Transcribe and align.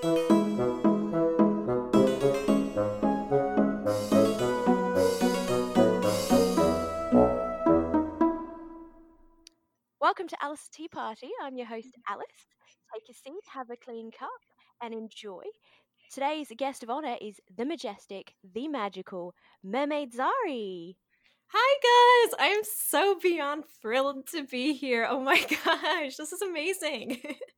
Welcome 0.00 0.20
to 10.28 10.36
Alice's 10.40 10.68
Tea 10.72 10.86
Party. 10.86 11.30
I'm 11.42 11.56
your 11.56 11.66
host, 11.66 11.88
mm-hmm. 11.88 12.12
Alice. 12.12 12.26
Take 12.94 13.02
a 13.10 13.14
seat, 13.14 13.42
have 13.52 13.70
a 13.70 13.76
clean 13.76 14.12
cup, 14.12 14.28
and 14.80 14.94
enjoy. 14.94 15.42
Today's 16.14 16.52
guest 16.56 16.84
of 16.84 16.90
honor 16.90 17.16
is 17.20 17.40
the 17.56 17.64
majestic, 17.64 18.34
the 18.54 18.68
magical 18.68 19.34
Mermaid 19.64 20.12
Zari. 20.12 20.94
Hi 21.48 22.26
guys, 22.28 22.34
I'm 22.38 22.62
so 22.62 23.18
beyond 23.20 23.64
thrilled 23.82 24.28
to 24.28 24.44
be 24.44 24.74
here. 24.74 25.08
Oh 25.10 25.18
my 25.18 25.44
gosh, 25.64 26.14
this 26.14 26.32
is 26.32 26.42
amazing. 26.42 27.20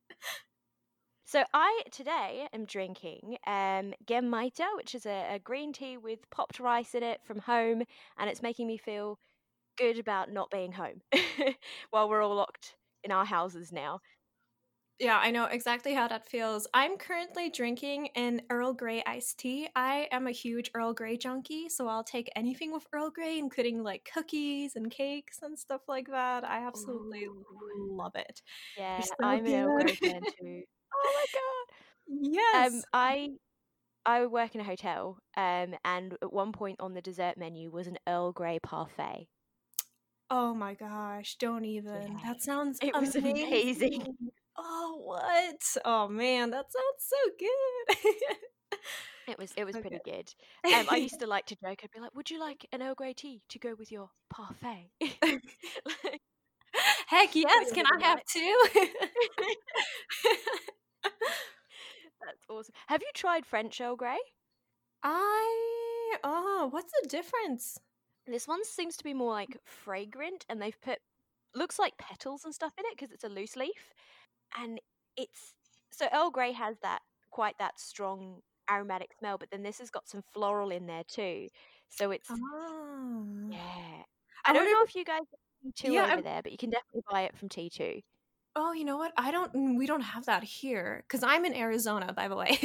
So 1.31 1.45
I 1.53 1.83
today 1.91 2.49
am 2.51 2.65
drinking 2.65 3.37
um, 3.47 3.93
Genmaicha, 4.05 4.75
which 4.75 4.93
is 4.93 5.05
a, 5.05 5.35
a 5.35 5.39
green 5.39 5.71
tea 5.71 5.95
with 5.95 6.29
popped 6.29 6.59
rice 6.59 6.93
in 6.93 7.03
it 7.03 7.23
from 7.23 7.39
home, 7.39 7.83
and 8.17 8.29
it's 8.29 8.41
making 8.41 8.67
me 8.67 8.77
feel 8.77 9.17
good 9.77 9.99
about 9.99 10.31
not 10.31 10.51
being 10.51 10.73
home 10.73 11.01
while 11.91 12.09
we're 12.09 12.21
all 12.23 12.35
locked 12.35 12.77
in 13.03 13.11
our 13.11 13.25
houses 13.25 13.71
now. 13.71 14.01
yeah, 14.99 15.17
I 15.17 15.31
know 15.31 15.45
exactly 15.45 15.95
how 15.95 16.07
that 16.09 16.27
feels. 16.27 16.67
I'm 16.75 16.95
currently 16.97 17.49
drinking 17.49 18.09
an 18.15 18.41
Earl 18.51 18.73
Grey 18.73 19.01
iced 19.07 19.39
tea. 19.39 19.67
I 19.75 20.07
am 20.11 20.27
a 20.27 20.31
huge 20.31 20.69
Earl 20.75 20.93
Grey 20.93 21.17
junkie, 21.17 21.69
so 21.69 21.87
I'll 21.87 22.03
take 22.03 22.29
anything 22.35 22.71
with 22.71 22.85
Earl 22.93 23.09
Grey, 23.09 23.39
including 23.39 23.81
like 23.81 24.07
cookies 24.13 24.75
and 24.75 24.91
cakes 24.91 25.39
and 25.41 25.57
stuff 25.57 25.81
like 25.87 26.07
that. 26.09 26.43
I 26.43 26.59
absolutely 26.67 27.25
Ooh. 27.25 27.95
love 27.97 28.15
it. 28.15 28.43
Yeah, 28.75 29.07
I'm 29.21 29.45
an 29.47 29.55
Earl 29.55 29.71
Grey 29.73 29.95
good. 30.01 30.11
fan 30.11 30.25
too. 30.39 30.63
Oh 30.93 31.11
my 31.15 31.25
god. 31.33 31.75
Yes. 32.07 32.73
Um, 32.73 32.83
I 32.93 33.29
I 34.05 34.25
work 34.27 34.55
in 34.55 34.61
a 34.61 34.65
hotel, 34.65 35.17
um, 35.37 35.75
and 35.85 36.13
at 36.21 36.33
one 36.33 36.51
point 36.51 36.79
on 36.81 36.93
the 36.93 37.01
dessert 37.01 37.37
menu 37.37 37.71
was 37.71 37.87
an 37.87 37.97
Earl 38.07 38.31
Grey 38.33 38.59
parfait. 38.59 39.27
oh 40.29 40.53
my 40.53 40.73
gosh, 40.73 41.35
don't 41.37 41.65
even. 41.65 42.17
Yeah, 42.17 42.19
That 42.23 42.41
sounds 42.41 42.79
it 42.81 42.95
was 42.97 43.15
amazing. 43.15 43.47
amazing. 43.47 44.31
Oh, 44.57 44.99
what? 45.03 45.61
Oh 45.85 46.07
man, 46.07 46.51
that 46.51 46.65
sounds 46.71 46.99
so 46.99 47.17
good. 47.39 48.37
It 49.27 49.37
was 49.37 49.53
it 49.55 49.63
was 49.65 49.77
pretty 49.77 49.99
good. 50.03 50.33
Um, 50.71 50.87
I 50.89 50.97
used 50.97 51.19
to 51.19 51.27
like 51.27 51.45
to 51.47 51.55
joke. 51.63 51.79
I'd 51.83 51.91
be 51.91 51.99
like, 51.99 52.13
"Would 52.15 52.29
you 52.29 52.39
like 52.39 52.65
an 52.71 52.81
Earl 52.81 52.95
Grey 52.95 53.13
tea 53.13 53.41
to 53.49 53.59
go 53.59 53.75
with 53.77 53.91
your 53.91 54.09
parfait?" 54.29 54.91
Like, 56.03 56.21
Heck 57.07 57.35
yes, 57.35 57.71
can 57.71 57.85
I 57.85 58.05
have 58.07 58.23
two? 58.25 58.57
That's 62.25 62.45
awesome. 62.49 62.73
Have 62.87 63.01
you 63.01 63.09
tried 63.13 63.45
French 63.45 63.79
Earl 63.81 63.95
Grey? 63.95 64.17
I 65.03 66.17
oh, 66.23 66.67
what's 66.71 66.93
the 67.01 67.09
difference? 67.09 67.77
This 68.27 68.47
one 68.47 68.63
seems 68.63 68.97
to 68.97 69.03
be 69.03 69.13
more 69.13 69.31
like 69.31 69.57
fragrant, 69.65 70.45
and 70.49 70.61
they've 70.61 70.79
put 70.81 70.99
looks 71.55 71.79
like 71.79 71.97
petals 71.97 72.45
and 72.45 72.53
stuff 72.53 72.73
in 72.77 72.85
it 72.85 72.97
because 72.97 73.11
it's 73.11 73.23
a 73.23 73.29
loose 73.29 73.55
leaf, 73.55 73.93
and 74.57 74.79
it's 75.17 75.53
so 75.91 76.07
Earl 76.13 76.29
Grey 76.31 76.51
has 76.53 76.77
that 76.83 76.99
quite 77.31 77.57
that 77.59 77.79
strong 77.79 78.41
aromatic 78.69 79.11
smell, 79.17 79.37
but 79.37 79.49
then 79.51 79.63
this 79.63 79.79
has 79.79 79.89
got 79.89 80.07
some 80.07 80.21
floral 80.33 80.71
in 80.71 80.85
there 80.87 81.03
too. 81.07 81.47
So 81.89 82.11
it's 82.11 82.29
Oh. 82.29 83.47
yeah. 83.49 84.03
I 84.45 84.51
I 84.51 84.53
don't 84.53 84.65
know 84.65 84.83
if 84.83 84.89
if 84.89 84.95
you 84.95 85.05
guys 85.05 85.21
have 85.63 85.73
T2 85.73 85.93
yeah, 85.93 86.03
over 86.03 86.11
I'm, 86.13 86.23
there, 86.23 86.41
but 86.41 86.51
you 86.51 86.57
can 86.57 86.69
definitely 86.69 87.03
buy 87.09 87.21
it 87.23 87.37
from 87.37 87.49
T2. 87.49 88.01
Oh, 88.55 88.73
you 88.73 88.83
know 88.85 88.97
what? 88.97 89.13
I 89.17 89.31
don't 89.31 89.53
mm, 89.53 89.77
we 89.77 89.85
don't 89.87 90.01
have 90.01 90.25
that 90.25 90.43
here 90.43 91.03
cuz 91.09 91.23
I'm 91.23 91.45
in 91.45 91.55
Arizona 91.55 92.13
by 92.13 92.27
the 92.27 92.35
way. 92.35 92.57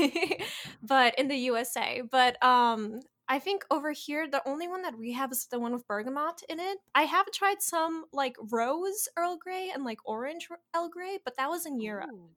but 0.83 1.15
in 1.19 1.29
the 1.29 1.37
USA. 1.51 2.03
But 2.03 2.43
um 2.45 3.01
I 3.29 3.39
think 3.41 3.65
over 3.71 3.93
here 3.93 4.29
the 4.29 4.43
only 4.49 4.69
one 4.69 4.83
that 4.83 4.97
we 4.99 5.13
have 5.13 5.33
is 5.33 5.47
the 5.47 5.59
one 5.61 5.73
with 5.73 5.87
bergamot 5.89 6.43
in 6.49 6.61
it. 6.61 6.79
I 6.95 7.03
have 7.03 7.31
tried 7.33 7.63
some 7.63 8.07
like 8.13 8.37
rose 8.53 9.09
Earl 9.17 9.37
Grey 9.37 9.71
and 9.71 9.85
like 9.85 9.99
orange 10.05 10.49
Earl 10.75 10.89
Grey, 10.89 11.19
but 11.25 11.37
that 11.37 11.49
was 11.51 11.67
in 11.67 11.81
Europe. 11.81 12.11
Ooh. 12.11 12.37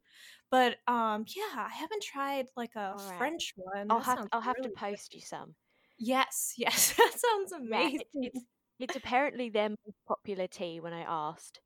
But 0.51 0.79
um 0.87 1.25
yeah, 1.35 1.55
I 1.57 1.69
haven't 1.73 2.03
tried 2.03 2.47
like 2.55 2.75
a 2.75 2.95
right. 2.95 3.17
French 3.17 3.53
one. 3.55 3.89
I'll 3.89 4.01
That 4.05 4.09
have 4.11 4.27
I'll 4.31 4.41
have 4.41 4.61
to 4.61 4.69
really 4.69 4.77
good. 4.89 4.99
post 4.99 5.13
you 5.15 5.21
some. 5.21 5.55
Yes, 5.97 6.53
yes. 6.57 6.93
That 6.97 7.13
sounds 7.19 7.51
Yeah, 7.71 7.89
it's 7.93 8.15
it's 8.21 8.33
amazing. 8.33 8.47
it's 8.79 8.95
apparently 8.95 9.49
their 9.49 9.69
most 9.69 9.97
popular 10.07 10.47
tea 10.47 10.79
when 10.79 10.93
I 10.93 11.01
asked. 11.01 11.61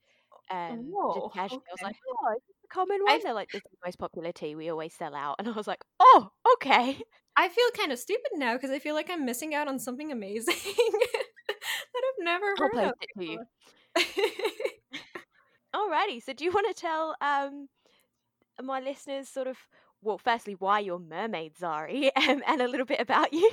Um, 0.50 0.96
just 1.14 1.30
Whoa, 1.30 1.30
casually, 1.30 1.64
I 1.70 1.74
was 1.74 1.82
like, 1.82 1.98
"Oh, 2.08 2.34
is 2.36 2.44
this 2.48 2.56
a 2.66 2.68
common 2.74 3.00
I 3.08 3.18
one?" 3.18 3.22
They're 3.24 3.34
like, 3.34 3.52
"This 3.52 3.64
is 3.66 3.72
the 3.72 3.88
most 3.88 3.98
popular 4.00 4.32
tea. 4.32 4.56
We 4.56 4.70
always 4.70 4.94
sell 4.94 5.16
out." 5.16 5.36
And 5.40 5.48
I 5.48 5.52
was 5.52 5.68
like, 5.68 5.84
"Oh, 6.00 6.32
okay." 6.56 7.02
I 7.36 7.50
feel 7.50 7.70
kind 7.78 7.92
of 7.92 8.00
stupid 8.00 8.32
now 8.36 8.54
because 8.56 8.72
I 8.72 8.80
feel 8.80 8.96
like 8.96 9.10
I'm 9.10 9.26
missing 9.26 9.56
out 9.56 9.68
on 9.68 9.80
something 9.80 10.12
amazing 10.12 10.56
that 11.48 12.04
I've 12.06 12.24
never 12.24 12.56
I'll 12.60 12.70
heard 12.70 12.72
post 12.72 12.94
of 12.94 12.96
it 13.02 13.10
to 13.18 13.26
you. 13.26 13.46
Alrighty. 15.76 16.22
So, 16.22 16.34
do 16.34 16.44
you 16.46 16.52
want 16.52 16.68
to 16.68 16.80
tell 16.80 17.16
um 17.22 17.70
my 18.62 18.80
listeners 18.80 19.30
sort 19.30 19.48
of, 19.48 19.58
well, 20.02 20.18
firstly, 20.18 20.54
why 20.56 20.80
you're 20.80 21.00
mermaid, 21.00 21.56
Zari, 21.56 22.12
um, 22.16 22.44
and 22.48 22.62
a 22.62 22.68
little 22.68 22.86
bit 22.86 23.00
about 23.02 23.34
you? 23.34 23.52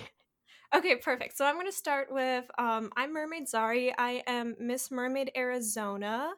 okay, 0.75 0.97
perfect. 0.97 1.37
So 1.37 1.45
I'm 1.45 1.55
going 1.55 1.67
to 1.67 1.73
start 1.73 2.13
with 2.13 2.45
um, 2.59 2.91
I'm 2.97 3.13
Mermaid 3.13 3.47
Zari. 3.49 3.93
I 3.97 4.23
am 4.27 4.57
Miss 4.59 4.91
Mermaid 4.91 5.31
Arizona. 5.37 6.33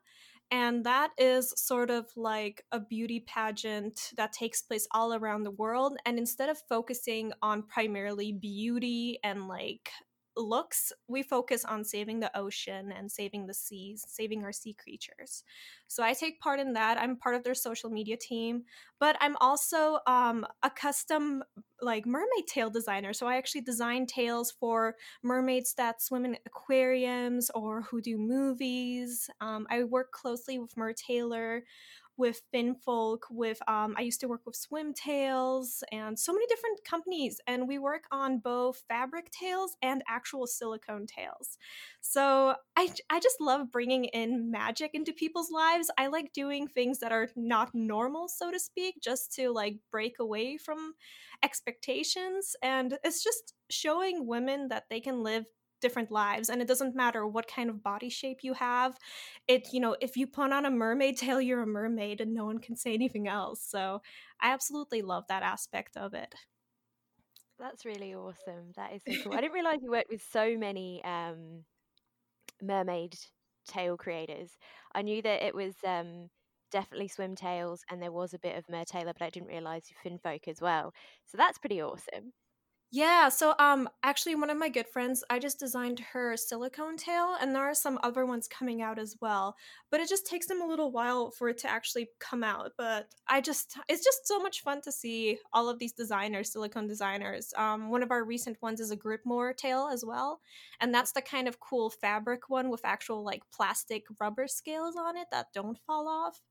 And 0.52 0.84
that 0.84 1.12
is 1.16 1.54
sort 1.56 1.90
of 1.90 2.08
like 2.14 2.62
a 2.72 2.78
beauty 2.78 3.20
pageant 3.26 4.12
that 4.18 4.34
takes 4.34 4.60
place 4.60 4.86
all 4.92 5.14
around 5.14 5.44
the 5.44 5.50
world. 5.50 5.96
And 6.04 6.18
instead 6.18 6.50
of 6.50 6.58
focusing 6.68 7.32
on 7.40 7.62
primarily 7.62 8.32
beauty 8.32 9.18
and 9.24 9.48
like 9.48 9.91
looks, 10.37 10.93
we 11.09 11.22
focus 11.22 11.65
on 11.65 11.84
saving 11.84 12.20
the 12.20 12.37
ocean 12.37 12.93
and 12.93 13.10
saving 13.10 13.47
the 13.47 13.54
seas, 13.54 14.04
saving 14.09 14.44
our 14.44 14.53
sea 14.53 14.75
creatures. 14.75 15.44
So 15.88 16.03
I 16.03 16.15
take 16.15 16.41
part 16.41 16.60
in 16.60 16.72
that. 16.75 16.98
I'm 16.98 17.16
part 17.16 17.34
of 17.34 17.44
their 17.44 17.54
social 17.54 17.91
media 17.91 18.16
team, 18.16 18.65
but 18.98 19.16
I'm 19.21 19.37
also 19.41 19.98
um, 20.06 20.47
a 20.62 20.71
custom 20.71 21.42
like 21.81 22.06
mermaid 22.06 22.47
tail 22.47 22.71
designer. 22.71 23.12
So 23.12 23.26
I 23.26 23.37
actually 23.37 23.62
design 23.62 24.06
tails 24.06 24.50
for 24.50 24.97
mermaids 25.22 25.75
that 25.75 26.00
swim 26.00 26.25
in 26.25 26.37
aquariums 26.47 27.50
or 27.54 27.82
who 27.82 28.00
do 28.00 28.16
movies. 28.16 29.28
Um, 29.41 29.66
I 29.71 29.84
work 29.84 30.12
closely 30.12 30.59
with 30.59 30.75
Mertailor, 30.76 31.62
with 32.16 32.42
Finfolk, 32.54 33.20
with 33.30 33.58
um, 33.68 33.94
I 33.98 34.02
used 34.02 34.20
to 34.20 34.28
work 34.28 34.42
with 34.46 34.56
Swim 34.56 34.92
Tails 34.94 35.82
and 35.92 36.18
so 36.18 36.32
many 36.32 36.46
different 36.46 36.80
companies, 36.84 37.40
and 37.46 37.68
we 37.68 37.78
work 37.78 38.04
on 38.10 38.38
both 38.38 38.82
fabric 38.88 39.30
tails 39.30 39.76
and 39.82 40.02
actual 40.08 40.46
silicone 40.46 41.06
tails. 41.06 41.58
So 42.00 42.54
I 42.76 42.90
I 43.10 43.20
just 43.20 43.40
love 43.40 43.70
bringing 43.70 44.04
in 44.06 44.50
magic 44.50 44.90
into 44.94 45.12
people's 45.12 45.50
lives. 45.50 45.90
I 45.98 46.08
like 46.08 46.32
doing 46.32 46.68
things 46.68 46.98
that 47.00 47.12
are 47.12 47.28
not 47.36 47.74
normal, 47.74 48.28
so 48.28 48.50
to 48.50 48.58
speak, 48.58 48.96
just 49.02 49.32
to 49.34 49.50
like 49.50 49.76
break 49.90 50.18
away 50.18 50.56
from 50.58 50.94
expectations 51.42 52.54
and 52.62 52.98
it's 53.04 53.22
just 53.22 53.54
showing 53.70 54.26
women 54.26 54.68
that 54.68 54.84
they 54.90 55.00
can 55.00 55.22
live 55.22 55.44
different 55.82 56.10
lives 56.10 56.48
and 56.48 56.62
it 56.62 56.69
doesn't 56.69 56.97
matter 56.97 57.26
what 57.26 57.47
kind 57.47 57.69
of 57.69 57.82
body 57.82 58.09
shape 58.09 58.38
you 58.43 58.54
have 58.54 58.97
it 59.48 59.69
you 59.72 59.81
know 59.81 59.94
if 60.00 60.16
you 60.16 60.26
put 60.26 60.53
on 60.53 60.65
a 60.65 60.70
mermaid 60.70 61.16
tail 61.19 61.41
you're 61.41 61.62
a 61.62 61.66
mermaid 61.66 62.20
and 62.20 62.32
no 62.32 62.47
one 62.47 62.59
can 62.59 62.76
say 62.76 62.94
anything 62.94 63.28
else 63.28 63.62
so 63.62 64.00
i 64.41 64.50
absolutely 64.50 65.03
love 65.03 65.25
that 65.28 65.42
aspect 65.42 65.97
of 65.97 66.15
it 66.15 66.34
That's 67.59 67.84
really 67.84 68.15
awesome. 68.15 68.72
That 68.76 68.92
is 68.92 69.03
so 69.06 69.22
cool. 69.22 69.34
I 69.34 69.41
didn't 69.41 69.53
realize 69.53 69.78
you 69.82 69.91
worked 69.91 70.10
with 70.10 70.25
so 70.32 70.56
many 70.59 71.03
um, 71.04 71.65
mermaid 72.60 73.16
tail 73.69 73.97
creators. 73.97 74.50
I 74.94 75.03
knew 75.03 75.22
that 75.22 75.42
it 75.42 75.54
was 75.54 75.75
um, 75.87 76.28
definitely 76.72 77.09
swim 77.09 77.37
tails 77.37 77.84
and 77.91 78.03
there 78.03 78.10
was 78.10 78.34
a 78.34 78.38
bit 78.38 78.56
of 78.56 78.66
Mertailor, 78.66 79.12
but 79.16 79.22
I 79.22 79.31
didn't 79.31 79.48
realize 79.48 79.91
you 79.91 80.10
Finfolk 80.10 80.48
as 80.48 80.60
well. 80.60 80.92
So 81.27 81.36
that's 81.36 81.59
pretty 81.59 81.80
awesome. 81.80 82.33
Yeah, 82.94 83.30
so 83.30 83.54
um 83.59 83.89
actually 84.03 84.34
one 84.34 84.50
of 84.50 84.59
my 84.59 84.68
good 84.68 84.86
friends, 84.86 85.24
I 85.30 85.39
just 85.39 85.59
designed 85.59 85.98
her 86.00 86.36
silicone 86.36 86.98
tail 86.98 87.36
and 87.41 87.54
there 87.54 87.62
are 87.62 87.72
some 87.74 87.98
other 88.03 88.27
ones 88.27 88.47
coming 88.47 88.83
out 88.83 88.98
as 88.98 89.16
well. 89.18 89.56
But 89.91 90.00
it 90.00 90.10
just 90.10 90.27
takes 90.27 90.47
them 90.47 90.60
a 90.60 90.66
little 90.66 90.92
while 90.92 91.30
for 91.30 91.48
it 91.48 91.56
to 91.59 91.71
actually 91.71 92.10
come 92.21 92.44
out. 92.44 92.72
But 92.77 93.09
I 93.27 93.41
just 93.41 93.78
it's 93.89 94.04
just 94.04 94.27
so 94.28 94.39
much 94.41 94.60
fun 94.60 94.83
to 94.83 94.92
see 94.92 95.39
all 95.54 95.71
of 95.71 95.78
these 95.78 95.94
designers, 95.94 96.53
silicone 96.53 96.86
designers. 96.86 97.54
Um 97.56 97.89
one 97.89 98.03
of 98.03 98.10
our 98.10 98.24
recent 98.24 98.60
ones 98.60 98.78
is 98.78 98.91
a 98.91 98.97
Gripmore 98.97 99.56
tail 99.56 99.89
as 99.91 100.04
well. 100.04 100.41
And 100.78 100.92
that's 100.94 101.12
the 101.12 101.22
kind 101.22 101.48
of 101.48 101.60
cool 101.60 101.89
fabric 101.89 102.50
one 102.50 102.68
with 102.68 102.84
actual 102.84 103.24
like 103.24 103.42
plastic 103.50 104.04
rubber 104.21 104.47
scales 104.47 104.97
on 104.97 105.16
it 105.16 105.28
that 105.30 105.47
don't 105.54 105.78
fall 105.86 106.09
off 106.09 106.42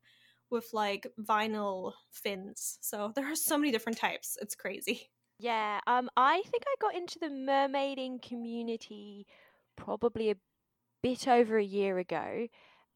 with 0.49 0.69
like 0.73 1.07
vinyl 1.19 1.93
fins. 2.11 2.77
So 2.81 3.11
there 3.15 3.31
are 3.31 3.35
so 3.35 3.57
many 3.59 3.71
different 3.71 3.97
types. 3.99 4.37
It's 4.41 4.55
crazy. 4.55 5.11
Yeah, 5.41 5.79
um, 5.87 6.07
I 6.15 6.43
think 6.51 6.63
I 6.67 6.75
got 6.79 6.95
into 6.95 7.17
the 7.17 7.29
mermaiding 7.29 8.21
community 8.21 9.25
probably 9.75 10.29
a 10.29 10.35
bit 11.01 11.27
over 11.27 11.57
a 11.57 11.63
year 11.63 11.97
ago. 11.97 12.47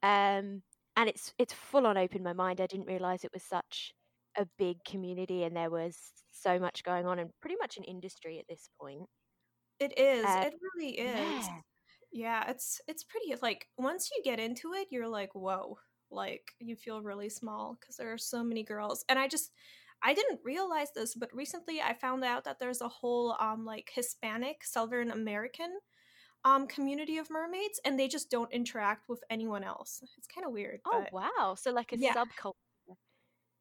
Um, 0.03 0.61
and 0.95 1.09
it's 1.09 1.33
it's 1.39 1.53
full 1.53 1.87
on 1.87 1.97
opened 1.97 2.23
my 2.23 2.33
mind. 2.33 2.61
I 2.61 2.67
didn't 2.67 2.85
realize 2.85 3.23
it 3.23 3.33
was 3.33 3.41
such 3.41 3.93
a 4.37 4.45
big 4.59 4.83
community 4.83 5.43
and 5.43 5.55
there 5.55 5.71
was 5.71 5.97
so 6.31 6.59
much 6.59 6.83
going 6.83 7.07
on 7.07 7.17
and 7.17 7.31
pretty 7.41 7.55
much 7.59 7.77
an 7.77 7.83
industry 7.83 8.37
at 8.37 8.45
this 8.47 8.69
point. 8.79 9.07
It 9.79 9.97
is. 9.97 10.23
Uh, 10.23 10.43
it 10.45 10.53
really 10.61 10.99
is. 10.99 11.47
Yeah. 11.47 11.61
yeah, 12.11 12.49
it's 12.51 12.79
it's 12.87 13.03
pretty 13.03 13.33
like 13.41 13.65
once 13.75 14.11
you 14.15 14.21
get 14.23 14.39
into 14.39 14.73
it, 14.73 14.89
you're 14.91 15.07
like, 15.07 15.33
whoa, 15.33 15.79
like 16.11 16.51
you 16.59 16.75
feel 16.75 17.01
really 17.01 17.29
small 17.29 17.75
because 17.79 17.95
there 17.95 18.13
are 18.13 18.19
so 18.19 18.43
many 18.43 18.63
girls. 18.63 19.03
And 19.09 19.17
I 19.17 19.27
just 19.27 19.51
I 20.03 20.13
didn't 20.13 20.41
realize 20.43 20.89
this, 20.93 21.15
but 21.15 21.33
recently 21.33 21.81
I 21.81 21.93
found 21.93 22.23
out 22.23 22.43
that 22.43 22.59
there's 22.59 22.81
a 22.81 22.87
whole 22.87 23.35
um 23.39 23.65
like 23.65 23.91
Hispanic 23.93 24.63
Southern 24.63 25.11
American 25.11 25.79
um 26.43 26.67
community 26.67 27.17
of 27.17 27.29
mermaids 27.29 27.79
and 27.83 27.99
they 27.99 28.07
just 28.07 28.29
don't 28.29 28.51
interact 28.53 29.09
with 29.09 29.23
anyone 29.29 29.63
else. 29.63 30.01
It's 30.17 30.27
kind 30.27 30.45
of 30.45 30.53
weird. 30.53 30.81
Oh 30.85 31.05
wow. 31.11 31.55
So 31.57 31.71
like 31.71 31.91
a 31.91 31.97
yeah. 31.97 32.13
subculture. 32.13 32.53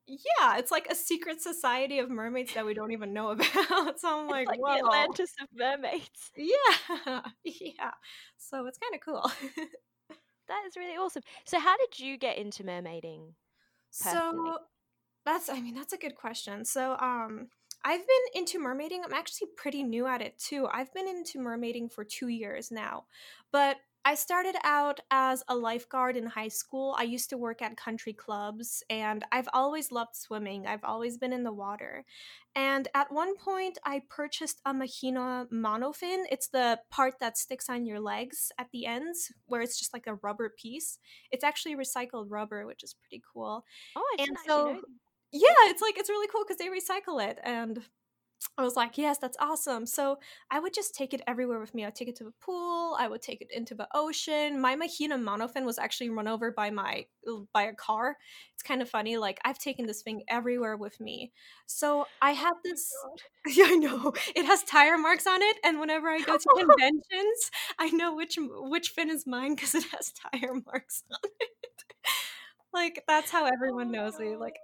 Yeah, 0.07 0.59
it's 0.59 0.71
like 0.71 0.87
a 0.91 0.95
secret 0.95 1.41
society 1.41 1.99
of 1.99 2.11
mermaids 2.11 2.53
that 2.55 2.67
we 2.67 2.75
don't 2.75 2.93
even 2.93 3.15
know 3.15 3.31
about. 3.31 3.99
so 3.99 4.21
I'm 4.21 4.29
like, 4.29 4.49
like 4.49 4.61
Whoa. 4.61 4.75
the 4.75 4.85
Atlantis 4.85 5.33
of 5.41 5.49
mermaids. 5.55 6.33
Yeah, 6.37 7.21
yeah. 7.45 7.93
So 8.37 8.67
it's 8.67 8.79
kind 8.79 8.95
of 8.95 9.01
cool. 9.01 9.33
that 10.49 10.63
is 10.67 10.77
really 10.77 10.97
awesome. 10.97 11.23
So 11.47 11.59
how 11.59 11.77
did 11.79 11.99
you 11.99 12.19
get 12.19 12.37
into 12.37 12.65
mermaiding? 12.65 13.33
Personally? 14.03 14.51
So 14.51 14.59
that's 15.25 15.49
I 15.49 15.61
mean, 15.61 15.75
that's 15.75 15.93
a 15.93 15.99
good 15.99 16.15
question. 16.15 16.65
So, 16.65 16.97
um, 16.99 17.49
I've 17.85 18.01
been 18.01 18.43
into 18.43 18.59
mermaiding. 18.59 19.01
I'm 19.05 19.13
actually 19.13 19.49
pretty 19.57 19.83
new 19.83 20.07
at 20.07 20.23
it 20.23 20.39
too. 20.39 20.67
I've 20.73 20.93
been 20.95 21.07
into 21.07 21.39
mermaiding 21.39 21.93
for 21.93 22.03
two 22.03 22.29
years 22.29 22.71
now. 22.71 23.05
But 23.53 23.77
I 24.07 24.17
started 24.17 24.57
out 24.65 25.01
as 25.11 25.43
a 25.49 25.57
lifeguard 25.57 26.19
in 26.19 26.27
high 26.27 26.49
school. 26.49 26.95
I 26.99 27.05
used 27.05 27.31
to 27.31 27.39
work 27.39 27.63
at 27.63 27.79
country 27.79 28.13
clubs 28.13 28.83
and 28.91 29.25
I've 29.33 29.49
always 29.55 29.91
loved 29.91 30.15
swimming. 30.15 30.67
I've 30.67 30.85
always 30.85 31.17
been 31.17 31.33
in 31.33 31.43
the 31.43 31.53
water. 31.53 32.05
And 32.55 32.87
at 32.95 33.11
one 33.11 33.35
point, 33.37 33.79
I 33.83 34.03
purchased 34.11 34.61
a 34.67 34.75
Mahina 34.75 35.47
monofin. 35.51 36.25
It's 36.31 36.49
the 36.49 36.81
part 36.91 37.15
that 37.21 37.39
sticks 37.39 37.71
on 37.71 37.87
your 37.87 37.99
legs 37.99 38.53
at 38.59 38.69
the 38.73 38.85
ends, 38.85 39.33
where 39.47 39.63
it's 39.63 39.79
just 39.79 39.95
like 39.95 40.07
a 40.07 40.17
rubber 40.17 40.51
piece. 40.51 40.99
It's 41.31 41.43
actually 41.43 41.75
recycled 41.75 42.27
rubber, 42.29 42.67
which 42.67 42.85
is 42.85 42.95
pretty 42.95 43.23
cool. 43.33 43.65
Oh, 43.97 44.17
I 44.19 44.23
and 44.23 44.37
so 44.47 44.83
yeah, 45.35 45.71
it's 45.71 45.83
like 45.83 45.99
it's 45.99 46.09
really 46.09 46.29
cool 46.29 46.45
because 46.47 46.59
they 46.59 46.69
recycle 46.69 47.23
it 47.23 47.39
and 47.43 47.83
I 48.57 48.63
was 48.63 48.77
like, 48.77 48.97
yes, 48.99 49.19
that's 49.19 49.37
awesome. 49.41 49.87
So 49.87 50.19
I 50.51 50.61
would 50.61 50.75
just 50.75 50.95
take 50.95 51.13
it 51.13 51.23
everywhere 51.27 51.59
with 51.59 51.75
me. 51.75 51.85
I'd 51.85 51.95
take 51.95 52.09
it 52.09 52.17
to 52.17 52.25
the 52.25 52.33
pool. 52.41 52.97
I 52.99 53.09
would 53.09 53.23
take 53.23 53.41
it 53.41 53.49
into 53.51 53.75
the 53.75 53.89
ocean. 53.95 54.61
My 54.61 54.77
Mahina 54.77 55.19
monofin 55.19 55.65
was 55.65 55.79
actually 55.79 56.11
run 56.11 56.29
over 56.29 56.53
by 56.53 56.71
my 56.71 57.07
by 57.53 57.65
a 57.65 57.75
car. 57.75 58.17
It's 58.53 58.63
kind 58.63 58.81
of 58.81 58.89
funny. 58.89 59.17
Like 59.17 59.41
I've 59.45 59.59
taken 59.59 59.87
this 59.87 60.03
thing 60.03 60.23
everywhere 60.29 60.77
with 60.77 61.01
me. 61.01 61.33
So 61.67 62.07
I 62.23 62.33
oh 62.33 62.35
have 62.35 62.55
oh 62.57 62.61
this. 62.63 62.93
Oh 63.05 63.17
yeah, 63.51 63.67
I 63.69 63.75
know 63.77 64.13
it 64.37 64.45
has 64.45 64.63
tire 64.63 64.99
marks 64.99 65.27
on 65.27 65.43
it, 65.43 65.57
and 65.65 65.81
whenever 65.81 66.09
I 66.09 66.21
go 66.21 66.37
to 66.37 66.49
conventions, 66.57 67.51
I 67.79 67.91
know 67.91 68.15
which 68.15 68.39
which 68.41 68.91
fin 68.91 69.11
is 69.11 69.27
mine 69.27 69.57
because 69.57 69.75
it 69.75 69.85
has 69.97 70.13
tire 70.13 70.55
marks 70.67 71.03
on 71.11 71.31
it. 71.41 71.85
like 72.73 73.03
that's 73.09 73.31
how 73.33 73.47
everyone 73.47 73.89
oh 73.89 74.03
knows 74.03 74.19
me. 74.19 74.37
Like 74.37 74.59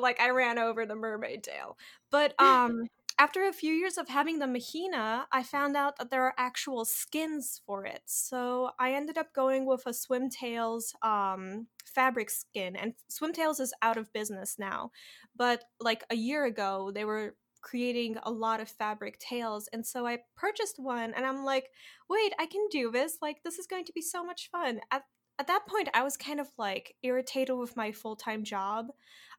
like 0.00 0.20
I 0.20 0.30
ran 0.30 0.58
over 0.58 0.86
the 0.86 0.96
mermaid 0.96 1.42
tail. 1.42 1.76
But 2.10 2.34
um 2.40 2.86
after 3.18 3.46
a 3.46 3.52
few 3.52 3.72
years 3.72 3.98
of 3.98 4.08
having 4.08 4.38
the 4.38 4.46
Mahina, 4.46 5.26
I 5.30 5.42
found 5.42 5.76
out 5.76 5.96
that 5.98 6.10
there 6.10 6.24
are 6.24 6.34
actual 6.38 6.84
skins 6.84 7.60
for 7.66 7.84
it. 7.84 8.00
So 8.06 8.70
I 8.80 8.94
ended 8.94 9.18
up 9.18 9.32
going 9.34 9.66
with 9.66 9.86
a 9.86 9.90
Swimtails 9.90 10.94
um, 11.04 11.66
fabric 11.84 12.30
skin, 12.30 12.74
and 12.74 12.94
Swimtails 13.10 13.60
is 13.60 13.72
out 13.82 13.96
of 13.96 14.12
business 14.12 14.56
now. 14.58 14.90
But 15.36 15.64
like 15.78 16.04
a 16.10 16.16
year 16.16 16.46
ago, 16.46 16.90
they 16.92 17.04
were 17.04 17.36
creating 17.60 18.16
a 18.24 18.30
lot 18.30 18.60
of 18.60 18.68
fabric 18.68 19.18
tails, 19.20 19.68
and 19.72 19.86
so 19.86 20.06
I 20.06 20.18
purchased 20.36 20.78
one, 20.78 21.12
and 21.14 21.24
I'm 21.24 21.44
like, 21.44 21.70
wait, 22.08 22.32
I 22.38 22.46
can 22.46 22.66
do 22.70 22.90
this. 22.90 23.18
Like 23.22 23.42
this 23.44 23.58
is 23.58 23.66
going 23.66 23.84
to 23.84 23.92
be 23.92 24.02
so 24.02 24.24
much 24.24 24.50
fun. 24.50 24.80
At 24.90 25.04
at 25.38 25.46
that 25.46 25.66
point, 25.66 25.88
I 25.94 26.02
was 26.02 26.16
kind 26.16 26.40
of 26.40 26.48
like 26.58 26.94
irritated 27.02 27.56
with 27.56 27.76
my 27.76 27.92
full 27.92 28.16
time 28.16 28.44
job. 28.44 28.88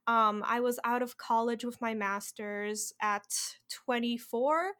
Um, 0.06 0.44
I 0.46 0.60
was 0.60 0.80
out 0.84 1.02
of 1.02 1.18
college 1.18 1.64
with 1.64 1.80
my 1.80 1.94
master's 1.94 2.94
at 3.02 3.26
24 3.86 4.72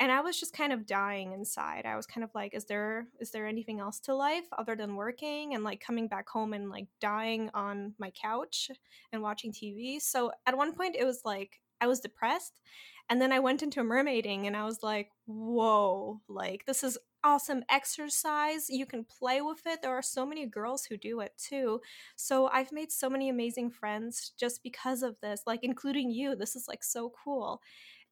and 0.00 0.10
I 0.10 0.20
was 0.22 0.40
just 0.40 0.52
kind 0.56 0.72
of 0.72 0.86
dying 0.86 1.32
inside. 1.32 1.86
I 1.86 1.94
was 1.94 2.06
kind 2.06 2.24
of 2.24 2.30
like, 2.34 2.54
is 2.54 2.64
there 2.64 3.06
is 3.20 3.30
there 3.30 3.46
anything 3.46 3.78
else 3.78 4.00
to 4.00 4.14
life 4.14 4.46
other 4.58 4.74
than 4.74 4.96
working 4.96 5.54
and 5.54 5.62
like 5.62 5.80
coming 5.80 6.08
back 6.08 6.28
home 6.28 6.52
and 6.52 6.68
like 6.68 6.88
dying 7.00 7.50
on 7.54 7.94
my 7.98 8.10
couch 8.10 8.70
and 9.12 9.22
watching 9.22 9.52
TV? 9.52 10.00
So 10.00 10.32
at 10.46 10.56
one 10.56 10.74
point 10.74 10.96
it 10.98 11.04
was 11.04 11.20
like 11.24 11.60
I 11.80 11.86
was 11.86 12.00
depressed 12.00 12.60
and 13.08 13.20
then 13.20 13.32
I 13.32 13.38
went 13.38 13.62
into 13.62 13.82
mermaiding 13.82 14.46
and 14.46 14.56
I 14.56 14.64
was 14.64 14.82
like, 14.82 15.10
whoa, 15.26 16.20
like 16.28 16.64
this 16.66 16.82
is 16.82 16.98
awesome 17.24 17.64
exercise. 17.68 18.68
You 18.68 18.86
can 18.86 19.04
play 19.04 19.40
with 19.40 19.66
it. 19.66 19.82
There 19.82 19.96
are 19.96 20.02
so 20.02 20.26
many 20.26 20.46
girls 20.46 20.84
who 20.84 20.96
do 20.96 21.20
it 21.20 21.32
too. 21.36 21.80
So 22.16 22.48
I've 22.48 22.72
made 22.72 22.92
so 22.92 23.08
many 23.08 23.28
amazing 23.28 23.70
friends 23.70 24.32
just 24.38 24.62
because 24.62 25.02
of 25.02 25.16
this, 25.20 25.42
like 25.46 25.60
including 25.62 26.10
you. 26.10 26.34
This 26.34 26.56
is 26.56 26.66
like 26.68 26.84
so 26.84 27.12
cool. 27.24 27.60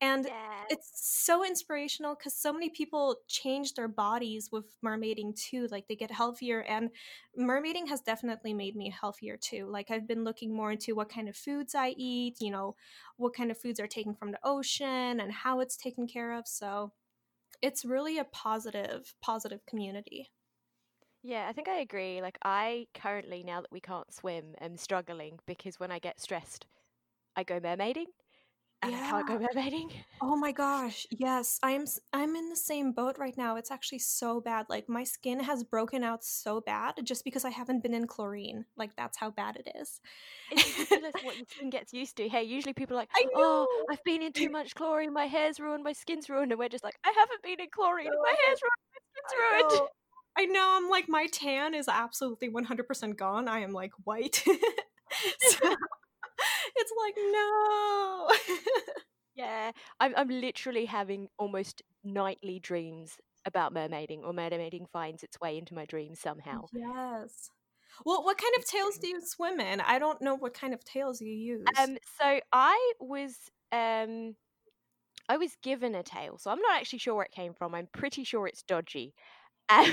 And 0.03 0.25
yes. 0.25 0.67
it's 0.71 0.91
so 0.95 1.45
inspirational 1.45 2.15
because 2.15 2.35
so 2.35 2.55
many 2.55 2.71
people 2.71 3.17
change 3.29 3.75
their 3.75 3.89
bodies 3.89 4.49
with 4.51 4.65
mermaiding 4.83 5.37
too. 5.37 5.69
Like 5.71 5.89
they 5.89 5.95
get 5.95 6.11
healthier, 6.11 6.61
and 6.61 6.89
mermaiding 7.39 7.87
has 7.89 8.01
definitely 8.01 8.55
made 8.55 8.77
me 8.77 8.95
healthier 8.99 9.37
too. 9.37 9.67
Like 9.67 9.91
I've 9.91 10.09
been 10.09 10.25
looking 10.25 10.55
more 10.55 10.73
into 10.73 10.95
what 10.95 11.11
kind 11.11 11.29
of 11.29 11.37
foods 11.37 11.75
I 11.75 11.91
eat, 11.99 12.37
you 12.41 12.51
know, 12.51 12.77
what 13.19 13.35
kind 13.35 13.51
of 13.51 13.59
foods 13.59 13.79
are 13.79 13.87
taken 13.87 14.15
from 14.15 14.31
the 14.33 14.41
ocean 14.43 15.21
and 15.21 15.31
how 15.31 15.61
it's 15.61 15.77
taken 15.77 16.07
care 16.07 16.33
of. 16.33 16.49
So 16.49 16.93
it's 17.63 17.85
really 17.85 18.19
a 18.19 18.25
positive 18.25 19.15
positive 19.23 19.61
community. 19.67 20.31
Yeah 21.23 21.47
i 21.49 21.53
think 21.53 21.69
i 21.69 21.81
agree 21.81 22.23
like 22.23 22.39
i 22.45 22.87
currently 22.95 23.43
now 23.43 23.61
that 23.61 23.71
we 23.71 23.81
can't 23.81 24.13
swim 24.13 24.55
am 24.61 24.77
struggling 24.79 25.39
because 25.47 25.79
when 25.79 25.93
i 25.93 25.99
get 25.99 26.19
stressed 26.19 26.67
i 27.37 27.43
go 27.43 27.61
mermaiding 27.61 28.07
and 28.83 28.93
yeah. 28.93 29.13
I 29.15 29.23
go 29.23 29.39
mermaiding. 29.39 29.91
Oh 30.23 30.37
my 30.37 30.53
gosh, 30.53 31.07
yes, 31.11 31.59
I'm 31.63 31.85
I'm 32.13 32.35
in 32.37 32.49
the 32.49 32.57
same 32.57 32.93
boat 32.93 33.19
right 33.19 33.37
now. 33.37 33.57
It's 33.57 33.71
actually 33.71 33.99
so 33.99 34.41
bad. 34.41 34.67
Like 34.69 34.89
my 34.89 35.05
skin 35.05 35.41
has 35.41 35.63
broken 35.65 36.03
out 36.03 36.25
so 36.25 36.61
bad 36.61 36.95
just 37.05 37.25
because 37.25 37.45
I 37.45 37.51
haven't 37.51 37.83
been 37.83 37.95
in 37.95 38.07
chlorine. 38.07 38.65
Like 38.77 38.97
that's 38.97 39.19
how 39.19 39.31
bad 39.31 39.57
it 39.57 39.69
is. 39.79 40.01
It's 40.51 40.79
ridiculous 40.79 41.15
what 41.23 41.37
your 41.37 41.47
skin 41.49 41.71
gets 41.71 41.93
used 41.93 42.17
to. 42.17 42.29
Hey, 42.29 42.45
usually 42.45 42.73
people 42.73 42.97
are 42.97 43.01
like, 43.01 43.11
"Oh, 43.35 43.67
I've 43.91 44.03
been 44.05 44.23
in 44.23 44.33
too 44.33 44.49
much 44.59 44.75
chlorine. 44.75 45.13
My 45.13 45.27
hair's 45.27 45.61
ruined. 45.61 45.85
My 45.85 45.93
skin's 45.93 46.31
ruined," 46.31 46.53
and 46.53 46.59
we're 46.59 46.69
just 46.69 46.85
like, 46.85 46.97
"I 47.05 47.13
haven't 47.17 47.43
been 47.43 47.61
in 47.61 47.71
chlorine. 47.71 48.11
My 48.23 48.35
hair's 48.45 48.61
ruined. 48.63 48.81
My 48.93 49.01
skin's 49.29 49.79
ruined." 49.79 49.89
I 50.39 50.47
know. 50.47 50.75
I'm 50.77 50.89
like, 50.89 51.09
my 51.09 51.27
tan 51.27 51.75
is 51.75 51.89
absolutely 51.89 52.49
100% 52.49 53.17
gone. 53.17 53.49
I 53.49 53.61
am 53.61 53.73
like 53.73 53.93
white. 54.05 54.45
so, 55.41 55.77
it's 56.77 56.93
like 57.05 57.15
no. 57.17 58.31
yeah, 59.35 59.73
I'm 59.99 60.15
I'm 60.17 60.29
literally 60.29 60.87
having 60.87 61.29
almost 61.39 61.83
nightly 62.05 62.59
dreams 62.59 63.17
about 63.45 63.73
mermaiding, 63.75 64.23
or 64.25 64.33
mermaiding 64.33 64.89
finds 64.93 65.23
its 65.23 65.41
way 65.41 65.59
into 65.59 65.75
my 65.75 65.87
dreams 65.87 66.21
somehow. 66.21 66.65
Yes. 66.73 67.51
Well, 68.05 68.25
what 68.25 68.39
kind 68.39 68.55
of 68.57 68.65
tails 68.65 68.99
do 68.99 69.09
you 69.09 69.21
swim 69.21 69.61
in? 69.61 69.81
I 69.81 69.99
don't 69.99 70.23
know 70.23 70.35
what 70.35 70.55
kind 70.55 70.73
of 70.73 70.85
tails 70.85 71.21
you 71.21 71.33
use. 71.33 71.67
Um, 71.79 71.99
so 72.19 72.41
I 72.53 72.93
was 73.01 73.37
um, 73.73 74.37
I 75.29 75.37
was 75.37 75.57
given 75.63 75.95
a 75.95 76.03
tail, 76.03 76.39
so 76.39 76.51
I'm 76.51 76.61
not 76.61 76.79
actually 76.81 77.01
sure 77.01 77.15
where 77.15 77.25
it 77.25 77.33
came 77.33 77.55
from. 77.55 77.75
I'm 77.75 77.89
pretty 77.93 78.25
sure 78.25 78.47
it's 78.47 78.63
dodgy, 78.63 79.15
um, 79.69 79.85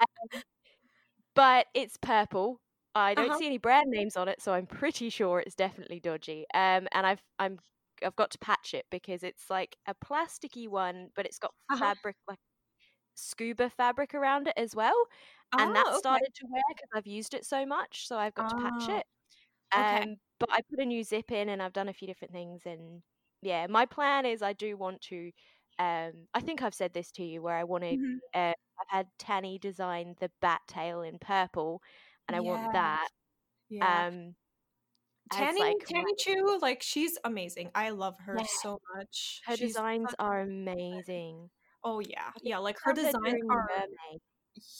um 0.00 0.42
but 1.34 1.66
it's 1.74 1.96
purple 1.96 2.60
I 2.96 3.14
don't 3.14 3.30
uh-huh. 3.30 3.38
see 3.38 3.46
any 3.46 3.58
brand 3.58 3.90
names 3.90 4.16
on 4.16 4.28
it, 4.28 4.40
so 4.40 4.52
I'm 4.54 4.66
pretty 4.66 5.10
sure 5.10 5.40
it's 5.40 5.54
definitely 5.54 6.00
dodgy. 6.00 6.46
Um, 6.54 6.88
and 6.92 7.06
I've 7.06 7.22
I'm 7.38 7.58
I've 8.02 8.16
got 8.16 8.30
to 8.32 8.38
patch 8.38 8.74
it 8.74 8.86
because 8.90 9.22
it's 9.22 9.50
like 9.50 9.76
a 9.86 9.94
plasticky 9.94 10.68
one, 10.68 11.10
but 11.14 11.26
it's 11.26 11.38
got 11.38 11.52
uh-huh. 11.70 11.78
fabric 11.78 12.16
like 12.26 12.38
scuba 13.14 13.70
fabric 13.70 14.14
around 14.14 14.48
it 14.48 14.54
as 14.56 14.74
well, 14.74 14.96
and 15.58 15.74
that 15.76 15.86
oh, 15.88 15.98
started 15.98 16.30
to 16.36 16.46
wear 16.50 16.62
because 16.68 16.88
I've 16.94 17.06
used 17.06 17.34
it 17.34 17.44
so 17.44 17.66
much. 17.66 18.08
So 18.08 18.16
I've 18.16 18.34
got 18.34 18.50
to 18.50 18.56
patch 18.56 18.88
oh, 18.88 18.96
it. 18.96 19.06
Um, 19.74 19.96
okay. 19.96 20.16
but 20.40 20.48
I 20.52 20.60
put 20.70 20.80
a 20.80 20.86
new 20.86 21.04
zip 21.04 21.30
in, 21.32 21.50
and 21.50 21.62
I've 21.62 21.72
done 21.74 21.88
a 21.88 21.94
few 21.94 22.08
different 22.08 22.32
things, 22.32 22.62
and 22.64 23.02
yeah, 23.42 23.66
my 23.68 23.84
plan 23.84 24.24
is 24.24 24.42
I 24.42 24.54
do 24.54 24.76
want 24.76 25.02
to. 25.02 25.30
Um, 25.78 26.12
I 26.32 26.40
think 26.40 26.62
I've 26.62 26.74
said 26.74 26.94
this 26.94 27.10
to 27.12 27.24
you 27.24 27.42
where 27.42 27.56
I 27.56 27.64
wanted. 27.64 27.98
Mm-hmm. 27.98 28.16
Uh, 28.32 28.52
I've 28.80 28.88
had 28.88 29.06
Tanny 29.18 29.58
design 29.58 30.14
the 30.20 30.30
bat 30.40 30.60
tail 30.66 31.02
in 31.02 31.18
purple, 31.18 31.82
and 32.28 32.36
I 32.36 32.40
want 32.40 32.72
that. 32.72 33.08
Yeah. 33.68 34.06
Um, 34.06 34.34
Tanny, 35.32 35.60
like, 35.60 35.86
Tanny 35.86 36.14
Chu, 36.18 36.58
like 36.62 36.82
she's 36.82 37.18
amazing. 37.24 37.70
I 37.74 37.90
love 37.90 38.16
her 38.24 38.36
yeah. 38.38 38.46
so 38.62 38.80
much. 38.96 39.40
Her 39.46 39.56
she's 39.56 39.70
designs 39.70 40.14
are 40.18 40.40
amazing. 40.40 41.50
Oh 41.82 42.00
yeah, 42.00 42.30
yeah. 42.42 42.58
Like 42.58 42.76
her 42.82 42.92
designs 42.92 43.42
are. 43.50 43.68
Mermaid. 43.68 44.20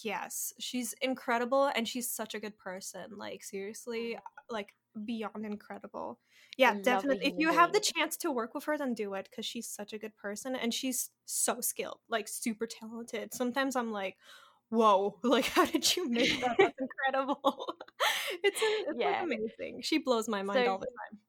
Yes, 0.03 0.53
she's 0.59 0.95
incredible, 1.03 1.71
and 1.75 1.87
she's 1.87 2.09
such 2.09 2.35
a 2.35 2.41
good 2.41 2.57
person. 2.59 3.07
Like 3.17 3.43
seriously, 3.43 4.17
like 4.49 4.73
beyond 5.05 5.45
incredible. 5.45 6.19
Yeah, 6.57 6.75
definitely. 6.81 7.27
If 7.27 7.35
you 7.39 7.53
have 7.53 7.73
the 7.73 7.81
chance 7.81 8.17
to 8.19 8.31
work 8.31 8.55
with 8.55 8.65
her, 8.65 8.79
then 8.79 8.95
do 8.95 9.13
it 9.15 9.29
because 9.31 9.45
she's 9.45 9.69
such 9.69 9.93
a 9.93 9.99
good 9.99 10.17
person 10.17 10.57
and 10.57 10.73
she's 10.73 11.11
so 11.27 11.61
skilled, 11.61 11.99
like 12.09 12.29
super 12.29 12.67
talented. 12.67 13.35
Sometimes 13.35 13.77
I'm 13.77 13.93
like, 13.93 14.17
whoa, 14.71 15.19
like 15.23 15.47
how 15.47 15.65
did 15.65 15.97
you 15.97 16.09
make 16.09 16.41
that? 16.41 16.57
That's 16.59 16.75
incredible. 16.81 17.75
it's, 18.45 18.61
it's 18.63 18.99
yeah. 18.99 19.11
like 19.11 19.23
amazing. 19.23 19.81
She 19.83 19.99
blows 19.99 20.29
my 20.29 20.43
mind 20.43 20.65
so, 20.65 20.73
all 20.73 20.79
the 20.79 20.87
time. 20.87 21.21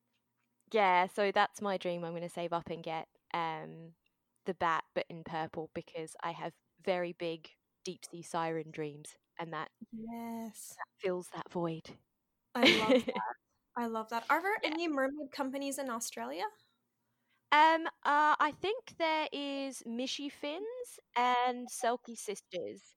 Yeah, 0.71 1.07
so 1.15 1.31
that's 1.31 1.61
my 1.61 1.77
dream. 1.77 2.03
I'm 2.03 2.11
going 2.11 2.23
to 2.23 2.29
save 2.29 2.53
up 2.53 2.69
and 2.69 2.83
get 2.83 3.07
um 3.33 3.93
the 4.45 4.53
bat, 4.53 4.83
but 4.95 5.05
in 5.09 5.23
purple 5.23 5.69
because 5.73 6.15
I 6.23 6.31
have 6.31 6.53
very 6.85 7.13
big 7.13 7.49
deep 7.83 8.05
sea 8.09 8.21
siren 8.21 8.71
dreams, 8.71 9.15
and 9.39 9.53
that 9.53 9.69
yes 9.91 10.75
that 10.77 10.87
fills 10.99 11.29
that 11.35 11.51
void. 11.51 11.89
I 12.55 12.61
love 12.61 13.05
that. 13.05 13.13
I 13.77 13.85
love 13.85 14.09
that. 14.09 14.23
Are 14.29 14.41
there 14.41 14.57
yeah. 14.63 14.69
any 14.71 14.87
mermaid 14.87 15.31
companies 15.31 15.77
in 15.77 15.89
Australia? 15.89 16.45
Um, 17.51 17.87
uh, 18.03 18.35
I 18.39 18.53
think 18.61 18.95
there 18.97 19.27
is 19.31 19.81
Mishy 19.87 20.29
Fins 20.31 20.99
and 21.15 21.67
Selkie 21.69 22.17
Sisters. 22.17 22.96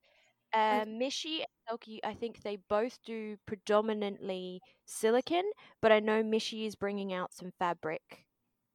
Um, 0.53 0.99
Mishy 0.99 1.39
and 1.39 1.47
Selkie, 1.79 1.99
I 2.03 2.13
think 2.13 2.41
they 2.41 2.57
both 2.57 2.99
do 3.03 3.37
predominantly 3.45 4.61
silicon, 4.85 5.49
but 5.81 5.91
I 5.91 5.99
know 5.99 6.23
Mishy 6.23 6.65
is 6.65 6.75
bringing 6.75 7.13
out 7.13 7.33
some 7.33 7.51
fabric 7.59 8.25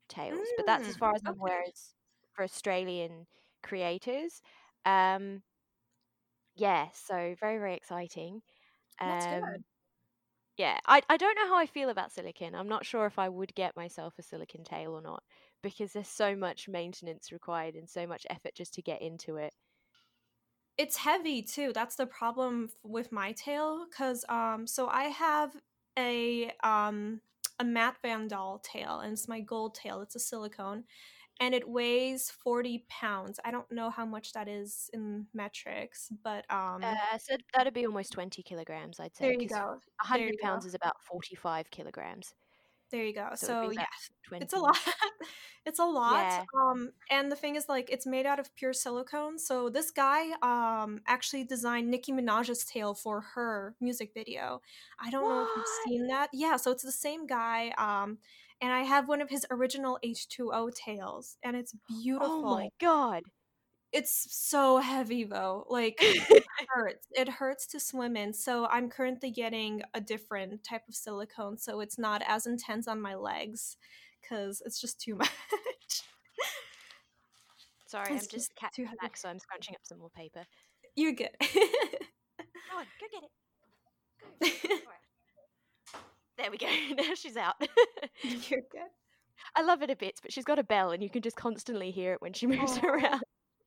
tails. 0.09 0.53
Mm, 0.53 0.57
but 0.57 0.67
that's 0.67 0.89
as 0.89 0.97
mm, 0.97 0.99
far 0.99 1.15
as 1.15 1.23
I'm 1.27 1.39
aware 1.39 1.65
for 2.35 2.45
Australian 2.45 3.27
creators. 3.63 4.43
Um, 4.85 5.43
yeah, 6.55 6.89
so 6.93 7.35
very 7.41 7.59
very 7.59 7.75
exciting. 7.75 8.43
That's 9.05 9.27
um, 9.27 9.41
good. 9.43 9.65
Yeah, 10.59 10.79
I 10.87 11.03
I 11.09 11.17
don't 11.17 11.35
know 11.37 11.49
how 11.49 11.57
I 11.57 11.67
feel 11.67 11.89
about 11.91 12.13
silicon. 12.13 12.55
I'm 12.55 12.69
not 12.69 12.85
sure 12.87 13.07
if 13.07 13.19
I 13.19 13.29
would 13.29 13.55
get 13.55 13.77
myself 13.77 14.19
a 14.19 14.23
silicon 14.23 14.65
tail 14.65 14.93
or 14.95 15.01
not 15.03 15.23
because 15.63 15.93
there's 15.93 16.09
so 16.09 16.35
much 16.37 16.69
maintenance 16.69 17.33
required 17.33 17.75
and 17.75 17.89
so 17.89 18.07
much 18.07 18.27
effort 18.31 18.55
just 18.55 18.75
to 18.75 18.83
get 18.83 19.01
into 19.03 19.37
it. 19.37 19.55
It's 20.79 20.97
heavy 20.97 21.43
too. 21.43 21.73
That's 21.73 21.97
the 21.97 22.07
problem 22.07 22.71
with 22.83 23.11
my 23.13 23.33
tail 23.33 23.87
cuz 23.97 24.25
um 24.29 24.67
so 24.67 24.89
I 24.89 25.05
have 25.05 25.57
a 25.99 26.51
um 26.63 27.21
a 27.59 27.65
Matt 27.65 27.97
Van 28.03 28.29
Dahl 28.29 28.59
tail 28.59 29.01
and 29.01 29.13
it's 29.13 29.29
my 29.29 29.41
gold 29.41 29.75
tail. 29.75 30.03
It's 30.03 30.15
a 30.17 30.21
silicone 30.21 30.85
and 31.41 31.55
it 31.55 31.69
weighs 31.69 32.31
40 32.31 32.85
pounds. 32.89 33.41
I 33.45 33.51
don't 33.51 33.71
know 33.71 33.91
how 33.91 34.05
much 34.05 34.33
that 34.33 34.49
is 34.49 34.91
in 34.93 35.27
metrics, 35.33 36.11
but 36.23 36.51
um 36.51 36.85
uh, 36.85 37.19
so 37.19 37.37
that'd 37.55 37.75
be 37.75 37.87
almost 37.87 38.13
20 38.13 38.43
kilograms, 38.43 39.01
I'd 39.01 39.17
say. 39.17 39.31
There 39.31 39.41
you 39.41 39.49
go. 39.49 39.81
100 40.01 40.39
pounds 40.43 40.65
go. 40.65 40.69
is 40.69 40.75
about 40.75 41.03
45 41.03 41.71
kilograms. 41.71 42.35
There 42.91 43.05
you 43.05 43.15
go. 43.15 43.31
So, 43.35 43.47
so 43.47 43.71
yeah, 43.71 43.85
it's 44.33 44.53
a 44.53 44.59
lot. 44.59 44.79
it's 45.67 45.79
a 45.81 45.85
lot. 45.85 46.21
Yeah. 46.21 46.45
Um, 46.57 46.91
and 47.11 47.31
the 47.33 47.37
thing 47.37 47.57
is, 47.57 47.69
like, 47.69 47.91
it's 47.91 48.07
made 48.07 48.27
out 48.27 48.39
of 48.39 48.55
pure 48.55 48.73
silicone. 48.73 49.39
So 49.39 49.69
this 49.69 49.91
guy, 49.91 50.31
um, 50.43 51.01
actually 51.07 51.45
designed 51.45 51.91
Nicki 51.91 52.13
Minaj's 52.13 52.65
tail 52.65 52.95
for 52.95 53.23
her 53.35 53.75
music 53.81 54.13
video. 54.15 54.61
I 55.01 55.11
don't 55.11 55.25
what? 55.25 55.31
know 55.31 55.43
if 55.43 55.49
you've 55.57 55.67
seen 55.87 56.07
that. 56.09 56.31
Yeah. 56.33 56.57
So 56.57 56.71
it's 56.71 56.85
the 56.85 56.93
same 56.93 57.27
guy. 57.27 57.73
Um, 57.77 58.19
and 58.61 58.73
I 58.73 58.83
have 58.83 59.09
one 59.09 59.21
of 59.21 59.29
his 59.29 59.45
original 59.51 59.99
H2O 60.05 60.75
tails, 60.75 61.37
and 61.43 61.57
it's 61.57 61.75
beautiful. 61.89 62.47
Oh 62.47 62.55
my 62.57 62.69
god. 62.81 63.23
It's 63.97 64.27
so 64.31 64.77
heavy 64.77 65.25
though. 65.25 65.65
Like 65.71 65.97
it 66.01 66.45
hurts. 66.69 67.07
It 67.13 67.31
hurts 67.31 67.67
to 67.69 67.81
swim 67.81 68.15
in. 68.15 68.35
So 68.35 68.67
I'm 68.67 68.91
currently 68.91 69.31
getting 69.31 69.81
a 69.95 70.03
different 70.03 70.63
type 70.65 70.83
of 70.87 70.95
silicone 70.95 71.57
so 71.57 71.81
it's 71.81 71.99
not 71.99 72.23
as 72.29 72.45
intense 72.45 72.87
on 72.89 73.01
my 73.01 73.15
legs 73.15 73.79
cuz 74.29 74.63
it's 74.67 74.79
just 74.79 75.01
too 75.01 75.15
much. 75.23 75.31
Sorry, 77.87 78.15
it's 78.15 78.25
I'm 78.25 78.29
just 78.29 78.55
catching 78.55 78.87
back, 79.01 79.17
so 79.17 79.31
I'm 79.31 79.39
scrunching 79.39 79.75
up 79.75 79.81
some 79.85 79.99
more 79.99 80.11
paper. 80.11 80.45
You're 80.95 81.13
good. 81.13 81.31
Go 81.41 81.47
on, 82.77 82.87
go 83.01 83.07
get 83.11 83.23
it. 83.23 84.69
Go. 84.69 84.77
There 86.37 86.51
we 86.51 86.59
go. 86.59 86.67
now 86.95 87.15
she's 87.15 87.39
out. 87.39 87.55
You're 88.21 88.61
good. 88.71 88.91
I 89.55 89.63
love 89.63 89.81
it 89.81 89.89
a 89.89 89.97
bit, 89.97 90.21
but 90.21 90.35
she's 90.35 90.45
got 90.45 90.59
a 90.59 90.63
bell 90.63 90.91
and 90.91 91.03
you 91.03 91.09
can 91.09 91.23
just 91.23 91.37
constantly 91.37 91.91
hear 91.91 92.13
it 92.13 92.21
when 92.21 92.35
she 92.35 92.47
moves 92.47 92.79
oh. 92.83 92.89
around. 92.89 93.23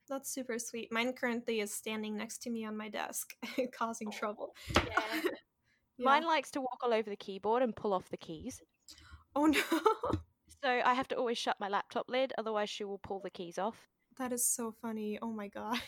That's 0.09 0.33
super 0.33 0.57
sweet. 0.57 0.91
Mine 0.91 1.13
currently 1.13 1.59
is 1.59 1.71
standing 1.73 2.17
next 2.17 2.39
to 2.43 2.49
me 2.49 2.65
on 2.65 2.75
my 2.75 2.89
desk, 2.89 3.35
causing 3.71 4.07
oh. 4.07 4.17
trouble. 4.17 4.55
Yeah. 4.75 4.81
yeah. 5.23 5.29
Mine 5.99 6.25
likes 6.25 6.49
to 6.51 6.61
walk 6.61 6.79
all 6.83 6.93
over 6.93 7.09
the 7.09 7.15
keyboard 7.15 7.61
and 7.61 7.75
pull 7.75 7.93
off 7.93 8.09
the 8.09 8.17
keys. 8.17 8.61
Oh 9.35 9.45
no. 9.45 9.61
so 10.63 10.81
I 10.83 10.93
have 10.95 11.07
to 11.09 11.15
always 11.15 11.37
shut 11.37 11.57
my 11.59 11.69
laptop 11.69 12.09
lid, 12.09 12.33
otherwise 12.37 12.69
she 12.69 12.83
will 12.83 12.97
pull 12.97 13.19
the 13.23 13.29
keys 13.29 13.59
off. 13.59 13.77
That 14.17 14.33
is 14.33 14.45
so 14.45 14.73
funny. 14.81 15.19
Oh 15.21 15.31
my 15.31 15.47
gosh. 15.47 15.81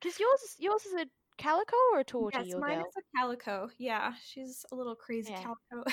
Because 0.00 0.20
yours, 0.20 0.54
yours 0.58 0.86
is 0.86 0.94
a 0.94 1.06
calico 1.38 1.76
or 1.92 2.00
a 2.00 2.04
tortie? 2.04 2.46
Yes, 2.46 2.54
mine 2.56 2.78
girl? 2.78 2.86
is 2.86 2.94
a 2.96 3.18
calico. 3.18 3.68
Yeah, 3.78 4.12
she's 4.24 4.64
a 4.70 4.76
little 4.76 4.94
crazy 4.94 5.32
yeah. 5.32 5.42
calico. 5.42 5.90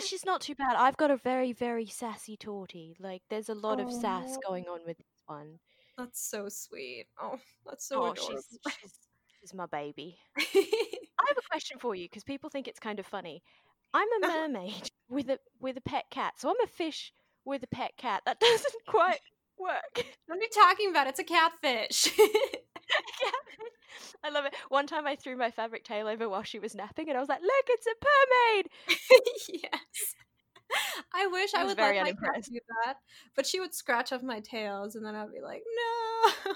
she's 0.00 0.24
not 0.24 0.40
too 0.40 0.54
bad. 0.54 0.76
I've 0.76 0.96
got 0.96 1.10
a 1.10 1.16
very, 1.16 1.52
very 1.52 1.86
sassy 1.86 2.36
tortie. 2.36 2.94
Like, 3.00 3.22
there's 3.28 3.48
a 3.48 3.54
lot 3.54 3.80
oh. 3.80 3.86
of 3.86 3.92
sass 3.92 4.36
oh. 4.36 4.40
going 4.48 4.66
on 4.66 4.80
with 4.86 4.98
this 4.98 5.06
one. 5.26 5.58
That's 5.98 6.20
so 6.20 6.48
sweet. 6.48 7.06
Oh, 7.20 7.38
that's 7.66 7.86
so 7.86 8.02
oh, 8.02 8.12
adorable. 8.12 8.42
She's, 8.50 8.58
she's, 8.80 8.92
she's 9.40 9.54
my 9.54 9.66
baby. 9.66 10.16
I 10.38 11.24
have 11.28 11.36
a 11.38 11.48
question 11.50 11.78
for 11.78 11.94
you 11.94 12.08
because 12.08 12.24
people 12.24 12.50
think 12.50 12.66
it's 12.68 12.80
kind 12.80 12.98
of 12.98 13.06
funny. 13.06 13.42
I'm 13.94 14.08
a 14.22 14.26
uh-huh. 14.26 14.48
mermaid 14.48 14.90
with 15.10 15.28
a 15.28 15.38
with 15.60 15.76
a 15.76 15.82
pet 15.82 16.06
cat, 16.10 16.34
so 16.38 16.48
I'm 16.48 16.60
a 16.64 16.66
fish 16.66 17.12
with 17.44 17.62
a 17.62 17.66
pet 17.66 17.92
cat. 17.96 18.22
That 18.26 18.40
doesn't 18.40 18.86
quite 18.86 19.20
work. 19.58 20.06
What 20.26 20.38
are 20.38 20.42
you 20.42 20.48
talking 20.54 20.90
about? 20.90 21.06
It's 21.08 21.20
a 21.20 21.24
catfish. 21.24 22.08
I 24.24 24.30
love 24.30 24.44
it. 24.46 24.54
One 24.68 24.86
time 24.86 25.06
I 25.06 25.16
threw 25.16 25.36
my 25.36 25.50
fabric 25.50 25.84
tail 25.84 26.06
over 26.06 26.28
while 26.28 26.42
she 26.42 26.58
was 26.58 26.74
napping, 26.74 27.08
and 27.08 27.16
I 27.16 27.20
was 27.20 27.28
like, 27.28 27.42
"Look, 27.42 27.66
it's 27.68 27.86
a 27.86 27.94
mermaid!" 28.04 28.68
yes. 29.62 30.14
I 31.14 31.26
wish 31.26 31.54
I, 31.54 31.62
I 31.62 31.64
would 31.64 31.78
let 31.78 31.96
my 31.96 32.12
cat 32.12 32.42
do 32.44 32.58
that, 32.84 32.96
but 33.36 33.46
she 33.46 33.60
would 33.60 33.74
scratch 33.74 34.12
off 34.12 34.22
my 34.22 34.40
tails, 34.40 34.94
and 34.94 35.04
then 35.04 35.14
I'd 35.14 35.32
be 35.32 35.40
like, 35.40 35.62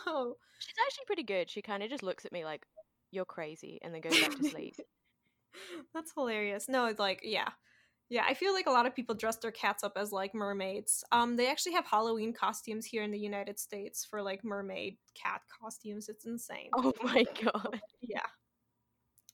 "No." 0.06 0.36
She's 0.58 0.74
actually 0.86 1.04
pretty 1.06 1.22
good. 1.22 1.50
She 1.50 1.62
kind 1.62 1.82
of 1.82 1.90
just 1.90 2.02
looks 2.02 2.24
at 2.24 2.32
me 2.32 2.44
like, 2.44 2.66
"You're 3.10 3.24
crazy," 3.24 3.78
and 3.82 3.94
then 3.94 4.00
goes 4.00 4.18
back 4.20 4.36
to 4.36 4.48
sleep. 4.48 4.76
That's 5.94 6.12
hilarious. 6.12 6.68
No, 6.68 6.86
it's 6.86 7.00
like, 7.00 7.20
yeah, 7.22 7.48
yeah. 8.08 8.24
I 8.26 8.34
feel 8.34 8.52
like 8.52 8.66
a 8.66 8.70
lot 8.70 8.86
of 8.86 8.94
people 8.94 9.14
dress 9.14 9.36
their 9.36 9.50
cats 9.50 9.84
up 9.84 9.94
as 9.96 10.12
like 10.12 10.34
mermaids. 10.34 11.04
Um, 11.12 11.36
they 11.36 11.48
actually 11.48 11.72
have 11.72 11.86
Halloween 11.86 12.32
costumes 12.32 12.86
here 12.86 13.02
in 13.02 13.10
the 13.10 13.18
United 13.18 13.58
States 13.58 14.04
for 14.04 14.22
like 14.22 14.44
mermaid 14.44 14.98
cat 15.14 15.42
costumes. 15.60 16.08
It's 16.08 16.26
insane. 16.26 16.70
Oh 16.76 16.92
my 17.02 17.24
god. 17.42 17.80
Yeah. 18.00 18.20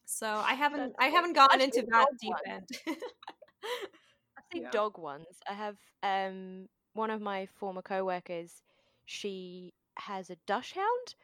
So 0.05 0.27
I 0.27 0.55
haven't, 0.55 0.95
I 0.99 1.07
haven't 1.07 1.33
gotten 1.33 1.63
into 1.63 1.87
that 1.91 2.07
deep 2.21 2.35
end 2.47 2.69
yeah. 4.61 4.71
dog 4.71 4.99
ones. 4.99 5.27
I 5.49 5.55
have 5.55 5.77
um 6.03 6.69
one 6.95 7.11
of 7.11 7.21
my 7.21 7.47
former 7.47 7.83
co-workers. 7.83 8.63
She 9.07 9.73
has 9.99 10.31
a 10.31 10.37
Dachshund, 10.47 11.15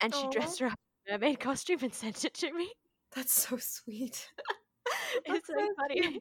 and 0.00 0.14
she 0.14 0.22
Aww. 0.22 0.32
dressed 0.32 0.58
her 0.60 0.66
up 0.66 0.78
in 1.06 1.14
a 1.14 1.18
mermaid 1.18 1.40
costume 1.40 1.80
and 1.82 1.94
sent 1.94 2.24
it 2.24 2.34
to 2.34 2.52
me. 2.52 2.70
That's 3.14 3.32
so 3.32 3.56
sweet. 3.58 4.30
it's 5.26 5.46
so 5.46 5.68
funny. 5.76 6.20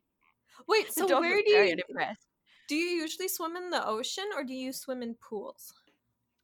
Wait, 0.68 0.94
so 0.94 1.20
where 1.20 1.42
do 1.42 1.52
you 1.52 1.82
do 2.68 2.76
you 2.76 3.02
usually 3.02 3.28
swim 3.28 3.56
in 3.56 3.70
the 3.70 3.86
ocean 3.86 4.26
or 4.36 4.44
do 4.44 4.54
you 4.54 4.72
swim 4.72 5.02
in 5.02 5.16
pools? 5.16 5.74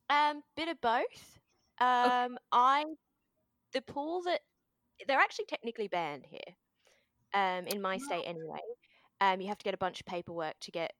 Um, 0.10 0.42
bit 0.56 0.68
of 0.68 0.80
both. 0.82 1.40
Um, 1.80 2.34
okay. 2.34 2.38
I 2.52 2.86
the 3.74 3.82
pool 3.82 4.24
that 4.24 4.42
they're 5.08 5.20
actually 5.20 5.46
technically 5.46 5.88
banned 5.88 6.26
here. 6.30 6.56
Um, 7.34 7.68
in 7.68 7.82
my 7.82 7.98
state 7.98 8.24
anyway. 8.26 8.60
Um, 9.22 9.42
you 9.42 9.48
have 9.48 9.58
to 9.58 9.64
get 9.64 9.74
a 9.74 9.78
bunch 9.78 10.00
of 10.00 10.06
paperwork 10.06 10.56
to 10.62 10.72
get 10.72 10.92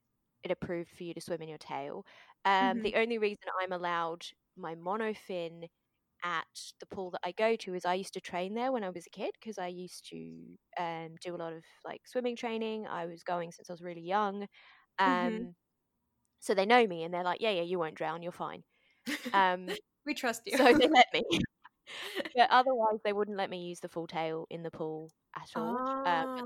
it 0.42 0.50
approved 0.50 0.90
for 0.96 1.04
you 1.04 1.14
to 1.14 1.20
swim 1.20 1.42
in 1.42 1.48
your 1.48 1.58
tail. 1.58 2.04
Um, 2.44 2.52
mm-hmm. 2.52 2.82
The 2.82 2.94
only 2.96 3.18
reason 3.18 3.44
I'm 3.60 3.72
allowed 3.72 4.24
my 4.56 4.74
monofin 4.74 5.64
at 6.24 6.46
the 6.80 6.86
pool 6.86 7.10
that 7.12 7.20
I 7.24 7.32
go 7.32 7.54
to 7.56 7.74
is 7.74 7.84
I 7.84 7.94
used 7.94 8.14
to 8.14 8.20
train 8.20 8.54
there 8.54 8.72
when 8.72 8.82
I 8.82 8.90
was 8.90 9.06
a 9.06 9.10
kid 9.10 9.30
because 9.40 9.58
I 9.58 9.68
used 9.68 10.08
to 10.10 10.36
um, 10.78 11.10
do 11.22 11.34
a 11.34 11.38
lot 11.38 11.52
of 11.52 11.62
like 11.84 12.00
swimming 12.06 12.36
training. 12.36 12.86
I 12.86 13.06
was 13.06 13.22
going 13.22 13.52
since 13.52 13.70
I 13.70 13.72
was 13.72 13.82
really 13.82 14.02
young. 14.02 14.46
Mm-hmm. 15.00 15.04
Um, 15.04 15.32
mm-hmm. 15.32 15.48
So 16.40 16.54
they 16.54 16.66
know 16.66 16.86
me 16.86 17.04
and 17.04 17.12
they're 17.12 17.24
like, 17.24 17.40
yeah, 17.40 17.50
yeah, 17.50 17.62
you 17.62 17.78
won't 17.78 17.94
drown. 17.94 18.22
You're 18.22 18.32
fine. 18.32 18.62
Um, 19.32 19.68
we 20.04 20.14
trust 20.14 20.42
you. 20.46 20.56
so 20.56 20.64
they 20.64 20.88
let 20.88 21.06
me. 21.14 21.22
but 22.36 22.50
otherwise, 22.50 22.98
they 23.04 23.12
wouldn't 23.12 23.36
let 23.36 23.50
me 23.50 23.66
use 23.66 23.80
the 23.80 23.88
full 23.88 24.06
tail 24.06 24.46
in 24.50 24.62
the 24.62 24.70
pool 24.70 25.10
at 25.34 25.48
all. 25.56 25.78
Um, 26.06 26.44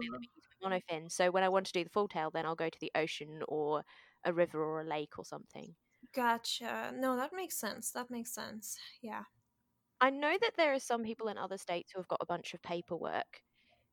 but 0.62 0.74
they 0.74 0.90
let 0.92 1.02
me 1.02 1.10
use 1.10 1.10
monofin. 1.10 1.10
So 1.12 1.30
when 1.30 1.44
I 1.44 1.48
want 1.50 1.66
to 1.66 1.72
do 1.72 1.84
the 1.84 1.90
full 1.90 2.08
tail, 2.08 2.30
then 2.30 2.46
I'll 2.46 2.56
go 2.56 2.70
to 2.70 2.80
the 2.80 2.92
ocean 2.94 3.42
or 3.48 3.84
a 4.24 4.32
river 4.32 4.62
or 4.64 4.80
a 4.80 4.84
lake 4.84 5.18
or 5.18 5.24
something. 5.24 5.76
Gotcha. 6.12 6.90
No, 6.94 7.16
that 7.16 7.32
makes 7.32 7.56
sense. 7.58 7.90
That 7.90 8.10
makes 8.10 8.32
sense. 8.32 8.78
Yeah. 9.02 9.24
I 10.00 10.10
know 10.10 10.36
that 10.40 10.54
there 10.56 10.72
are 10.74 10.78
some 10.80 11.02
people 11.04 11.28
in 11.28 11.38
other 11.38 11.58
states 11.58 11.92
who 11.92 11.98
have 12.00 12.08
got 12.08 12.18
a 12.22 12.26
bunch 12.26 12.54
of 12.54 12.62
paperwork 12.62 13.42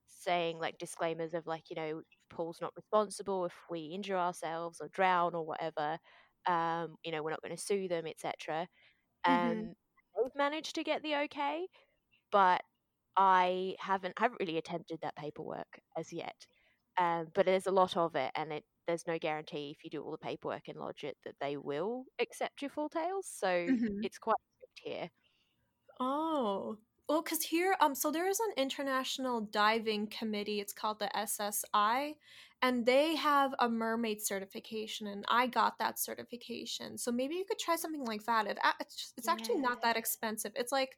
saying 0.08 0.60
like 0.60 0.78
disclaimers 0.80 1.34
of 1.34 1.48
like, 1.48 1.70
you 1.70 1.76
know, 1.76 2.04
Paul's 2.30 2.62
not 2.62 2.74
responsible 2.76 3.46
if 3.46 3.56
we 3.70 3.88
injure 3.88 4.18
ourselves 4.18 4.82
or 4.82 4.90
drown 4.90 5.36
or 5.36 5.46
whatever. 5.46 6.00
Um, 6.48 6.98
you 7.04 7.12
know, 7.12 7.24
we're 7.24 7.32
not 7.32 7.42
going 7.44 7.56
to 7.56 7.62
sue 7.62 7.88
them, 7.90 8.08
etc. 8.08 8.68
Um, 9.26 9.58
Mm-hmm. 9.58 9.70
they've 10.18 10.36
managed 10.36 10.76
to 10.76 10.84
get 10.84 11.04
the 11.04 11.16
okay, 11.26 11.68
but 12.32 12.64
I 13.18 13.78
haven't 13.80 14.20
haven't 14.20 14.40
really 14.42 14.58
attempted 14.58 15.02
that 15.02 15.16
paperwork 15.18 15.82
as 15.98 16.14
yet. 16.14 16.48
Um, 17.00 17.28
but 17.34 17.46
there's 17.46 17.68
a 17.68 17.72
lot 17.72 17.96
of 17.98 18.16
it, 18.16 18.32
and 18.36 18.52
it 18.52 18.64
there's 18.88 19.08
no 19.08 19.18
guarantee 19.20 19.72
if 19.78 19.84
you 19.84 19.90
do 19.90 20.04
all 20.04 20.12
the 20.12 20.18
paperwork 20.18 20.68
and 20.68 20.78
lodge 20.80 21.04
it 21.04 21.16
that 21.24 21.36
they 21.40 21.58
will 21.58 22.06
accept 22.20 22.62
your 22.62 22.72
full 22.72 22.90
tails. 22.90 23.28
So 23.32 23.70
Mm-hmm. 23.70 24.02
it's 24.04 24.18
quite 24.18 24.36
strict 24.58 24.80
here. 24.84 25.10
Oh. 26.00 26.78
Well, 27.08 27.24
because 27.24 27.42
here, 27.42 27.76
um, 27.82 27.96
so 27.96 28.12
there 28.12 28.30
is 28.30 28.40
an 28.40 28.54
international 28.56 29.42
diving 29.42 30.08
committee. 30.08 30.60
It's 30.60 30.74
called 30.74 31.00
the 31.00 31.10
SSI, 31.16 32.14
and 32.62 32.86
they 32.86 33.16
have 33.16 33.56
a 33.58 33.68
mermaid 33.68 34.22
certification, 34.22 35.08
and 35.08 35.26
I 35.28 35.48
got 35.48 35.80
that 35.80 35.98
certification. 35.98 37.00
So 37.00 37.12
maybe 37.12 37.34
you 37.36 37.46
could 37.46 37.58
try 37.58 37.78
something 37.78 38.06
like 38.06 38.26
that. 38.26 38.46
It, 38.46 38.60
it's, 39.18 39.28
actually 39.28 39.58
not 39.58 39.82
that 39.82 39.98
expensive. 39.98 40.52
It's 40.56 40.72
like 40.72 40.98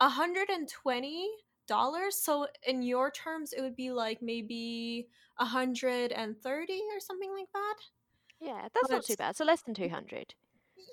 a 0.00 0.08
hundred 0.08 0.48
and 0.50 0.68
twenty 0.68 1.28
dollars. 1.66 2.16
So 2.16 2.46
in 2.66 2.82
your 2.82 3.10
terms, 3.10 3.52
it 3.52 3.60
would 3.60 3.76
be 3.76 3.90
like 3.90 4.22
maybe 4.22 5.08
a 5.38 5.44
hundred 5.44 6.12
and 6.12 6.36
thirty 6.36 6.80
or 6.92 7.00
something 7.00 7.32
like 7.32 7.48
that. 7.52 7.76
Yeah, 8.40 8.68
that's 8.74 8.90
not 8.90 9.04
too 9.04 9.16
bad. 9.16 9.36
So 9.36 9.44
less 9.44 9.62
than 9.62 9.74
two 9.74 9.88
hundred. 9.88 10.34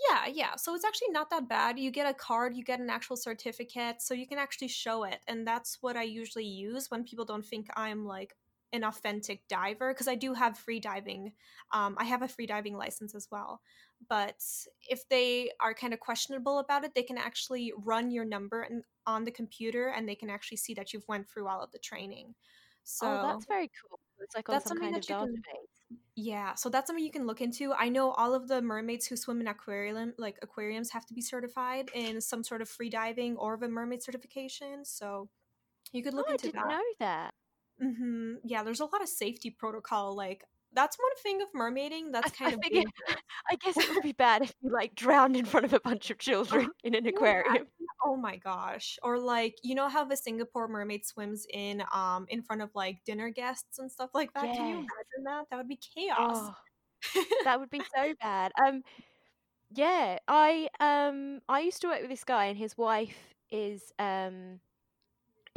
Yeah, 0.09 0.27
yeah. 0.31 0.55
So 0.55 0.75
it's 0.75 0.85
actually 0.85 1.09
not 1.09 1.29
that 1.31 1.49
bad. 1.49 1.79
You 1.79 1.91
get 1.91 2.09
a 2.09 2.13
card, 2.13 2.55
you 2.55 2.63
get 2.63 2.79
an 2.79 2.89
actual 2.89 3.17
certificate, 3.17 4.01
so 4.01 4.13
you 4.13 4.27
can 4.27 4.37
actually 4.37 4.67
show 4.67 5.03
it. 5.03 5.19
And 5.27 5.45
that's 5.47 5.79
what 5.81 5.97
I 5.97 6.03
usually 6.03 6.45
use 6.45 6.89
when 6.89 7.03
people 7.03 7.25
don't 7.25 7.45
think 7.45 7.67
I'm 7.75 8.05
like 8.05 8.35
an 8.71 8.83
authentic 8.83 9.47
diver 9.47 9.93
because 9.93 10.07
I 10.07 10.15
do 10.15 10.33
have 10.33 10.57
free 10.57 10.79
diving. 10.79 11.33
Um, 11.71 11.95
I 11.97 12.05
have 12.05 12.21
a 12.21 12.27
free 12.27 12.45
diving 12.45 12.77
license 12.77 13.15
as 13.15 13.27
well. 13.31 13.61
But 14.07 14.41
if 14.89 15.07
they 15.09 15.51
are 15.59 15.73
kind 15.73 15.93
of 15.93 15.99
questionable 15.99 16.59
about 16.59 16.85
it, 16.85 16.95
they 16.95 17.03
can 17.03 17.17
actually 17.17 17.73
run 17.77 18.11
your 18.11 18.25
number 18.25 18.61
and, 18.61 18.83
on 19.05 19.23
the 19.25 19.31
computer 19.31 19.87
and 19.89 20.07
they 20.07 20.15
can 20.15 20.29
actually 20.29 20.57
see 20.57 20.73
that 20.75 20.93
you've 20.93 21.07
went 21.07 21.29
through 21.29 21.47
all 21.47 21.61
of 21.61 21.71
the 21.71 21.79
training. 21.79 22.33
So 22.83 23.05
oh, 23.07 23.27
that's 23.27 23.45
very 23.45 23.69
cool. 23.81 23.99
It's 24.21 24.35
like 24.35 24.47
that's 24.47 24.63
some 24.63 24.77
something 24.77 24.91
kind 24.93 24.95
of 24.95 25.01
that 25.01 25.09
you 25.09 25.15
can- 25.15 25.43
yeah, 26.15 26.53
so 26.55 26.69
that's 26.69 26.87
something 26.87 27.03
you 27.03 27.11
can 27.11 27.25
look 27.25 27.41
into. 27.41 27.73
I 27.73 27.89
know 27.89 28.11
all 28.11 28.35
of 28.35 28.47
the 28.47 28.61
mermaids 28.61 29.07
who 29.07 29.15
swim 29.15 29.41
in 29.41 29.47
aquarium, 29.47 30.13
like 30.17 30.37
aquariums, 30.41 30.91
have 30.91 31.05
to 31.07 31.13
be 31.13 31.21
certified 31.21 31.89
in 31.95 32.21
some 32.21 32.43
sort 32.43 32.61
of 32.61 32.69
free 32.69 32.89
diving 32.89 33.37
or 33.37 33.53
of 33.53 33.63
a 33.63 33.69
mermaid 33.69 34.03
certification. 34.03 34.85
So 34.85 35.29
you 35.91 36.03
could 36.03 36.13
look 36.13 36.27
oh, 36.27 36.33
I 36.33 36.33
into 36.33 36.47
didn't 36.47 36.67
that. 36.67 36.67
know 36.67 36.81
that. 36.99 37.33
hmm 37.81 38.35
Yeah, 38.43 38.63
there's 38.63 38.81
a 38.81 38.85
lot 38.85 39.01
of 39.01 39.09
safety 39.09 39.49
protocol. 39.49 40.15
Like 40.15 40.43
that's 40.73 40.97
one 40.97 41.15
thing 41.23 41.41
of 41.41 41.47
mermaiding 41.55 42.11
that's 42.11 42.31
I 42.31 42.35
kind 42.35 42.53
of 42.53 42.59
figure- 42.63 42.83
I 43.51 43.55
guess 43.55 43.77
it 43.77 43.89
would 43.89 44.03
be 44.03 44.11
bad 44.13 44.43
if 44.43 44.53
you 44.61 44.71
like 44.71 44.95
drowned 44.95 45.35
in 45.35 45.45
front 45.45 45.65
of 45.65 45.73
a 45.73 45.79
bunch 45.79 46.09
of 46.11 46.17
children 46.19 46.69
in 46.83 46.93
an 46.95 47.05
aquarium. 47.07 47.67
Oh 48.05 48.15
my 48.15 48.37
gosh! 48.37 48.97
Or 49.03 49.19
like 49.19 49.55
you 49.63 49.75
know 49.75 49.89
how 49.89 50.05
the 50.05 50.15
Singapore 50.15 50.67
mermaid 50.67 51.05
swims 51.05 51.45
in 51.53 51.83
um 51.93 52.25
in 52.29 52.41
front 52.41 52.61
of 52.61 52.69
like 52.75 52.97
dinner 53.05 53.29
guests 53.29 53.79
and 53.79 53.91
stuff 53.91 54.11
like 54.13 54.33
that. 54.33 54.53
Can 54.53 54.65
you 54.67 54.75
imagine 54.75 55.23
that? 55.25 55.45
That 55.49 55.57
would 55.57 55.67
be 55.67 55.79
chaos. 55.95 56.17
Oh, 57.15 57.23
that 57.43 57.59
would 57.59 57.69
be 57.69 57.81
so 57.95 58.13
bad. 58.21 58.51
Um, 58.63 58.83
yeah, 59.71 60.19
I 60.27 60.69
um 60.79 61.41
I 61.49 61.59
used 61.61 61.81
to 61.81 61.87
work 61.87 62.01
with 62.01 62.09
this 62.09 62.23
guy, 62.23 62.45
and 62.45 62.57
his 62.57 62.77
wife 62.77 63.17
is 63.51 63.91
um 63.99 64.59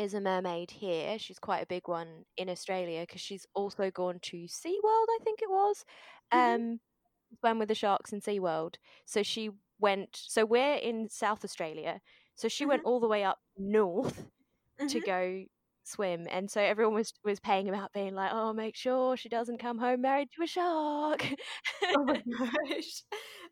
is 0.02 0.14
a 0.14 0.20
mermaid 0.20 0.70
here. 0.72 1.18
She's 1.18 1.38
quite 1.38 1.62
a 1.62 1.66
big 1.66 1.88
one 1.88 2.24
in 2.36 2.48
Australia 2.50 3.02
because 3.02 3.20
she's 3.20 3.46
also 3.54 3.90
gone 3.90 4.18
to 4.22 4.36
SeaWorld, 4.44 5.06
I 5.10 5.18
think 5.24 5.42
it 5.42 5.50
was. 5.50 5.84
Mhm. 6.32 6.54
Um, 6.56 6.80
swam 7.40 7.58
with 7.58 7.68
the 7.68 7.74
sharks 7.74 8.12
in 8.12 8.20
SeaWorld. 8.20 8.76
So 9.06 9.22
she 9.22 9.50
went. 9.80 10.16
So 10.16 10.44
we're 10.46 10.76
in 10.76 11.08
South 11.10 11.44
Australia. 11.44 12.00
So 12.36 12.48
she 12.48 12.66
went 12.66 12.84
all 12.84 13.00
the 13.00 13.08
way 13.08 13.24
up 13.24 13.40
north 13.56 14.30
to 14.88 15.00
Mhm. 15.00 15.04
go 15.06 15.44
swim 15.84 16.26
and 16.30 16.50
so 16.50 16.60
everyone 16.62 16.94
was 16.94 17.12
was 17.24 17.40
paying 17.40 17.68
about 17.68 17.92
being 17.92 18.14
like 18.14 18.30
oh 18.32 18.52
make 18.52 18.76
sure 18.76 19.16
she 19.16 19.28
doesn't 19.28 19.58
come 19.58 19.78
home 19.78 20.00
married 20.02 20.30
to 20.30 20.42
a 20.42 20.46
shark 20.46 21.26
oh 21.94 22.04
my 22.04 22.22
gosh. 22.38 23.02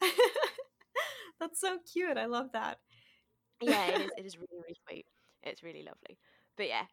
That's 1.40 1.60
so 1.60 1.78
cute. 1.92 2.18
I 2.18 2.26
love 2.26 2.48
that. 2.52 2.78
yeah 3.60 3.86
it 3.86 4.00
is 4.00 4.10
it 4.16 4.26
is 4.26 4.36
really 4.38 4.48
really 4.62 4.76
sweet 4.88 5.06
it's 5.42 5.62
really 5.62 5.82
lovely 5.84 6.18
but 6.60 6.68
yeah 6.68 6.84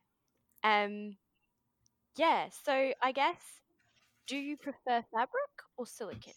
um 0.64 1.18
yeah 2.18 2.48
so 2.66 2.94
i 3.02 3.12
guess 3.12 3.42
do 4.28 4.38
you 4.38 4.58
prefer 4.58 5.04
fabric 5.12 5.54
or 5.78 5.86
silicone 5.86 6.34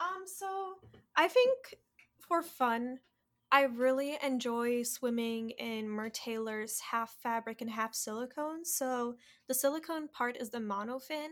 Um, 0.00 0.24
so 0.26 0.74
I 1.16 1.28
think 1.28 1.76
for 2.20 2.42
fun, 2.42 3.00
I 3.50 3.62
really 3.62 4.18
enjoy 4.22 4.82
swimming 4.82 5.50
in 5.50 5.86
Mertailor's 5.88 6.80
half 6.80 7.16
fabric 7.22 7.60
and 7.60 7.70
half 7.70 7.94
silicone. 7.94 8.64
So 8.64 9.16
the 9.48 9.54
silicone 9.54 10.08
part 10.08 10.36
is 10.36 10.50
the 10.50 10.58
monofin, 10.58 11.28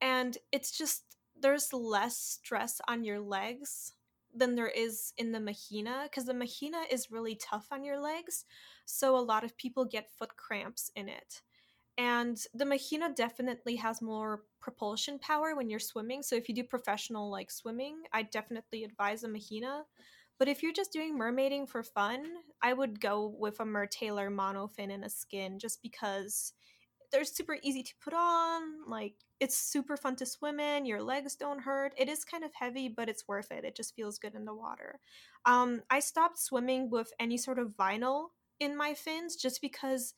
and 0.00 0.36
it's 0.52 0.76
just 0.76 1.04
there's 1.40 1.72
less 1.72 2.16
stress 2.18 2.80
on 2.88 3.04
your 3.04 3.20
legs 3.20 3.92
than 4.34 4.54
there 4.54 4.68
is 4.68 5.12
in 5.16 5.32
the 5.32 5.40
mahina 5.40 6.04
because 6.04 6.26
the 6.26 6.34
mahina 6.34 6.82
is 6.90 7.10
really 7.10 7.34
tough 7.36 7.68
on 7.70 7.84
your 7.84 8.00
legs. 8.00 8.44
So 8.86 9.16
a 9.16 9.20
lot 9.20 9.44
of 9.44 9.56
people 9.56 9.84
get 9.84 10.10
foot 10.10 10.36
cramps 10.36 10.90
in 10.96 11.08
it. 11.08 11.42
And 11.98 12.38
the 12.54 12.66
Mahina 12.66 13.14
definitely 13.14 13.76
has 13.76 14.02
more 14.02 14.42
propulsion 14.60 15.18
power 15.18 15.54
when 15.54 15.70
you're 15.70 15.78
swimming. 15.78 16.22
So 16.22 16.36
if 16.36 16.48
you 16.48 16.54
do 16.54 16.64
professional 16.64 17.30
like 17.30 17.50
swimming, 17.50 18.02
I 18.12 18.22
definitely 18.22 18.84
advise 18.84 19.24
a 19.24 19.28
Mahina. 19.28 19.84
But 20.38 20.48
if 20.48 20.62
you're 20.62 20.72
just 20.72 20.92
doing 20.92 21.18
mermaiding 21.18 21.68
for 21.68 21.82
fun, 21.82 22.26
I 22.62 22.74
would 22.74 23.00
go 23.00 23.34
with 23.38 23.60
a 23.60 23.64
Mertailor 23.64 24.28
monofin 24.28 24.92
and 24.92 25.04
a 25.04 25.08
skin 25.08 25.58
just 25.58 25.82
because 25.82 26.52
they're 27.10 27.24
super 27.24 27.56
easy 27.62 27.82
to 27.82 27.94
put 28.04 28.12
on. 28.12 28.86
Like 28.86 29.14
it's 29.40 29.56
super 29.56 29.96
fun 29.96 30.16
to 30.16 30.26
swim 30.26 30.60
in. 30.60 30.84
Your 30.84 31.02
legs 31.02 31.36
don't 31.36 31.62
hurt. 31.62 31.94
It 31.96 32.10
is 32.10 32.24
kind 32.24 32.44
of 32.44 32.52
heavy, 32.54 32.88
but 32.88 33.08
it's 33.08 33.26
worth 33.26 33.50
it. 33.50 33.64
It 33.64 33.76
just 33.76 33.94
feels 33.94 34.18
good 34.18 34.34
in 34.34 34.44
the 34.44 34.54
water. 34.54 35.00
Um, 35.46 35.82
I 35.88 36.00
stopped 36.00 36.38
swimming 36.38 36.90
with 36.90 37.12
any 37.18 37.38
sort 37.38 37.58
of 37.58 37.74
vinyl 37.76 38.26
in 38.60 38.76
my 38.76 38.94
fins 38.94 39.36
just 39.36 39.60
because 39.60 40.14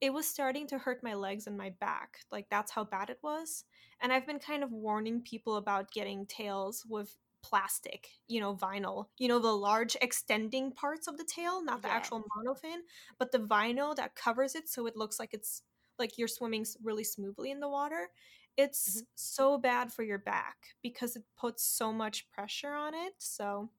it 0.00 0.12
was 0.12 0.28
starting 0.28 0.66
to 0.68 0.78
hurt 0.78 1.02
my 1.02 1.14
legs 1.14 1.46
and 1.46 1.56
my 1.58 1.70
back. 1.70 2.20
Like 2.30 2.48
that's 2.50 2.72
how 2.72 2.84
bad 2.84 3.10
it 3.10 3.18
was. 3.22 3.64
And 4.00 4.12
I've 4.12 4.26
been 4.26 4.38
kind 4.38 4.62
of 4.64 4.72
warning 4.72 5.22
people 5.22 5.56
about 5.56 5.92
getting 5.92 6.26
tails 6.26 6.86
with 6.88 7.16
plastic, 7.42 8.10
you 8.28 8.40
know, 8.40 8.54
vinyl, 8.56 9.06
you 9.18 9.28
know, 9.28 9.38
the 9.40 9.52
large 9.56 9.96
extending 10.00 10.72
parts 10.72 11.08
of 11.08 11.18
the 11.18 11.24
tail, 11.24 11.64
not 11.64 11.82
the 11.82 11.90
actual 11.92 12.24
monofin, 12.36 12.80
but 13.18 13.32
the 13.32 13.38
vinyl 13.38 13.96
that 13.96 14.14
covers 14.16 14.54
it 14.54 14.68
so 14.68 14.86
it 14.86 14.96
looks 14.96 15.18
like 15.18 15.34
it's 15.34 15.62
like 15.98 16.16
you're 16.18 16.28
swimming 16.28 16.64
really 16.82 17.04
smoothly 17.04 17.50
in 17.50 17.60
the 17.60 17.68
water. 17.68 18.10
It's 18.56 19.02
Mhm. 19.02 19.06
so 19.14 19.58
bad 19.58 19.92
for 19.92 20.02
your 20.02 20.18
back 20.18 20.76
because 20.82 21.16
it 21.16 21.24
puts 21.36 21.62
so 21.64 21.92
much 21.92 22.28
pressure 22.30 22.72
on 22.72 22.94
it. 22.94 23.14
So, 23.18 23.70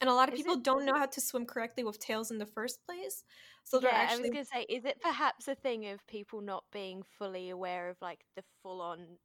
and 0.00 0.08
a 0.10 0.14
lot 0.14 0.28
of 0.28 0.34
Is 0.34 0.40
people 0.40 0.54
it- 0.54 0.62
don't 0.62 0.84
know 0.84 0.94
how 0.98 1.06
to 1.06 1.20
swim 1.20 1.46
correctly 1.46 1.84
with 1.84 1.98
tails 1.98 2.30
in 2.30 2.38
the 2.38 2.46
first 2.46 2.84
place. 2.86 3.24
So 3.64 3.80
they're 3.80 3.92
yeah, 3.92 4.06
I 4.08 4.16
was 4.16 4.30
gonna 4.30 4.44
say, 4.44 4.62
is 4.68 4.84
it 4.84 5.00
perhaps 5.00 5.48
a 5.48 5.54
thing 5.54 5.86
of 5.88 6.06
people 6.06 6.40
not 6.40 6.64
being 6.72 7.02
fully 7.02 7.50
aware 7.50 7.88
of 7.90 8.00
like 8.00 8.24
the 8.36 8.44
full 8.62 8.80
on 8.82 9.18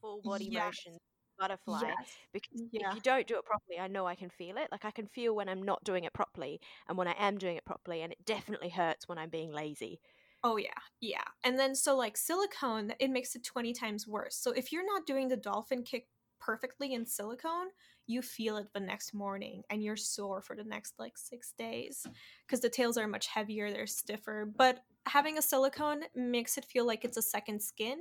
full 0.00 0.22
body 0.22 0.48
Yes. 0.48 0.64
motion 0.66 0.98
butterfly? 1.38 1.94
Yes. 1.98 2.18
Because 2.32 2.62
Yeah. 2.70 2.90
if 2.90 2.94
you 2.94 3.00
don't 3.00 3.26
do 3.26 3.38
it 3.38 3.44
properly, 3.44 3.78
I 3.78 3.88
know 3.88 4.06
I 4.06 4.14
can 4.16 4.30
feel 4.30 4.56
it. 4.58 4.70
Like 4.72 4.84
I 4.84 4.90
can 4.90 5.06
feel 5.08 5.34
when 5.34 5.48
I'm 5.48 5.62
not 5.62 5.84
doing 5.84 6.04
it 6.04 6.12
properly 6.14 6.60
and 6.88 6.98
when 6.98 7.08
I 7.08 7.14
am 7.18 7.38
doing 7.38 7.56
it 7.56 7.64
properly, 7.64 8.02
and 8.02 8.12
it 8.12 8.24
definitely 8.24 8.70
hurts 8.70 9.08
when 9.08 9.18
I'm 9.18 9.30
being 9.30 9.52
lazy. 9.52 10.00
Oh 10.44 10.56
yeah, 10.56 10.74
yeah. 11.00 11.22
And 11.44 11.58
then 11.58 11.74
so 11.74 11.96
like 11.96 12.16
silicone, 12.16 12.94
it 12.98 13.10
makes 13.10 13.36
it 13.36 13.44
20 13.44 13.72
times 13.72 14.06
worse. 14.08 14.36
So 14.36 14.50
if 14.52 14.72
you're 14.72 14.84
not 14.86 15.06
doing 15.06 15.28
the 15.28 15.36
dolphin 15.36 15.84
kick 15.84 16.08
perfectly 16.44 16.92
in 16.94 17.06
silicone, 17.06 17.68
you 18.06 18.20
feel 18.20 18.56
it 18.56 18.66
the 18.74 18.80
next 18.80 19.14
morning 19.14 19.62
and 19.70 19.82
you're 19.82 19.96
sore 19.96 20.42
for 20.42 20.56
the 20.56 20.64
next 20.64 20.94
like 20.98 21.16
6 21.16 21.52
days 21.56 22.06
because 22.46 22.60
the 22.60 22.68
tails 22.68 22.98
are 22.98 23.06
much 23.06 23.28
heavier, 23.28 23.70
they're 23.70 23.86
stiffer, 23.86 24.50
but 24.56 24.80
having 25.06 25.38
a 25.38 25.42
silicone 25.42 26.02
makes 26.14 26.58
it 26.58 26.64
feel 26.64 26.86
like 26.86 27.04
it's 27.04 27.16
a 27.16 27.22
second 27.22 27.62
skin. 27.62 27.98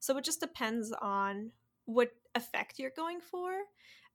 So 0.00 0.16
it 0.16 0.24
just 0.24 0.40
depends 0.40 0.92
on 1.00 1.50
what 1.84 2.10
effect 2.34 2.78
you're 2.78 2.90
going 2.96 3.20
for. 3.20 3.52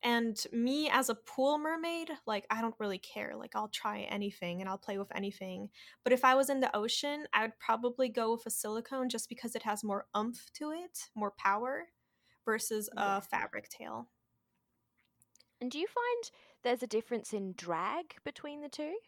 And 0.01 0.41
me 0.53 0.89
as 0.89 1.10
a 1.10 1.15
pool 1.15 1.58
mermaid, 1.58 2.10
like 2.25 2.45
I 2.49 2.62
don't 2.62 2.79
really 2.79 2.99
care. 2.99 3.34
Like 3.38 3.55
I'll 3.55 3.67
try 3.67 4.01
anything 4.01 4.62
and 4.62 4.69
I'll 4.69 4.77
play 4.77 4.97
with 4.97 5.13
anything. 5.13 5.69
But 6.03 6.13
if 6.13 6.23
I 6.23 6.36
was 6.36 6.49
in 6.49 6.62
the 6.62 6.75
ocean, 6.75 7.25
I 7.34 7.41
would 7.41 7.60
probably 7.60 8.08
go 8.08 8.32
with 8.32 8.45
a 8.45 8.49
silicone 8.49 9.10
just 9.10 9.27
because 9.27 9.55
it 9.55 9.63
has 9.63 9.84
more 9.84 10.05
umph 10.13 10.49
to 10.55 10.71
it, 10.71 11.10
more 11.15 11.34
power 11.38 11.88
versus 12.45 12.89
Yeah. 12.91 13.17
a 13.17 13.21
fabric 13.21 13.69
tail. 13.69 14.10
And 15.62 15.71
do 15.71 15.80
you 15.80 15.88
find 15.88 16.32
there's 16.63 16.84
a 16.84 16.88
difference 16.88 17.32
in 17.34 17.54
drag 17.54 18.21
between 18.23 18.60
the 18.62 18.67
two? 18.69 18.99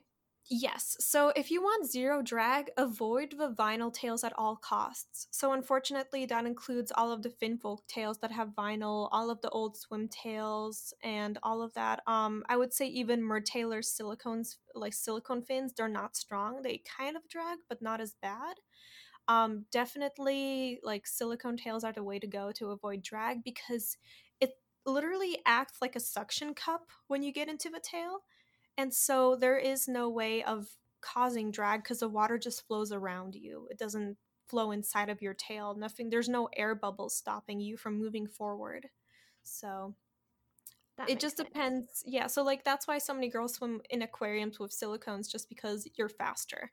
Yes. 0.50 0.98
So 1.00 1.30
if 1.36 1.50
you 1.50 1.62
want 1.62 1.89
zero 1.89 2.22
drag, 2.22 2.72
avoid 2.76 3.32
the 3.38 3.50
vinyl 3.52 3.94
tails 3.94 4.24
at 4.24 4.34
all 4.38 4.56
costs. 4.58 5.28
So 5.32 5.54
unfortunately, 5.54 6.26
that 6.26 6.46
includes 6.46 6.91
all 6.91 7.12
of 7.12 7.22
the 7.24 7.30
Finfolk 7.30 7.86
tails 7.88 8.17
that 8.20 8.32
have 8.32 8.50
vinyl, 8.50 9.08
all 9.12 9.30
of 9.30 9.39
the 9.41 9.50
old 9.50 9.78
swim 9.78 10.10
tails, 10.10 10.94
and 11.04 11.38
all 11.44 11.62
of 11.62 11.74
that. 11.74 12.02
Um, 12.08 12.44
I 12.50 12.58
would 12.58 12.74
say 12.74 12.88
even 12.88 13.22
Mertailor 13.22 13.82
silicones, 13.82 14.58
like 14.76 14.94
silicone 14.94 15.44
fins, 15.44 15.74
they're 15.74 15.88
not 15.88 16.17
strong. 16.17 16.63
They 16.63 16.80
kind 16.98 17.15
of 17.15 17.28
drag, 17.30 17.60
but 17.70 17.82
not 17.82 18.02
as 18.02 18.15
bad. 18.22 18.58
Um, 19.27 19.65
definitely, 19.71 20.79
like 20.84 21.07
silicone 21.07 21.57
tails 21.57 21.84
are 21.84 21.93
the 21.93 22.03
way 22.03 22.19
to 22.19 22.27
go 22.27 22.51
to 22.53 22.71
avoid 22.71 23.01
drag 23.03 23.43
because 23.43 23.97
it 24.39 24.53
literally 24.86 25.39
acts 25.45 25.77
like 25.81 25.95
a 25.95 25.99
suction 25.99 26.53
cup 26.53 26.88
when 27.07 27.23
you 27.23 27.31
get 27.31 27.47
into 27.49 27.69
the 27.69 27.79
tail 27.79 28.23
and 28.77 28.93
so 28.93 29.36
there 29.36 29.57
is 29.57 29.88
no 29.88 30.10
way 30.10 30.43
of 30.43 30.67
causing 31.01 31.51
drag 31.51 31.84
because 31.84 31.99
the 31.99 32.10
water 32.10 32.38
just 32.38 32.65
flows 32.67 32.91
around 32.91 33.36
you. 33.36 33.67
It 33.71 33.77
doesn't 33.77 34.17
flow 34.47 34.71
inside 34.71 35.10
of 35.10 35.21
your 35.21 35.34
tail. 35.34 35.75
Nothing 35.75 36.10
there's 36.10 36.29
no 36.29 36.49
air 36.55 36.75
bubbles 36.75 37.15
stopping 37.15 37.60
you 37.60 37.77
from 37.77 37.97
moving 37.99 38.27
forward. 38.27 38.88
So 39.43 39.95
that 40.97 41.10
it 41.10 41.19
just 41.19 41.38
sense. 41.38 41.49
depends. 41.49 42.03
Yeah, 42.05 42.27
so 42.27 42.43
like 42.43 42.63
that's 42.63 42.88
why 42.88 42.97
so 42.99 43.13
many 43.13 43.29
girls 43.29 43.55
swim 43.55 43.81
in 43.89 44.01
aquariums 44.01 44.60
with 44.60 44.71
silicones 44.71 45.29
just 45.29 45.49
because 45.49 45.88
you're 45.95 46.10
faster. 46.10 46.71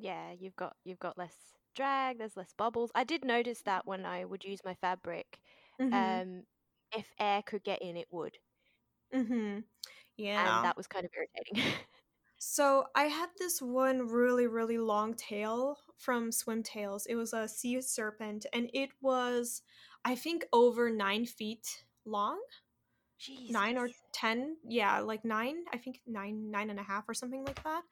Yeah, 0.00 0.32
you've 0.38 0.56
got 0.56 0.76
you've 0.84 0.98
got 1.00 1.18
less 1.18 1.34
drag, 1.74 2.18
there's 2.18 2.36
less 2.36 2.52
bubbles. 2.56 2.90
I 2.94 3.04
did 3.04 3.24
notice 3.24 3.62
that 3.62 3.86
when 3.86 4.06
I 4.06 4.24
would 4.24 4.44
use 4.44 4.60
my 4.64 4.74
fabric. 4.74 5.38
Mm-hmm. 5.80 5.92
Um 5.94 6.42
if 6.96 7.06
air 7.18 7.42
could 7.42 7.64
get 7.64 7.82
in 7.82 7.96
it 7.96 8.06
would. 8.10 8.38
Mm-hmm. 9.14 9.60
Yeah. 10.16 10.56
And 10.56 10.64
that 10.64 10.76
was 10.76 10.86
kind 10.86 11.04
of 11.04 11.10
irritating. 11.16 11.72
so 12.38 12.84
I 12.94 13.04
had 13.04 13.28
this 13.38 13.60
one 13.60 14.08
really, 14.08 14.46
really 14.46 14.78
long 14.78 15.14
tail 15.14 15.78
from 15.98 16.32
Swim 16.32 16.62
Tails. 16.62 17.06
It 17.06 17.14
was 17.16 17.32
a 17.32 17.48
sea 17.48 17.80
serpent, 17.80 18.46
and 18.52 18.70
it 18.72 18.90
was, 19.00 19.62
I 20.04 20.14
think, 20.14 20.46
over 20.52 20.90
nine 20.90 21.26
feet 21.26 21.84
long. 22.04 22.40
Jesus. 23.18 23.50
Nine 23.50 23.76
or 23.76 23.88
ten, 24.12 24.56
yeah, 24.64 25.00
like 25.00 25.24
nine. 25.24 25.64
I 25.72 25.78
think 25.78 26.00
nine, 26.06 26.50
nine 26.50 26.70
and 26.70 26.78
a 26.78 26.84
half, 26.84 27.08
or 27.08 27.14
something 27.14 27.44
like 27.44 27.62
that. 27.64 27.82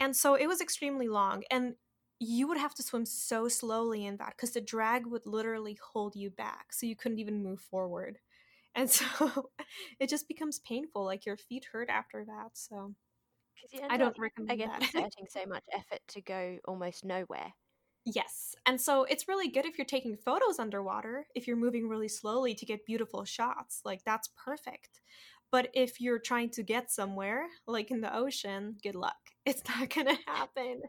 And 0.00 0.16
so 0.16 0.34
it 0.34 0.46
was 0.46 0.60
extremely 0.60 1.08
long, 1.08 1.42
and 1.50 1.74
you 2.20 2.48
would 2.48 2.58
have 2.58 2.74
to 2.74 2.82
swim 2.82 3.06
so 3.06 3.48
slowly 3.48 4.04
in 4.04 4.16
that 4.16 4.34
because 4.36 4.52
the 4.52 4.60
drag 4.60 5.06
would 5.06 5.26
literally 5.26 5.78
hold 5.92 6.16
you 6.16 6.30
back, 6.30 6.72
so 6.72 6.86
you 6.86 6.96
couldn't 6.96 7.18
even 7.18 7.42
move 7.42 7.60
forward 7.60 8.18
and 8.78 8.90
so 8.90 9.50
it 10.00 10.08
just 10.08 10.28
becomes 10.28 10.60
painful 10.60 11.04
like 11.04 11.26
your 11.26 11.36
feet 11.36 11.66
hurt 11.72 11.90
after 11.90 12.24
that 12.24 12.50
so 12.54 12.94
i 13.90 13.96
don't 13.96 14.08
up, 14.08 14.18
recommend 14.18 14.60
that. 14.60 14.82
exerting 14.82 15.26
so 15.28 15.44
much 15.46 15.64
effort 15.72 16.00
to 16.06 16.20
go 16.22 16.58
almost 16.66 17.04
nowhere 17.04 17.52
yes 18.14 18.54
and 18.66 18.80
so 18.80 19.04
it's 19.04 19.28
really 19.28 19.48
good 19.48 19.66
if 19.66 19.78
you're 19.78 19.84
taking 19.84 20.16
photos 20.16 20.58
underwater 20.58 21.26
if 21.34 21.46
you're 21.46 21.56
moving 21.56 21.88
really 21.88 22.08
slowly 22.08 22.54
to 22.54 22.66
get 22.66 22.86
beautiful 22.86 23.24
shots 23.24 23.80
like 23.84 24.02
that's 24.04 24.28
perfect 24.42 25.00
but 25.50 25.68
if 25.72 26.00
you're 26.00 26.18
trying 26.18 26.50
to 26.50 26.62
get 26.62 26.90
somewhere 26.90 27.46
like 27.66 27.90
in 27.90 28.00
the 28.00 28.16
ocean 28.16 28.76
good 28.82 28.94
luck 28.94 29.16
it's 29.46 29.62
not 29.68 29.92
gonna 29.94 30.18
happen 30.26 30.82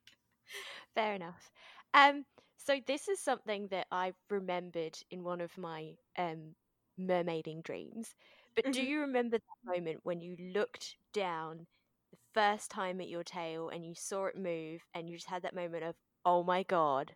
fair 0.94 1.14
enough 1.14 1.50
um 1.94 2.24
so 2.64 2.78
this 2.86 3.08
is 3.08 3.18
something 3.18 3.68
that 3.70 3.86
I 3.90 4.12
remembered 4.28 4.98
in 5.10 5.24
one 5.24 5.40
of 5.40 5.56
my 5.56 5.92
um, 6.18 6.54
mermaiding 6.98 7.62
dreams. 7.62 8.14
But 8.54 8.66
mm-hmm. 8.66 8.72
do 8.72 8.82
you 8.82 9.00
remember 9.00 9.38
that 9.38 9.74
moment 9.76 10.00
when 10.02 10.20
you 10.20 10.36
looked 10.54 10.96
down 11.12 11.66
the 12.10 12.18
first 12.34 12.70
time 12.70 13.00
at 13.00 13.08
your 13.08 13.24
tail 13.24 13.70
and 13.70 13.84
you 13.84 13.94
saw 13.94 14.26
it 14.26 14.36
move 14.36 14.82
and 14.94 15.08
you 15.08 15.16
just 15.16 15.28
had 15.28 15.42
that 15.42 15.54
moment 15.54 15.84
of, 15.84 15.94
oh 16.24 16.42
my 16.42 16.62
god, 16.62 17.14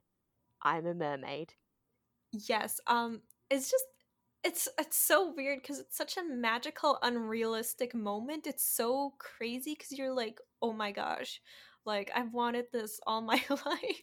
I'm 0.62 0.86
a 0.86 0.94
mermaid? 0.94 1.54
Yes. 2.32 2.80
Um, 2.86 3.22
it's 3.50 3.70
just 3.70 3.84
it's 4.42 4.68
it's 4.78 4.98
so 4.98 5.32
weird 5.36 5.62
because 5.62 5.78
it's 5.78 5.96
such 5.96 6.16
a 6.16 6.24
magical, 6.24 6.98
unrealistic 7.02 7.94
moment. 7.94 8.46
It's 8.46 8.64
so 8.64 9.14
crazy 9.18 9.74
because 9.74 9.92
you're 9.92 10.12
like, 10.14 10.38
oh 10.62 10.72
my 10.72 10.92
gosh, 10.92 11.40
like 11.86 12.10
I've 12.14 12.32
wanted 12.32 12.66
this 12.72 13.00
all 13.06 13.20
my 13.22 13.42
life. 13.50 14.02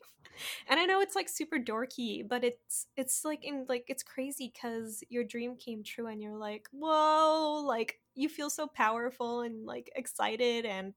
And 0.68 0.80
I 0.80 0.86
know 0.86 1.02
it's 1.02 1.16
like 1.16 1.30
super 1.30 1.60
dorky, 1.60 2.28
but 2.28 2.44
it's 2.44 2.88
it's 2.98 3.24
like 3.26 3.44
in 3.44 3.66
like 3.70 3.86
it's 3.88 4.04
crazy 4.04 4.52
cuz 4.60 5.04
your 5.10 5.24
dream 5.24 5.56
came 5.58 5.84
true 5.84 6.08
and 6.08 6.22
you're 6.22 6.38
like, 6.38 6.68
"Whoa!" 6.72 7.64
Like 7.66 8.00
you 8.16 8.30
feel 8.30 8.50
so 8.50 8.68
powerful 8.68 9.42
and 9.42 9.66
like 9.66 9.92
excited 9.96 10.66
and 10.66 10.94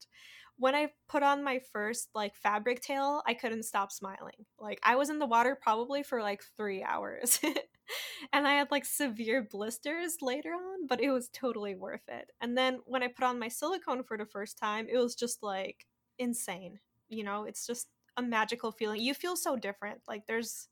when 0.57 0.75
I 0.75 0.91
put 1.09 1.23
on 1.23 1.43
my 1.43 1.61
first 1.73 2.09
like 2.15 2.37
fabric 2.37 2.81
tail, 2.81 3.23
I 3.27 3.35
couldn't 3.35 3.65
stop 3.65 3.91
smiling. 3.91 4.47
Like 4.59 4.81
I 4.83 4.97
was 4.97 5.11
in 5.11 5.19
the 5.19 5.27
water 5.27 5.59
probably 5.61 6.03
for 6.03 6.23
like 6.23 6.43
3 6.57 6.83
hours. 6.83 7.41
and 8.33 8.47
I 8.47 8.55
had 8.55 8.71
like 8.71 8.85
severe 8.85 9.43
blisters 9.43 10.17
later 10.23 10.51
on, 10.51 10.87
but 10.87 11.01
it 11.01 11.11
was 11.11 11.29
totally 11.29 11.75
worth 11.75 12.09
it. 12.09 12.31
And 12.41 12.57
then 12.57 12.81
when 12.87 13.03
I 13.03 13.09
put 13.09 13.25
on 13.25 13.39
my 13.39 13.49
silicone 13.49 14.05
for 14.05 14.17
the 14.17 14.27
first 14.27 14.59
time, 14.59 14.87
it 14.91 14.99
was 14.99 15.15
just 15.15 15.43
like 15.43 15.87
insane. 16.19 16.79
You 17.09 17.25
know, 17.25 17.45
it's 17.45 17.67
just 17.67 17.89
a 18.17 18.23
magical 18.23 18.73
feeling. 18.73 19.01
You 19.01 19.15
feel 19.15 19.37
so 19.37 19.57
different. 19.57 20.01
Like 20.07 20.27
there's 20.27 20.69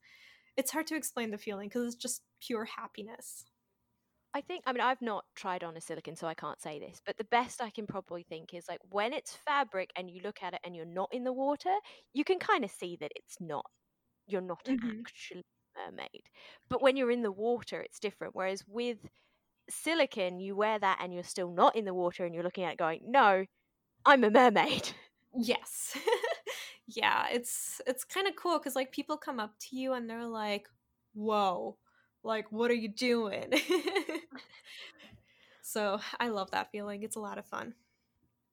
it's 0.56 0.70
hard 0.70 0.86
to 0.88 0.96
explain 0.96 1.30
the 1.30 1.38
feeling 1.38 1.68
because 1.68 1.86
it's 1.86 2.02
just 2.02 2.22
pure 2.40 2.66
happiness. 2.66 3.46
I 4.34 4.40
think 4.40 4.64
I 4.66 4.72
mean 4.72 4.80
I've 4.80 5.02
not 5.02 5.24
tried 5.34 5.62
on 5.62 5.76
a 5.76 5.80
silicone 5.80 6.16
so 6.16 6.26
I 6.26 6.34
can't 6.34 6.60
say 6.60 6.78
this, 6.78 7.00
but 7.04 7.18
the 7.18 7.24
best 7.24 7.60
I 7.60 7.70
can 7.70 7.86
probably 7.86 8.22
think 8.22 8.54
is 8.54 8.64
like 8.68 8.80
when 8.90 9.12
it's 9.12 9.36
fabric 9.46 9.90
and 9.96 10.10
you 10.10 10.22
look 10.22 10.42
at 10.42 10.54
it 10.54 10.60
and 10.64 10.74
you're 10.74 10.86
not 10.86 11.10
in 11.12 11.24
the 11.24 11.32
water, 11.32 11.74
you 12.12 12.24
can 12.24 12.38
kind 12.38 12.64
of 12.64 12.70
see 12.70 12.96
that 13.00 13.12
it's 13.14 13.36
not 13.40 13.66
you're 14.26 14.40
not 14.40 14.64
mm-hmm. 14.64 15.00
actually 15.00 15.42
mermaid. 15.76 16.22
But 16.68 16.82
when 16.82 16.96
you're 16.96 17.10
in 17.10 17.22
the 17.22 17.32
water, 17.32 17.80
it's 17.80 17.98
different. 17.98 18.34
Whereas 18.34 18.64
with 18.66 18.98
silicone, 19.68 20.40
you 20.40 20.56
wear 20.56 20.78
that 20.78 20.98
and 21.02 21.12
you're 21.12 21.22
still 21.24 21.50
not 21.50 21.76
in 21.76 21.84
the 21.84 21.94
water 21.94 22.24
and 22.24 22.34
you're 22.34 22.44
looking 22.44 22.64
at 22.64 22.74
it 22.74 22.78
going, 22.78 23.00
No, 23.06 23.44
I'm 24.04 24.24
a 24.24 24.30
mermaid. 24.30 24.92
Yes. 25.34 25.96
yeah, 26.86 27.26
it's 27.32 27.80
it's 27.86 28.04
kind 28.04 28.28
of 28.28 28.36
cool 28.36 28.58
cuz 28.58 28.76
like 28.76 28.92
people 28.92 29.16
come 29.16 29.40
up 29.40 29.54
to 29.60 29.76
you 29.76 29.92
and 29.94 30.08
they're 30.08 30.26
like, 30.26 30.68
"Whoa. 31.14 31.78
Like 32.22 32.50
what 32.50 32.70
are 32.70 32.74
you 32.74 32.88
doing?" 32.88 33.52
so, 35.62 36.00
I 36.20 36.28
love 36.28 36.50
that 36.52 36.70
feeling. 36.70 37.02
It's 37.02 37.16
a 37.16 37.20
lot 37.20 37.38
of 37.38 37.46
fun. 37.46 37.74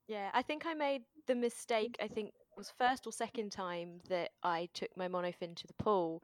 Yeah, 0.07 0.29
I 0.33 0.41
think 0.41 0.65
I 0.65 0.73
made 0.73 1.03
the 1.27 1.35
mistake, 1.35 1.95
I 2.01 2.07
think 2.07 2.31
was 2.59 2.71
first 2.77 3.07
or 3.07 3.11
second 3.11 3.51
time 3.51 4.01
that 4.09 4.31
I 4.43 4.69
took 4.73 4.89
my 4.95 5.07
monofin 5.07 5.55
to 5.55 5.67
the 5.67 5.73
pool. 5.73 6.21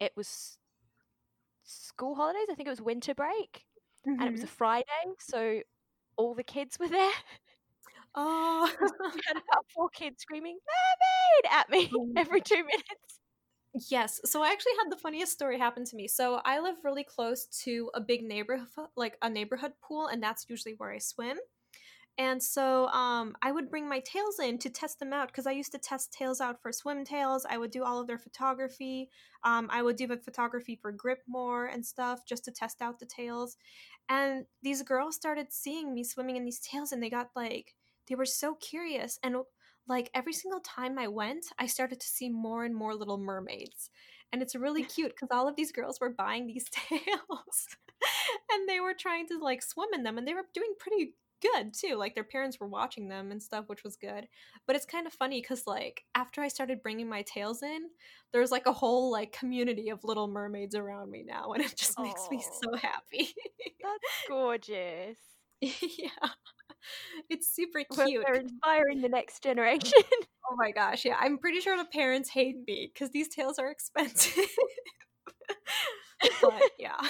It 0.00 0.12
was 0.16 0.58
school 1.62 2.14
holidays. 2.14 2.46
I 2.50 2.54
think 2.54 2.66
it 2.66 2.70
was 2.70 2.80
winter 2.80 3.14
break. 3.14 3.66
Mm-hmm. 4.06 4.20
And 4.20 4.22
it 4.22 4.32
was 4.32 4.42
a 4.42 4.46
mm-hmm. 4.46 4.54
Friday, 4.54 5.14
so 5.18 5.60
all 6.16 6.34
the 6.34 6.42
kids 6.42 6.78
were 6.78 6.88
there. 7.00 7.12
Oh, 8.14 8.66
had 9.26 9.36
about 9.36 9.66
four 9.74 9.90
kids 9.90 10.22
screaming 10.22 10.56
"mermaid" 10.56 11.52
at 11.52 11.68
me 11.68 11.90
oh 11.94 12.12
every 12.16 12.40
two 12.40 12.56
minutes. 12.64 13.20
Yes. 13.90 14.20
So 14.24 14.42
I 14.42 14.48
actually 14.48 14.72
had 14.82 14.90
the 14.90 14.96
funniest 14.96 15.32
story 15.32 15.58
happen 15.58 15.84
to 15.84 15.96
me. 15.96 16.08
So 16.08 16.40
I 16.44 16.60
live 16.60 16.76
really 16.82 17.04
close 17.04 17.46
to 17.64 17.90
a 17.94 18.00
big 18.00 18.22
neighborhood, 18.22 18.88
like 18.96 19.18
a 19.20 19.28
neighborhood 19.28 19.72
pool, 19.82 20.06
and 20.06 20.22
that's 20.22 20.46
usually 20.48 20.74
where 20.78 20.92
I 20.92 20.98
swim. 20.98 21.36
And 22.18 22.42
so 22.42 22.88
um, 22.88 23.36
I 23.42 23.52
would 23.52 23.70
bring 23.70 23.88
my 23.88 24.00
tails 24.00 24.38
in 24.40 24.58
to 24.58 24.70
test 24.70 25.00
them 25.00 25.12
out 25.12 25.28
because 25.28 25.46
I 25.46 25.52
used 25.52 25.72
to 25.72 25.78
test 25.78 26.12
tails 26.12 26.40
out 26.40 26.62
for 26.62 26.72
swim 26.72 27.04
tails. 27.04 27.46
I 27.48 27.58
would 27.58 27.70
do 27.72 27.84
all 27.84 28.00
of 28.00 28.06
their 28.08 28.18
photography. 28.18 29.10
Um, 29.44 29.68
I 29.72 29.82
would 29.82 29.96
do 29.96 30.06
the 30.06 30.18
photography 30.18 30.76
for 30.80 30.92
Gripmore 30.92 31.72
and 31.72 31.84
stuff 31.86 32.20
just 32.26 32.44
to 32.46 32.52
test 32.52 32.82
out 32.82 33.00
the 33.00 33.06
tails. 33.06 33.56
And 34.08 34.46
these 34.62 34.82
girls 34.82 35.16
started 35.16 35.52
seeing 35.52 35.94
me 35.94 36.04
swimming 36.04 36.36
in 36.36 36.44
these 36.44 36.60
tails 36.60 36.92
and 36.92 37.02
they 37.02 37.10
got 37.10 37.30
like 37.36 37.74
they 38.08 38.14
were 38.14 38.26
so 38.26 38.54
curious 38.54 39.18
and 39.22 39.36
like 39.88 40.10
every 40.14 40.32
single 40.32 40.60
time 40.60 40.98
I 40.98 41.08
went, 41.08 41.46
I 41.58 41.66
started 41.66 42.00
to 42.00 42.06
see 42.06 42.28
more 42.28 42.64
and 42.64 42.74
more 42.74 42.94
little 42.94 43.18
mermaids. 43.18 43.90
And 44.32 44.42
it's 44.42 44.54
really 44.56 44.84
cute 44.84 45.12
because 45.14 45.28
all 45.30 45.48
of 45.48 45.56
these 45.56 45.72
girls 45.72 46.00
were 46.00 46.10
buying 46.10 46.46
these 46.46 46.68
tails 46.70 47.68
and 48.52 48.68
they 48.68 48.80
were 48.80 48.94
trying 48.94 49.26
to 49.28 49.38
like 49.38 49.62
swim 49.62 49.88
in 49.94 50.02
them 50.02 50.18
and 50.18 50.26
they 50.26 50.34
were 50.34 50.46
doing 50.54 50.74
pretty 50.78 51.14
good 51.40 51.72
too. 51.74 51.96
Like 51.96 52.14
their 52.14 52.24
parents 52.24 52.58
were 52.58 52.68
watching 52.68 53.08
them 53.08 53.30
and 53.30 53.42
stuff, 53.42 53.64
which 53.68 53.84
was 53.84 53.96
good. 53.96 54.26
But 54.66 54.76
it's 54.76 54.86
kind 54.86 55.06
of 55.06 55.12
funny 55.12 55.40
because 55.40 55.66
like 55.66 56.04
after 56.14 56.40
I 56.40 56.48
started 56.48 56.82
bringing 56.82 57.08
my 57.08 57.22
tails 57.22 57.62
in, 57.62 57.88
there's 58.32 58.50
like 58.50 58.66
a 58.66 58.72
whole 58.72 59.10
like 59.10 59.32
community 59.32 59.90
of 59.90 60.04
little 60.04 60.28
mermaids 60.28 60.74
around 60.74 61.10
me 61.10 61.24
now, 61.26 61.52
and 61.52 61.62
it 61.62 61.76
just 61.76 61.98
makes 62.00 62.26
me 62.30 62.42
so 62.62 62.74
happy. 62.76 63.34
That's 63.82 64.04
gorgeous. 64.28 65.18
yeah 65.60 66.30
it's 67.28 67.48
super 67.48 67.80
cute. 67.84 68.24
They're 68.24 68.40
inspiring 68.40 69.00
the 69.00 69.08
next 69.08 69.42
generation. 69.42 69.92
oh 70.50 70.56
my 70.56 70.70
gosh, 70.70 71.04
yeah. 71.04 71.16
I'm 71.18 71.38
pretty 71.38 71.60
sure 71.60 71.76
the 71.76 71.84
parents 71.84 72.30
hate 72.30 72.56
me 72.66 72.90
because 72.92 73.10
these 73.10 73.28
tails 73.28 73.58
are 73.58 73.70
expensive. 73.70 74.44
but 76.42 76.62
yeah. 76.78 77.00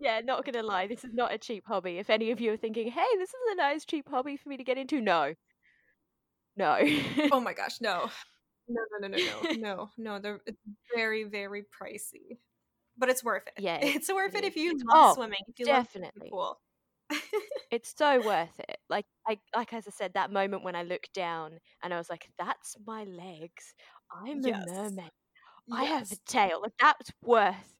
Yeah, 0.00 0.20
not 0.24 0.44
gonna 0.44 0.62
lie, 0.62 0.88
this 0.88 1.04
is 1.04 1.14
not 1.14 1.32
a 1.32 1.38
cheap 1.38 1.64
hobby. 1.66 1.98
If 1.98 2.10
any 2.10 2.30
of 2.32 2.40
you 2.40 2.52
are 2.52 2.56
thinking, 2.56 2.90
hey, 2.90 3.06
this 3.18 3.28
is 3.28 3.52
a 3.52 3.56
nice 3.56 3.84
cheap 3.84 4.08
hobby 4.08 4.36
for 4.36 4.48
me 4.48 4.56
to 4.56 4.64
get 4.64 4.78
into, 4.78 5.00
no. 5.00 5.34
No. 6.56 6.78
oh 7.30 7.40
my 7.40 7.54
gosh, 7.54 7.80
no. 7.80 8.10
No, 8.68 8.80
no, 9.00 9.08
no, 9.08 9.16
no, 9.16 9.40
no. 9.42 9.54
No, 9.56 9.90
no, 9.96 10.18
they're 10.18 10.40
very, 10.94 11.24
very 11.24 11.62
pricey. 11.62 12.38
But 12.98 13.08
it's 13.08 13.24
worth 13.24 13.46
it. 13.46 13.62
Yeah. 13.62 13.78
It's 13.80 14.12
worth 14.12 14.34
it, 14.34 14.44
it 14.44 14.48
if 14.48 14.56
you 14.56 14.72
love 14.72 15.12
oh, 15.12 15.14
swimming, 15.14 15.40
if 15.48 15.58
you 15.58 15.66
definitely. 15.66 16.30
love 16.30 16.30
pool. 16.30 16.60
It's 17.70 17.94
so 17.96 18.20
worth 18.20 18.60
it. 18.60 18.78
Like, 18.88 19.06
I, 19.26 19.40
like 19.54 19.72
as 19.72 19.86
I 19.88 19.90
said, 19.90 20.12
that 20.14 20.30
moment 20.30 20.62
when 20.62 20.76
I 20.76 20.82
looked 20.82 21.12
down 21.14 21.58
and 21.82 21.92
I 21.94 21.98
was 21.98 22.10
like, 22.10 22.30
"That's 22.38 22.76
my 22.86 23.04
legs. 23.04 23.74
I'm 24.10 24.44
Yes. 24.44 24.44
a 24.44 24.52
mermaid. 24.52 25.10
I 25.72 25.84
have 25.84 26.12
a 26.12 26.16
tail. 26.26 26.62
Like, 26.62 26.74
that's 26.80 27.12
worth 27.22 27.76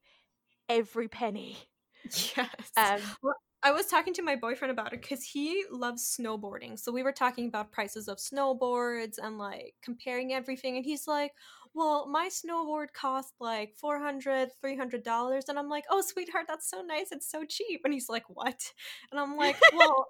every 0.68 1.08
penny." 1.08 1.58
yes. 2.36 2.72
Um, 2.76 3.16
Well, 3.22 3.34
I 3.62 3.70
was 3.72 3.86
talking 3.86 4.14
to 4.14 4.22
my 4.22 4.34
boyfriend 4.36 4.72
about 4.72 4.92
it 4.92 5.00
because 5.02 5.22
he 5.22 5.64
loves 5.70 6.16
snowboarding. 6.18 6.78
So 6.78 6.90
we 6.90 7.02
were 7.04 7.12
talking 7.12 7.46
about 7.46 7.70
prices 7.72 8.08
of 8.08 8.18
snowboards 8.18 9.18
and 9.22 9.38
like 9.38 9.74
comparing 9.82 10.32
everything. 10.32 10.76
And 10.76 10.84
he's 10.84 11.06
like, 11.06 11.32
Well, 11.74 12.06
my 12.06 12.28
snowboard 12.28 12.92
cost 12.92 13.32
like 13.40 13.74
$400, 13.82 14.48
$300. 14.64 15.48
And 15.48 15.58
I'm 15.58 15.68
like, 15.68 15.84
Oh, 15.90 16.02
sweetheart, 16.02 16.46
that's 16.48 16.68
so 16.68 16.82
nice. 16.82 17.12
It's 17.12 17.30
so 17.30 17.44
cheap. 17.48 17.80
And 17.84 17.94
he's 17.94 18.08
like, 18.08 18.24
What? 18.28 18.72
And 19.10 19.18
I'm 19.18 19.36
like, 19.36 19.56
Well, 19.74 20.06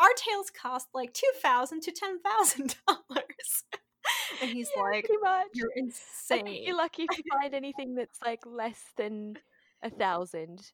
our 0.00 0.12
tails 0.16 0.50
cost 0.50 0.88
like 0.94 1.12
2,000 1.12 1.80
to 1.82 1.92
$10,000. 1.92 2.74
and 4.42 4.50
he's 4.50 4.70
yeah, 4.76 4.82
like. 4.82 5.08
You're 5.54 5.70
insane. 5.76 6.64
you're 6.64 6.76
lucky 6.76 7.06
if 7.10 7.18
you 7.18 7.24
find 7.32 7.54
anything 7.54 7.94
that's 7.94 8.18
like 8.24 8.44
less 8.46 8.80
than 8.96 9.38
a 9.82 9.90
thousand. 9.90 10.72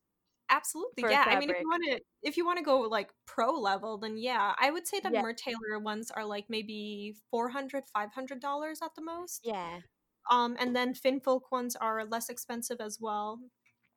Absolutely, 0.53 1.05
yeah. 1.09 1.25
I 1.29 1.38
mean, 1.38 1.49
if 1.49 1.61
you 1.61 1.69
want 1.69 1.85
to, 1.88 2.01
if 2.25 2.37
you 2.37 2.45
want 2.45 2.59
to 2.59 2.64
go 2.64 2.81
like 2.81 3.11
pro 3.25 3.53
level, 3.53 3.99
then 3.99 4.16
yeah, 4.19 4.53
I 4.59 4.71
would 4.73 4.87
say 4.87 4.99
that 4.99 5.12
Yeah. 5.12 5.23
Mertailor 5.23 5.81
ones 5.81 6.11
are 6.11 6.25
like 6.25 6.47
maybe 6.49 7.14
400 7.31 7.85
500 7.95 8.40
dollars 8.40 8.81
at 8.83 8.90
the 8.97 9.03
most. 9.03 9.43
Yeah, 9.45 9.79
Um, 10.31 10.57
and 10.61 10.75
then 10.77 10.95
Finfolk 10.95 11.43
ones 11.53 11.77
are 11.77 12.05
less 12.05 12.29
expensive 12.31 12.81
as 12.81 12.99
well. 13.01 13.40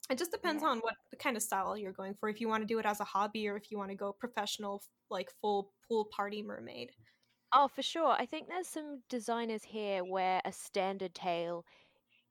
It 0.09 0.17
just 0.17 0.31
depends 0.31 0.63
Yeah. 0.63 0.69
on 0.69 0.79
what 0.79 0.95
kind 1.19 1.37
of 1.37 1.43
style 1.43 1.77
you're 1.77 1.93
going 1.93 2.15
for. 2.15 2.29
If 2.29 2.41
you 2.41 2.47
want 2.49 2.61
to 2.63 2.67
do 2.67 2.79
it 2.79 2.85
as 2.85 2.99
a 2.99 3.05
hobby, 3.05 3.47
or 3.47 3.55
if 3.57 3.71
you 3.71 3.77
want 3.77 3.91
to 3.91 3.95
go 3.95 4.13
professional, 4.13 4.83
like 5.09 5.31
full 5.41 5.73
pool 5.87 6.05
party 6.05 6.41
mermaid. 6.43 6.91
Oh, 7.53 7.67
for 7.67 7.81
sure. 7.83 8.09
I 8.11 8.25
think 8.25 8.47
there's 8.47 8.67
some 8.67 9.03
designers 9.09 9.63
here 9.63 10.03
where 10.03 10.41
a 10.43 10.51
standard 10.51 11.13
tail 11.15 11.65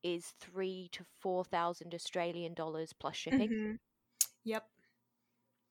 is 0.02 0.26
three 0.40 0.88
to 0.92 1.04
four 1.20 1.44
thousand 1.44 1.94
Australian 1.94 2.54
dollars 2.54 2.92
plus 2.92 3.16
shipping. 3.16 3.48
Mhm. 3.48 3.78
Yep. 4.44 4.68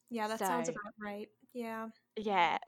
Yeah, 0.09 0.27
that 0.27 0.39
sounds 0.39 0.69
about 0.69 0.93
right. 0.99 1.29
Yeah. 1.53 1.89
Yeah. 2.17 2.57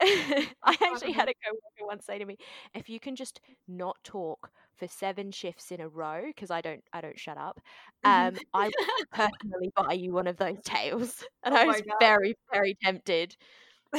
I 0.62 0.76
actually 0.82 1.12
had 1.12 1.28
a 1.28 1.34
coworker 1.44 1.86
once 1.86 2.06
say 2.06 2.18
to 2.18 2.24
me, 2.24 2.38
if 2.74 2.88
you 2.88 2.98
can 3.00 3.16
just 3.16 3.40
not 3.68 3.96
talk 4.04 4.50
for 4.76 4.88
seven 4.88 5.30
shifts 5.32 5.70
in 5.72 5.80
a 5.80 5.88
row, 5.88 6.24
because 6.26 6.50
I 6.50 6.60
don't 6.60 6.84
I 6.92 7.00
don't 7.00 7.18
shut 7.18 7.38
up, 7.38 7.60
Mhm. 8.04 8.30
um, 8.30 8.40
I 8.54 8.72
personally 9.12 9.70
buy 9.76 9.92
you 9.94 10.12
one 10.12 10.26
of 10.26 10.36
those 10.38 10.58
tails. 10.64 11.24
And 11.44 11.54
Oh 11.60 11.64
I 11.66 11.66
was 11.66 11.82
God. 11.86 11.94
very, 12.00 12.34
very 12.52 12.76
tempted. 12.82 13.36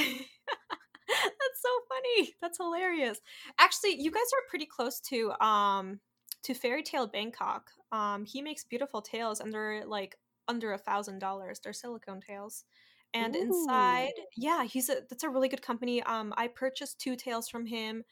That's 1.08 1.62
so 1.62 1.70
funny. 1.90 2.36
That's 2.42 2.58
hilarious. 2.58 3.20
Actually, 3.60 4.02
you 4.02 4.12
guys 4.12 4.24
are 4.34 4.50
pretty 4.50 4.66
close 4.66 5.00
to 5.02 5.32
um 5.44 6.00
to 6.44 6.54
Fairy 6.54 6.84
Tale 6.84 7.08
Bangkok. 7.08 7.72
Um, 7.92 8.26
he 8.26 8.42
makes 8.42 8.64
beautiful 8.64 9.02
tails, 9.02 9.40
and 9.40 9.54
they're 9.54 9.86
like 9.86 10.16
under 10.48 10.74
a 10.74 10.78
thousand 10.78 11.20
dollars. 11.20 11.60
They're 11.60 11.74
silicone 11.74 12.22
tails, 12.22 12.66
and 13.14 13.36
inside, 13.36 14.10
Ooh. 14.10 14.14
yeah, 14.36 14.64
he's 14.66 14.90
a 14.90 15.02
that's 15.10 15.24
a 15.24 15.30
really 15.30 15.50
good 15.50 15.62
company. 15.62 16.02
Um, 16.04 16.34
I 16.38 16.48
purchased 16.48 17.00
two 17.00 17.16
tails 17.16 17.48
from 17.50 17.66
him 17.68 18.04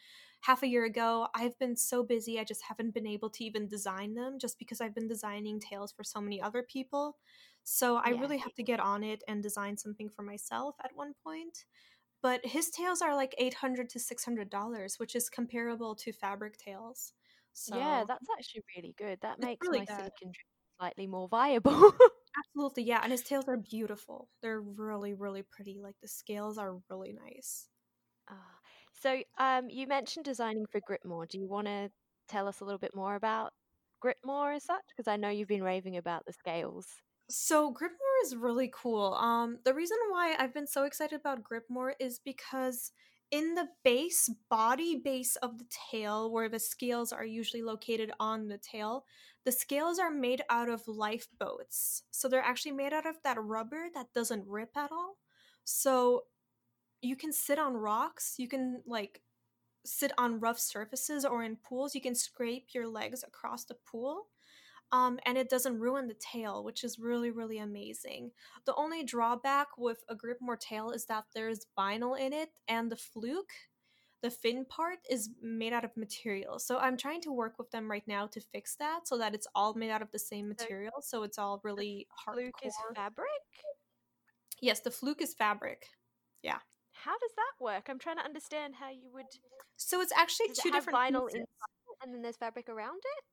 half 0.44 0.64
a 0.64 0.68
year 0.68 0.86
ago. 0.86 1.28
I've 1.36 1.58
been 1.60 1.76
so 1.76 2.04
busy, 2.04 2.40
I 2.40 2.44
just 2.44 2.64
haven't 2.64 2.94
been 2.94 3.08
able 3.08 3.30
to 3.32 3.44
even 3.44 3.68
design 3.68 4.14
them, 4.16 4.40
just 4.40 4.60
because 4.60 4.82
I've 4.82 4.96
been 4.96 5.08
designing 5.08 5.60
tails 5.60 5.92
for 5.94 6.04
so 6.04 6.22
many 6.22 6.42
other 6.42 6.64
people. 6.64 7.18
So 7.64 7.98
I 7.98 8.10
Yeah. 8.10 8.20
really 8.20 8.38
have 8.40 8.54
to 8.56 8.64
get 8.64 8.80
on 8.80 9.04
it 9.04 9.24
and 9.28 9.42
design 9.44 9.78
something 9.78 10.10
for 10.10 10.24
myself 10.24 10.76
at 10.84 10.96
one 10.96 11.14
point 11.24 11.66
but 12.22 12.46
his 12.46 12.70
tails 12.72 13.02
are 13.02 13.16
like 13.16 13.36
800 13.38 13.90
to 13.90 14.00
600 14.00 14.50
dollars 14.50 15.00
which 15.00 15.16
is 15.16 15.30
comparable 15.30 15.96
to 15.96 16.12
fabric 16.14 16.58
tails 16.58 17.14
so 17.54 17.74
Yeah, 17.74 18.04
that's 18.08 18.30
actually 18.38 18.64
really 18.76 18.94
good. 18.98 19.20
That 19.22 19.40
makes 19.40 19.70
really 19.70 19.82
my 19.82 19.86
good. 19.86 19.86
silicon 19.86 20.32
dream 20.32 20.46
slightly 20.80 21.08
more 21.08 21.28
viable. 21.30 21.94
absolutely 22.38 22.84
yeah 22.84 23.00
and 23.04 23.12
his 23.12 23.22
tails 23.24 23.46
are 23.48 23.58
beautiful 23.58 24.30
they're 24.42 24.62
really 24.62 25.14
really 25.14 25.42
pretty 25.44 25.80
like 25.82 26.00
the 26.02 26.08
scales 26.08 26.58
are 26.58 26.82
really 26.90 27.14
nice 27.14 27.70
Ah, 28.28 28.53
so, 29.04 29.22
um, 29.38 29.70
you 29.70 29.88
mentioned 29.88 30.26
designing 30.26 30.66
for 30.68 30.82
Gripmore. 30.82 31.28
Do 31.28 31.38
you 31.40 31.48
want 31.50 31.68
to 31.68 31.92
tell 32.28 32.48
us 32.48 32.62
a 32.62 32.66
little 32.66 32.80
bit 32.80 32.96
more 32.96 33.16
about 33.16 33.54
Gripmore 34.04 34.56
as 34.56 34.64
such? 34.66 34.84
Because 34.96 35.08
I 35.12 35.18
know 35.18 35.30
you've 35.30 35.48
been 35.48 35.64
raving 35.64 35.98
about 35.98 36.26
the 36.26 36.34
scales. 36.34 36.88
so 37.30 37.72
gripmore 37.74 38.26
is 38.26 38.36
really 38.36 38.70
cool 38.74 39.14
um 39.16 39.58
the 39.66 39.74
reason 39.74 39.98
why 40.10 40.36
i've 40.38 40.54
been 40.54 40.68
so 40.68 40.84
excited 40.84 41.20
about 41.20 41.44
gripmore 41.44 41.94
is 42.00 42.20
because 42.20 42.92
in 43.32 43.56
the 43.56 43.68
base 43.84 44.30
body 44.50 44.96
base 45.04 45.36
of 45.38 45.58
the 45.58 45.66
tail 45.92 46.32
where 46.32 46.50
the 46.50 46.60
scales 46.60 47.12
are 47.12 47.26
usually 47.26 47.64
located 47.64 48.12
on 48.20 48.48
the 48.48 48.58
tail 48.58 49.06
the 49.46 49.52
scales 49.52 50.00
are 50.00 50.12
made 50.12 50.42
out 50.50 50.70
of 50.70 50.88
lifeboats 50.88 52.04
so 52.12 52.28
they're 52.28 52.42
actually 52.42 52.72
made 52.74 52.94
out 52.94 53.06
of 53.06 53.16
that 53.24 53.42
rubber 53.42 53.88
that 53.94 54.08
doesn't 54.14 54.46
rip 54.48 54.76
at 54.76 54.92
all 54.92 55.18
so 55.64 56.24
you 57.04 57.16
can 57.16 57.32
sit 57.32 57.60
on 57.60 57.74
rocks 57.74 58.36
you 58.38 58.48
can 58.48 58.82
like 58.88 59.22
sit 59.86 60.12
on 60.18 60.40
rough 60.40 60.60
surfaces 60.60 61.26
or 61.26 61.44
in 61.44 61.58
pools 61.58 61.94
you 61.94 62.02
can 62.02 62.16
scrape 62.16 62.68
your 62.74 62.88
legs 62.88 63.24
across 63.24 63.66
the 63.66 63.76
pool 63.86 64.28
um, 64.94 65.18
and 65.26 65.40
it 65.40 65.50
doesn't 65.50 65.80
ruin 65.80 66.08
the 66.08 66.14
tail, 66.14 66.64
which 66.64 66.84
is 66.84 67.00
really, 67.00 67.32
really 67.32 67.58
amazing. 67.58 68.30
The 68.66 68.76
only 68.76 69.04
drawback 69.04 69.70
with 69.76 70.04
a 70.08 70.16
Gripmore 70.16 70.60
tail 70.60 70.92
is 70.92 71.08
that 71.08 71.26
there's 71.34 71.66
vinyl 71.76 72.18
in 72.18 72.32
it, 72.32 72.50
and 72.68 72.92
the 72.92 72.96
fluke, 72.96 73.54
the 74.22 74.30
fin 74.30 74.66
part, 74.66 75.00
is 75.10 75.32
made 75.42 75.74
out 75.74 75.84
of 75.84 75.98
material. 75.98 76.60
So 76.60 76.78
I'm 76.78 76.96
trying 76.96 77.22
to 77.22 77.32
work 77.32 77.58
with 77.58 77.72
them 77.72 77.90
right 77.90 78.08
now 78.08 78.28
to 78.28 78.40
fix 78.40 78.76
that 78.76 79.08
so 79.08 79.18
that 79.18 79.34
it's 79.34 79.48
all 79.56 79.74
made 79.74 79.90
out 79.90 80.04
of 80.04 80.12
the 80.12 80.20
same 80.20 80.48
material, 80.48 81.02
so 81.02 81.24
it's 81.24 81.40
all 81.40 81.60
really 81.64 82.08
Fluke 82.24 82.64
is 82.64 82.76
fabric? 82.96 83.28
yes, 84.62 84.82
the 84.82 84.92
fluke 84.92 85.24
is 85.24 85.34
fabric. 85.34 85.88
How 87.04 87.14
does 87.14 87.32
that 87.36 87.64
work? 87.64 87.88
I'm 87.90 88.00
trying 88.00 88.18
to 88.18 88.24
understand 88.24 88.76
how 88.76 88.90
you 88.90 89.10
would. 89.14 89.26
So 89.78 90.02
it's 90.02 90.14
actually 90.14 90.48
two 90.56 90.70
it 90.70 90.74
different 90.74 90.98
vinyl 90.98 91.28
pieces. 91.28 91.42
inside 91.42 92.04
and 92.04 92.14
then 92.14 92.22
there's 92.22 92.38
fabric 92.38 92.70
around 92.70 92.98
it? 92.98 93.24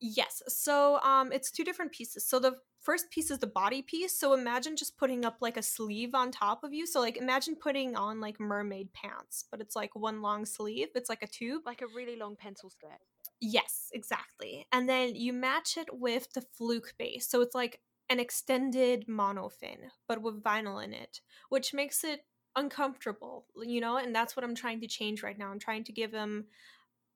Yes. 0.00 0.42
So 0.48 1.00
um 1.00 1.32
it's 1.32 1.50
two 1.50 1.64
different 1.64 1.92
pieces. 1.92 2.26
So 2.26 2.38
the 2.38 2.56
first 2.80 3.10
piece 3.10 3.30
is 3.30 3.38
the 3.38 3.46
body 3.46 3.82
piece. 3.82 4.18
So 4.18 4.32
imagine 4.32 4.76
just 4.76 4.96
putting 4.96 5.24
up 5.24 5.38
like 5.40 5.56
a 5.56 5.62
sleeve 5.62 6.14
on 6.14 6.30
top 6.30 6.62
of 6.64 6.72
you. 6.72 6.86
So 6.86 7.00
like 7.00 7.16
imagine 7.16 7.56
putting 7.56 7.96
on 7.96 8.20
like 8.20 8.38
mermaid 8.38 8.92
pants, 8.92 9.44
but 9.50 9.60
it's 9.60 9.76
like 9.76 9.94
one 9.94 10.22
long 10.22 10.46
sleeve. 10.46 10.88
It's 10.94 11.08
like 11.08 11.22
a 11.22 11.26
tube. 11.26 11.62
Like 11.66 11.82
a 11.82 11.86
really 11.94 12.16
long 12.16 12.36
pencil 12.36 12.70
skirt. 12.70 13.00
Yes, 13.40 13.90
exactly. 13.92 14.66
And 14.72 14.88
then 14.88 15.14
you 15.14 15.32
match 15.32 15.76
it 15.76 15.88
with 15.92 16.32
the 16.32 16.42
fluke 16.42 16.94
base. 16.98 17.28
So 17.28 17.40
it's 17.40 17.54
like 17.54 17.80
an 18.10 18.20
extended 18.20 19.06
monofin, 19.06 19.90
but 20.06 20.22
with 20.22 20.42
vinyl 20.42 20.82
in 20.82 20.92
it, 20.92 21.20
which 21.48 21.74
makes 21.74 22.04
it 22.04 22.20
uncomfortable, 22.58 23.46
you 23.62 23.80
know? 23.80 23.96
And 23.96 24.14
that's 24.14 24.36
what 24.36 24.44
I'm 24.44 24.54
trying 24.54 24.80
to 24.80 24.86
change 24.88 25.22
right 25.22 25.38
now. 25.38 25.50
I'm 25.50 25.58
trying 25.58 25.84
to 25.84 25.92
give 25.92 26.12
them 26.12 26.46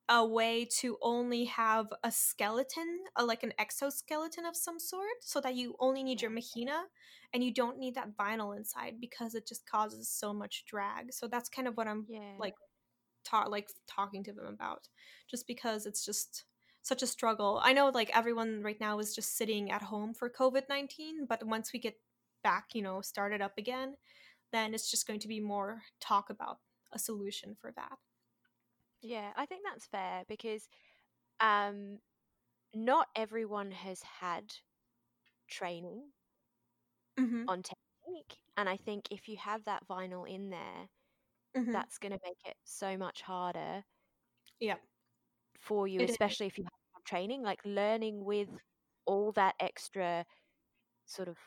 a 0.08 0.24
way 0.26 0.66
to 0.80 0.98
only 1.00 1.44
have 1.46 1.86
a 2.04 2.10
skeleton, 2.12 3.00
a, 3.16 3.24
like 3.24 3.42
an 3.42 3.52
exoskeleton 3.58 4.44
of 4.44 4.56
some 4.56 4.78
sort, 4.78 5.22
so 5.22 5.40
that 5.40 5.54
you 5.54 5.76
only 5.80 6.02
need 6.02 6.20
your 6.20 6.30
Mahina 6.30 6.84
and 7.32 7.42
you 7.44 7.52
don't 7.54 7.78
need 7.78 7.94
that 7.94 8.16
vinyl 8.16 8.56
inside 8.56 9.00
because 9.00 9.34
it 9.34 9.46
just 9.46 9.66
causes 9.70 10.08
so 10.10 10.32
much 10.34 10.64
drag. 10.66 11.12
So 11.12 11.28
that's 11.28 11.48
kind 11.48 11.68
of 11.68 11.76
what 11.76 11.88
I'm 11.88 12.08
Yeah. 12.08 12.38
like 12.38 12.54
ta- 13.24 13.46
like 13.48 13.68
talking 13.86 14.24
to 14.24 14.32
them 14.32 14.46
about 14.46 14.88
just 15.30 15.46
because 15.46 15.86
it's 15.86 16.04
just 16.04 16.44
such 16.82 17.02
a 17.02 17.06
struggle. 17.06 17.60
I 17.62 17.72
know 17.72 17.88
like 17.90 18.10
everyone 18.16 18.62
right 18.62 18.80
now 18.80 18.98
is 18.98 19.14
just 19.14 19.36
sitting 19.36 19.70
at 19.70 19.82
home 19.82 20.14
for 20.14 20.28
COVID-19, 20.30 21.26
but 21.28 21.44
once 21.46 21.72
we 21.72 21.78
get 21.78 22.00
back, 22.42 22.70
you 22.74 22.82
know, 22.82 23.00
started 23.00 23.40
up 23.40 23.56
again, 23.56 23.96
then 24.52 24.74
it's 24.74 24.90
just 24.90 25.06
going 25.06 25.20
to 25.20 25.28
be 25.28 25.40
more 25.40 25.84
talk 26.00 26.30
about 26.30 26.60
a 26.92 26.98
solution 26.98 27.54
for 27.54 27.72
that. 27.72 27.98
Yeah, 29.00 29.32
I 29.36 29.46
think 29.46 29.64
that's 29.64 29.86
fair 29.86 30.24
because 30.28 30.68
um, 31.40 32.00
not 32.74 33.08
everyone 33.16 33.72
has 33.72 34.02
had 34.02 34.54
training 35.48 36.12
Mhm. 37.18 37.48
on 37.48 37.62
technique. 37.62 38.38
And 38.56 38.68
I 38.68 38.76
think 38.76 39.08
if 39.10 39.28
you 39.28 39.36
have 39.36 39.64
that 39.64 39.86
vinyl 39.86 40.28
in 40.28 40.50
there, 40.50 40.88
Mhm. 41.54 41.72
that's 41.72 41.98
going 41.98 42.12
to 42.12 42.20
make 42.24 42.40
it 42.46 42.56
so 42.64 42.96
much 42.98 43.22
harder 43.22 43.84
Yeah. 44.60 44.78
for 45.58 45.86
you, 45.86 46.02
It 46.02 46.10
is. 46.10 46.16
especially 46.16 46.46
if 46.46 46.58
you 46.58 46.64
have 46.64 47.04
training, 47.04 47.42
like 47.42 47.60
learning 47.64 48.24
with 48.24 48.48
all 49.06 49.32
that 49.32 49.54
extra 49.60 50.26
sort 51.06 51.28
of 51.28 51.38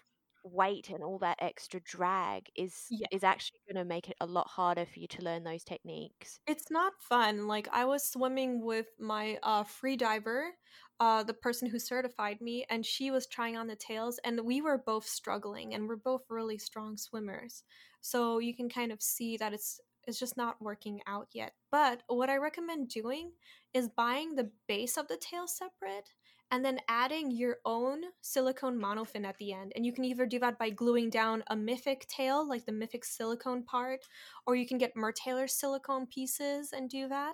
weight 0.46 0.90
and 0.90 1.04
all 1.04 1.20
that 1.20 1.38
extra 1.42 1.82
drag 1.82 2.50
is 2.56 2.76
Yeah. 2.90 3.08
is 3.12 3.24
actually 3.24 3.60
going 3.68 3.84
to 3.84 3.86
make 3.86 4.10
it 4.10 4.18
a 4.22 4.26
lot 4.28 4.48
harder 4.50 4.86
for 4.86 5.00
you 5.00 5.08
to 5.10 5.22
learn 5.24 5.44
those 5.44 5.64
techniques. 5.66 6.40
It's 6.48 6.70
not 6.70 6.94
fun. 7.02 7.48
Like 7.48 7.68
I 7.72 7.86
was 7.86 8.08
swimming 8.08 8.62
with 8.64 8.88
my 9.00 9.40
uh, 9.44 9.64
free 9.64 9.96
diver, 9.98 10.52
uh, 11.00 11.24
the 11.24 11.34
person 11.34 11.70
who 11.70 11.80
certified 11.80 12.40
me, 12.42 12.66
and 12.70 12.86
she 12.86 13.10
was 13.12 13.26
trying 13.28 13.58
on 13.58 13.68
the 13.68 13.76
tails, 13.76 14.20
and 14.24 14.40
we 14.46 14.62
were 14.62 14.78
both 14.78 15.08
struggling, 15.08 15.74
and 15.74 15.88
we're 15.88 15.96
both 15.96 16.22
really 16.30 16.58
strong 16.60 16.98
swimmers. 16.98 17.64
So 18.02 18.38
you 18.40 18.56
can 18.56 18.70
kind 18.70 18.92
of 18.92 19.02
see 19.02 19.38
that 19.38 19.54
it's 19.54 19.80
it's 20.08 20.20
just 20.20 20.38
not 20.38 20.62
working 20.62 21.02
out 21.08 21.30
yet. 21.34 21.54
But 21.72 22.04
what 22.08 22.30
I 22.30 22.38
recommend 22.38 22.90
doing 22.90 23.32
is 23.74 23.90
buying 23.90 24.36
the 24.36 24.52
base 24.68 24.98
of 24.98 25.08
the 25.08 25.18
tail 25.18 25.48
separate 25.48 26.10
and 26.56 26.64
then 26.64 26.80
adding 26.88 27.32
your 27.32 27.58
own 27.66 28.00
silicone 28.22 28.80
monofin 28.80 29.26
at 29.26 29.38
the 29.40 29.52
end. 29.52 29.74
And 29.76 29.86
you 29.86 29.92
can 29.92 30.06
either 30.06 30.26
do 30.26 30.40
that 30.40 30.58
by 30.58 30.70
gluing 30.70 31.10
down 31.10 31.44
a 31.48 31.56
Mythic 31.56 32.08
tail, 32.08 32.48
like 32.48 32.66
the 32.66 32.72
Mythic 32.72 33.04
silicone 33.04 33.62
part, 33.62 34.06
or 34.48 34.56
you 34.56 34.66
can 34.66 34.78
get 34.78 34.96
Mertailor 34.96 35.50
silicone 35.50 36.08
pieces 36.08 36.72
and 36.72 36.90
do 36.90 37.10
that. 37.10 37.34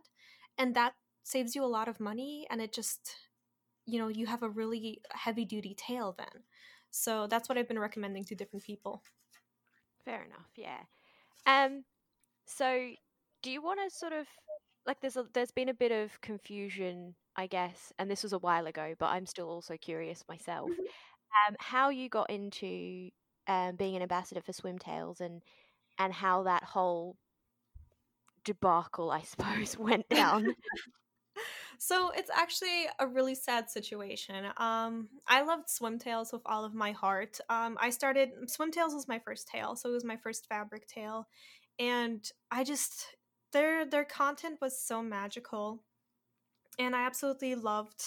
And 0.57 0.73
that 0.73 0.93
saves 1.21 1.53
you 1.53 1.63
a 1.63 1.65
lot 1.65 1.87
of 1.87 1.99
money 1.99 2.47
and 2.49 2.59
it 2.59 2.73
just, 2.73 3.15
you 3.85 3.99
know, 3.99 4.07
you 4.07 4.25
have 4.25 4.41
a 4.41 4.49
really 4.49 5.03
heavy 5.11 5.45
duty 5.45 5.75
tail 5.77 6.15
then. 6.17 6.41
So 6.89 7.27
that's 7.27 7.47
what 7.47 7.59
I've 7.59 7.67
been 7.67 7.77
recommending 7.77 8.23
to 8.23 8.33
different 8.33 8.65
people. 8.65 9.03
Fair 10.03 10.23
enough, 10.23 10.49
yeah. 10.55 10.79
Um 11.45 11.83
so 12.47 12.89
do 13.43 13.51
you 13.51 13.61
want 13.61 13.81
to 13.87 13.95
sort 13.95 14.13
of 14.13 14.25
like 14.87 14.99
there's 14.99 15.15
a, 15.15 15.27
there's 15.31 15.51
been 15.51 15.69
a 15.69 15.75
bit 15.75 15.91
of 15.91 16.19
confusion 16.21 17.13
I 17.35 17.47
guess, 17.47 17.93
and 17.97 18.09
this 18.09 18.23
was 18.23 18.33
a 18.33 18.39
while 18.39 18.67
ago, 18.67 18.93
but 18.99 19.07
I'm 19.07 19.25
still 19.25 19.49
also 19.49 19.77
curious 19.77 20.23
myself, 20.27 20.69
um, 20.69 21.55
how 21.59 21.89
you 21.89 22.09
got 22.09 22.29
into 22.29 23.09
um, 23.47 23.75
being 23.75 23.95
an 23.95 24.01
ambassador 24.01 24.41
for 24.41 24.51
Swimtails 24.51 25.21
and 25.21 25.41
and 25.97 26.13
how 26.13 26.43
that 26.43 26.63
whole 26.63 27.15
debacle, 28.43 29.11
I 29.11 29.21
suppose, 29.23 29.77
went 29.77 30.09
down. 30.09 30.55
so 31.77 32.11
it's 32.11 32.29
actually 32.29 32.87
a 32.99 33.07
really 33.07 33.35
sad 33.35 33.69
situation. 33.69 34.45
Um, 34.57 35.09
I 35.27 35.41
loved 35.41 35.69
swim 35.69 35.99
Swimtails 35.99 36.33
with 36.33 36.41
all 36.45 36.65
of 36.65 36.73
my 36.73 36.91
heart. 36.91 37.39
Um, 37.49 37.77
I 37.79 37.89
started 37.91 38.29
swim 38.47 38.71
Swimtails 38.71 38.93
was 38.93 39.07
my 39.07 39.19
first 39.19 39.47
tail, 39.47 39.75
so 39.75 39.89
it 39.89 39.93
was 39.93 40.05
my 40.05 40.17
first 40.17 40.47
fabric 40.47 40.87
tail, 40.87 41.27
and 41.79 42.29
I 42.51 42.63
just 42.63 43.15
their 43.53 43.85
their 43.85 44.05
content 44.05 44.59
was 44.61 44.81
so 44.81 45.01
magical 45.01 45.83
and 46.81 46.95
I 46.95 47.05
absolutely 47.05 47.55
loved 47.55 48.03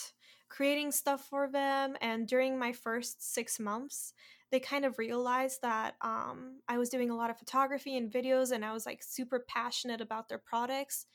creating 0.48 0.92
stuff 0.92 1.26
for 1.28 1.48
them. 1.50 1.96
And 2.00 2.28
during 2.28 2.58
my 2.58 2.72
first 2.72 3.32
six 3.34 3.58
months, 3.58 4.12
they 4.50 4.60
kind 4.60 4.84
of 4.84 4.98
realized 4.98 5.62
that 5.62 5.94
um, 6.00 6.60
I 6.68 6.78
was 6.78 6.88
doing 6.88 7.10
a 7.10 7.16
lot 7.16 7.30
of 7.30 7.38
photography 7.38 7.96
and 7.96 8.12
videos, 8.12 8.52
and 8.52 8.64
I 8.64 8.72
was 8.72 8.86
like 8.86 9.02
super 9.02 9.44
passionate 9.48 10.00
about 10.00 10.28
their 10.28 10.38
products. 10.38 11.06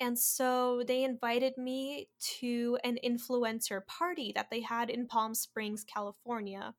And 0.00 0.18
so 0.18 0.82
they 0.86 1.04
invited 1.04 1.56
me 1.58 2.08
to 2.40 2.78
an 2.84 2.98
influencer 3.04 3.86
party 3.86 4.32
that 4.34 4.50
they 4.50 4.60
had 4.62 4.90
in 4.90 5.06
Palm 5.06 5.34
Springs, 5.34 5.84
California. 5.84 6.74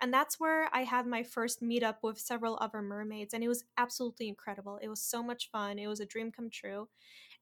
And 0.00 0.12
that's 0.12 0.40
where 0.40 0.68
I 0.74 0.82
had 0.84 1.06
my 1.06 1.22
first 1.22 1.62
meetup 1.62 1.96
with 2.02 2.18
several 2.18 2.58
other 2.60 2.82
mermaids, 2.82 3.34
and 3.34 3.44
it 3.44 3.48
was 3.48 3.64
absolutely 3.78 4.28
incredible. 4.28 4.78
It 4.82 4.88
was 4.88 5.00
so 5.02 5.22
much 5.22 5.50
fun. 5.50 5.78
It 5.78 5.86
was 5.86 6.00
a 6.00 6.06
dream 6.06 6.32
come 6.32 6.50
true. 6.50 6.88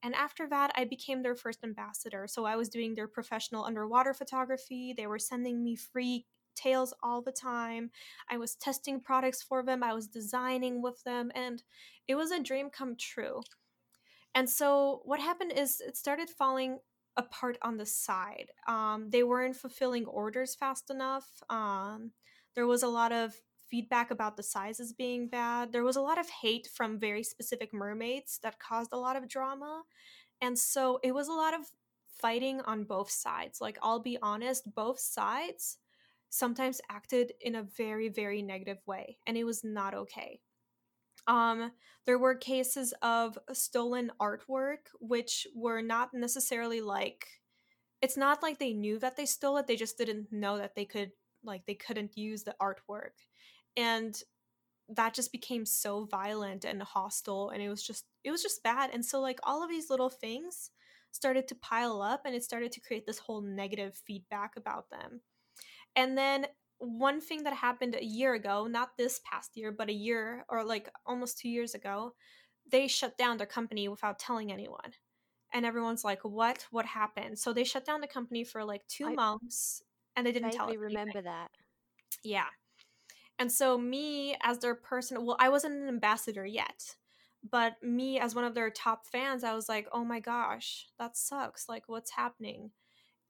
And 0.02 0.14
after 0.14 0.48
that, 0.48 0.72
I 0.76 0.84
became 0.84 1.22
their 1.22 1.34
first 1.34 1.62
ambassador. 1.62 2.26
So 2.26 2.44
I 2.44 2.56
was 2.56 2.68
doing 2.68 2.94
their 2.94 3.08
professional 3.08 3.64
underwater 3.64 4.14
photography. 4.14 4.94
They 4.96 5.06
were 5.06 5.18
sending 5.18 5.62
me 5.62 5.76
free 5.76 6.26
tails 6.56 6.92
all 7.02 7.22
the 7.22 7.32
time. 7.32 7.90
I 8.30 8.38
was 8.38 8.54
testing 8.54 9.00
products 9.00 9.42
for 9.42 9.62
them, 9.62 9.82
I 9.82 9.94
was 9.94 10.06
designing 10.06 10.82
with 10.82 11.02
them, 11.04 11.30
and 11.34 11.62
it 12.08 12.14
was 12.14 12.30
a 12.30 12.42
dream 12.42 12.70
come 12.70 12.96
true. 12.96 13.42
And 14.34 14.48
so 14.48 15.00
what 15.04 15.20
happened 15.20 15.52
is 15.52 15.80
it 15.80 15.96
started 15.96 16.28
falling 16.28 16.78
apart 17.16 17.58
on 17.62 17.76
the 17.76 17.86
side. 17.86 18.50
Um, 18.68 19.08
they 19.10 19.22
weren't 19.22 19.56
fulfilling 19.56 20.06
orders 20.06 20.54
fast 20.54 20.90
enough. 20.90 21.28
Um, 21.48 22.12
there 22.54 22.66
was 22.66 22.82
a 22.82 22.88
lot 22.88 23.12
of 23.12 23.34
feedback 23.70 24.10
about 24.10 24.36
the 24.36 24.42
sizes 24.42 24.92
being 24.92 25.28
bad. 25.28 25.72
There 25.72 25.84
was 25.84 25.96
a 25.96 26.02
lot 26.02 26.18
of 26.18 26.28
hate 26.28 26.68
from 26.72 26.98
very 26.98 27.22
specific 27.22 27.72
mermaids 27.72 28.38
that 28.42 28.58
caused 28.58 28.92
a 28.92 28.98
lot 28.98 29.16
of 29.16 29.28
drama. 29.28 29.82
And 30.40 30.58
so 30.58 30.98
it 31.02 31.12
was 31.12 31.28
a 31.28 31.32
lot 31.32 31.54
of 31.54 31.60
fighting 32.20 32.60
on 32.62 32.84
both 32.84 33.10
sides. 33.10 33.60
Like, 33.60 33.78
I'll 33.82 34.00
be 34.00 34.18
honest, 34.22 34.74
both 34.74 34.98
sides 34.98 35.78
sometimes 36.28 36.80
acted 36.90 37.32
in 37.40 37.56
a 37.56 37.62
very, 37.62 38.08
very 38.08 38.42
negative 38.42 38.78
way, 38.86 39.18
and 39.26 39.36
it 39.36 39.44
was 39.44 39.64
not 39.64 39.94
okay. 39.94 40.40
Um, 41.26 41.72
there 42.06 42.18
were 42.18 42.34
cases 42.34 42.94
of 43.02 43.38
stolen 43.52 44.10
artwork, 44.20 44.88
which 45.00 45.46
were 45.54 45.82
not 45.82 46.14
necessarily 46.14 46.80
like, 46.80 47.26
it's 48.00 48.16
not 48.16 48.42
like 48.42 48.58
they 48.58 48.72
knew 48.72 48.98
that 49.00 49.16
they 49.16 49.26
stole 49.26 49.56
it, 49.58 49.66
they 49.66 49.76
just 49.76 49.98
didn't 49.98 50.32
know 50.32 50.56
that 50.58 50.74
they 50.74 50.84
could, 50.84 51.12
like, 51.42 51.66
they 51.66 51.74
couldn't 51.74 52.16
use 52.16 52.44
the 52.44 52.54
artwork 52.60 53.26
and 53.76 54.22
that 54.88 55.14
just 55.14 55.30
became 55.30 55.64
so 55.64 56.04
violent 56.10 56.64
and 56.64 56.82
hostile 56.82 57.50
and 57.50 57.62
it 57.62 57.68
was 57.68 57.82
just 57.82 58.06
it 58.24 58.30
was 58.30 58.42
just 58.42 58.62
bad 58.62 58.90
and 58.92 59.04
so 59.04 59.20
like 59.20 59.38
all 59.44 59.62
of 59.62 59.70
these 59.70 59.88
little 59.88 60.10
things 60.10 60.70
started 61.12 61.48
to 61.48 61.54
pile 61.56 62.02
up 62.02 62.22
and 62.24 62.34
it 62.34 62.44
started 62.44 62.72
to 62.72 62.80
create 62.80 63.06
this 63.06 63.18
whole 63.18 63.40
negative 63.40 64.00
feedback 64.06 64.52
about 64.56 64.90
them. 64.90 65.20
And 65.96 66.16
then 66.16 66.46
one 66.78 67.20
thing 67.20 67.42
that 67.44 67.52
happened 67.52 67.94
a 67.94 68.04
year 68.04 68.34
ago 68.34 68.66
not 68.66 68.96
this 68.96 69.20
past 69.30 69.50
year 69.54 69.70
but 69.70 69.90
a 69.90 69.94
year 69.94 70.44
or 70.48 70.64
like 70.64 70.88
almost 71.04 71.38
two 71.38 71.48
years 71.48 71.74
ago 71.74 72.14
they 72.70 72.88
shut 72.88 73.18
down 73.18 73.36
their 73.36 73.46
company 73.46 73.86
without 73.88 74.18
telling 74.18 74.50
anyone 74.50 74.92
and 75.52 75.66
everyone's 75.66 76.04
like 76.04 76.20
what? 76.22 76.66
What 76.70 76.86
happened? 76.86 77.38
So 77.38 77.52
they 77.52 77.64
shut 77.64 77.84
down 77.84 78.00
the 78.00 78.06
company 78.06 78.44
for 78.44 78.64
like 78.64 78.86
two 78.88 79.08
I 79.08 79.14
months 79.14 79.82
and 80.16 80.26
they 80.26 80.32
didn't 80.32 80.52
tell 80.52 80.68
me 80.68 80.76
remember 80.76 81.22
that. 81.22 81.50
Yeah 82.22 82.46
and 83.40 83.50
so, 83.50 83.78
me 83.78 84.36
as 84.42 84.58
their 84.58 84.74
person, 84.74 85.24
well, 85.24 85.36
I 85.40 85.48
wasn't 85.48 85.82
an 85.82 85.88
ambassador 85.88 86.44
yet, 86.44 86.96
but 87.50 87.82
me 87.82 88.20
as 88.20 88.34
one 88.34 88.44
of 88.44 88.54
their 88.54 88.68
top 88.68 89.06
fans, 89.06 89.44
I 89.44 89.54
was 89.54 89.66
like, 89.66 89.88
oh 89.92 90.04
my 90.04 90.20
gosh, 90.20 90.88
that 90.98 91.16
sucks. 91.16 91.66
Like, 91.66 91.84
what's 91.88 92.10
happening? 92.10 92.70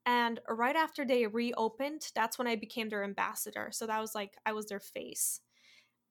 And 0.05 0.41
right 0.49 0.75
after 0.75 1.05
they 1.05 1.27
reopened, 1.27 2.07
that's 2.13 2.37
when 2.37 2.47
I 2.47 2.57
became 2.57 2.89
their 2.89 3.05
ambassador. 3.05 3.69
So 3.71 3.87
that 3.87 4.01
was 4.01 4.13
like, 4.13 4.33
I 4.45 4.51
was 4.51 4.65
their 4.65 4.81
face. 4.81 5.39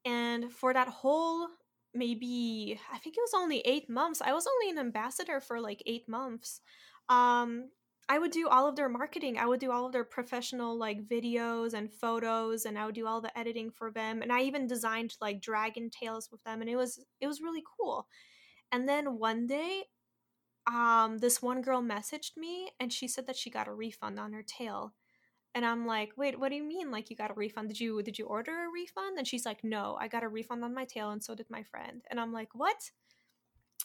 And 0.07 0.51
for 0.51 0.73
that 0.73 0.89
whole 0.89 1.49
maybe, 1.93 2.81
I 2.91 2.99
think 2.99 3.17
it 3.19 3.23
was 3.23 3.35
only 3.37 3.61
eight 3.61 3.91
months, 3.91 4.23
I 4.23 4.33
was 4.33 4.47
only 4.47 4.71
an 4.71 4.79
ambassador 4.79 5.41
for 5.41 5.61
like 5.61 5.83
eight 5.85 6.09
months. 6.09 6.63
Um, 7.11 7.71
I 8.11 8.19
would 8.19 8.33
do 8.33 8.49
all 8.49 8.69
of 8.69 8.77
their 8.77 8.89
marketing. 8.91 9.39
I 9.39 9.47
would 9.47 9.61
do 9.61 9.73
all 9.73 9.87
of 9.87 9.93
their 9.93 10.05
professional 10.05 10.77
like 10.77 11.09
videos 11.09 11.75
and 11.75 11.93
photos 11.93 12.67
and 12.67 12.79
I 12.79 12.87
would 12.87 12.97
do 12.97 13.07
all 13.07 13.23
the 13.23 13.37
editing 13.39 13.71
for 13.71 13.93
them. 13.93 14.21
And 14.23 14.33
I 14.33 14.43
even 14.43 14.67
designed 14.67 15.15
like 15.21 15.41
dragon 15.41 15.91
tails 15.91 16.31
with 16.31 16.43
them 16.45 16.61
and 16.61 16.71
it 16.71 16.77
was 16.77 17.05
it 17.21 17.29
was 17.29 17.41
really 17.41 17.65
cool. 17.79 18.09
And 18.73 18.89
then 18.89 19.19
one 19.19 19.47
day 19.47 19.85
um 20.67 21.19
this 21.19 21.43
one 21.43 21.63
girl 21.63 21.83
messaged 21.83 22.37
me 22.37 22.71
and 22.81 22.93
she 22.93 23.09
said 23.09 23.27
that 23.27 23.37
she 23.37 23.51
got 23.51 23.69
a 23.69 23.75
refund 23.75 24.19
on 24.21 24.33
her 24.33 24.45
tail. 24.45 24.95
And 25.55 25.67
I'm 25.67 25.87
like, 25.87 26.13
"Wait, 26.17 26.39
what 26.41 26.51
do 26.51 26.57
you 26.57 26.65
mean 26.65 26.91
like 26.93 27.11
you 27.11 27.17
got 27.17 27.33
a 27.33 27.35
refund? 27.35 27.69
Did 27.69 27.81
you 27.81 28.03
did 28.03 28.19
you 28.19 28.27
order 28.27 28.53
a 28.67 28.71
refund?" 28.71 29.19
And 29.19 29.27
she's 29.29 29.47
like, 29.47 29.65
"No, 29.65 29.97
I 30.01 30.09
got 30.09 30.25
a 30.25 30.29
refund 30.29 30.65
on 30.65 30.75
my 30.75 30.85
tail 30.87 31.11
and 31.11 31.25
so 31.25 31.35
did 31.37 31.51
my 31.51 31.63
friend." 31.65 32.05
And 32.11 32.21
I'm 32.21 32.33
like, 32.33 32.55
"What?" 32.55 32.93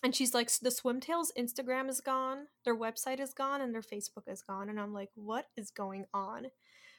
And 0.03 0.15
she's 0.15 0.33
like 0.33 0.51
the 0.59 0.69
swimtails 0.69 1.27
instagram 1.37 1.89
is 1.89 2.01
gone 2.01 2.47
their 2.63 2.77
website 2.77 3.19
is 3.19 3.33
gone 3.33 3.61
and 3.61 3.73
their 3.73 3.81
facebook 3.81 4.27
is 4.27 4.41
gone 4.41 4.69
and 4.69 4.79
i'm 4.79 4.93
like 4.93 5.09
what 5.15 5.45
is 5.57 5.71
going 5.71 6.05
on? 6.13 6.47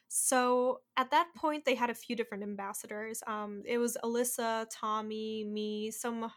So 0.08 0.82
at 0.96 1.10
that 1.10 1.34
point 1.36 1.64
they 1.64 1.74
had 1.74 1.90
a 1.90 1.94
few 1.94 2.14
different 2.14 2.44
ambassadors 2.44 3.22
um, 3.26 3.62
it 3.66 3.78
was 3.78 3.96
alyssa 4.04 4.66
tommy 4.70 5.44
me 5.44 5.90
some 5.90 6.30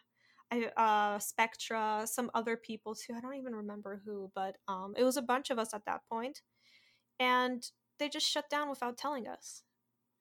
uh, 0.75 1.19
spectra 1.19 2.01
some 2.05 2.31
other 2.33 2.57
people 2.57 2.95
too 2.95 3.13
i 3.15 3.21
don't 3.21 3.35
even 3.35 3.55
remember 3.55 4.01
who 4.03 4.31
but 4.33 4.57
um, 4.67 4.95
it 4.97 5.03
was 5.03 5.17
a 5.17 5.21
bunch 5.21 5.51
of 5.51 5.59
us 5.59 5.73
at 5.73 5.85
that 5.85 6.01
point 6.11 6.41
and 7.19 7.67
they 7.99 8.09
just 8.09 8.27
shut 8.27 8.49
down 8.49 8.69
without 8.69 8.97
telling 8.97 9.27
us 9.27 9.61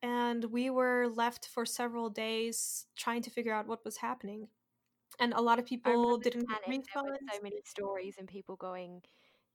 and 0.02 0.44
we 0.44 0.68
were 0.70 1.08
left 1.08 1.48
for 1.48 1.64
several 1.64 2.10
days 2.10 2.86
trying 2.96 3.22
to 3.22 3.30
figure 3.30 3.54
out 3.54 3.66
what 3.66 3.84
was 3.84 3.96
happening 3.96 4.48
and 5.20 5.32
a 5.34 5.40
lot 5.40 5.58
of 5.58 5.66
people 5.66 6.18
didn't 6.18 6.46
refunds. 6.48 6.56
There 6.66 7.04
were 7.04 7.18
so 7.32 7.42
many 7.42 7.60
stories 7.64 8.16
and 8.18 8.28
people 8.28 8.56
going 8.56 9.02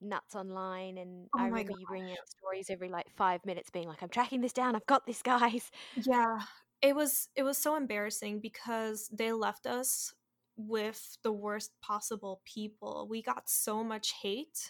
nuts 0.00 0.34
online 0.34 0.98
and 0.98 1.28
oh 1.34 1.40
I 1.40 1.46
remember 1.46 1.72
gosh. 1.72 1.80
you 1.80 1.86
bringing 1.86 2.10
out 2.12 2.28
stories 2.28 2.68
every 2.68 2.90
like 2.90 3.06
five 3.16 3.44
minutes 3.46 3.70
being 3.70 3.88
like 3.88 4.02
I'm 4.02 4.10
tracking 4.10 4.42
this 4.42 4.52
down 4.52 4.76
I've 4.76 4.84
got 4.84 5.06
this 5.06 5.22
guys 5.22 5.70
yeah 6.04 6.40
it 6.82 6.94
was 6.94 7.28
it 7.36 7.42
was 7.42 7.56
so 7.56 7.74
embarrassing 7.76 8.40
because 8.40 9.08
they 9.10 9.32
left 9.32 9.66
us 9.66 10.12
with 10.56 11.16
the 11.22 11.32
worst 11.32 11.70
possible 11.80 12.42
people 12.44 13.06
we 13.08 13.22
got 13.22 13.48
so 13.48 13.82
much 13.82 14.12
hate 14.20 14.68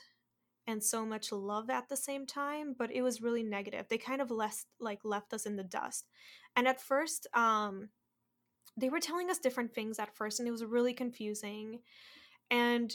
and 0.67 0.83
so 0.83 1.05
much 1.05 1.31
love 1.31 1.69
at 1.71 1.89
the 1.89 1.97
same 1.97 2.27
time, 2.27 2.75
but 2.79 2.91
it 2.91 3.03
was 3.03 3.21
really 3.21 3.43
negative. 3.43 3.87
They 3.89 3.99
kind 3.99 4.21
of 4.21 4.31
left 4.31 4.67
like 4.81 5.01
left 5.05 5.35
us 5.35 5.47
in 5.47 5.57
the 5.57 5.65
dust. 5.65 6.07
And 6.57 6.67
at 6.67 6.81
first, 6.81 7.27
um, 7.35 7.91
they 8.77 8.89
were 8.89 9.01
telling 9.01 9.31
us 9.31 9.39
different 9.39 9.75
things 9.75 9.99
at 9.99 10.15
first, 10.17 10.39
and 10.39 10.49
it 10.49 10.53
was 10.53 10.65
really 10.65 10.95
confusing. 10.95 11.81
And 12.51 12.95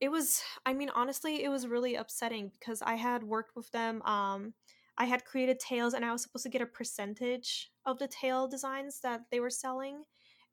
it 0.00 0.10
was, 0.10 0.42
I 0.64 0.72
mean, 0.72 0.90
honestly, 0.94 1.44
it 1.44 1.48
was 1.48 1.66
really 1.66 1.96
upsetting 1.96 2.52
because 2.58 2.82
I 2.82 2.94
had 2.94 3.24
worked 3.24 3.56
with 3.56 3.70
them. 3.72 4.02
Um, 4.02 4.54
I 4.96 5.04
had 5.04 5.24
created 5.24 5.60
tails, 5.60 5.94
and 5.94 6.04
I 6.04 6.12
was 6.12 6.22
supposed 6.22 6.44
to 6.44 6.50
get 6.50 6.62
a 6.62 6.66
percentage 6.66 7.70
of 7.86 7.98
the 7.98 8.08
tail 8.08 8.48
designs 8.48 9.00
that 9.00 9.22
they 9.30 9.40
were 9.40 9.50
selling, 9.50 10.04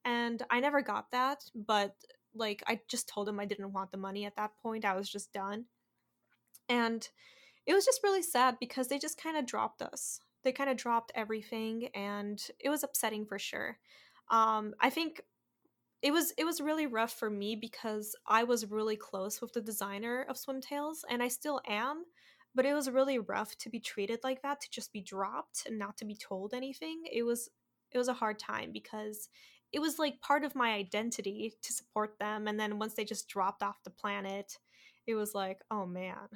and 0.03 0.43
I 0.49 0.59
never 0.59 0.82
got 0.82 1.11
that. 1.11 1.43
But 1.55 1.95
like, 2.34 2.63
I 2.68 2.82
just 2.89 3.07
told 3.07 3.28
them 3.28 3.39
I 3.39 3.45
didn't 3.45 3.72
want 3.74 3.91
the 3.91 3.97
money 3.97 4.26
at 4.26 4.36
that 4.36 4.51
point. 4.61 4.86
I 4.86 4.95
was 4.95 5.09
just 5.09 5.32
done 5.32 5.66
and 6.70 7.07
it 7.66 7.74
was 7.74 7.86
just 7.86 8.03
really 8.03 8.22
sad 8.22 8.57
because 8.59 8.88
they 8.88 8.99
just 8.99 9.22
kind 9.22 9.38
of 9.38 9.45
dropped 9.45 9.82
us. 9.82 10.20
They 10.43 10.51
kind 10.51 10.70
of 10.70 10.78
dropped 10.78 11.11
everything 11.16 11.89
and 11.93 12.41
it 12.59 12.70
was 12.70 12.84
upsetting 12.84 13.26
for 13.26 13.39
sure. 13.39 13.78
Um, 14.30 14.73
I 14.80 14.89
think 14.89 15.21
it 16.01 16.11
was 16.11 16.32
it 16.38 16.45
was 16.45 16.61
really 16.61 16.88
rough 16.88 17.13
for 17.13 17.30
me 17.30 17.55
because 17.55 18.15
I 18.28 18.43
was 18.43 18.69
really 18.71 18.95
close 18.97 19.41
with 19.41 19.53
the 19.53 19.61
designer 19.61 20.23
of 20.30 20.38
Swim 20.38 20.61
Swimtails 20.61 20.99
and 21.09 21.23
I 21.23 21.28
still 21.30 21.61
am, 21.67 22.05
but 22.53 22.65
it 22.65 22.73
was 22.73 22.89
really 22.89 23.19
rough 23.19 23.57
to 23.59 23.69
be 23.69 23.80
treated 23.80 24.19
like 24.23 24.41
that, 24.43 24.61
to 24.61 24.69
just 24.71 24.93
be 24.93 25.01
dropped 25.01 25.65
and 25.67 25.80
not 25.80 25.97
to 25.97 26.05
be 26.05 26.15
told 26.15 26.53
anything. 26.53 27.03
It 27.11 27.23
was 27.23 27.49
it 27.91 27.97
was 27.97 28.07
a 28.07 28.13
hard 28.13 28.39
time 28.39 28.71
because 28.71 29.30
it 29.71 29.80
was 29.80 29.99
like 29.99 30.21
part 30.21 30.43
of 30.43 30.55
my 30.55 30.73
identity 30.73 31.53
to 31.63 31.73
support 31.73 32.19
them 32.19 32.47
and 32.47 32.59
then 32.59 32.80
once 32.80 32.93
they 32.95 33.05
just 33.05 33.28
dropped 33.30 33.63
off 33.63 33.84
the 33.84 33.89
planet, 33.89 34.59
it 35.07 35.15
was 35.15 35.34
like, 35.36 35.61
oh 35.71 35.86
man, 35.86 36.30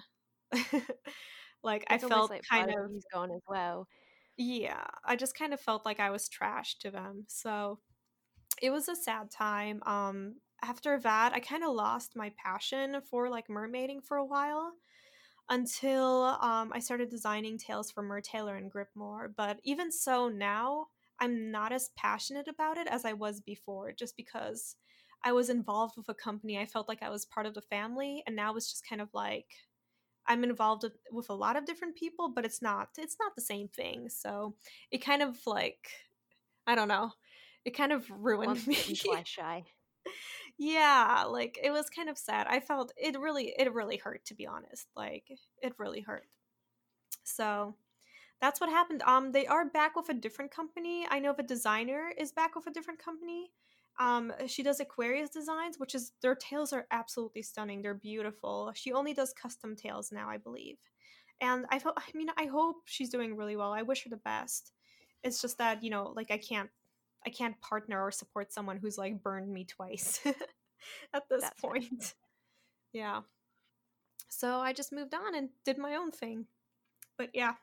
like 1.63 1.85
it's 1.89 2.03
I 2.03 2.09
felt 2.09 2.29
like 2.29 2.43
kind 2.49 2.69
of 2.69 2.91
he's 2.91 3.05
gone 3.13 3.31
as 3.31 3.41
well. 3.47 3.87
Yeah, 4.39 4.85
I 5.03 5.17
just 5.17 5.35
kind 5.37 5.53
of 5.53 5.59
felt 5.59 5.85
like 5.85 5.99
I 5.99 6.11
was 6.11 6.29
trash 6.29 6.77
to 6.79 6.91
them. 6.91 7.25
So 7.27 7.79
it 8.61 8.71
was 8.71 8.89
a 8.89 8.95
sad 8.95 9.31
time. 9.31 9.83
Um 9.85 10.37
after 10.63 10.99
that, 10.99 11.33
I 11.33 11.39
kind 11.41 11.63
of 11.63 11.73
lost 11.75 12.15
my 12.17 12.33
passion 12.43 13.01
for 13.09 13.29
like 13.29 13.49
mermaiding 13.49 14.03
for 14.03 14.17
a 14.17 14.25
while 14.25 14.73
until 15.49 16.23
um, 16.41 16.71
I 16.73 16.79
started 16.79 17.09
designing 17.09 17.57
tails 17.57 17.91
for 17.91 18.03
Mertailor 18.03 18.57
and 18.57 18.71
Gripmore. 18.71 19.29
But 19.37 19.59
even 19.63 19.91
so, 19.91 20.29
now 20.29 20.87
I'm 21.19 21.51
not 21.51 21.71
as 21.73 21.91
passionate 21.97 22.47
about 22.47 22.77
it 22.77 22.87
as 22.87 23.05
I 23.05 23.13
was 23.13 23.41
before, 23.41 23.93
just 23.93 24.17
because 24.17 24.75
I 25.23 25.33
was 25.33 25.49
involved 25.49 25.97
with 25.97 26.09
a 26.09 26.15
company. 26.15 26.57
I 26.59 26.65
felt 26.65 26.89
like 26.89 27.03
I 27.03 27.09
was 27.09 27.25
part 27.25 27.45
of 27.45 27.53
the 27.55 27.61
family, 27.61 28.23
and 28.27 28.35
now 28.35 28.55
it's 28.55 28.69
just 28.71 28.87
kind 28.87 29.01
of 29.01 29.09
like 29.13 29.47
I'm 30.27 30.43
involved 30.43 30.85
with, 31.11 31.29
a 31.29 31.33
lot 31.33 31.55
of 31.55 31.65
different 31.65 31.95
people, 31.95 32.29
but 32.29 32.45
it's 32.45 32.61
not 32.61 32.89
it's 32.97 33.17
not 33.19 33.35
the 33.35 33.41
same 33.41 33.67
thing. 33.67 34.09
So 34.09 34.55
it 34.91 34.99
kind 34.99 35.21
of 35.21 35.37
like 35.45 35.89
I 36.67 36.75
don't 36.75 36.87
know. 36.87 37.11
It 37.65 37.71
kind 37.71 37.91
of 37.91 38.09
ruined 38.09 38.47
Once 38.47 38.67
me. 38.67 38.75
Shy. 39.25 39.63
yeah, 40.57 41.25
like 41.27 41.59
it 41.61 41.71
was 41.71 41.89
kind 41.89 42.09
of 42.09 42.17
sad. 42.17 42.47
I 42.49 42.59
felt 42.59 42.93
it 42.97 43.19
really 43.19 43.53
it 43.57 43.73
really 43.73 43.97
hurt 43.97 44.25
to 44.25 44.35
be 44.35 44.47
honest. 44.47 44.87
Like 44.95 45.25
it 45.61 45.73
really 45.77 46.01
hurt. 46.01 46.25
So 47.23 47.75
that's 48.41 48.61
what 48.61 48.69
happened. 48.69 49.01
Um 49.05 49.31
they 49.31 49.47
are 49.47 49.65
back 49.65 49.95
with 49.95 50.09
a 50.09 50.13
different 50.13 50.51
company. 50.51 51.07
I 51.09 51.19
know 51.19 51.33
the 51.33 51.43
designer 51.43 52.11
is 52.17 52.31
back 52.31 52.55
with 52.55 52.67
a 52.67 52.71
different 52.71 53.03
company. 53.03 53.51
Um, 53.99 54.31
she 54.47 54.63
does 54.63 54.79
Aquarius 54.79 55.29
designs, 55.29 55.77
which 55.77 55.93
is 55.93 56.13
their 56.21 56.35
tails 56.35 56.71
are 56.71 56.87
absolutely 56.89 57.41
stunning. 57.41 57.81
They're 57.81 57.93
beautiful. 57.93 58.71
She 58.73 58.93
only 58.93 59.13
does 59.13 59.33
custom 59.33 59.75
tails 59.75 60.11
now, 60.11 60.29
I 60.29 60.37
believe. 60.37 60.77
And 61.41 61.65
I 61.69 61.79
felt, 61.79 61.97
I 61.97 62.17
mean, 62.17 62.29
I 62.37 62.45
hope 62.45 62.77
she's 62.85 63.09
doing 63.09 63.35
really 63.35 63.55
well. 63.55 63.73
I 63.73 63.81
wish 63.81 64.03
her 64.03 64.09
the 64.09 64.17
best. 64.17 64.71
It's 65.23 65.41
just 65.41 65.57
that 65.57 65.83
you 65.83 65.89
know, 65.89 66.13
like 66.15 66.31
I 66.31 66.37
can't, 66.37 66.69
I 67.25 67.29
can't 67.29 67.59
partner 67.61 68.01
or 68.01 68.11
support 68.11 68.53
someone 68.53 68.77
who's 68.77 68.97
like 68.97 69.21
burned 69.21 69.51
me 69.51 69.65
twice 69.65 70.21
at 71.13 71.23
this 71.29 71.41
That's 71.41 71.61
point. 71.61 72.13
Yeah. 72.93 73.21
So 74.29 74.59
I 74.59 74.73
just 74.73 74.93
moved 74.93 75.13
on 75.13 75.35
and 75.35 75.49
did 75.65 75.77
my 75.77 75.95
own 75.95 76.11
thing. 76.11 76.45
But 77.17 77.31
yeah, 77.33 77.53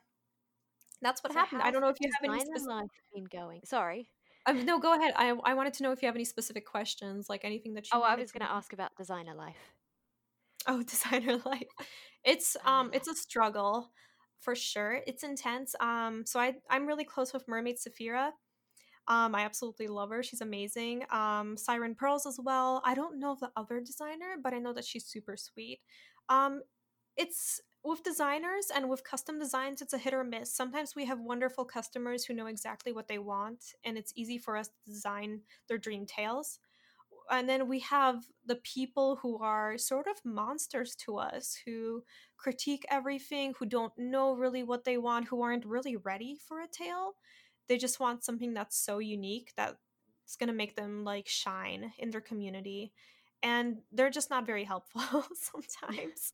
that's 1.01 1.23
what 1.23 1.33
so 1.33 1.39
happened. 1.39 1.61
I 1.63 1.71
don't 1.71 1.81
know 1.81 1.89
if 1.89 1.97
you 1.99 2.09
have 2.13 2.31
any 2.31 2.41
specific... 2.41 2.67
life 2.67 2.89
been 3.13 3.25
going. 3.25 3.61
Sorry. 3.65 4.09
Um, 4.47 4.65
no, 4.65 4.79
go 4.79 4.97
ahead. 4.97 5.13
I 5.15 5.35
I 5.43 5.53
wanted 5.53 5.73
to 5.75 5.83
know 5.83 5.91
if 5.91 6.01
you 6.01 6.07
have 6.07 6.15
any 6.15 6.25
specific 6.25 6.65
questions, 6.65 7.27
like 7.29 7.43
anything 7.43 7.73
that 7.73 7.85
you. 7.85 7.99
Oh, 7.99 8.01
I 8.01 8.15
was 8.15 8.31
going 8.31 8.45
to 8.45 8.51
ask 8.51 8.73
about 8.73 8.95
designer 8.95 9.35
life. 9.35 9.55
Oh, 10.67 10.83
designer 10.93 11.37
life. 11.45 11.67
It's 12.23 12.55
um, 12.65 12.89
it's 12.93 13.07
a 13.07 13.15
struggle, 13.15 13.91
for 14.39 14.55
sure. 14.55 15.01
It's 15.05 15.23
intense. 15.23 15.75
Um, 15.79 16.23
so 16.25 16.39
I 16.39 16.55
I'm 16.69 16.87
really 16.87 17.05
close 17.05 17.33
with 17.33 17.47
Mermaid 17.47 17.77
Saphira. 17.77 18.31
Um, 19.09 19.35
I 19.35 19.41
absolutely 19.41 19.87
love 19.87 20.09
her. 20.09 20.21
She's 20.21 20.41
amazing. 20.41 21.03
Um, 21.11 21.55
Siren 21.57 21.95
Pearls 21.95 22.25
as 22.25 22.39
well. 22.43 22.81
I 22.85 22.93
don't 22.93 23.19
know 23.19 23.37
the 23.39 23.49
other 23.55 23.79
designer, 23.79 24.35
but 24.43 24.53
I 24.53 24.59
know 24.59 24.73
that 24.73 24.83
she's 24.85 25.05
super 25.05 25.37
sweet. 25.37 25.79
Um, 26.27 26.61
it's 27.15 27.61
with 27.87 28.03
designers 28.03 28.67
and 28.75 28.89
with 28.89 29.03
custom 29.03 29.39
designs, 29.39 29.81
it's 29.81 29.93
a 29.93 29.97
hit 29.97 30.13
or 30.13 30.23
miss. 30.23 30.53
Sometimes 30.53 30.95
we 30.95 31.05
have 31.05 31.19
wonderful 31.21 31.63
customers 31.63 32.25
who 32.25 32.33
know 32.33 32.47
exactly 32.47 32.91
what 32.91 33.07
they 33.07 33.17
want, 33.17 33.63
and 33.85 33.97
it's 33.97 34.11
easy 34.15 34.37
for 34.37 34.57
us 34.57 34.67
to 34.67 34.91
design 34.91 35.41
their 35.69 35.77
dream 35.77 36.05
tails. 36.05 36.59
And 37.31 37.47
then 37.47 37.67
we 37.67 37.79
have 37.79 38.23
the 38.45 38.57
people 38.57 39.17
who 39.21 39.37
are 39.39 39.77
sort 39.77 40.07
of 40.07 40.23
monsters 40.25 40.95
to 41.05 41.17
us, 41.17 41.57
who 41.65 42.03
critique 42.37 42.85
everything, 42.89 43.53
who 43.57 43.65
don't 43.65 43.93
know 43.97 44.33
really 44.35 44.63
what 44.63 44.83
they 44.83 44.97
want, 44.97 45.27
who 45.27 45.41
aren't 45.41 45.65
really 45.65 45.95
ready 45.95 46.37
for 46.47 46.61
a 46.61 46.67
tail. 46.67 47.13
They 47.67 47.77
just 47.77 47.99
want 47.99 48.23
something 48.23 48.53
that's 48.53 48.77
so 48.77 48.99
unique 48.99 49.53
that 49.57 49.77
it's 50.25 50.35
going 50.35 50.47
to 50.47 50.53
make 50.53 50.75
them 50.75 51.03
like 51.03 51.27
shine 51.27 51.91
in 51.97 52.11
their 52.11 52.21
community. 52.21 52.91
And 53.43 53.77
they're 53.91 54.09
just 54.09 54.29
not 54.29 54.45
very 54.45 54.63
helpful 54.63 55.25
sometimes. 55.35 56.33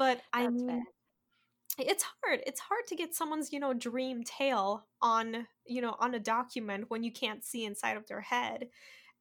But 0.00 0.22
I 0.32 0.48
mean, 0.48 0.66
fair. 0.66 0.82
it's 1.86 2.04
hard. 2.24 2.40
It's 2.46 2.60
hard 2.60 2.86
to 2.88 2.96
get 2.96 3.14
someone's, 3.14 3.52
you 3.52 3.60
know, 3.60 3.74
dream 3.74 4.24
tale 4.24 4.86
on, 5.02 5.46
you 5.66 5.82
know, 5.82 5.94
on 6.00 6.14
a 6.14 6.18
document 6.18 6.86
when 6.88 7.04
you 7.04 7.12
can't 7.12 7.44
see 7.44 7.66
inside 7.66 7.98
of 7.98 8.06
their 8.06 8.22
head. 8.22 8.68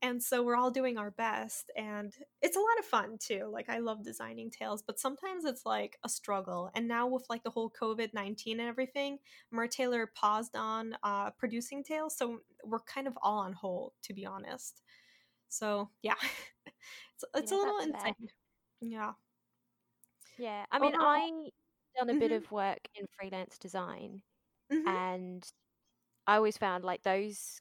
And 0.02 0.24
so 0.24 0.42
we're 0.42 0.56
all 0.56 0.72
doing 0.72 0.98
our 0.98 1.12
best 1.12 1.70
and 1.76 2.14
it's 2.42 2.56
a 2.56 2.62
lot 2.62 2.80
of 2.80 2.86
fun 2.86 3.18
too. 3.20 3.50
Like 3.52 3.68
I 3.68 3.80
love 3.80 4.06
designing 4.06 4.50
tales, 4.50 4.82
but 4.82 5.02
sometimes 5.02 5.44
it's 5.44 5.66
like 5.66 5.98
a 6.06 6.08
struggle. 6.08 6.72
And 6.74 6.88
now 6.88 7.08
with 7.08 7.26
like 7.30 7.44
the 7.44 7.50
whole 7.50 7.70
COVID-19 7.70 8.54
and 8.54 8.62
everything, 8.62 9.18
Mertailor 9.54 10.06
paused 10.16 10.56
on 10.56 10.96
uh, 11.04 11.32
producing 11.32 11.84
tales. 11.84 12.18
so 12.18 12.40
we're 12.64 12.80
kind 12.80 13.08
of 13.08 13.18
all 13.22 13.40
on 13.40 13.52
hold 13.52 13.92
to 14.04 14.14
be 14.14 14.26
honest. 14.26 14.82
So, 15.50 15.90
yeah. 16.02 16.14
it's 16.66 17.26
it's 17.36 17.52
yeah, 17.52 17.58
a 17.58 17.60
little 17.60 17.80
insane. 17.80 18.14
Fair. 18.16 18.30
Yeah. 18.80 19.12
Yeah, 20.40 20.66
I 20.72 20.80
mean, 20.80 20.96
Overall, 20.96 21.10
I 21.10 21.50
done 21.98 22.10
a 22.10 22.20
bit 22.20 22.32
mm-hmm. 22.32 22.44
of 22.46 22.52
work 22.52 22.80
in 22.96 23.06
freelance 23.20 23.58
design, 23.58 24.22
mm-hmm. 24.72 24.88
and 24.88 25.44
I 26.26 26.36
always 26.36 26.58
found 26.58 26.84
like 26.84 27.04
those 27.04 27.60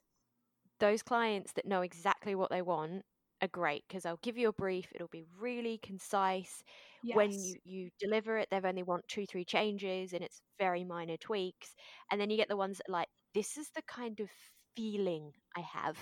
those 0.80 1.02
clients 1.02 1.52
that 1.54 1.66
know 1.66 1.82
exactly 1.82 2.34
what 2.34 2.50
they 2.50 2.62
want 2.62 3.02
are 3.42 3.48
great 3.48 3.84
because 3.88 4.04
they'll 4.04 4.20
give 4.22 4.38
you 4.38 4.48
a 4.48 4.52
brief. 4.52 4.86
It'll 4.94 5.08
be 5.08 5.24
really 5.38 5.78
concise. 5.82 6.62
Yes. 7.02 7.16
When 7.16 7.32
you 7.32 7.56
you 7.64 7.90
deliver 7.98 8.38
it, 8.38 8.48
they've 8.50 8.64
only 8.64 8.82
want 8.84 9.08
two 9.08 9.26
three 9.26 9.44
changes, 9.44 10.12
and 10.12 10.22
it's 10.22 10.40
very 10.58 10.84
minor 10.84 11.16
tweaks. 11.16 11.74
And 12.10 12.20
then 12.20 12.30
you 12.30 12.36
get 12.36 12.48
the 12.48 12.56
ones 12.56 12.78
that 12.78 12.92
like 12.92 13.08
this 13.34 13.56
is 13.56 13.68
the 13.74 13.82
kind 13.88 14.20
of 14.20 14.28
feeling 14.76 15.32
I 15.56 15.60
have 15.60 15.96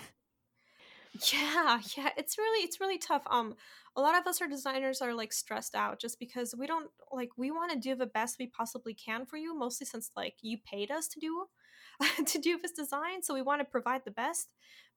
yeah, 1.31 1.79
yeah, 1.95 2.09
it's 2.17 2.37
really 2.37 2.63
it's 2.65 2.79
really 2.79 2.97
tough. 2.97 3.23
Um 3.29 3.55
a 3.95 4.01
lot 4.01 4.17
of 4.17 4.27
us 4.27 4.41
are 4.41 4.47
designers 4.47 5.01
are 5.01 5.13
like 5.13 5.33
stressed 5.33 5.73
out 5.75 5.99
just 5.99 6.19
because 6.19 6.53
we 6.57 6.67
don't 6.67 6.89
like 7.11 7.29
we 7.37 7.51
want 7.51 7.71
to 7.71 7.79
do 7.79 7.95
the 7.95 8.05
best 8.05 8.37
we 8.39 8.47
possibly 8.47 8.93
can 8.93 9.25
for 9.25 9.37
you, 9.37 9.57
mostly 9.57 9.85
since 9.85 10.11
like 10.15 10.35
you 10.41 10.57
paid 10.57 10.91
us 10.91 11.07
to 11.09 11.19
do 11.19 11.45
to 12.25 12.39
do 12.39 12.59
this 12.61 12.71
design, 12.73 13.23
so 13.23 13.33
we 13.33 13.41
want 13.41 13.59
to 13.61 13.65
provide 13.65 14.03
the 14.05 14.11
best. 14.11 14.49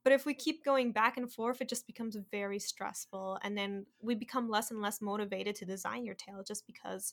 But 0.02 0.12
if 0.14 0.24
we 0.26 0.34
keep 0.34 0.64
going 0.64 0.92
back 0.92 1.16
and 1.18 1.30
forth, 1.30 1.60
it 1.60 1.68
just 1.68 1.86
becomes 1.86 2.16
very 2.30 2.58
stressful 2.58 3.38
and 3.42 3.56
then 3.56 3.86
we 4.00 4.14
become 4.14 4.48
less 4.48 4.70
and 4.70 4.80
less 4.80 5.00
motivated 5.02 5.54
to 5.56 5.66
design 5.66 6.04
your 6.06 6.14
tail 6.14 6.42
just 6.46 6.66
because 6.66 7.12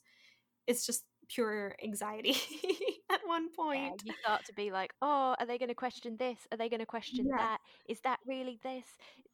it's 0.67 0.85
just 0.85 1.05
pure 1.29 1.75
anxiety 1.83 2.37
at 3.11 3.21
one 3.25 3.49
point. 3.53 4.01
Yeah, 4.03 4.11
you 4.11 4.13
start 4.21 4.45
to 4.45 4.53
be 4.53 4.71
like, 4.71 4.93
oh, 5.01 5.35
are 5.39 5.45
they 5.45 5.57
going 5.57 5.69
to 5.69 5.75
question 5.75 6.17
this? 6.17 6.37
Are 6.51 6.57
they 6.57 6.69
going 6.69 6.79
to 6.79 6.85
question 6.85 7.27
yeah. 7.29 7.37
that? 7.37 7.57
Is 7.87 7.99
that 8.01 8.19
really 8.25 8.59
this? 8.63 8.85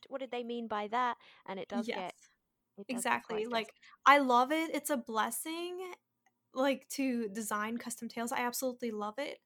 What 0.10 0.22
did 0.22 0.32
they 0.32 0.44
mean 0.44 0.68
by 0.68 0.88
that? 0.88 1.18
And 1.48 1.60
it 1.60 1.68
does 1.68 1.88
yes. 1.88 1.98
get 1.98 2.14
it 2.78 2.88
does 2.88 2.98
exactly 2.98 3.44
get 3.44 3.52
like 3.52 3.74
I 4.06 4.20
love 4.20 4.52
it. 4.52 4.72
It's 4.74 4.90
a 4.90 4.98
blessing, 4.98 5.78
like 6.54 6.88
to 6.90 7.30
design 7.30 7.78
custom 7.78 8.10
tails. 8.10 8.32
I 8.32 8.40
absolutely 8.40 8.92
love 8.92 9.16
it. 9.18 9.40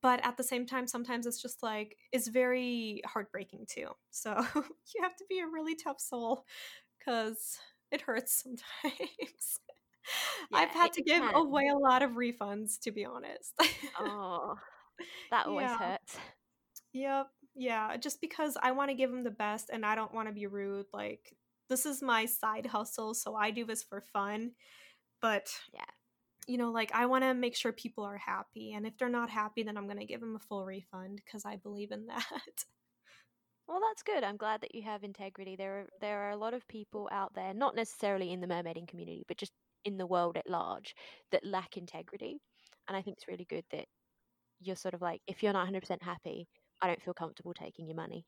But 0.00 0.24
at 0.24 0.36
the 0.36 0.44
same 0.44 0.64
time, 0.64 0.86
sometimes 0.86 1.26
it's 1.26 1.42
just 1.42 1.62
like 1.62 1.96
it's 2.12 2.28
very 2.28 3.02
heartbreaking 3.04 3.66
too. 3.68 3.88
So 4.10 4.30
you 4.54 5.02
have 5.02 5.16
to 5.16 5.24
be 5.28 5.40
a 5.40 5.46
really 5.46 5.74
tough 5.74 6.00
soul 6.00 6.44
because 6.98 7.58
it 7.90 8.02
hurts 8.02 8.42
sometimes. 8.42 9.60
Yeah, 10.50 10.58
I've 10.58 10.70
had 10.70 10.92
to 10.94 11.02
give 11.02 11.22
can. 11.22 11.34
away 11.34 11.68
a 11.68 11.76
lot 11.76 12.02
of 12.02 12.12
refunds, 12.12 12.80
to 12.82 12.90
be 12.90 13.04
honest. 13.04 13.52
oh, 13.98 14.54
that 15.30 15.46
always 15.46 15.64
yeah. 15.64 15.78
hurts. 15.78 16.16
Yep. 16.92 17.26
Yeah. 17.54 17.96
Just 17.96 18.20
because 18.20 18.56
I 18.62 18.72
want 18.72 18.90
to 18.90 18.94
give 18.94 19.10
them 19.10 19.24
the 19.24 19.30
best 19.30 19.70
and 19.70 19.84
I 19.84 19.94
don't 19.94 20.14
want 20.14 20.28
to 20.28 20.34
be 20.34 20.46
rude. 20.46 20.86
Like, 20.92 21.34
this 21.68 21.86
is 21.86 22.02
my 22.02 22.26
side 22.26 22.66
hustle, 22.66 23.14
so 23.14 23.34
I 23.34 23.50
do 23.50 23.64
this 23.64 23.82
for 23.82 24.00
fun. 24.00 24.52
But 25.20 25.48
yeah, 25.74 25.84
you 26.46 26.56
know, 26.56 26.70
like 26.70 26.92
I 26.94 27.06
want 27.06 27.24
to 27.24 27.34
make 27.34 27.54
sure 27.54 27.72
people 27.72 28.04
are 28.04 28.16
happy. 28.16 28.72
And 28.72 28.86
if 28.86 28.96
they're 28.96 29.08
not 29.08 29.30
happy, 29.30 29.62
then 29.62 29.76
I'm 29.76 29.86
going 29.86 29.98
to 29.98 30.06
give 30.06 30.20
them 30.20 30.36
a 30.36 30.40
full 30.40 30.64
refund 30.64 31.20
because 31.24 31.44
I 31.44 31.56
believe 31.56 31.92
in 31.92 32.06
that. 32.06 32.64
Well, 33.68 33.80
that's 33.90 34.02
good. 34.02 34.24
I'm 34.24 34.38
glad 34.38 34.62
that 34.62 34.74
you 34.74 34.82
have 34.84 35.04
integrity. 35.04 35.54
There 35.56 35.80
are 35.80 35.86
there 36.00 36.20
are 36.20 36.30
a 36.30 36.36
lot 36.36 36.54
of 36.54 36.66
people 36.68 37.08
out 37.12 37.34
there, 37.34 37.52
not 37.52 37.76
necessarily 37.76 38.32
in 38.32 38.40
the 38.40 38.46
mermaiding 38.46 38.88
community, 38.88 39.24
but 39.28 39.36
just 39.36 39.52
in 39.84 39.98
the 39.98 40.06
world 40.06 40.36
at 40.36 40.48
large, 40.48 40.94
that 41.32 41.44
lack 41.44 41.76
integrity. 41.76 42.40
And 42.88 42.96
I 42.96 43.02
think 43.02 43.16
it's 43.16 43.28
really 43.28 43.46
good 43.46 43.64
that 43.72 43.86
you're 44.60 44.76
sort 44.76 44.94
of 44.94 45.02
like, 45.02 45.22
if 45.26 45.42
you're 45.42 45.52
not 45.52 45.60
100% 45.60 46.02
happy, 46.02 46.48
I 46.82 46.88
don't 46.88 47.02
feel 47.02 47.14
comfortable 47.14 47.54
taking 47.54 47.86
your 47.88 47.96
money. 47.96 48.26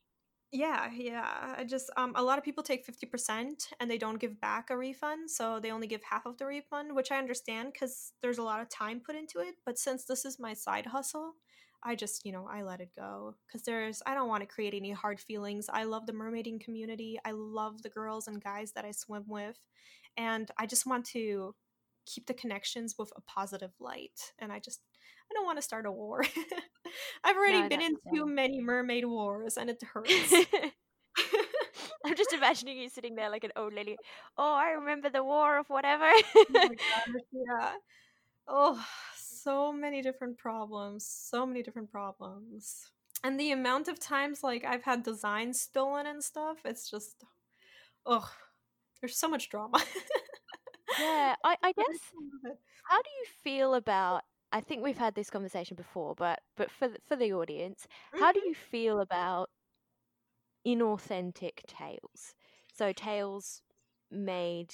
Yeah, 0.53 0.91
yeah. 0.91 1.55
I 1.57 1.63
just 1.63 1.89
um 1.95 2.11
a 2.15 2.23
lot 2.23 2.37
of 2.37 2.43
people 2.43 2.61
take 2.63 2.83
50% 2.85 3.71
and 3.79 3.89
they 3.89 3.97
don't 3.97 4.17
give 4.19 4.41
back 4.41 4.69
a 4.69 4.77
refund, 4.77 5.31
so 5.31 5.59
they 5.61 5.71
only 5.71 5.87
give 5.87 6.03
half 6.03 6.25
of 6.25 6.37
the 6.37 6.45
refund, 6.45 6.93
which 6.95 7.09
I 7.11 7.17
understand 7.17 7.73
cuz 7.73 8.13
there's 8.21 8.37
a 8.37 8.43
lot 8.43 8.59
of 8.59 8.67
time 8.69 8.99
put 8.99 9.15
into 9.15 9.39
it, 9.39 9.55
but 9.65 9.79
since 9.79 10.03
this 10.05 10.25
is 10.25 10.39
my 10.39 10.53
side 10.53 10.87
hustle, 10.87 11.35
I 11.83 11.95
just, 11.95 12.25
you 12.25 12.31
know, 12.33 12.47
I 12.47 12.63
let 12.63 12.81
it 12.81 12.91
go 12.95 13.37
cuz 13.49 13.63
there's 13.63 14.01
I 14.05 14.13
don't 14.13 14.27
want 14.27 14.41
to 14.41 14.47
create 14.55 14.73
any 14.73 14.91
hard 14.91 15.21
feelings. 15.21 15.69
I 15.69 15.83
love 15.85 16.05
the 16.05 16.13
mermaiding 16.13 16.59
community. 16.59 17.17
I 17.23 17.31
love 17.31 17.81
the 17.81 17.89
girls 17.89 18.27
and 18.27 18.43
guys 18.43 18.73
that 18.73 18.83
I 18.85 18.91
swim 18.91 19.23
with, 19.29 19.63
and 20.17 20.49
I 20.57 20.65
just 20.65 20.85
want 20.85 21.05
to 21.07 21.55
keep 22.05 22.27
the 22.27 22.33
connections 22.33 22.95
with 22.97 23.11
a 23.15 23.21
positive 23.21 23.71
light, 23.79 24.33
and 24.39 24.51
I 24.51 24.59
just 24.59 24.81
I 25.31 25.33
don't 25.33 25.45
want 25.45 25.57
to 25.59 25.61
start 25.61 25.85
a 25.85 25.91
war. 25.91 26.23
I've 27.23 27.37
already 27.37 27.61
no, 27.61 27.69
been 27.69 27.81
in 27.81 27.95
too 28.13 28.25
many 28.25 28.61
mermaid 28.61 29.05
wars 29.05 29.55
and 29.55 29.69
it 29.69 29.81
hurts. 29.93 30.33
I'm 32.05 32.15
just 32.15 32.33
imagining 32.33 32.77
you 32.77 32.89
sitting 32.89 33.15
there 33.15 33.29
like 33.29 33.45
an 33.45 33.51
old 33.55 33.73
lady. 33.73 33.95
Oh, 34.37 34.53
I 34.53 34.71
remember 34.71 35.09
the 35.09 35.23
war 35.23 35.57
of 35.57 35.67
whatever. 35.69 36.03
oh 36.05 36.45
gosh, 36.53 36.75
yeah. 37.31 37.71
Oh, 38.47 38.85
so 39.15 39.71
many 39.71 40.01
different 40.01 40.37
problems. 40.37 41.05
So 41.05 41.45
many 41.45 41.63
different 41.63 41.91
problems. 41.91 42.91
And 43.23 43.39
the 43.39 43.51
amount 43.51 43.87
of 43.87 43.99
times 43.99 44.43
like 44.43 44.65
I've 44.65 44.83
had 44.83 45.03
designs 45.03 45.61
stolen 45.61 46.07
and 46.07 46.23
stuff, 46.23 46.57
it's 46.65 46.89
just 46.89 47.23
oh, 48.05 48.29
there's 49.01 49.17
so 49.17 49.27
much 49.27 49.49
drama. 49.49 49.81
yeah, 50.99 51.35
I, 51.43 51.57
I 51.63 51.71
guess 51.77 51.99
how 52.83 53.01
do 53.01 53.09
you 53.19 53.25
feel 53.43 53.73
about 53.73 54.23
I 54.51 54.59
think 54.59 54.83
we've 54.83 54.97
had 54.97 55.15
this 55.15 55.29
conversation 55.29 55.75
before, 55.75 56.13
but 56.15 56.41
but 56.57 56.69
for 56.71 56.89
the, 56.89 56.97
for 57.07 57.15
the 57.15 57.33
audience, 57.33 57.87
how 58.13 58.31
do 58.31 58.39
mm-hmm. 58.39 58.49
you 58.49 58.55
feel 58.55 58.99
about 58.99 59.49
inauthentic 60.67 61.65
tales? 61.67 62.35
So 62.73 62.91
tales 62.91 63.61
made 64.09 64.73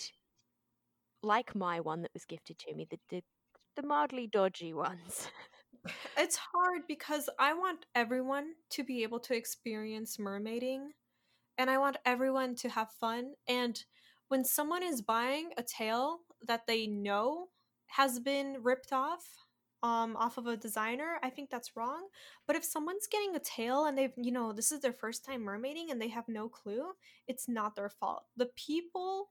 like 1.21 1.55
my 1.55 1.79
one 1.79 2.01
that 2.01 2.13
was 2.13 2.25
gifted 2.25 2.57
to 2.59 2.73
me, 2.73 2.87
the 2.89 2.99
the, 3.09 3.23
the 3.75 3.87
mildly 3.87 4.27
dodgy 4.27 4.73
ones. 4.73 5.29
it's 6.17 6.37
hard 6.37 6.81
because 6.87 7.29
I 7.39 7.53
want 7.53 7.85
everyone 7.93 8.53
to 8.71 8.83
be 8.83 9.03
able 9.03 9.19
to 9.21 9.35
experience 9.35 10.17
mermaiding 10.17 10.87
and 11.57 11.69
I 11.69 11.77
want 11.77 11.97
everyone 12.05 12.55
to 12.55 12.69
have 12.69 12.89
fun 12.99 13.33
and 13.47 13.83
when 14.27 14.43
someone 14.43 14.83
is 14.83 15.01
buying 15.01 15.49
a 15.57 15.63
tail 15.63 16.19
that 16.45 16.67
they 16.67 16.87
know 16.87 17.47
has 17.87 18.19
been 18.19 18.57
ripped 18.61 18.91
off 18.91 19.23
um 19.83 20.15
off 20.17 20.37
of 20.37 20.47
a 20.47 20.57
designer 20.57 21.17
i 21.21 21.29
think 21.29 21.49
that's 21.49 21.75
wrong 21.75 22.07
but 22.47 22.55
if 22.55 22.63
someone's 22.65 23.07
getting 23.07 23.35
a 23.35 23.39
tail 23.39 23.85
and 23.85 23.95
they've 23.95 24.13
you 24.17 24.31
know 24.31 24.51
this 24.51 24.71
is 24.71 24.81
their 24.81 24.91
first 24.93 25.23
time 25.23 25.41
mermaiding 25.41 25.91
and 25.91 26.01
they 26.01 26.07
have 26.07 26.27
no 26.27 26.49
clue 26.49 26.93
it's 27.27 27.47
not 27.47 27.75
their 27.75 27.89
fault. 27.89 28.23
The 28.35 28.49
people 28.55 29.29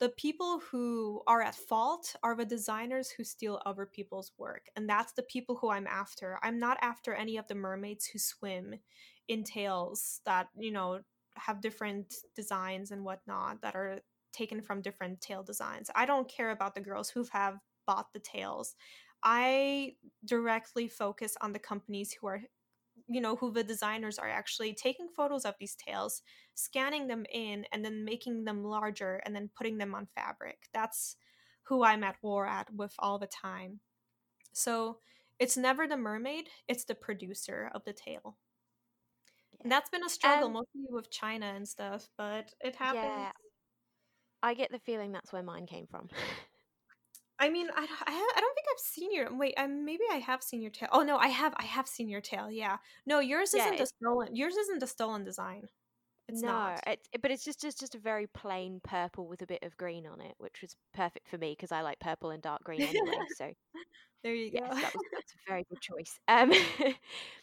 the 0.00 0.10
people 0.10 0.60
who 0.70 1.22
are 1.26 1.42
at 1.42 1.56
fault 1.56 2.14
are 2.22 2.36
the 2.36 2.44
designers 2.44 3.10
who 3.10 3.24
steal 3.24 3.60
other 3.66 3.84
people's 3.84 4.30
work 4.38 4.66
and 4.76 4.88
that's 4.88 5.12
the 5.12 5.22
people 5.22 5.56
who 5.56 5.70
i'm 5.70 5.86
after. 5.86 6.38
I'm 6.42 6.58
not 6.58 6.78
after 6.82 7.14
any 7.14 7.36
of 7.36 7.48
the 7.48 7.54
mermaids 7.54 8.06
who 8.06 8.18
swim 8.18 8.74
in 9.28 9.44
tails 9.44 10.20
that 10.24 10.48
you 10.56 10.70
know 10.70 11.00
have 11.34 11.60
different 11.60 12.14
designs 12.36 12.90
and 12.90 13.04
whatnot 13.04 13.62
that 13.62 13.74
are 13.74 14.00
taken 14.38 14.62
from 14.62 14.82
different 14.82 15.20
tail 15.20 15.42
designs. 15.42 15.90
I 15.94 16.06
don't 16.06 16.28
care 16.28 16.50
about 16.50 16.74
the 16.74 16.80
girls 16.80 17.10
who 17.10 17.26
have 17.32 17.58
bought 17.86 18.12
the 18.12 18.20
tails. 18.20 18.76
I 19.24 19.94
directly 20.24 20.86
focus 20.86 21.36
on 21.40 21.52
the 21.52 21.58
companies 21.58 22.12
who 22.12 22.28
are 22.28 22.40
you 23.08 23.20
know 23.20 23.36
who 23.36 23.50
the 23.52 23.64
designers 23.64 24.18
are 24.18 24.28
actually 24.28 24.74
taking 24.74 25.08
photos 25.08 25.44
of 25.44 25.54
these 25.58 25.76
tails 25.76 26.22
scanning 26.54 27.06
them 27.06 27.24
in 27.32 27.64
and 27.72 27.84
then 27.84 28.04
making 28.04 28.44
them 28.44 28.64
larger 28.64 29.22
and 29.24 29.34
then 29.34 29.50
putting 29.56 29.78
them 29.78 29.94
on 29.94 30.06
fabric. 30.14 30.58
That's 30.72 31.16
who 31.64 31.84
i'm 31.84 32.04
at 32.04 32.16
war 32.22 32.46
at 32.46 32.72
with 32.74 32.94
all 32.98 33.18
the 33.18 33.26
time. 33.26 33.80
So 34.52 34.98
it's 35.38 35.56
never 35.56 35.86
the 35.86 35.96
mermaid 35.96 36.48
it's 36.68 36.84
the 36.84 36.94
producer 36.94 37.70
of 37.74 37.82
the 37.84 37.92
tail. 37.92 38.36
Yeah. 39.52 39.60
and 39.62 39.72
that's 39.72 39.90
been 39.90 40.04
a 40.04 40.08
struggle 40.08 40.48
um, 40.48 40.52
mostly 40.52 40.86
with 40.90 41.10
china 41.10 41.46
and 41.56 41.66
stuff 41.66 42.08
but 42.18 42.52
it 42.60 42.76
happens. 42.76 43.04
yeah 43.04 43.32
i 44.42 44.54
get 44.54 44.70
the 44.70 44.78
feeling 44.78 45.12
that's 45.12 45.32
where 45.32 45.42
mine 45.42 45.66
came 45.66 45.86
from 45.86 46.08
I 47.40 47.50
mean, 47.50 47.68
I, 47.70 47.82
I, 47.82 48.40
don't 48.40 48.54
think 48.54 48.66
I've 48.72 48.80
seen 48.80 49.14
your. 49.14 49.36
Wait, 49.36 49.54
I, 49.56 49.68
maybe 49.68 50.02
I 50.10 50.16
have 50.16 50.42
seen 50.42 50.60
your 50.60 50.72
tail. 50.72 50.88
Oh 50.90 51.02
no, 51.02 51.18
I 51.18 51.28
have. 51.28 51.54
I 51.56 51.64
have 51.64 51.86
seen 51.86 52.08
your 52.08 52.20
tail. 52.20 52.50
Yeah. 52.50 52.78
No, 53.06 53.20
yours 53.20 53.54
isn't 53.54 53.80
a 53.80 53.86
stolen. 53.86 54.34
Yours 54.34 54.56
isn't 54.56 54.82
a 54.82 54.86
stolen 54.88 55.22
design. 55.22 55.68
It's 56.28 56.42
no, 56.42 56.48
not. 56.48 56.80
It, 56.86 57.00
but 57.22 57.30
it's 57.30 57.44
just, 57.44 57.60
just 57.60 57.78
just 57.78 57.94
a 57.94 57.98
very 57.98 58.26
plain 58.26 58.80
purple 58.82 59.28
with 59.28 59.40
a 59.42 59.46
bit 59.46 59.62
of 59.62 59.76
green 59.76 60.06
on 60.06 60.20
it, 60.20 60.34
which 60.38 60.60
was 60.60 60.74
perfect 60.92 61.28
for 61.28 61.38
me 61.38 61.52
because 61.52 61.70
I 61.70 61.80
like 61.80 62.00
purple 62.00 62.30
and 62.30 62.42
dark 62.42 62.64
green 62.64 62.82
anyway. 62.82 63.16
so 63.36 63.52
there 64.22 64.34
you 64.34 64.50
go. 64.50 64.58
Yes, 64.62 64.74
that 64.74 64.94
was, 64.94 65.04
that's 65.12 65.32
a 65.32 65.36
very 65.48 65.64
good 65.68 65.80
choice. 65.80 66.18
Um, 66.28 66.50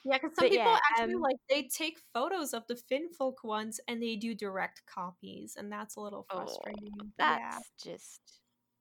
yeah, 0.05 0.17
because 0.21 0.31
some 0.35 0.49
people 0.49 0.65
yeah, 0.65 0.77
actually 0.91 1.15
um, 1.15 1.21
like 1.21 1.37
they 1.49 1.63
take 1.63 1.97
photos 2.13 2.53
of 2.53 2.63
the 2.67 2.75
Finfolk 2.75 3.43
ones 3.43 3.79
and 3.87 4.01
they 4.01 4.15
do 4.15 4.35
direct 4.35 4.81
copies, 4.85 5.55
and 5.57 5.71
that's 5.71 5.95
a 5.95 6.01
little 6.01 6.25
oh, 6.29 6.37
frustrating. 6.37 6.91
Oh, 7.01 7.05
that's 7.17 7.41
yeah. 7.85 7.93
just 7.93 8.21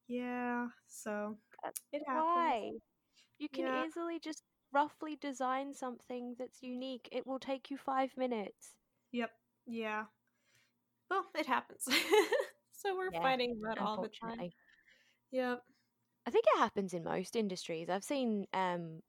yeah, 0.08 0.66
so 0.86 1.36
it 1.92 2.02
happens. 2.06 2.24
Why? 2.24 2.70
You 3.38 3.48
can 3.48 3.64
yeah. 3.66 3.84
easily 3.86 4.18
just 4.18 4.42
roughly 4.72 5.16
design 5.20 5.72
something 5.72 6.34
that's 6.38 6.62
unique. 6.62 7.08
It 7.12 7.26
will 7.26 7.38
take 7.38 7.70
you 7.70 7.78
five 7.78 8.10
minutes. 8.16 8.74
Yep. 9.12 9.30
Yeah. 9.66 10.04
Well, 11.10 11.24
it 11.38 11.46
happens. 11.46 11.84
so 12.72 12.96
we're 12.96 13.12
fighting 13.12 13.60
that 13.66 13.78
all 13.78 14.02
the 14.02 14.08
time. 14.08 14.50
Yep. 15.30 15.62
I 16.26 16.30
think 16.30 16.44
it 16.48 16.58
happens 16.58 16.94
in 16.94 17.04
most 17.04 17.36
industries. 17.36 17.88
I've 17.90 18.04
seen 18.04 18.46
um, 18.52 19.02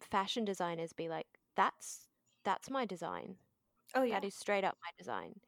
fashion 0.00 0.44
designers 0.44 0.92
be 0.94 1.08
like, 1.08 1.28
"That's 1.56 2.08
that's 2.44 2.70
my 2.70 2.86
design. 2.86 3.38
Oh 3.94 4.02
yeah, 4.02 4.20
that 4.20 4.24
is 4.24 4.34
straight 4.36 4.64
up 4.64 4.78
my 4.84 4.90
design." 4.98 5.40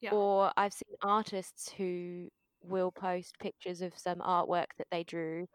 Yeah. 0.00 0.12
Or 0.12 0.52
I've 0.56 0.74
seen 0.74 0.96
artists 1.02 1.72
who 1.72 2.30
will 2.62 2.92
post 2.92 3.38
pictures 3.40 3.82
of 3.82 3.98
some 3.98 4.20
artwork 4.20 4.68
that 4.78 4.88
they 4.90 5.04
drew 5.04 5.48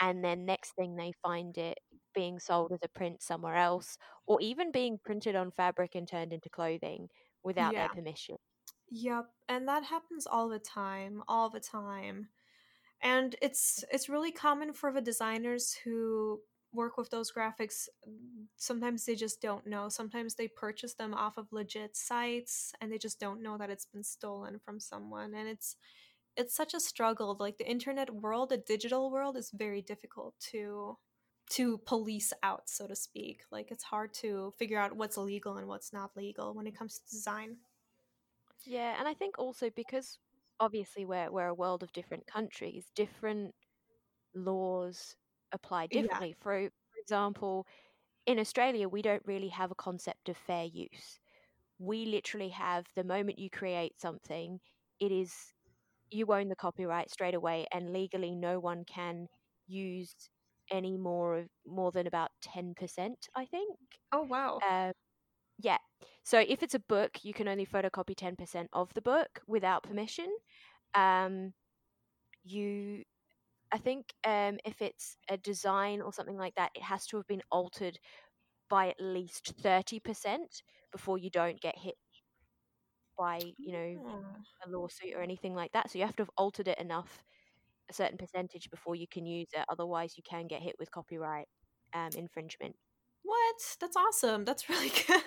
and 0.00 0.24
then 0.24 0.46
next 0.46 0.72
thing 0.76 0.96
they 0.96 1.12
find 1.22 1.58
it 1.58 1.78
being 2.14 2.38
sold 2.40 2.72
as 2.72 2.80
a 2.84 2.88
print 2.88 3.22
somewhere 3.22 3.56
else 3.56 3.98
or 4.26 4.40
even 4.42 4.72
being 4.72 4.98
printed 4.98 5.36
on 5.36 5.50
fabric 5.52 5.94
and 5.96 6.08
turned 6.08 6.32
into 6.34 6.50
clothing 6.50 7.08
without 7.44 7.74
yeah. 7.74 7.76
their 7.76 7.90
permission. 7.90 8.36
Yep, 8.90 9.30
and 9.48 9.68
that 9.68 9.84
happens 9.84 10.26
all 10.26 10.48
the 10.48 10.58
time, 10.58 11.22
all 11.28 11.50
the 11.50 11.60
time. 11.60 12.30
And 13.04 13.36
it's 13.42 13.84
it's 13.92 14.08
really 14.10 14.32
common 14.32 14.74
for 14.74 14.92
the 14.92 15.02
designers 15.02 15.74
who 15.84 16.40
work 16.74 16.98
with 16.98 17.10
those 17.10 17.32
graphics 17.32 17.88
mm, 18.08 18.46
sometimes 18.56 19.06
they 19.06 19.16
just 19.16 19.42
don't 19.42 19.66
know. 19.66 19.88
Sometimes 19.90 20.36
they 20.36 20.48
purchase 20.48 20.94
them 20.94 21.14
off 21.14 21.38
of 21.38 21.52
legit 21.52 21.96
sites 21.96 22.72
and 22.80 22.92
they 22.92 22.98
just 22.98 23.20
don't 23.20 23.42
know 23.42 23.58
that 23.58 23.70
it's 23.70 23.86
been 23.86 24.04
stolen 24.04 24.58
from 24.58 24.80
someone 24.80 25.34
and 25.34 25.48
it's 25.48 25.76
it's 26.36 26.56
such 26.56 26.74
a 26.74 26.80
struggle. 26.80 27.36
Like 27.40 27.58
the 27.58 27.70
internet 27.70 28.10
world 28.14 28.50
the 28.50 28.58
digital 28.58 29.10
world 29.12 29.36
is 29.36 29.50
very 29.52 29.82
difficult 29.82 30.34
to 30.52 30.98
to 31.50 31.78
police 31.86 32.32
out 32.42 32.70
so 32.70 32.86
to 32.88 32.96
speak. 32.96 33.42
Like 33.52 33.70
it's 33.72 33.84
hard 33.84 34.14
to 34.14 34.54
figure 34.58 34.80
out 34.80 34.96
what's 34.96 35.18
legal 35.18 35.58
and 35.58 35.68
what's 35.68 35.92
not 35.92 36.16
legal 36.16 36.54
when 36.54 36.66
it 36.68 36.76
comes 36.78 36.98
to 37.00 37.10
design. 37.10 37.58
Yeah 38.66 38.96
and 38.98 39.06
i 39.08 39.14
think 39.14 39.38
also 39.38 39.70
because 39.70 40.18
obviously 40.60 41.04
we're 41.04 41.30
we're 41.30 41.48
a 41.48 41.54
world 41.54 41.82
of 41.82 41.92
different 41.92 42.26
countries 42.26 42.90
different 42.94 43.54
laws 44.34 45.16
apply 45.52 45.86
differently 45.86 46.32
yeah. 46.32 46.36
for 46.40 46.70
for 46.70 47.00
example 47.00 47.66
in 48.26 48.38
australia 48.38 48.88
we 48.88 49.02
don't 49.02 49.26
really 49.26 49.48
have 49.50 49.70
a 49.70 49.74
concept 49.76 50.28
of 50.28 50.36
fair 50.36 50.64
use 50.64 51.20
we 51.78 52.06
literally 52.06 52.50
have 52.50 52.86
the 52.96 53.04
moment 53.04 53.38
you 53.38 53.50
create 53.50 53.98
something 54.00 54.60
it 55.00 55.12
is 55.12 55.52
you 56.10 56.32
own 56.32 56.48
the 56.48 56.56
copyright 56.56 57.10
straight 57.10 57.34
away, 57.34 57.66
and 57.72 57.92
legally, 57.92 58.34
no 58.34 58.60
one 58.60 58.84
can 58.84 59.28
use 59.66 60.14
any 60.70 60.96
more 60.98 61.36
of 61.38 61.48
more 61.66 61.92
than 61.92 62.06
about 62.06 62.30
ten 62.40 62.74
percent. 62.74 63.28
I 63.34 63.46
think. 63.46 63.78
Oh 64.12 64.22
wow. 64.22 64.64
Um, 64.68 64.92
yeah. 65.58 65.78
So 66.24 66.40
if 66.40 66.62
it's 66.62 66.74
a 66.74 66.80
book, 66.80 67.24
you 67.24 67.34
can 67.34 67.48
only 67.48 67.66
photocopy 67.66 68.16
ten 68.16 68.36
percent 68.36 68.68
of 68.72 68.92
the 68.94 69.02
book 69.02 69.40
without 69.46 69.82
permission. 69.84 70.28
Um, 70.94 71.54
you, 72.44 73.04
I 73.72 73.78
think, 73.78 74.12
um, 74.24 74.58
if 74.64 74.82
it's 74.82 75.16
a 75.28 75.36
design 75.38 76.00
or 76.02 76.12
something 76.12 76.36
like 76.38 76.54
that, 76.56 76.72
it 76.74 76.82
has 76.82 77.06
to 77.08 77.16
have 77.18 77.26
been 77.26 77.42
altered 77.50 77.98
by 78.70 78.88
at 78.90 79.00
least 79.00 79.54
thirty 79.62 80.00
percent 80.00 80.62
before 80.92 81.18
you 81.18 81.30
don't 81.30 81.60
get 81.60 81.78
hit 81.78 81.96
by 83.18 83.54
you 83.58 83.72
know 83.72 83.98
Oh. 83.98 84.24
a 84.66 84.70
lawsuit 84.70 85.14
or 85.14 85.22
anything 85.22 85.54
like 85.54 85.72
that. 85.72 85.90
So 85.90 85.98
you 85.98 86.06
have 86.06 86.16
to 86.16 86.22
have 86.22 86.30
altered 86.36 86.68
it 86.68 86.78
enough, 86.78 87.22
a 87.90 87.94
certain 87.94 88.18
percentage 88.18 88.70
before 88.70 88.96
you 88.96 89.06
can 89.08 89.26
use 89.26 89.48
it. 89.54 89.64
Otherwise, 89.68 90.16
you 90.16 90.22
can 90.28 90.46
get 90.48 90.62
hit 90.62 90.76
with 90.78 90.90
copyright 90.90 91.48
um, 91.94 92.14
infringement. 92.16 92.76
What? 93.22 93.76
That's 93.80 93.96
awesome. 93.96 94.44
That's 94.44 94.68
really 94.68 94.90
good. 94.90 95.22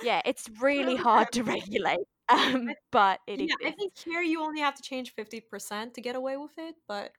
Yeah, 0.00 0.22
it's 0.24 0.48
really 0.60 0.96
hard 0.96 1.32
to 1.32 1.42
regulate, 1.44 2.06
um, 2.28 2.74
but 2.90 3.20
it 3.26 3.40
yeah, 3.40 3.54
exists. 3.54 3.58
I 3.64 3.70
think 3.72 3.92
here 3.98 4.22
you 4.22 4.42
only 4.42 4.60
have 4.60 4.74
to 4.76 4.82
change 4.82 5.14
50% 5.14 5.94
to 5.94 6.00
get 6.00 6.16
away 6.16 6.36
with 6.36 6.52
it, 6.58 6.76
but 6.86 7.12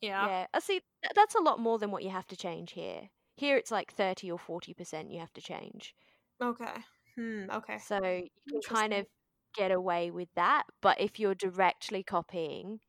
yeah. 0.00 0.28
Yeah, 0.28 0.46
I 0.54 0.60
see. 0.60 0.82
That's 1.14 1.34
a 1.34 1.40
lot 1.40 1.58
more 1.58 1.78
than 1.78 1.90
what 1.90 2.02
you 2.04 2.10
have 2.10 2.26
to 2.28 2.36
change 2.36 2.72
here. 2.72 3.10
Here, 3.36 3.56
it's 3.56 3.70
like 3.70 3.92
thirty 3.92 4.30
or 4.30 4.38
forty 4.38 4.72
percent 4.74 5.10
you 5.10 5.18
have 5.20 5.32
to 5.34 5.40
change. 5.40 5.94
Okay. 6.40 6.84
Hmm, 7.16 7.50
okay. 7.50 7.82
So 7.88 7.98
you 8.04 8.28
can 8.48 8.62
kind 8.62 8.92
of 8.94 9.06
get 9.54 9.72
away 9.72 10.10
with 10.10 10.28
that. 10.34 10.64
But 10.80 11.00
if 11.00 11.18
you're 11.18 11.34
directly 11.34 12.02
copying, 12.04 12.80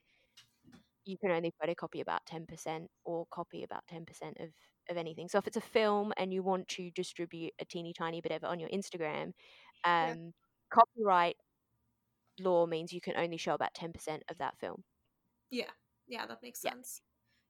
you 1.06 1.18
can 1.18 1.32
only 1.32 1.52
photocopy 1.62 2.02
about 2.02 2.26
10% 2.26 2.90
or 3.04 3.26
copy 3.32 3.64
about 3.64 3.86
10% 3.88 4.38
of, 4.40 4.50
of 4.90 4.98
anything. 4.98 5.30
So 5.30 5.38
if 5.38 5.48
it's 5.48 5.58
a 5.58 5.62
film 5.62 6.14
and 6.18 6.34
you 6.34 6.44
want 6.44 6.68
to 6.70 6.92
distribute 6.92 7.54
a 7.60 7.66
teeny 7.66 7.94
tiny 7.94 8.22
bit 8.22 8.32
of 8.32 8.44
it 8.44 8.48
on 8.48 8.60
your 8.60 8.70
Instagram, 8.70 9.34
Yeah. 10.00 10.16
um, 10.16 10.34
copyright 10.74 11.38
law 12.40 12.66
means 12.66 12.92
you 12.92 13.00
can 13.00 13.16
only 13.16 13.38
show 13.38 13.54
about 13.54 13.74
10% 13.74 14.24
of 14.30 14.38
that 14.40 14.58
film. 14.58 14.84
Yeah. 15.50 15.72
Yeah, 16.08 16.26
that 16.28 16.42
makes 16.42 16.62
Yeah. 16.64 16.74
sense. 16.74 17.02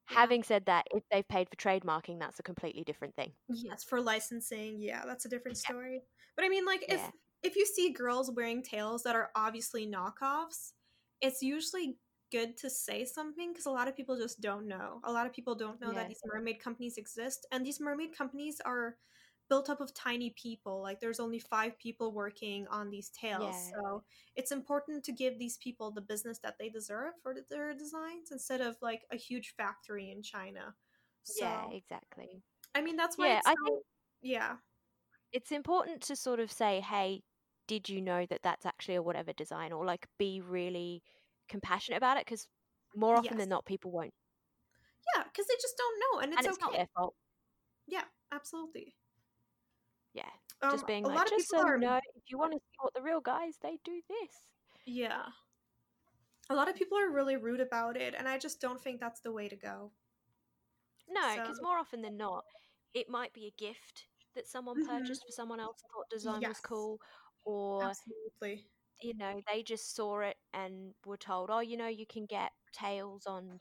Yeah. 0.10 0.20
Having 0.20 0.44
said 0.44 0.66
that, 0.68 0.88
if 0.92 1.04
they've 1.12 1.28
paid 1.28 1.50
for 1.50 1.58
trademarking, 1.58 2.20
that's 2.20 2.40
a 2.40 2.44
completely 2.44 2.84
different 2.84 3.16
thing. 3.16 3.36
Yes, 3.48 3.84
for 3.84 4.02
licensing, 4.02 4.80
yeah, 4.80 5.04
that's 5.06 5.26
a 5.26 5.30
different 5.30 5.58
story. 5.58 6.04
But 6.36 6.46
I 6.46 6.50
mean, 6.50 6.66
like, 6.66 6.86
if 6.90 7.02
Yeah. 7.02 7.12
if 7.44 7.56
you 7.56 7.66
see 7.66 7.92
girls 7.92 8.30
wearing 8.32 8.62
tails 8.64 9.04
that 9.04 9.16
are 9.16 9.32
obviously 9.36 9.88
knockoffs, 9.88 10.74
it's 11.22 11.42
usually 11.42 11.98
good 12.32 12.58
to 12.58 12.70
say 12.70 13.06
something 13.06 13.52
because 13.52 13.66
a 13.66 13.72
lot 13.72 13.88
of 13.88 13.96
people 13.96 14.18
just 14.18 14.42
don't 14.42 14.68
know. 14.68 15.00
A 15.04 15.12
lot 15.12 15.26
of 15.28 15.34
people 15.34 15.56
don't 15.56 15.80
know 15.82 15.90
Yeah. 15.92 16.00
that 16.00 16.08
these 16.10 16.22
mermaid 16.26 16.60
companies 16.60 16.98
exist, 16.98 17.46
and 17.52 17.66
these 17.66 17.80
mermaid 17.80 18.16
companies 18.16 18.60
are 18.62 18.98
built 19.50 19.70
up 19.70 19.82
of 19.82 19.94
tiny 19.94 20.30
people. 20.32 20.82
Like, 20.82 21.00
there's 21.02 21.20
only 21.20 21.40
five 21.40 21.78
people 21.78 22.14
working 22.14 22.68
on 22.70 22.90
these 22.90 23.10
tails, 23.10 23.54
Yeah. 23.56 23.72
so 23.82 24.04
it's 24.36 24.52
important 24.52 25.04
to 25.06 25.12
give 25.12 25.38
these 25.38 25.58
people 25.58 25.92
the 25.92 26.02
business 26.02 26.40
that 26.40 26.58
they 26.58 26.70
deserve 26.70 27.14
for 27.22 27.36
their 27.50 27.74
designs 27.74 28.32
instead 28.32 28.62
of 28.62 28.78
like 28.82 29.06
a 29.12 29.18
huge 29.18 29.54
factory 29.58 30.10
in 30.10 30.24
China. 30.24 30.74
So, 31.24 31.44
Yeah, 31.46 31.70
exactly. 31.72 32.44
I 32.74 32.82
mean, 32.82 32.96
that's 32.96 33.18
why 33.18 33.28
Yeah, 33.28 33.38
it's 33.40 33.48
I 33.48 33.56
so- 33.56 33.66
think 33.66 33.86
yeah. 34.22 34.58
it's 35.34 35.52
important 35.52 36.02
to 36.04 36.16
sort 36.16 36.40
of 36.40 36.50
say, 36.52 36.80
hey, 36.80 37.22
did 37.68 37.90
you 37.90 38.02
know 38.02 38.26
that 38.26 38.42
that's 38.44 38.66
actually 38.66 38.96
a 38.96 39.04
whatever 39.04 39.34
design? 39.34 39.72
Or 39.74 39.86
like 39.86 40.08
be 40.18 40.40
really 40.42 41.04
compassionate 41.52 41.98
about 41.98 42.18
it 42.18 42.26
because 42.26 42.48
more 42.96 43.16
often 43.16 43.34
Yes. 43.34 43.42
than 43.42 43.50
not, 43.50 43.66
people 43.66 43.92
won't. 43.92 44.14
Yeah, 45.16 45.24
because 45.24 45.46
they 45.48 45.56
just 45.62 45.76
don't 45.78 46.00
know, 46.00 46.20
and 46.22 46.34
it's, 46.34 46.40
and 46.40 46.48
it's 46.48 46.58
okay. 46.58 46.66
not 46.66 46.78
their 46.78 46.88
fault. 46.96 47.16
Yeah, 47.88 48.04
absolutely. 48.32 48.96
Yeah. 50.14 50.30
Um, 50.62 50.72
just 50.72 50.88
being 50.88 51.04
a 51.06 51.08
like, 51.08 51.18
lot 51.18 51.26
of 51.26 51.32
just 51.32 51.50
people 51.52 51.64
so 51.64 51.68
are 51.68 51.76
you 51.76 51.82
know, 51.82 51.98
if 52.16 52.24
you 52.30 52.38
want 52.38 52.54
to 52.54 52.60
support 52.74 52.94
the 52.94 53.02
real 53.02 53.22
guys, 53.22 53.58
they 53.62 53.78
do 53.84 54.02
this. 54.10 54.36
yeah. 54.86 55.24
A 56.50 56.56
lot 56.56 56.68
of 56.68 56.76
people 56.76 56.98
are 56.98 57.10
really 57.10 57.38
rude 57.38 57.62
about 57.62 57.96
it, 57.96 58.14
and 58.18 58.28
I 58.28 58.38
just 58.38 58.60
don't 58.60 58.82
think 58.82 59.00
that's 59.00 59.22
the 59.22 59.32
way 59.32 59.48
to 59.48 59.56
go. 59.56 59.92
No, 61.08 61.36
because 61.38 61.58
So- 61.58 61.64
more 61.64 61.78
often 61.78 62.02
than 62.02 62.18
not, 62.18 62.44
it 62.94 63.08
might 63.10 63.32
be 63.34 63.46
a 63.48 63.52
gift 63.52 64.08
that 64.36 64.48
someone 64.48 64.84
Mhm. 64.84 64.88
purchased 64.88 65.24
for 65.26 65.32
someone 65.32 65.60
else 65.60 65.82
and 65.82 65.92
thought 65.92 66.10
design 66.10 66.42
was 66.48 66.60
cool, 66.60 67.00
or 67.46 67.84
Absolutely. 67.84 68.68
You 69.04 69.14
know 69.16 69.42
they 69.52 69.64
just 69.64 69.96
saw 69.96 70.20
it 70.22 70.38
and 70.54 70.94
were 71.06 71.18
told, 71.18 71.50
oh, 71.52 71.60
you 71.62 71.78
know, 71.78 71.88
you 71.88 72.06
can 72.08 72.26
get 72.26 72.52
tails 72.74 73.26
on 73.28 73.60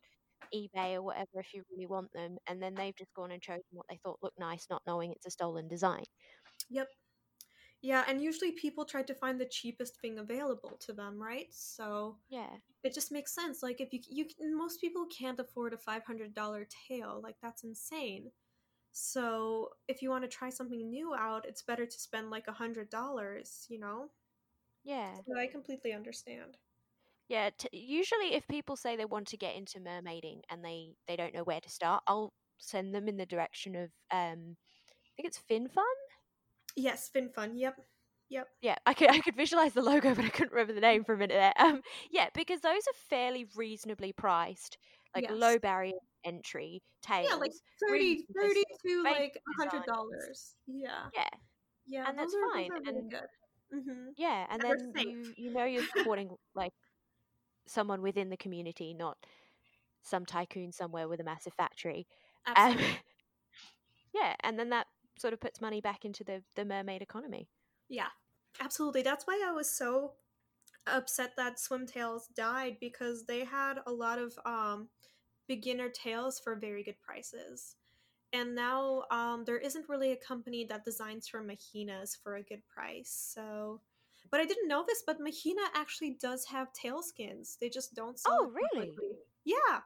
eBay 0.54 0.94
or 0.94 1.02
whatever 1.02 1.28
if 1.40 1.54
you 1.54 1.64
really 1.72 1.86
want 1.86 2.12
them, 2.12 2.38
and 2.48 2.62
then 2.62 2.76
they've 2.76 2.96
just 2.96 3.14
gone 3.14 3.32
and 3.32 3.42
chosen 3.42 3.62
what 3.72 3.86
they 3.90 3.98
thought 4.04 4.18
looked 4.22 4.38
nice, 4.40 4.66
not 4.70 4.82
knowing 4.86 5.12
it's 5.12 5.26
a 5.26 5.30
stolen 5.30 5.68
design. 5.68 6.04
Yep. 6.68 6.88
Yeah, 7.82 8.04
and 8.08 8.22
usually 8.22 8.52
people 8.52 8.84
try 8.84 9.02
to 9.02 9.14
find 9.14 9.40
the 9.40 9.46
cheapest 9.46 10.00
thing 10.00 10.18
available 10.18 10.78
to 10.80 10.92
them, 10.92 11.20
right? 11.22 11.52
So 11.52 12.18
Yeah, 12.28 12.58
it 12.84 12.94
just 12.94 13.12
makes 13.12 13.34
sense. 13.34 13.62
Like 13.62 13.80
if 13.80 13.92
you 13.92 14.00
you 14.08 14.26
most 14.56 14.80
people 14.80 15.06
can't 15.06 15.40
afford 15.40 15.74
a 15.74 15.78
five 15.78 16.04
hundred 16.04 16.34
dollar 16.34 16.66
tail, 16.88 17.20
like 17.22 17.36
that's 17.42 17.64
insane. 17.64 18.32
So 18.92 19.70
if 19.88 20.02
you 20.02 20.10
want 20.10 20.24
to 20.24 20.28
try 20.28 20.50
something 20.50 20.90
new 20.90 21.14
out, 21.14 21.46
it's 21.46 21.62
better 21.62 21.86
to 21.86 22.00
spend 22.00 22.30
like 22.30 22.48
a 22.48 22.52
hundred 22.54 22.90
dollars, 22.90 23.66
you 23.70 23.78
know. 23.80 24.10
Yeah, 24.84 25.14
So 25.26 25.38
I 25.38 25.46
completely 25.46 25.92
understand. 25.92 26.56
yeah. 27.28 27.50
T- 27.56 27.68
usually, 27.72 28.34
if 28.34 28.46
people 28.48 28.76
say 28.76 28.96
they 28.96 29.04
want 29.04 29.28
to 29.28 29.36
get 29.36 29.54
into 29.56 29.78
mermaiding 29.80 30.40
and 30.50 30.64
they 30.64 30.94
they 31.08 31.16
don't 31.16 31.34
know 31.34 31.44
where 31.44 31.60
to 31.60 31.70
start, 31.70 32.02
I'll 32.06 32.32
send 32.58 32.94
them 32.94 33.08
in 33.08 33.16
the 33.16 33.26
direction 33.26 33.74
of 33.76 33.90
um, 34.10 34.56
I 34.56 35.10
think 35.16 35.28
it's 35.28 35.40
FinFun. 35.50 35.82
Yes, 36.76 37.10
FinFun. 37.14 37.52
Yep. 37.54 37.76
Yep. 38.30 38.46
Yeah, 38.62 38.76
I 38.86 38.94
could 38.94 39.10
I 39.10 39.18
could 39.20 39.34
visualize 39.36 39.72
the 39.72 39.82
logo, 39.82 40.14
but 40.14 40.24
I 40.24 40.28
couldn't 40.28 40.52
remember 40.52 40.72
the 40.74 40.80
name 40.80 41.04
for 41.04 41.14
a 41.14 41.18
minute 41.18 41.34
there. 41.34 41.52
Um, 41.58 41.80
yeah, 42.10 42.28
because 42.34 42.60
those 42.60 42.82
are 42.86 42.98
fairly 43.08 43.46
reasonably 43.56 44.12
priced, 44.12 44.78
like 45.14 45.24
Yes. 45.24 45.32
low 45.34 45.58
barrier 45.58 45.94
entry 46.24 46.82
tails. 47.02 47.26
Yeah, 47.30 47.36
like 47.36 47.52
30, 47.88 48.24
30 48.36 48.62
to 48.86 49.02
like 49.02 49.36
a 49.36 49.62
hundred 49.62 49.84
dollars. 49.84 50.54
Yeah. 50.66 51.06
Yeah, 51.14 51.28
Yeah. 51.88 52.04
and 52.08 52.18
that's 52.18 52.34
fine, 52.52 52.70
really 52.70 52.88
and- 52.98 53.10
good. 53.10 53.20
Mm-hmm. 53.74 54.10
yeah, 54.16 54.46
and 54.50 54.64
And 54.68 54.78
then 54.78 54.92
you 54.96 55.32
you 55.36 55.50
know 55.50 55.64
you're 55.64 55.84
supporting 55.84 56.30
like 56.54 56.72
someone 57.66 58.02
within 58.02 58.30
the 58.30 58.36
community, 58.36 58.94
not 58.94 59.16
some 60.02 60.26
tycoon 60.26 60.72
somewhere 60.72 61.08
with 61.08 61.20
a 61.20 61.24
massive 61.24 61.54
factory. 61.54 62.06
Um, 62.56 62.78
yeah, 64.14 64.34
and 64.42 64.58
then 64.58 64.70
that 64.70 64.86
sort 65.18 65.32
of 65.34 65.40
puts 65.40 65.60
money 65.60 65.80
back 65.80 66.04
into 66.04 66.24
the 66.24 66.42
the 66.56 66.64
mermaid 66.64 67.02
economy. 67.02 67.48
Yeah, 67.88 68.08
absolutely. 68.60 69.02
That's 69.02 69.26
why 69.26 69.42
I 69.46 69.52
was 69.52 69.70
so 69.70 70.14
upset 70.86 71.32
that 71.36 71.56
Swimtails 71.58 72.22
died 72.34 72.78
because 72.80 73.24
they 73.26 73.44
had 73.44 73.80
a 73.86 73.92
lot 73.92 74.18
of 74.18 74.38
um, 74.46 74.88
beginner 75.48 75.88
tails 75.88 76.40
for 76.40 76.56
very 76.56 76.82
good 76.82 77.00
prices. 77.00 77.76
And 78.32 78.54
now 78.54 79.04
um, 79.10 79.44
there 79.44 79.58
isn't 79.58 79.88
really 79.88 80.12
a 80.12 80.16
company 80.16 80.64
that 80.68 80.84
designs 80.84 81.26
for 81.28 81.42
Mahinas 81.42 82.16
for 82.22 82.36
a 82.36 82.42
good 82.42 82.62
price. 82.68 83.10
So, 83.34 83.80
but 84.30 84.40
I 84.40 84.46
didn't 84.46 84.68
know 84.68 84.84
this, 84.86 85.02
but 85.06 85.20
Mahina 85.20 85.62
actually 85.74 86.16
does 86.20 86.44
have 86.46 86.72
tail 86.72 87.02
skins. 87.02 87.56
They 87.60 87.68
just 87.68 87.94
don't 87.94 88.18
sell. 88.18 88.36
Oh, 88.42 88.52
really? 88.52 88.92
Yeah. 89.44 89.80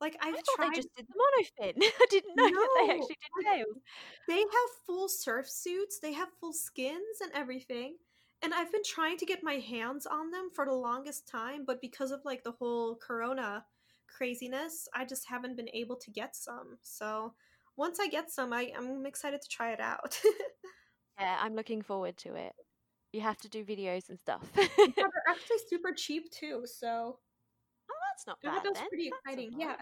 Like 0.00 0.16
I 0.22 0.28
I've 0.28 0.34
thought 0.36 0.44
tried. 0.56 0.70
they 0.72 0.76
just 0.76 0.88
did 0.96 1.06
the 1.08 1.14
monofin. 1.14 1.74
I 1.82 2.06
didn't 2.08 2.34
know 2.36 2.48
that 2.48 2.68
they 2.86 2.92
actually 2.94 3.16
did 3.20 3.46
tails. 3.46 3.76
they 4.28 4.38
have 4.38 4.70
full 4.86 5.08
surf 5.08 5.48
suits, 5.48 5.98
they 6.00 6.12
have 6.14 6.28
full 6.40 6.54
skins 6.54 7.20
and 7.22 7.30
everything. 7.34 7.96
And 8.42 8.54
I've 8.54 8.72
been 8.72 8.82
trying 8.82 9.18
to 9.18 9.26
get 9.26 9.42
my 9.42 9.54
hands 9.56 10.06
on 10.06 10.30
them 10.30 10.48
for 10.54 10.64
the 10.64 10.72
longest 10.72 11.28
time, 11.28 11.64
but 11.66 11.82
because 11.82 12.10
of 12.10 12.24
like 12.24 12.42
the 12.42 12.52
whole 12.52 12.96
corona 12.96 13.66
craziness, 14.06 14.88
I 14.94 15.04
just 15.04 15.28
haven't 15.28 15.56
been 15.56 15.68
able 15.74 15.96
to 15.96 16.10
get 16.10 16.34
some. 16.34 16.78
So 16.80 17.34
once 17.80 17.98
I 17.98 18.06
get 18.08 18.30
some, 18.30 18.52
I, 18.52 18.72
I'm 18.76 19.06
excited 19.06 19.40
to 19.42 19.48
try 19.48 19.72
it 19.72 19.80
out. 19.80 20.20
Yeah, 21.18 21.36
I'm 21.42 21.54
looking 21.54 21.82
forward 21.82 22.16
to 22.18 22.34
it. 22.34 22.54
You 23.12 23.20
have 23.20 23.36
to 23.38 23.48
do 23.48 23.62
videos 23.62 24.08
and 24.08 24.18
stuff. 24.18 24.42
yeah, 24.56 24.66
they're 24.96 25.28
actually 25.28 25.58
super 25.68 25.92
cheap 25.92 26.30
too, 26.30 26.62
so 26.64 27.18
Oh, 27.90 28.00
that's 28.10 28.26
not 28.26 28.40
bad. 28.42 28.62
that's 28.64 28.80
then. 28.80 28.88
pretty 28.88 29.10
That's 29.10 29.20
exciting. 29.36 29.60
Yeah. 29.60 29.76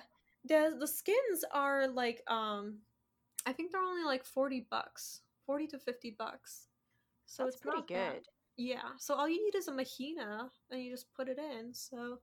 The 0.47 0.77
the 0.81 0.87
skins 0.89 1.45
are 1.53 1.87
like 1.87 2.23
um 2.27 2.79
I 3.47 3.53
think 3.53 3.71
they're 3.71 3.81
only 3.83 4.05
like 4.05 4.25
40 4.25 4.67
bucks. 4.71 5.21
40 5.47 5.67
to 5.69 5.79
50 5.79 6.17
bucks. 6.19 6.67
So 7.27 7.45
that's 7.45 7.57
it's 7.57 7.63
pretty 7.63 7.79
not 7.79 7.89
bad. 7.89 8.13
good. 8.15 8.23
Yeah. 8.57 8.89
So 8.99 9.15
all 9.15 9.29
you 9.29 9.45
need 9.45 9.57
is 9.57 9.69
a 9.69 9.73
mahina 9.73 10.51
and 10.71 10.83
you 10.83 10.91
just 10.91 11.13
put 11.15 11.29
it 11.29 11.39
in. 11.39 11.73
So 11.73 12.19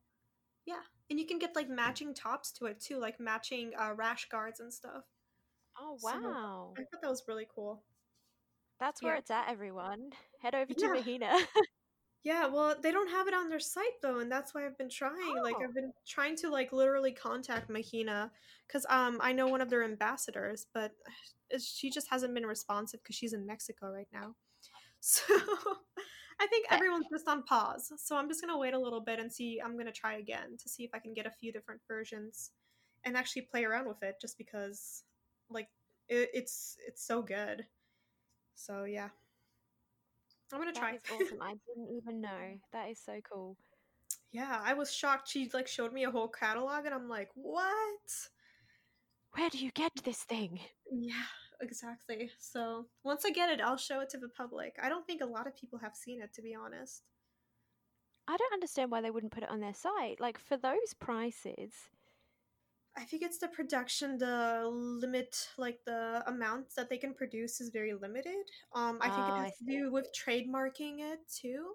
yeah. 0.66 0.84
And 1.10 1.20
you 1.20 1.26
can 1.26 1.40
get 1.40 1.56
like 1.56 1.70
matching 1.70 2.14
tops 2.14 2.52
to 2.54 2.66
it 2.66 2.82
too, 2.82 3.00
like 3.00 3.20
matching 3.20 3.72
uh, 3.80 3.94
rash 3.96 4.28
guards 4.28 4.60
and 4.60 4.74
stuff. 4.74 5.06
Oh 5.80 5.98
So, 5.98 6.08
wow, 6.08 6.74
I 6.78 6.82
thought 6.82 7.02
that 7.02 7.10
was 7.10 7.24
really 7.28 7.48
cool. 7.54 7.84
that's 8.80 9.02
where 9.02 9.14
yeah. 9.14 9.20
it's 9.20 9.32
at, 9.32 9.50
everyone. 9.50 10.12
Head 10.42 10.56
over 10.56 10.74
to 10.74 10.82
Yeah. 10.82 10.94
Mahina. 10.94 11.34
Yeah, 12.24 12.48
well, 12.48 12.76
they 12.82 12.92
don't 12.92 13.12
have 13.12 13.28
it 13.28 13.36
on 13.36 13.50
their 13.50 13.60
site 13.60 14.02
though, 14.02 14.18
and 14.18 14.32
that's 14.32 14.54
why 14.56 14.66
I've 14.66 14.78
been 14.80 14.90
trying. 14.90 15.44
Like 15.44 15.58
Oh. 15.58 15.64
I've 15.64 15.76
been 15.76 15.94
trying 16.08 16.36
to 16.38 16.50
like 16.50 16.74
literally 16.74 17.12
contact 17.12 17.70
Mahina 17.70 18.32
cuz 18.68 18.84
um 18.90 19.20
I 19.22 19.32
know 19.32 19.48
one 19.48 19.62
of 19.62 19.70
their 19.70 19.84
ambassadors, 19.84 20.66
but 20.74 20.94
she 21.60 21.92
just 21.92 22.10
hasn't 22.10 22.34
been 22.34 22.48
responsive 22.48 23.04
cuz 23.04 23.16
she's 23.16 23.34
in 23.34 23.46
Mexico 23.46 23.92
right 23.92 24.08
now. 24.12 24.36
So 25.02 25.24
I 26.42 26.48
think 26.48 26.66
everyone's 26.72 27.06
just 27.12 27.28
on 27.28 27.44
pause. 27.44 27.92
So 27.98 28.18
I'm 28.18 28.28
just 28.28 28.42
going 28.42 28.52
to 28.54 28.58
wait 28.58 28.74
a 28.74 28.80
little 28.80 29.02
bit 29.02 29.20
and 29.20 29.32
see 29.32 29.62
I'm 29.64 29.74
going 29.74 29.86
to 29.86 29.92
try 29.92 30.16
again 30.16 30.58
to 30.58 30.70
see 30.70 30.84
if 30.84 30.92
I 30.94 31.00
can 31.00 31.14
get 31.14 31.28
a 31.28 31.32
few 31.32 31.52
different 31.52 31.82
versions 31.88 32.52
and 33.06 33.16
actually 33.16 33.44
play 33.44 33.66
around 33.66 33.88
with 33.88 34.02
it 34.02 34.16
just 34.20 34.38
because 34.38 35.04
like 35.50 35.68
it, 36.08 36.30
it's 36.34 36.78
it's 36.88 37.06
so 37.06 37.22
good. 37.22 37.66
So 38.56 38.84
yeah. 38.84 39.10
I'm 40.54 40.62
going 40.62 40.74
to 40.74 40.80
try. 40.80 40.92
That 40.92 41.22
is 41.22 41.28
awesome. 41.28 41.42
I 41.42 41.56
didn't 41.68 41.90
even 41.98 42.22
know. 42.22 42.60
That 42.72 42.90
is 42.90 43.00
so 43.04 43.20
cool. 43.32 43.58
Yeah, 44.32 44.62
I 44.64 44.74
was 44.74 44.94
shocked. 44.94 45.28
She 45.28 45.50
like 45.54 45.68
showed 45.68 45.92
me 45.92 46.04
a 46.04 46.12
whole 46.12 46.28
catalog, 46.28 46.86
and 46.86 46.94
I'm 46.94 47.10
like, 47.10 47.30
"What?" 47.34 48.30
Where 49.32 49.50
do 49.50 49.58
you 49.58 49.72
get 49.72 49.92
this 50.04 50.24
thing? 50.24 50.60
Yeah, 50.92 51.26
exactly. 51.62 52.30
So 52.40 52.86
once 53.04 53.26
I 53.26 53.32
get 53.32 53.50
it, 53.50 53.60
I'll 53.60 53.76
show 53.76 54.00
it 54.00 54.10
to 54.12 54.18
the 54.18 54.30
public. 54.30 54.76
I 54.82 54.88
don't 54.88 55.06
think 55.06 55.22
a 55.22 55.26
lot 55.26 55.48
of 55.48 55.58
people 55.58 55.80
have 55.80 55.96
seen 55.96 56.22
it, 56.22 56.34
to 56.36 56.42
be 56.42 56.56
honest. 56.56 57.04
I 58.28 58.38
don't 58.38 58.54
understand 58.54 58.92
why 58.92 59.02
they 59.02 59.12
wouldn't 59.12 59.34
put 59.34 59.44
it 59.44 59.50
on 59.50 59.60
their 59.60 59.74
site. 59.74 60.20
Like 60.20 60.38
for 60.38 60.58
those 60.58 60.94
prices. 61.00 61.74
I 62.98 63.04
think 63.04 63.24
it's 63.24 63.38
the 63.40 63.50
production, 63.50 64.18
the 64.18 64.70
limit, 64.72 65.50
like 65.58 65.80
the 65.86 66.24
amount 66.28 66.74
that 66.76 66.90
they 66.90 66.98
can 66.98 67.14
produce 67.14 67.60
is 67.60 67.70
very 67.70 67.94
limited. 67.94 68.36
Um, 68.74 69.00
I 69.02 69.10
think 69.10 69.28
Oh, 69.28 69.36
it 69.36 69.40
has 69.46 69.58
to 69.58 69.66
do 69.66 69.92
with 69.92 70.08
trademarking 70.16 71.00
it 71.02 71.20
too. 71.30 71.74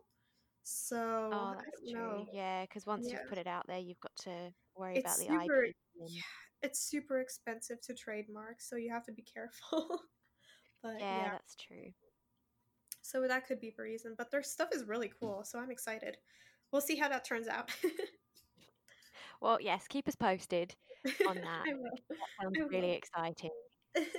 So 0.63 0.97
Oh, 1.33 1.37
I 1.37 1.55
that's 1.57 1.81
don't 1.83 1.91
true. 1.93 2.01
know. 2.25 2.27
Yeah, 2.33 2.63
because 2.63 2.87
once 2.87 3.07
Yeah. 3.07 3.19
you've 3.21 3.29
put 3.29 3.39
it 3.39 3.47
out 3.47 3.67
there, 3.67 3.79
you've 3.79 4.01
got 4.01 4.17
to 4.21 4.53
worry 4.75 4.97
It's 4.97 5.05
about 5.05 5.19
the 5.19 5.41
super- 5.43 5.65
IP. 5.65 5.75
Yeah, 6.07 6.23
it's 6.63 6.81
super 6.81 7.21
expensive 7.21 7.81
to 7.83 7.95
trademark, 7.95 8.61
so 8.63 8.77
you 8.77 8.91
have 8.91 9.05
to 9.07 9.13
be 9.13 9.23
careful. 9.23 10.03
but 10.83 11.01
yeah, 11.01 11.17
yeah. 11.19 11.31
that's 11.33 11.55
true. 11.57 11.93
So 13.03 13.27
that 13.27 13.47
could 13.47 13.61
be 13.61 13.75
the 13.77 13.83
reason. 13.83 14.15
But 14.17 14.31
their 14.31 14.43
stuff 14.43 14.71
is 14.73 14.85
really 14.85 15.13
cool, 15.21 15.45
so 15.45 15.59
I'm 15.59 15.71
excited. 15.71 16.17
We'll 16.73 16.81
see 16.83 16.97
how 16.97 17.09
that 17.09 17.25
turns 17.27 17.47
out. 17.49 17.71
Well, 19.43 19.59
yes, 19.59 19.87
keep 19.89 20.07
us 20.07 20.15
posted 20.17 20.75
on 21.27 21.37
that. 21.43 21.67
That 22.19 22.29
sounds 22.41 22.59
really 22.71 22.93
exciting. 22.93 23.51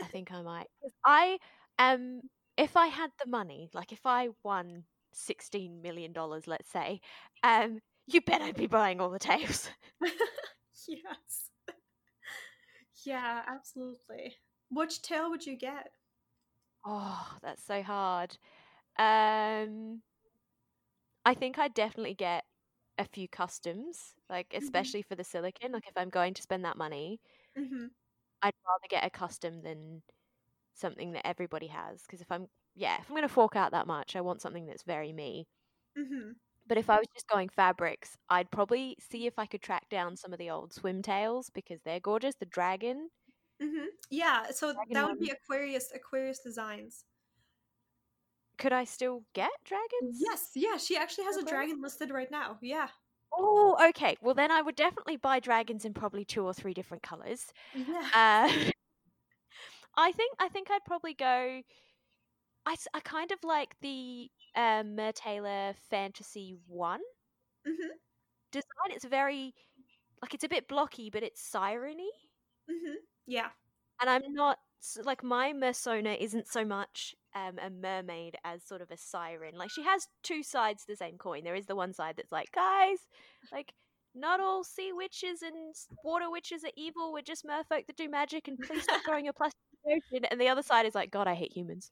I 0.01 0.05
think 0.07 0.31
I 0.31 0.41
might. 0.41 0.67
I 1.05 1.37
um 1.79 2.21
if 2.57 2.75
I 2.77 2.87
had 2.87 3.11
the 3.23 3.29
money, 3.29 3.69
like 3.73 3.91
if 3.91 4.01
I 4.05 4.29
won 4.43 4.85
sixteen 5.13 5.81
million 5.81 6.13
dollars, 6.13 6.47
let's 6.47 6.69
say, 6.69 7.01
um, 7.43 7.79
you 8.07 8.21
bet 8.21 8.41
I'd 8.41 8.55
be 8.55 8.67
buying 8.67 8.99
all 9.01 9.09
the 9.09 9.19
tapes. 9.19 9.69
yes. 10.87 11.49
Yeah, 13.05 13.43
absolutely. 13.47 14.37
Which 14.69 15.01
tail 15.01 15.29
would 15.29 15.45
you 15.45 15.57
get? 15.57 15.91
Oh, 16.85 17.37
that's 17.41 17.63
so 17.63 17.81
hard. 17.83 18.37
Um, 18.97 20.01
I 21.25 21.33
think 21.33 21.57
I'd 21.57 21.73
definitely 21.73 22.13
get 22.15 22.45
a 23.01 23.05
few 23.05 23.27
customs, 23.27 24.13
like 24.29 24.53
especially 24.55 25.01
for 25.01 25.15
the 25.15 25.23
silicon. 25.23 25.73
Like 25.73 25.87
if 25.87 25.97
I'm 25.97 26.09
going 26.09 26.33
to 26.35 26.41
spend 26.41 26.63
that 26.63 26.77
money, 26.77 27.19
Mm-hmm. 27.57 27.85
I'd 28.41 28.53
rather 28.65 28.87
get 28.89 29.05
a 29.05 29.09
custom 29.09 29.61
than 29.61 30.01
something 30.73 31.11
that 31.13 31.27
everybody 31.27 31.67
has. 31.67 32.01
Because 32.01 32.21
if 32.21 32.31
I'm, 32.31 32.47
yeah, 32.75 32.97
if 32.99 33.09
I'm 33.09 33.15
going 33.15 33.27
to 33.27 33.33
fork 33.33 33.55
out 33.55 33.71
that 33.71 33.87
much, 33.87 34.15
I 34.15 34.21
want 34.21 34.41
something 34.41 34.65
that's 34.65 34.83
very 34.83 35.13
me. 35.13 35.47
Mm-hmm. 35.97 36.31
But 36.67 36.77
if 36.77 36.89
I 36.89 36.97
was 36.97 37.07
just 37.13 37.27
going 37.27 37.49
fabrics, 37.49 38.15
I'd 38.29 38.51
probably 38.51 38.95
see 38.99 39.27
if 39.27 39.37
I 39.37 39.45
could 39.45 39.61
track 39.61 39.89
down 39.89 40.15
some 40.15 40.31
of 40.31 40.39
the 40.39 40.49
old 40.49 40.71
Swimtails 40.71 41.45
because 41.53 41.79
they're 41.83 41.99
gorgeous. 41.99 42.35
The 42.35 42.45
dragon. 42.45 43.09
Mm-hmm. 43.61 43.87
Yeah, 44.09 44.45
so 44.51 44.73
Dragon 44.73 44.93
that 44.93 45.09
would 45.09 45.19
be. 45.19 45.31
Aquarius 45.31 45.91
Aquarius 45.93 46.39
Designs. 46.39 47.03
Could 48.61 48.73
I 48.73 48.83
still 48.83 49.23
get 49.33 49.49
dragons? 49.65 50.19
Yes, 50.19 50.51
yeah, 50.53 50.77
she 50.77 50.95
actually 50.95 51.23
has 51.23 51.35
a 51.35 51.43
dragon 51.43 51.81
listed 51.81 52.11
right 52.11 52.29
now. 52.29 52.59
Yeah. 52.61 52.89
Oh, 53.33 53.75
okay. 53.89 54.15
Well, 54.21 54.35
then 54.35 54.51
I 54.51 54.61
would 54.61 54.75
definitely 54.75 55.17
buy 55.17 55.39
dragons 55.39 55.83
in 55.83 55.95
probably 55.95 56.23
two 56.23 56.45
or 56.45 56.53
three 56.53 56.75
different 56.75 57.01
colors. 57.01 57.47
Yeah. 57.73 58.07
Uh, 58.13 58.53
I 59.97 60.11
think 60.11 60.35
I 60.37 60.47
think 60.49 60.69
I'd 60.69 60.85
probably 60.85 61.15
go. 61.15 61.61
I, 62.67 62.75
I 62.93 62.99
kind 62.99 63.31
of 63.31 63.39
like 63.43 63.75
the 63.81 64.29
um, 64.55 64.95
Mertailor 64.95 65.73
Fantasy 65.89 66.55
One 66.67 67.01
mm-hmm. 67.67 67.93
design. 68.51 68.91
It's 68.91 69.05
very 69.05 69.55
like 70.21 70.35
it's 70.35 70.43
a 70.43 70.49
bit 70.49 70.67
blocky, 70.67 71.09
but 71.09 71.23
it's 71.23 71.41
sireny. 71.41 72.11
Mm-hmm. 72.69 72.97
Yeah. 73.25 73.47
And 73.99 74.07
I'm 74.07 74.33
not 74.35 74.59
like 75.03 75.23
my 75.23 75.51
Mersona 75.51 76.15
isn't 76.19 76.47
so 76.47 76.63
much 76.63 77.15
um, 77.35 77.57
a 77.59 77.69
mermaid 77.69 78.35
as 78.43 78.63
sort 78.63 78.81
of 78.81 78.91
a 78.91 78.97
siren. 78.97 79.55
Like 79.57 79.71
she 79.71 79.83
has 79.83 80.07
two 80.23 80.43
sides 80.43 80.83
to 80.83 80.87
the 80.91 80.95
same 80.95 81.17
coin. 81.17 81.43
There 81.43 81.55
is 81.55 81.65
the 81.65 81.75
one 81.75 81.93
side 81.93 82.15
that's 82.17 82.31
like, 82.31 82.51
guys, 82.51 82.97
like 83.51 83.73
not 84.13 84.39
all 84.39 84.63
sea 84.63 84.91
witches 84.93 85.41
and 85.41 85.75
water 86.03 86.29
witches 86.29 86.63
are 86.63 86.71
evil. 86.75 87.13
We're 87.13 87.21
just 87.21 87.45
merfolk 87.45 87.87
that 87.87 87.97
do 87.97 88.09
magic, 88.09 88.47
and 88.47 88.59
please 88.59 88.83
stop 88.83 89.01
throwing 89.05 89.25
your 89.25 89.33
plastic 89.33 89.59
in 89.85 89.91
the 89.91 89.95
ocean. 90.17 90.25
And 90.29 90.41
the 90.41 90.49
other 90.49 90.63
side 90.63 90.85
is 90.85 90.95
like, 90.95 91.11
God, 91.11 91.27
I 91.27 91.33
hate 91.33 91.55
humans. 91.55 91.91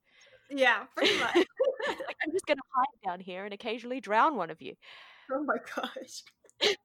Yeah, 0.50 0.86
pretty 0.96 1.18
much. 1.20 1.36
like 1.36 2.18
I'm 2.24 2.32
just 2.32 2.46
gonna 2.46 2.62
hide 2.76 3.10
down 3.10 3.20
here 3.20 3.46
and 3.46 3.54
occasionally 3.54 4.02
drown 4.02 4.36
one 4.36 4.50
of 4.50 4.62
you. 4.62 4.76
oh 5.32 5.44
my 5.44 5.58
gosh. 5.76 6.24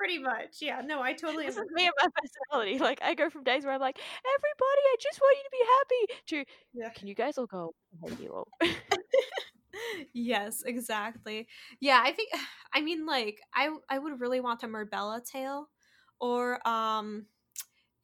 pretty 0.00 0.18
much. 0.18 0.56
Yeah, 0.62 0.80
no, 0.80 1.02
I 1.02 1.12
totally 1.12 1.46
This 1.46 1.56
is 1.56 1.64
me 1.72 1.84
and 1.86 1.94
my 2.00 2.08
personality. 2.50 2.78
Like 2.78 3.00
I 3.02 3.14
go 3.14 3.28
from 3.30 3.44
days 3.44 3.64
where 3.64 3.74
I'm 3.74 3.80
like, 3.80 3.98
everybody, 3.98 4.82
I 4.92 4.96
just 5.00 5.20
want 5.20 5.36
you 5.38 5.44
to 5.44 5.50
be 5.52 5.64
happy. 5.76 6.44
To 6.44 6.50
Yeah. 6.72 6.90
can 6.94 7.08
you 7.08 7.14
guys 7.14 7.38
all 7.38 7.46
go? 7.46 7.74
I 8.04 8.08
hate 8.08 8.20
you 8.20 8.32
all. 8.32 8.48
yes, 10.12 10.62
exactly. 10.64 11.48
Yeah, 11.80 12.00
I 12.04 12.12
think 12.12 12.30
I 12.74 12.80
mean 12.80 13.06
like 13.06 13.40
I 13.54 13.70
I 13.88 13.98
would 13.98 14.20
really 14.20 14.40
want 14.40 14.62
a 14.62 14.68
Merbella 14.68 15.24
tail 15.24 15.68
or 16.20 16.66
um 16.66 17.26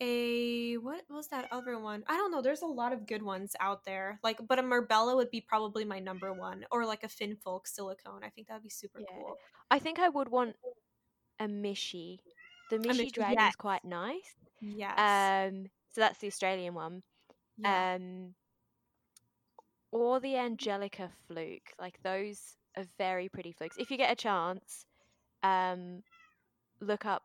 a 0.01 0.77
what 0.79 1.05
was 1.09 1.29
that 1.29 1.49
other 1.53 1.79
one? 1.79 2.05
I 2.09 2.17
don't 2.17 2.31
know. 2.31 2.43
There's 2.43 2.63
a 2.63 2.67
lot 2.67 2.93
of 2.93 3.07
good 3.07 3.23
ones 3.23 3.57
out 3.61 3.85
there. 3.85 4.21
Like 4.23 4.41
but 4.47 4.59
a 4.59 4.63
Merbella 4.63 5.17
would 5.17 5.31
be 5.31 5.41
probably 5.41 5.85
my 5.85 6.01
number 6.01 6.33
one 6.33 6.65
or 6.71 6.85
like 6.87 7.05
a 7.05 7.09
Finfolk 7.09 7.67
silicone. 7.67 8.23
I 8.25 8.31
think 8.31 8.49
that'd 8.49 8.63
be 8.63 8.71
super 8.71 9.01
Yeah. 9.01 9.07
cool. 9.11 9.37
I 9.71 9.79
think 9.79 9.99
I 9.99 10.09
would 10.09 10.29
want 10.29 10.57
a 11.41 11.47
Mishi. 11.47 12.19
The 12.71 12.79
Mishi 12.79 13.07
Mishi, 13.07 13.13
dragon's 13.13 13.37
yes. 13.39 13.57
quite 13.57 13.85
nice. 13.85 14.35
Yes. 14.61 14.99
Um, 14.99 15.67
so 15.91 16.01
that's 16.01 16.19
the 16.19 16.27
Australian 16.27 16.75
one. 16.75 17.03
yeah. 17.59 17.95
Um, 17.95 18.35
or 19.93 20.21
the 20.21 20.37
Angelica 20.37 21.11
fluke. 21.27 21.73
Like 21.79 21.99
those 22.03 22.57
are 22.77 22.85
very 22.99 23.29
pretty 23.29 23.53
flukes. 23.53 23.77
If 23.79 23.91
you 23.91 23.97
get 23.97 24.13
a 24.13 24.17
chance, 24.17 24.85
um, 25.43 26.03
look 26.81 27.07
up 27.07 27.23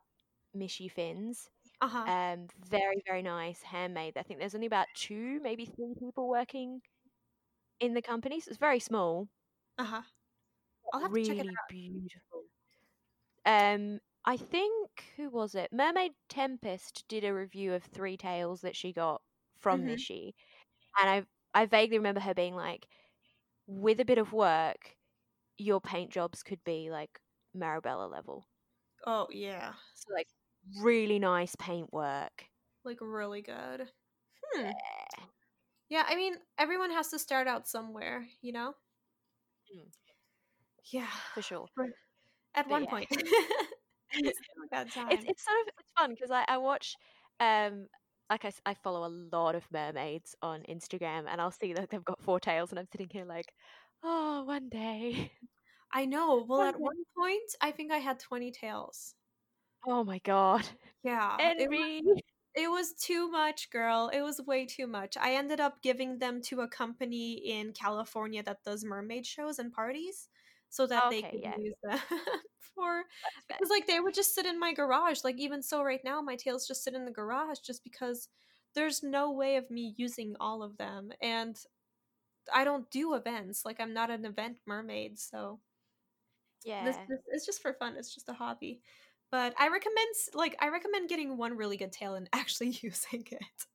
Mishi 0.56 0.90
fins. 0.90 1.50
uh-huh. 1.80 2.04
Um, 2.10 2.46
very 2.70 3.02
very 3.06 3.22
nice, 3.22 3.62
handmade. 3.62 4.16
I 4.16 4.22
think 4.22 4.38
there's 4.40 4.54
only 4.54 4.66
about 4.66 4.86
two, 4.94 5.40
maybe 5.42 5.66
three 5.66 5.94
people 5.98 6.28
working 6.28 6.80
in 7.80 7.94
the 7.94 8.02
company, 8.02 8.40
so 8.40 8.50
it's 8.50 8.58
very 8.58 8.80
small. 8.80 9.28
uh-huh. 9.78 10.02
I'll 10.92 11.00
have 11.00 11.10
to 11.10 11.14
really 11.14 11.28
check 11.28 11.38
it 11.38 11.48
out. 11.48 11.68
beautiful. 11.68 12.31
Um, 13.46 14.00
I 14.24 14.36
think 14.36 15.04
who 15.16 15.30
was 15.30 15.54
it? 15.54 15.72
Mermaid 15.72 16.12
Tempest 16.28 17.06
did 17.08 17.24
a 17.24 17.34
review 17.34 17.74
of 17.74 17.84
Three 17.84 18.16
tales 18.16 18.60
that 18.62 18.76
she 18.76 18.92
got 18.92 19.22
from 19.58 19.84
Mhm. 19.84 19.86
Mishi, 19.86 20.34
and 21.00 21.10
I 21.10 21.26
I 21.62 21.66
vaguely 21.66 21.98
remember 21.98 22.20
her 22.20 22.34
being 22.34 22.56
like, 22.56 22.88
with 23.66 24.00
a 24.00 24.04
bit 24.06 24.18
of 24.18 24.32
work, 24.32 24.98
your 25.58 25.80
paint 25.80 26.12
jobs 26.12 26.42
could 26.44 26.64
be 26.64 26.90
like 26.90 27.20
Merbella 27.56 28.10
level. 28.10 28.46
Oh, 29.06 29.28
yeah. 29.30 29.74
So 29.94 30.12
like 30.12 30.28
really 30.82 31.18
nice 31.18 31.54
paint 31.56 31.92
work. 31.92 32.50
Like 32.84 32.98
really 33.00 33.42
good. 33.42 33.90
Hmm. 34.54 34.70
Yeah. 34.70 35.26
Yeah, 35.88 36.04
I 36.08 36.16
mean, 36.16 36.36
everyone 36.58 36.90
has 36.90 37.08
to 37.10 37.18
start 37.18 37.46
out 37.46 37.68
somewhere, 37.68 38.26
you 38.40 38.52
know? 38.52 38.74
Mm. 39.74 39.90
Yeah. 40.92 41.10
For 41.34 41.42
sure. 41.42 41.68
At 42.54 42.68
But 42.68 42.70
one 42.70 42.86
yeah. 42.86 42.86
point. 42.86 43.08
It's 44.24 44.38
still 44.50 44.66
got 44.70 44.90
time. 44.92 45.24
it's 45.24 45.24
it's 45.26 45.44
sort 45.44 45.60
of 45.62 45.68
it's 45.78 45.90
fun 45.98 46.10
because 46.14 46.30
I, 46.30 46.44
I 46.48 46.58
watch 46.58 46.98
um 47.40 47.88
like 48.30 48.44
I, 48.44 48.52
I 48.66 48.74
follow 48.74 49.06
a 49.06 49.10
lot 49.36 49.54
of 49.54 49.70
mermaids 49.70 50.34
on 50.42 50.62
Instagram 50.68 51.26
and 51.28 51.40
I'll 51.40 51.50
see 51.50 51.72
that 51.74 51.90
they've 51.90 52.04
got 52.04 52.22
four 52.22 52.40
tails 52.40 52.70
and 52.70 52.78
I'm 52.78 52.86
sitting 52.86 53.08
here 53.10 53.24
like 53.24 53.52
oh 54.02 54.44
one 54.44 54.68
day 54.68 55.32
I 55.92 56.06
know. 56.06 56.44
Well, 56.48 56.62
at 56.62 56.74
Okay. 56.74 56.80
one 56.80 57.04
point, 57.16 57.54
I 57.60 57.70
think 57.70 57.92
I 57.92 57.98
had 57.98 58.18
20 58.18 58.50
tails. 58.50 59.14
oh 59.86 60.02
my 60.04 60.18
god 60.18 60.68
Yeah. 61.02 61.40
It 61.56 61.70
was, 61.70 62.22
it 62.54 62.68
was 62.70 62.94
too 62.94 63.28
much, 63.30 63.70
girl. 63.70 64.10
It 64.12 64.20
was 64.22 64.40
way 64.40 64.66
too 64.66 64.86
much. 64.86 65.16
I 65.16 65.34
ended 65.34 65.60
up 65.60 65.82
giving 65.82 66.18
them 66.18 66.40
to 66.42 66.60
a 66.60 66.68
company 66.68 67.34
in 67.34 67.72
California 67.72 68.42
that 68.44 68.62
does 68.64 68.84
mermaid 68.84 69.26
shows 69.26 69.58
and 69.58 69.72
parties. 69.72 70.28
So 70.72 70.86
that 70.88 71.04
Okay, 71.06 71.10
they 71.10 71.22
could 71.24 71.42
yeah. 71.42 71.56
use 71.56 71.74
them 71.84 71.98
for 72.74 73.04
because 73.48 73.70
like 73.70 73.86
they 73.86 74.00
would 74.00 74.14
just 74.14 74.34
sit 74.34 74.46
in 74.46 74.58
my 74.58 74.72
garage. 74.74 75.20
Like 75.24 75.38
even 75.38 75.62
so, 75.62 75.82
right 75.84 76.02
now 76.04 76.20
my 76.22 76.36
tails 76.36 76.66
just 76.66 76.84
sit 76.84 76.94
in 76.94 77.04
the 77.06 77.12
garage 77.12 77.58
just 77.60 77.84
because 77.84 78.28
there's 78.74 79.02
no 79.02 79.30
way 79.32 79.56
of 79.56 79.70
me 79.70 79.94
using 79.98 80.36
all 80.40 80.62
of 80.62 80.78
them, 80.78 81.12
and 81.22 81.56
I 82.54 82.64
don't 82.64 82.90
do 82.90 83.14
events. 83.14 83.64
Like 83.64 83.80
I'm 83.80 83.94
not 83.94 84.10
an 84.10 84.24
event 84.26 84.58
mermaid, 84.66 85.18
so 85.18 85.60
Yeah. 86.64 86.80
this, 86.80 86.98
this 87.08 87.20
it's 87.28 87.46
just 87.46 87.62
for 87.62 87.72
fun. 87.74 87.96
It's 87.96 88.14
just 88.14 88.28
a 88.28 88.32
hobby. 88.34 88.80
But 89.30 89.54
I 89.58 89.68
recommend 89.68 90.14
like 90.34 90.56
I 90.60 90.68
recommend 90.68 91.08
getting 91.08 91.36
one 91.36 91.56
really 91.56 91.76
good 91.76 91.92
tail 91.92 92.14
and 92.14 92.28
actually 92.34 92.70
using 92.82 93.24
it. 93.30 93.66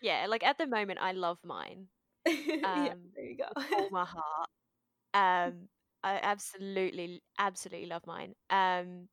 Yeah, 0.00 0.26
like 0.28 0.44
at 0.44 0.58
the 0.58 0.66
moment 0.66 0.98
I 1.00 1.12
love 1.12 1.38
mine. 1.44 1.88
yeah, 2.26 2.92
Um 2.92 3.12
there 3.14 3.24
you 3.24 3.36
go. 3.36 3.82
my 3.90 4.04
heart. 4.06 4.48
Um 5.14 5.68
I 6.04 6.18
absolutely 6.22 7.22
absolutely 7.38 7.88
love 7.88 8.06
mine. 8.06 8.34
Um 8.50 9.08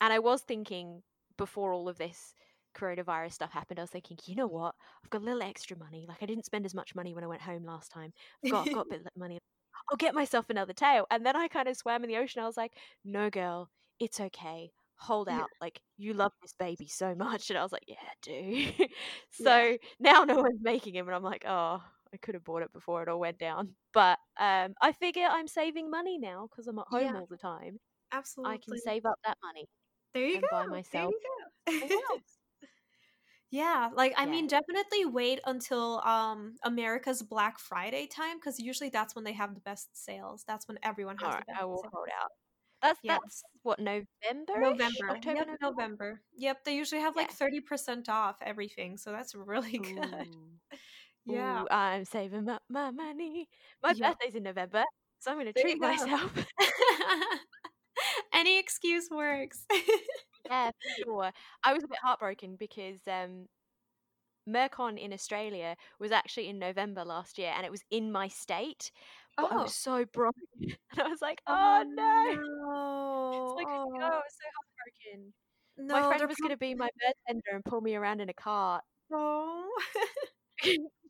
and 0.00 0.12
I 0.12 0.18
was 0.20 0.42
thinking 0.42 1.02
before 1.38 1.72
all 1.72 1.88
of 1.88 1.98
this 1.98 2.34
coronavirus 2.76 3.34
stuff 3.34 3.52
happened, 3.52 3.80
I 3.80 3.84
was 3.84 3.90
thinking, 3.90 4.18
you 4.26 4.36
know 4.36 4.46
what? 4.48 4.74
I've 5.04 5.10
got 5.10 5.22
a 5.22 5.24
little 5.26 5.42
extra 5.42 5.76
money. 5.78 6.06
Like 6.08 6.22
I 6.22 6.26
didn't 6.26 6.46
spend 6.46 6.66
as 6.66 6.74
much 6.74 6.94
money 6.94 7.14
when 7.14 7.24
I 7.24 7.28
went 7.28 7.42
home 7.42 7.64
last 7.64 7.90
time. 7.92 8.12
I've 8.44 8.50
got 8.50 8.64
I've 8.64 8.72
got 8.72 8.82
a 8.82 8.86
bit 8.96 9.00
of 9.02 9.08
money. 9.16 9.38
I'll 9.90 9.96
get 9.98 10.14
myself 10.14 10.50
another 10.50 10.72
tail. 10.74 11.06
And 11.10 11.24
then 11.26 11.36
I 11.36 11.48
kind 11.48 11.68
of 11.68 11.76
swam 11.76 12.04
in 12.04 12.08
the 12.10 12.18
ocean. 12.18 12.42
I 12.42 12.46
was 12.46 12.56
like, 12.58 12.78
no 13.04 13.30
girl, 13.30 13.70
it's 14.00 14.20
okay. 14.20 14.72
Hold 14.98 15.28
Yeah. 15.28 15.42
out. 15.42 15.50
Like 15.60 15.82
you 15.98 16.14
love 16.14 16.32
this 16.42 16.54
baby 16.58 16.88
so 16.88 17.14
much. 17.14 17.50
And 17.50 17.58
I 17.58 17.62
was 17.62 17.72
like, 17.72 17.84
yeah, 17.88 17.96
I 18.02 18.14
do. 18.22 18.72
so 19.30 19.78
now 20.00 20.24
no 20.24 20.36
one's 20.42 20.60
making 20.62 20.94
him 20.96 21.06
and 21.08 21.16
I'm 21.16 21.22
like, 21.24 21.44
oh, 21.48 21.82
I 22.12 22.16
could 22.18 22.34
have 22.34 22.44
bought 22.44 22.62
it 22.62 22.72
before 22.72 23.02
it 23.02 23.08
all 23.08 23.20
went 23.20 23.38
down. 23.38 23.76
But 23.92 24.18
um 24.38 24.74
I 24.80 24.92
figure 24.92 25.26
I'm 25.26 25.48
saving 25.48 25.90
money 25.90 26.18
now 26.18 26.46
because 26.50 26.66
I'm 26.68 26.78
at 26.78 26.88
home 26.88 27.02
Yeah. 27.04 27.16
all 27.16 27.26
the 27.26 27.36
time. 27.38 27.80
Absolutely. 28.12 28.54
I 28.54 28.58
can 28.58 28.76
save 28.78 29.06
up 29.06 29.18
that 29.24 29.38
money. 29.42 29.68
there 30.14 30.26
you 30.26 30.38
and 30.38 30.42
go. 30.42 30.48
buy 30.48 30.66
there 30.92 31.02
myself 31.04 31.14
you 31.14 31.20
go. 31.68 31.68
yeah, 33.50 33.90
like 33.94 34.12
I 34.16 34.26
Yeah. 34.26 34.30
mean 34.30 34.46
definitely 34.46 35.06
wait 35.06 35.40
until 35.46 36.00
um 36.04 36.56
America's 36.62 37.22
Black 37.22 37.58
Friday 37.58 38.06
time 38.06 38.40
cuz 38.40 38.58
usually 38.60 38.90
that's 38.90 39.14
when 39.14 39.24
they 39.24 39.32
have 39.32 39.54
the 39.54 39.60
best 39.60 39.96
sales. 39.96 40.44
That's 40.46 40.68
when 40.68 40.78
everyone 40.82 41.18
has 41.18 41.34
right, 41.34 41.44
best 41.46 41.60
I 41.60 41.64
will 41.64 41.82
sales. 41.82 41.92
hold 41.92 42.08
out. 42.20 42.30
That's 42.82 43.00
Yeah. 43.02 43.18
that's 43.24 43.44
what 43.62 43.80
November, 43.80 44.06
November. 44.54 45.08
October, 45.08 45.44
yep, 45.46 45.46
November. 45.46 45.60
November. 45.60 46.22
Yep, 46.36 46.64
they 46.64 46.76
usually 46.76 47.00
have 47.00 47.16
like 47.16 47.30
Yeah. 47.30 47.32
30% 47.32 48.08
off 48.08 48.38
everything, 48.42 48.96
so 48.96 49.12
that's 49.12 49.34
really 49.34 49.78
good. 49.94 50.28
Yeah. 51.26 51.62
ooh, 51.62 51.68
I'm 51.70 52.04
saving 52.04 52.48
up 52.48 52.62
my 52.68 52.90
money. 52.90 53.48
My 53.82 53.94
Yep. 53.94 54.18
birthday's 54.18 54.34
in 54.34 54.42
November, 54.44 54.84
so 55.18 55.30
I'm 55.30 55.38
gonna 55.38 55.52
There 55.54 55.64
treat 55.64 55.80
myself. 55.80 56.32
Any 58.32 58.58
excuse 58.58 59.08
works. 59.10 59.64
yeah, 60.50 60.70
for 60.70 60.90
sure. 61.04 61.32
I 61.64 61.72
was 61.74 61.84
a 61.84 61.88
bit 61.88 61.98
heartbroken 62.02 62.56
because 62.58 63.00
um, 63.06 63.46
Mercon 64.46 64.98
in 64.98 65.12
Australia 65.12 65.76
was 65.98 66.12
actually 66.12 66.48
in 66.48 66.58
November 66.58 67.04
last 67.04 67.38
year, 67.38 67.52
and 67.56 67.64
it 67.66 67.70
was 67.70 67.82
in 67.90 68.10
my 68.12 68.28
state, 68.28 68.90
but 69.40 69.52
I 69.52 69.56
oh. 69.56 69.62
was 69.62 69.74
so 69.74 70.04
broke, 70.06 70.34
and 70.60 70.76
I 71.00 71.08
was 71.08 71.20
like, 71.22 71.42
Oh 71.46 71.82
oh 71.82 71.84
no. 71.94 72.34
no. 72.34 73.54
So 73.54 73.60
I 73.60 73.64
couldn't 73.64 73.92
go. 73.98 74.06
I 74.06 74.10
Oh, 74.16 74.20
was 74.24 74.34
so 74.40 74.48
heartbroken. 74.56 75.34
no, 75.78 75.94
My 75.94 76.02
friend 76.02 76.26
was 76.28 76.38
going 76.38 76.50
to 76.50 76.56
be 76.58 76.74
my 76.74 76.88
bartender 77.00 77.50
and 77.52 77.64
pull 77.64 77.80
me 77.80 77.94
around 77.96 78.20
in 78.20 78.28
a 78.28 78.34
cart. 78.34 78.82
oh. 79.12 79.68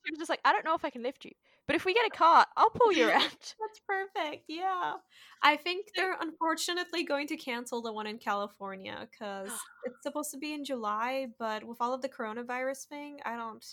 She 0.08 0.12
was 0.12 0.18
just 0.18 0.30
like, 0.30 0.40
I 0.44 0.52
don't 0.52 0.64
know 0.64 0.74
if 0.74 0.84
I 0.84 0.90
can 0.90 1.02
lift 1.02 1.24
you, 1.26 1.32
but 1.66 1.76
if 1.76 1.84
we 1.84 1.92
get 1.92 2.06
a 2.06 2.10
cart, 2.16 2.48
I'll 2.56 2.70
pull 2.70 2.92
you 2.92 3.08
around. 3.08 3.20
That's 3.22 3.80
perfect. 3.86 4.44
Yeah. 4.48 4.94
I 5.42 5.56
think 5.56 5.88
they're 5.94 6.16
unfortunately 6.20 7.04
going 7.04 7.26
to 7.26 7.36
cancel 7.36 7.82
the 7.82 7.92
one 7.92 8.06
in 8.06 8.18
California 8.18 9.06
because 9.10 9.50
it's 9.84 10.02
supposed 10.02 10.30
to 10.32 10.38
be 10.38 10.54
in 10.54 10.64
July, 10.64 11.26
but 11.38 11.64
with 11.64 11.76
all 11.80 11.92
of 11.92 12.00
the 12.00 12.08
coronavirus 12.08 12.86
thing, 12.86 13.18
I 13.24 13.36
don't 13.36 13.64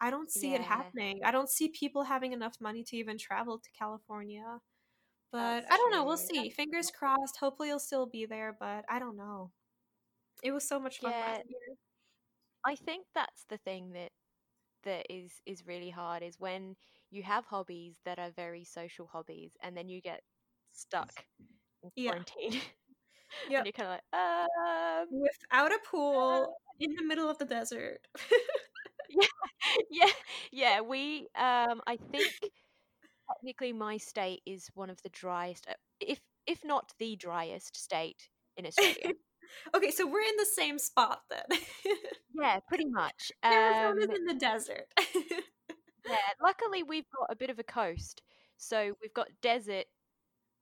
I 0.00 0.10
don't 0.10 0.30
see 0.30 0.54
it 0.54 0.60
happening. 0.60 1.20
I 1.24 1.30
don't 1.30 1.48
see 1.48 1.68
people 1.68 2.02
having 2.02 2.32
enough 2.32 2.60
money 2.60 2.82
to 2.84 2.96
even 2.96 3.16
travel 3.16 3.58
to 3.58 3.68
California. 3.78 4.58
But 5.32 5.60
That's 5.62 5.72
I 5.72 5.76
don't 5.76 5.90
know, 5.92 6.04
we'll 6.04 6.16
see. 6.16 6.50
Fingers 6.50 6.90
crossed. 6.90 7.38
Hopefully 7.38 7.68
it'll 7.68 7.80
still 7.80 8.06
be 8.06 8.26
there, 8.26 8.56
but 8.58 8.84
I 8.88 8.98
don't 8.98 9.16
know. 9.16 9.50
It 10.42 10.52
was 10.52 10.68
so 10.68 10.78
much 10.78 11.00
fun 11.00 11.12
Yeah. 11.12 11.26
last 11.26 11.42
year. 11.48 11.76
I 12.66 12.76
think 12.76 13.06
that's 13.14 13.44
the 13.48 13.58
thing 13.58 13.92
that 13.92 14.10
that 14.84 15.06
is 15.12 15.42
is 15.46 15.66
really 15.66 15.90
hard 15.90 16.22
is 16.22 16.38
when 16.40 16.76
you 17.10 17.22
have 17.22 17.46
hobbies 17.46 17.98
that 18.04 18.18
are 18.18 18.30
very 18.30 18.64
social 18.64 19.06
hobbies 19.06 19.52
and 19.62 19.76
then 19.76 19.88
you 19.88 20.00
get 20.00 20.22
stuck 20.72 21.24
in 21.82 21.90
Yeah. 21.96 22.14
quarantine. 22.14 22.52
Yep. 23.46 23.58
and 23.58 23.66
you're 23.66 23.72
kind 23.72 23.88
of 23.88 23.94
like, 23.98 24.20
um, 24.20 25.08
Without 25.10 25.72
a 25.72 25.78
pool 25.88 26.56
in 26.78 26.94
the 26.94 27.02
middle 27.04 27.28
of 27.30 27.38
the 27.38 27.44
desert. 27.44 28.00
yeah, 29.90 30.10
yeah. 30.52 30.80
We, 30.80 31.28
um, 31.36 31.80
I 31.86 31.96
think 32.10 32.34
technically 33.30 33.72
my 33.72 33.96
state 33.98 34.42
is 34.46 34.68
one 34.74 34.90
of 34.90 35.02
the 35.02 35.08
driest, 35.10 35.66
uh, 35.68 35.74
if 36.00 36.20
if 36.46 36.64
not 36.64 36.92
the 36.98 37.16
driest 37.16 37.76
state 37.76 38.28
in 38.56 38.66
Australia. 38.66 39.12
Okay, 39.74 39.90
so 39.90 40.06
we're 40.06 40.20
in 40.20 40.36
the 40.38 40.46
same 40.46 40.78
spot 40.78 41.20
then. 41.30 41.58
yeah, 42.34 42.58
pretty 42.68 42.86
much. 42.86 43.30
Arizona's 43.44 44.04
Um, 44.08 44.14
in 44.14 44.24
the 44.26 44.34
desert. 44.34 44.86
yeah, 46.06 46.16
luckily 46.42 46.82
we've 46.82 47.08
got 47.18 47.28
a 47.30 47.36
bit 47.36 47.50
of 47.50 47.58
a 47.58 47.64
coast, 47.64 48.22
so 48.56 48.94
we've 49.02 49.14
got 49.14 49.28
desert, 49.42 49.86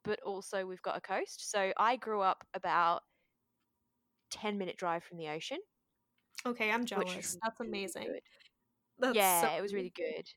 but 0.05 0.21
also 0.23 0.67
we've 0.67 0.83
got 0.83 0.97
a 0.97 1.01
coast. 1.01 1.51
So 1.51 1.73
I 1.77 1.97
grew 1.97 2.21
up 2.21 2.45
about 2.55 3.03
ten 4.31 4.59
minute 4.59 4.77
drive 4.77 5.05
from 5.05 5.19
the 5.19 5.29
ocean. 5.29 5.59
okay, 6.47 6.71
I'm 6.71 6.85
jealous. 6.85 7.37
That's 7.43 7.61
really 7.61 7.71
amazing. 7.71 8.05
good. 8.05 8.21
That's 8.99 9.17
yeah, 9.17 9.41
so 9.43 9.49
it 9.59 9.63
was 9.63 9.75
really 9.75 9.93
good. 9.97 10.29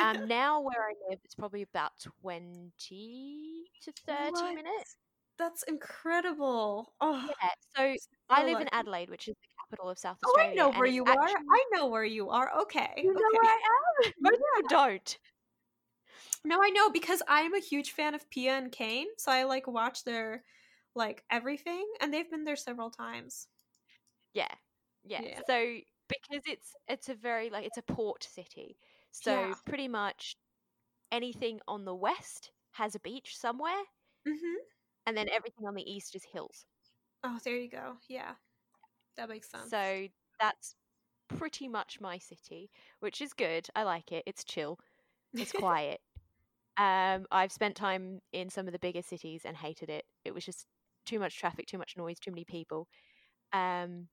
Um, 0.00 0.26
now 0.28 0.60
where 0.60 0.82
I 0.82 0.92
live, 1.08 1.18
it's 1.24 1.34
probably 1.34 1.62
about 1.62 1.92
twenty 2.22 3.64
to 3.82 3.92
thirty 4.06 4.30
What? 4.32 4.54
minutes. 4.54 4.96
That's 5.42 5.64
incredible. 5.64 6.92
Oh, 7.00 7.20
Yeah, 7.28 7.48
so 7.76 7.94
so 7.98 8.08
I 8.30 8.44
live 8.44 8.60
in. 8.60 8.68
Adelaide, 8.70 9.10
which 9.10 9.26
is 9.26 9.34
the 9.34 9.48
capital 9.60 9.90
of 9.90 9.98
South 9.98 10.16
Australia. 10.24 10.50
Oh. 10.62 10.68
I 10.68 10.70
know 10.70 10.78
where 10.78 10.86
you 10.86 11.04
are. 11.04 11.28
I 11.28 11.64
know 11.72 11.88
where 11.88 12.04
you 12.04 12.30
are. 12.30 12.52
Okay. 12.60 12.92
You 12.96 13.12
know 13.12 13.18
okay. 13.18 13.38
where 13.42 13.50
I 13.50 13.60
am. 14.06 14.12
Most 14.20 14.32
people 14.54 14.68
don't. 14.68 15.18
No, 16.44 16.62
I 16.62 16.68
know 16.70 16.90
because 16.90 17.22
I'm 17.26 17.54
a 17.54 17.60
huge 17.60 17.90
fan 17.90 18.14
of 18.14 18.30
Pia 18.30 18.56
and 18.56 18.70
Kane, 18.70 19.08
so 19.18 19.32
I 19.32 19.42
like 19.42 19.66
watch 19.66 20.04
their 20.04 20.44
like 20.94 21.24
everything, 21.28 21.86
and 22.00 22.14
they've 22.14 22.30
been 22.30 22.44
there 22.44 22.54
several 22.54 22.90
times. 22.90 23.48
Yeah, 24.34 24.46
yeah. 25.02 25.22
Yeah. 25.22 25.40
So 25.48 25.78
because 26.08 26.42
it's 26.46 26.72
it's 26.86 27.08
a 27.08 27.14
very 27.14 27.50
like 27.50 27.66
it's 27.66 27.78
a 27.78 27.82
port 27.82 28.22
city, 28.22 28.76
so 29.10 29.40
Yeah. 29.40 29.54
pretty 29.66 29.88
much 29.88 30.36
anything 31.10 31.58
on 31.66 31.84
the 31.84 31.94
west 31.96 32.52
has 32.74 32.94
a 32.94 33.00
beach 33.00 33.36
somewhere, 33.36 33.82
Mm-hmm. 34.26 34.54
And 35.06 35.16
then 35.16 35.28
everything 35.28 35.66
on 35.66 35.74
the 35.74 35.90
east 35.90 36.14
is 36.14 36.24
hills. 36.32 36.64
Oh, 37.24 37.38
there 37.44 37.56
you 37.56 37.68
go. 37.68 37.94
Yeah, 38.08 38.32
that 39.16 39.28
makes 39.28 39.50
sense. 39.50 39.70
So 39.70 40.08
that's 40.40 40.74
pretty 41.28 41.68
much 41.68 42.00
my 42.00 42.18
city, 42.18 42.70
which 43.00 43.20
is 43.20 43.32
good. 43.32 43.68
I 43.74 43.84
like 43.84 44.12
it. 44.12 44.24
It's 44.26 44.44
chill. 44.44 44.78
It's 45.34 45.52
quiet. 45.52 46.00
um, 46.78 47.26
I've 47.30 47.52
spent 47.52 47.76
time 47.76 48.20
in 48.32 48.50
some 48.50 48.66
of 48.66 48.72
the 48.72 48.78
bigger 48.78 49.02
cities 49.02 49.42
and 49.44 49.56
hated 49.56 49.88
it. 49.88 50.04
It 50.24 50.34
was 50.34 50.44
just 50.44 50.66
too 51.06 51.18
much 51.18 51.38
traffic, 51.38 51.66
too 51.66 51.78
much 51.78 51.96
noise, 51.96 52.18
too 52.18 52.30
many 52.30 52.44
people. 52.44 52.88
Um, 53.52 54.08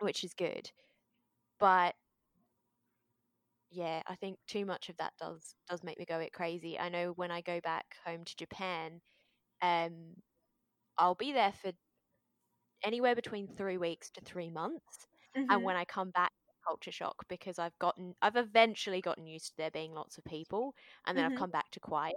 which 0.00 0.24
is 0.24 0.32
good, 0.34 0.70
but 1.58 1.94
yeah, 3.70 4.02
I 4.06 4.14
think 4.14 4.38
too 4.46 4.64
much 4.64 4.88
of 4.88 4.96
that 4.96 5.12
does 5.18 5.54
does 5.68 5.84
make 5.84 5.98
me 5.98 6.04
go 6.06 6.16
a 6.16 6.20
bit 6.20 6.32
crazy. 6.32 6.78
I 6.78 6.88
know 6.88 7.12
when 7.16 7.30
I 7.30 7.40
go 7.42 7.60
back 7.60 7.96
home 8.04 8.24
to 8.24 8.36
Japan, 8.36 9.00
um, 9.62 10.16
I'll 10.98 11.14
be 11.16 11.32
there 11.32 11.52
for 11.52 11.72
anywhere 12.82 13.14
between 13.14 13.48
three 13.48 13.76
weeks 13.78 14.10
to 14.10 14.20
three 14.20 14.50
months 14.50 15.06
Mhm. 15.34 15.48
and 15.48 15.62
when 15.64 15.76
I 15.76 15.84
come 15.84 16.10
back 16.10 16.32
culture 16.66 16.92
shock 16.92 17.24
because 17.28 17.58
I've 17.58 17.78
gotten 17.78 18.14
I've 18.20 18.36
eventually 18.36 19.00
gotten 19.00 19.26
used 19.26 19.50
to 19.52 19.56
there 19.56 19.70
being 19.70 19.92
lots 19.92 20.18
of 20.18 20.24
people 20.24 20.74
and 21.06 21.16
then 21.16 21.24
Mhm. 21.24 21.24
I've 21.24 21.34
come 21.34 21.50
back 21.50 21.70
to 21.72 21.80
quiet. 21.80 22.14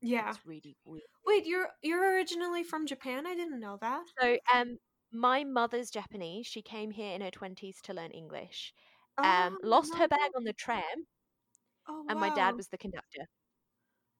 yeah. 0.00 0.36
It's 0.36 0.46
really 0.46 0.76
weird. 0.84 1.02
Wait, 1.24 1.46
you're 1.46 1.72
you're 1.82 2.12
originally 2.14 2.64
from 2.64 2.86
Japan? 2.86 3.26
I 3.26 3.34
didn't 3.36 3.60
know 3.60 3.78
that. 3.78 4.06
So 4.20 4.38
um 4.52 4.78
my 5.10 5.44
mother's 5.44 5.90
Japanese. 5.90 6.46
She 6.46 6.60
came 6.62 6.90
here 6.90 7.14
in 7.14 7.22
her 7.22 7.30
twenties 7.30 7.80
to 7.82 7.94
learn 7.94 8.10
English. 8.10 8.74
Oh, 9.18 9.22
Um 9.22 9.58
lost 9.62 9.94
her 9.96 10.08
bag 10.08 10.32
on 10.36 10.44
the 10.44 10.52
tram 10.52 11.06
Oh, 11.88 12.04
and 12.08 12.18
my 12.20 12.30
dad 12.30 12.56
was 12.56 12.68
the 12.68 12.78
conductor. 12.78 13.26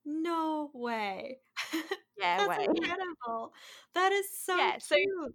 No 0.04 0.72
way. 0.74 1.42
Yeah, 2.18 2.38
That's 2.38 2.48
way. 2.48 2.64
incredible. 2.64 3.52
That 3.94 4.12
is 4.12 4.26
so 4.42 4.56
Yeah, 4.56 4.78
so- 4.78 4.96
cute. 4.96 5.34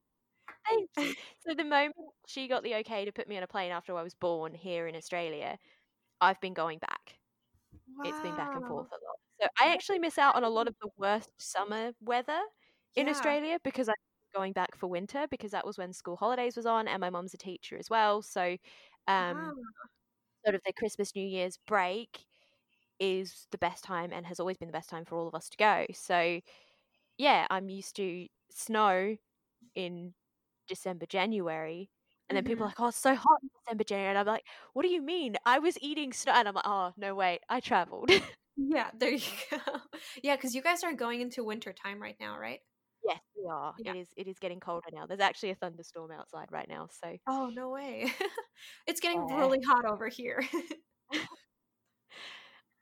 Thank 0.69 0.89
you. 0.97 1.13
So 1.47 1.53
the 1.55 1.63
moment 1.63 1.95
she 2.27 2.47
got 2.47 2.63
the 2.63 2.75
okay 2.75 3.05
to 3.05 3.11
put 3.11 3.27
me 3.27 3.37
on 3.37 3.43
a 3.43 3.47
plane 3.47 3.71
after 3.71 3.95
I 3.97 4.03
was 4.03 4.13
born 4.15 4.53
here 4.53 4.87
in 4.87 4.95
Australia, 4.95 5.57
I've 6.21 6.39
been 6.41 6.53
going 6.53 6.79
back. 6.79 7.19
Wow. 7.97 8.09
It's 8.09 8.19
been 8.21 8.35
back 8.35 8.51
and 8.55 8.65
forth 8.65 8.87
a 8.91 8.95
lot. 8.95 9.17
So 9.41 9.47
I 9.61 9.73
actually 9.73 9.99
miss 9.99 10.17
out 10.17 10.35
on 10.35 10.43
a 10.43 10.49
lot 10.49 10.67
of 10.67 10.75
the 10.81 10.89
worst 10.97 11.29
summer 11.37 11.91
weather 12.01 12.39
in 12.95 13.07
Yeah. 13.07 13.11
Australia 13.11 13.59
because 13.63 13.89
I'm 13.89 13.95
going 14.35 14.53
back 14.53 14.75
for 14.77 14.87
winter 14.87 15.27
because 15.29 15.51
that 15.51 15.65
was 15.65 15.77
when 15.77 15.93
school 15.93 16.15
holidays 16.17 16.55
was 16.57 16.65
on 16.65 16.87
and 16.87 17.01
my 17.01 17.09
mum's 17.09 17.33
a 17.33 17.37
teacher 17.37 17.77
as 17.77 17.89
well. 17.89 18.21
So 18.21 18.57
um 19.07 19.37
Wow. 19.37 19.53
sort 20.45 20.55
of 20.55 20.61
the 20.65 20.73
Christmas 20.73 21.15
New 21.15 21.25
Year's 21.27 21.57
break 21.67 22.25
is 22.99 23.47
the 23.51 23.57
best 23.57 23.83
time 23.83 24.11
and 24.13 24.25
has 24.25 24.39
always 24.39 24.57
been 24.57 24.67
the 24.67 24.73
best 24.73 24.89
time 24.89 25.05
for 25.05 25.17
all 25.17 25.27
of 25.27 25.35
us 25.35 25.49
to 25.49 25.57
go. 25.57 25.85
So 25.93 26.41
yeah, 27.17 27.47
I'm 27.49 27.69
used 27.69 27.95
to 27.97 28.27
snow 28.51 29.17
in 29.75 30.13
December, 30.67 31.05
January. 31.07 31.89
And 32.29 32.37
then 32.37 32.43
people 32.45 32.63
are 32.65 32.67
Mhm. 32.67 32.69
like, 32.69 32.79
oh, 32.79 32.87
it's 32.89 32.97
so 32.97 33.15
hot 33.15 33.39
in 33.43 33.49
December, 33.63 33.83
January. 33.83 34.09
And 34.11 34.17
I'm 34.19 34.25
like, 34.27 34.45
what 34.73 34.83
do 34.83 34.89
you 34.89 35.01
mean? 35.01 35.35
I 35.45 35.59
was 35.59 35.77
eating 35.81 36.13
snow. 36.13 36.33
And 36.33 36.47
I'm 36.47 36.55
like, 36.55 36.67
oh, 36.67 36.93
no, 36.97 37.15
wait, 37.15 37.41
I 37.49 37.59
traveled. 37.59 38.11
Yeah, 38.57 38.91
there 38.97 39.11
you 39.11 39.21
go. 39.51 39.57
Yeah, 40.23 40.35
because 40.35 40.55
you 40.55 40.61
guys 40.61 40.83
are 40.83 40.93
going 40.93 41.21
into 41.21 41.43
winter 41.43 41.73
time 41.73 42.01
right 42.01 42.17
now, 42.19 42.37
right? 42.37 42.59
yes, 43.03 43.19
we 43.37 43.47
are. 43.49 43.75
Yeah. 43.77 43.85
It 43.85 43.95
is 43.95 44.07
it 44.17 44.27
is 44.27 44.39
getting 44.39 44.59
colder 44.59 44.89
now. 44.91 45.05
There's 45.05 45.19
actually 45.19 45.51
a 45.51 45.55
thunderstorm 45.55 46.11
outside 46.11 46.51
right 46.51 46.67
now. 46.67 46.87
So 47.01 47.17
Oh, 47.27 47.49
no 47.53 47.69
way. 47.69 48.11
It's 48.87 48.99
getting 49.01 49.27
Yeah. 49.27 49.35
really 49.35 49.59
hot 49.67 49.85
over 49.85 50.07
here. 50.07 50.43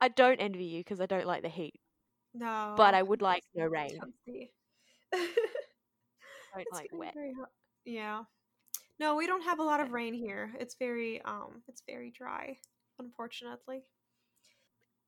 I 0.02 0.08
don't 0.08 0.38
envy 0.38 0.66
you 0.66 0.80
because 0.80 1.00
I 1.00 1.06
don't 1.06 1.26
like 1.26 1.42
the 1.42 1.48
heat. 1.48 1.80
no. 2.34 2.76
But 2.76 2.94
I 2.94 3.02
would 3.02 3.22
like 3.22 3.44
no 3.54 3.66
rain. 3.66 4.00
Don't 4.00 4.12
like 6.72 6.90
wet. 6.92 7.16
Yeah. 7.84 8.24
No, 8.98 9.16
we 9.16 9.26
don't 9.26 9.42
have 9.42 9.58
a 9.60 9.64
lot 9.64 9.80
of 9.80 9.92
rain 9.92 10.14
here. 10.14 10.52
It's 10.58 10.76
very 10.76 11.22
um 11.22 11.62
it's 11.68 11.82
very 11.86 12.10
dry, 12.10 12.58
unfortunately. 12.98 13.84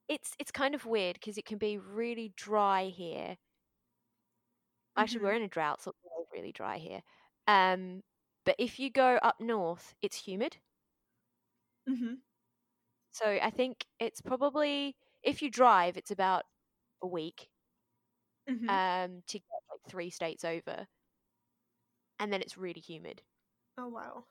It's 0.09 0.35
it's 0.39 0.51
kind 0.51 0.75
of 0.75 0.87
weird 0.87 1.15
because 1.15 1.37
it 1.39 1.45
can 1.45 1.59
be 1.59 1.77
really 1.79 2.31
dry 2.37 2.87
here. 2.87 3.39
Actually, 4.97 5.21
Mhm. 5.21 5.25
we're 5.25 5.33
in 5.35 5.43
a 5.43 5.49
drought, 5.49 5.81
so 5.83 5.91
it's 5.91 6.33
really 6.33 6.53
dry 6.53 6.79
here. 6.79 7.03
Um, 7.47 8.03
but 8.45 8.57
if 8.59 8.79
you 8.79 8.91
go 8.91 9.17
up 9.23 9.41
north, 9.41 9.95
it's 10.03 10.17
humid. 10.27 10.59
Mhm. 11.87 12.23
So 13.15 13.27
I 13.27 13.51
think 13.51 13.87
it's 13.99 14.21
probably 14.21 14.97
if 15.23 15.41
you 15.43 15.51
drive, 15.51 15.97
it's 15.97 16.11
about 16.11 16.45
a 17.03 17.07
week 17.09 17.51
Mhm. 18.47 18.79
um 19.03 19.23
to 19.27 19.39
get 19.39 19.61
like 19.71 19.81
three 19.89 20.11
states 20.11 20.45
over, 20.45 20.87
and 22.19 22.33
then 22.33 22.43
it's 22.43 22.59
really 22.59 22.81
humid. 22.81 23.23
oh 23.79 23.89
wow. 23.89 24.27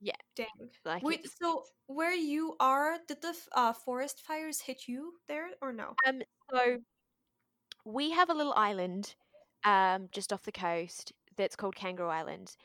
Yeah. 0.00 0.16
Dang. 0.36 0.70
Like 0.84 1.04
Wait, 1.04 1.26
so 1.28 1.66
where 1.86 2.14
you 2.14 2.56
are, 2.60 2.98
did 3.06 3.20
the 3.22 3.36
uh, 3.52 3.72
forest 3.72 4.20
fires 4.20 4.62
hit 4.62 4.88
you 4.88 5.18
there 5.28 5.50
or 5.60 5.72
no? 5.72 5.98
um, 6.06 6.22
so 6.50 6.78
we 7.84 8.10
have 8.10 8.30
a 8.30 8.34
little 8.34 8.52
island 8.54 9.16
um 9.64 10.08
just 10.12 10.32
off 10.32 10.42
the 10.44 10.52
coast 10.52 11.12
that's 11.36 11.56
called 11.56 11.74
Kangaroo 11.76 12.08
Island, 12.08 12.56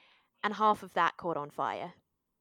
and 0.43 0.53
half 0.55 0.83
of 0.83 0.93
that 0.93 1.17
caught 1.17 1.37
on 1.37 1.49
fire. 1.51 1.93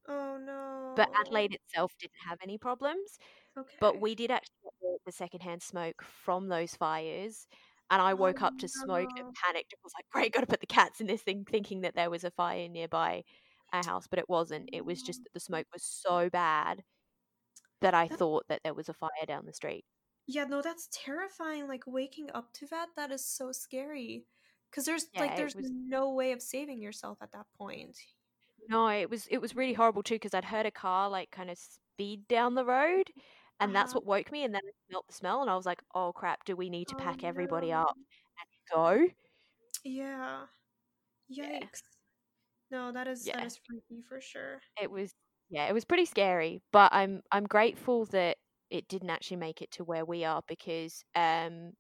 Oh 0.09 0.39
no. 0.45 0.93
But 0.97 1.11
Adelaide 1.19 1.55
itself 1.55 1.93
didn't 2.01 2.13
have 2.29 2.39
any 2.43 2.59
problems. 2.59 3.19
Okay. 3.59 3.77
But 3.81 4.01
we 4.01 4.15
did 4.15 4.31
actually 4.31 4.55
get 4.63 5.01
the, 5.07 5.13
secondhand 5.13 5.63
smoke 5.63 6.03
from 6.03 6.49
those 6.49 6.75
fires. 6.75 7.47
And 7.91 8.01
I 8.01 8.13
oh, 8.13 8.17
woke 8.17 8.43
Oh, 8.43 8.47
up 8.47 8.59
to 8.59 8.69
smoke 8.69 9.11
and 9.17 9.35
panicked 9.35 9.75
I 9.75 9.81
was 9.85 9.93
like, 9.97 10.09
great, 10.11 10.33
got 10.33 10.41
to 10.41 10.47
put 10.47 10.61
the 10.61 10.67
cats 10.67 11.01
in 11.01 11.07
this 11.07 11.23
thing, 11.23 11.45
thinking 11.49 11.83
that 11.83 11.95
there 11.95 12.09
was 12.11 12.25
a 12.25 12.31
fire 12.31 12.69
nearby 12.69 13.23
our 13.73 13.85
house. 13.85 14.07
But 14.09 14.19
it 14.19 14.29
wasn't. 14.29 14.71
It 14.73 14.85
was 14.85 15.03
just 15.03 15.21
oh. 15.21 15.25
that 15.25 15.35
the 15.35 15.41
smoke 15.41 15.67
was 15.73 15.83
so 15.83 16.31
bad 16.31 16.83
that 17.81 17.95
I 17.95 18.09
That- 18.09 18.19
thought 18.19 18.45
that 18.49 18.63
there 18.65 18.75
was 18.75 18.89
a 18.89 18.95
fire 18.95 19.11
down 19.27 19.45
the 19.47 19.53
street. 19.53 19.85
Yeah, 20.27 20.45
no, 20.45 20.63
that's 20.63 20.89
terrifying. 20.93 21.69
Like 21.69 21.83
waking 21.87 22.31
up 22.33 22.53
to 22.55 22.67
that, 22.69 22.89
that 22.97 23.11
is 23.11 23.25
so 23.25 23.53
scary. 23.53 24.25
Cause 24.73 24.85
there's 24.85 25.07
Yeah, 25.13 25.21
like 25.21 25.37
there's 25.37 25.55
was- 25.55 25.71
no 25.71 26.13
way 26.15 26.33
of 26.33 26.41
saving 26.41 26.81
yourself 26.81 27.19
at 27.21 27.33
that 27.33 27.47
point. 27.59 27.99
No, 28.69 28.89
it 28.89 29.11
was 29.11 29.27
it 29.29 29.39
was 29.39 29.55
really 29.57 29.73
horrible 29.75 30.03
too 30.03 30.15
because 30.15 30.35
I'd 30.35 30.45
heard 30.45 30.67
a 30.67 30.71
car 30.71 31.09
like 31.11 31.31
kind 31.31 31.51
of 31.51 31.59
speed 31.59 32.27
down 32.29 32.55
the 32.55 32.65
road, 32.65 33.13
and 33.61 33.75
that's 33.75 33.93
Uh-huh. 33.93 33.95
what 33.95 34.05
woke 34.07 34.31
me. 34.33 34.45
And 34.45 34.55
then 34.55 34.63
I 34.67 34.71
smelt 34.89 35.07
the 35.09 35.13
smell, 35.15 35.43
and 35.43 35.51
I 35.51 35.57
was 35.57 35.67
like, 35.67 35.83
"Oh 35.95 36.13
crap! 36.13 36.45
Do 36.45 36.57
we 36.57 36.71
need 36.71 36.89
to 36.89 36.95
Oh, 36.95 36.97
pack 36.97 37.25
everybody 37.25 37.73
no. 37.73 37.73
up 37.73 37.97
and 38.39 38.49
go?" 39.09 39.15
Yeah. 39.85 40.47
Yeah. 41.61 41.69
Yikes. 41.69 41.83
No, 42.71 42.93
that 42.93 43.09
is 43.09 43.29
Yeah. 43.29 43.33
that 43.33 43.45
is 43.45 43.59
freaky 43.59 44.03
for 44.03 44.21
sure. 44.21 44.63
it 44.81 44.91
was 44.91 45.13
yeah 45.51 45.67
it 45.69 45.73
was 45.73 45.85
pretty 45.85 46.05
scary 46.05 46.61
but 46.73 46.93
i'm 46.93 47.23
i'm 47.33 47.45
grateful 47.47 48.07
that 48.07 48.39
it 48.71 48.89
didn't 48.89 49.11
actually 49.11 49.37
make 49.37 49.61
it 49.61 49.71
to 49.71 49.85
where 49.85 50.05
we 50.05 50.25
are 50.25 50.43
because 50.49 51.05
um 51.15 51.73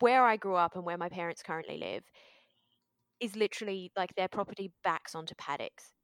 where 0.00 0.24
i 0.24 0.36
grew 0.36 0.54
up 0.54 0.74
and 0.74 0.84
where 0.84 0.98
my 0.98 1.08
parents 1.08 1.42
currently 1.42 1.78
live 1.78 2.04
is 3.20 3.36
literally 3.36 3.92
like 3.96 4.14
their 4.16 4.28
property 4.28 4.72
backs 4.84 5.14
onto 5.14 5.34
paddocks 5.36 5.94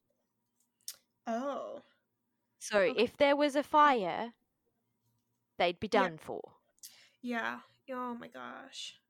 Oh. 1.26 1.82
so 2.58 2.80
Okay. 2.88 2.96
if 2.96 3.14
there 3.18 3.36
was 3.36 3.54
a 3.56 3.62
fire 3.62 4.32
they'd 5.56 5.80
be 5.80 5.88
Yeah. 5.92 6.08
done 6.08 6.18
for 6.18 6.56
Yeah. 7.22 7.60
Oh 7.90 8.14
my 8.14 8.28
gosh. 8.28 9.00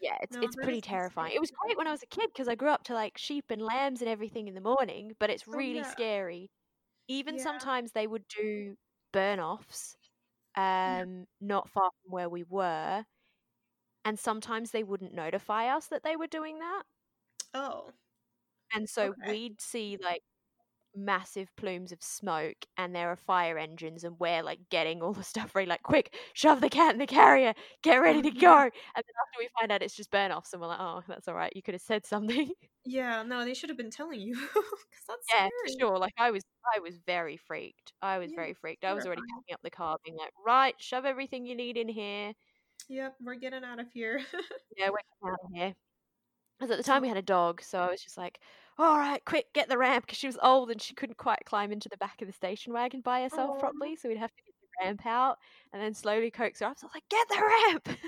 yeah 0.00 0.16
it's 0.22 0.36
No, 0.36 0.40
it's 0.40 0.56
pretty 0.56 0.80
terrifying 0.80 1.32
it 1.34 1.40
was 1.40 1.50
great 1.50 1.76
when 1.76 1.86
i 1.86 1.90
was 1.90 2.02
a 2.02 2.06
kid 2.06 2.28
because 2.32 2.48
i 2.48 2.54
grew 2.54 2.68
up 2.68 2.82
to 2.84 2.94
like 2.94 3.16
sheep 3.18 3.46
and 3.50 3.62
lambs 3.62 4.00
and 4.00 4.08
everything 4.10 4.48
in 4.48 4.54
the 4.54 4.60
morning 4.60 5.12
but 5.20 5.30
it's 5.30 5.46
Oh, 5.52 5.58
really 5.58 5.82
yeah. 5.82 5.94
scary 5.94 6.50
even 7.08 7.38
Yeah. 7.38 7.38
sometimes 7.38 7.92
they 7.92 8.06
would 8.06 8.26
do 8.28 8.76
burn 9.12 9.40
offs 9.40 9.96
Yeah. 10.84 11.04
um 11.04 11.26
not 11.40 11.68
far 11.70 11.90
from 12.02 12.12
where 12.12 12.30
we 12.30 12.44
were 12.44 13.04
and 14.04 14.18
sometimes 14.18 14.70
they 14.70 14.84
wouldn't 14.84 15.14
notify 15.14 15.66
us 15.68 15.88
that 15.88 16.02
they 16.04 16.16
were 16.16 16.26
doing 16.28 16.58
that 16.60 16.84
Oh. 17.54 17.92
and 18.74 18.88
so 18.88 19.08
Okay. 19.08 19.28
we'd 19.28 19.60
see 19.60 19.98
like 20.02 20.22
massive 20.94 21.48
plumes 21.56 21.92
of 21.92 22.02
smoke 22.02 22.56
and 22.76 22.94
there 22.94 23.08
are 23.10 23.16
fire 23.16 23.58
engines 23.58 24.04
and 24.04 24.18
we're 24.20 24.42
like 24.42 24.60
getting 24.70 25.02
all 25.02 25.12
the 25.14 25.24
stuff 25.24 25.54
ready 25.56 25.68
like 25.68 25.82
quick 25.82 26.14
shove 26.34 26.60
the 26.60 26.68
cat 26.70 26.92
in 26.94 26.98
the 27.00 27.06
carrier 27.06 27.54
get 27.82 27.96
ready 27.96 28.22
to 28.22 28.30
go 28.30 28.48
mm-hmm. 28.48 28.62
and 28.62 28.70
then 28.96 29.02
after 29.22 29.38
we 29.38 29.48
find 29.58 29.72
out 29.72 29.82
it's 29.82 29.96
just 29.96 30.10
burn 30.10 30.32
offs 30.32 30.52
and 30.52 30.60
we're 30.62 30.68
like 30.68 30.80
oh 30.80 31.02
that's 31.08 31.28
all 31.28 31.34
right 31.34 31.52
you 31.56 31.62
could 31.62 31.74
have 31.74 31.82
said 31.82 32.06
something 32.06 32.50
Yeah, 32.84 33.22
no, 33.22 33.44
they 33.44 33.54
should 33.54 33.70
have 33.70 33.76
been 33.76 33.90
telling 33.90 34.20
you. 34.20 34.34
Yeah 35.32 35.48
scary. 35.48 35.76
sure 35.80 35.98
like 35.98 36.12
i 36.18 36.30
was 36.30 36.42
i 36.74 36.78
was 36.80 36.98
very 37.06 37.36
freaked 37.36 37.92
i 38.02 38.18
was 38.18 38.30
Yeah, 38.30 38.36
very 38.36 38.54
freaked 38.54 38.84
i 38.84 38.92
was 38.92 39.06
already 39.06 39.22
terrifying. 39.22 39.42
packing 39.42 39.54
up 39.54 39.60
the 39.62 39.70
car 39.70 39.98
being 40.04 40.16
like 40.16 40.32
right 40.44 40.74
shove 40.78 41.04
everything 41.04 41.46
you 41.46 41.54
need 41.54 41.76
in 41.76 41.88
here 41.88 42.32
Yep, 42.88 43.16
we're 43.20 43.36
getting 43.36 43.64
out 43.64 43.80
of 43.80 43.90
here. 43.92 44.20
yeah, 44.76 44.88
we're 44.90 44.98
getting 44.98 45.32
out 45.32 45.38
of 45.44 45.50
here. 45.54 45.74
Because 46.62 46.78
at 46.78 46.78
the 46.78 46.88
time 46.88 47.00
mm. 47.00 47.02
we 47.02 47.08
had 47.08 47.16
a 47.16 47.22
dog, 47.22 47.60
so 47.60 47.80
I 47.80 47.90
was 47.90 48.00
just 48.00 48.16
like, 48.16 48.38
all 48.78 48.96
right, 48.96 49.20
quick, 49.24 49.52
get 49.52 49.68
the 49.68 49.76
ramp, 49.76 50.06
because 50.06 50.16
she 50.16 50.28
was 50.28 50.38
old 50.40 50.70
and 50.70 50.80
she 50.80 50.94
couldn't 50.94 51.18
quite 51.18 51.40
climb 51.44 51.72
into 51.72 51.88
the 51.88 51.96
back 51.96 52.22
of 52.22 52.28
the 52.28 52.32
station 52.32 52.72
wagon 52.72 53.00
by 53.00 53.22
herself 53.22 53.58
properly, 53.58 53.96
so 53.96 54.08
we'd 54.08 54.16
have 54.16 54.30
to 54.30 54.42
get 54.46 54.54
the 54.60 54.86
ramp 54.86 55.04
out 55.04 55.38
and 55.72 55.82
then 55.82 55.92
slowly 55.92 56.30
coax 56.30 56.60
her 56.60 56.66
up. 56.66 56.78
So 56.78 56.86
I 56.86 56.86
was 56.86 56.94
like, 56.94 57.02
get 57.08 57.28
the 57.28 57.42
ramp! 57.42 57.88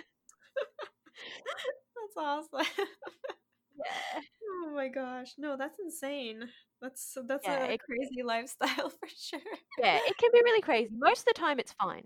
That's 2.14 2.16
awesome. 2.16 2.66
yeah. 3.76 4.20
oh 4.64 4.70
my 4.72 4.86
gosh. 4.86 5.32
No, 5.36 5.56
that's 5.56 5.80
insane. 5.80 6.44
That's 6.80 7.16
that's 7.26 7.44
Yeah, 7.44 7.64
a 7.64 7.78
crazy 7.78 8.22
lifestyle 8.24 8.90
for 8.90 9.08
sure. 9.18 9.40
yeah, 9.78 9.98
it 10.06 10.16
can 10.16 10.30
be 10.32 10.42
really 10.44 10.60
crazy. 10.60 10.90
Most 10.96 11.20
of 11.20 11.34
the 11.34 11.40
time, 11.40 11.58
it's 11.58 11.72
fine. 11.72 12.04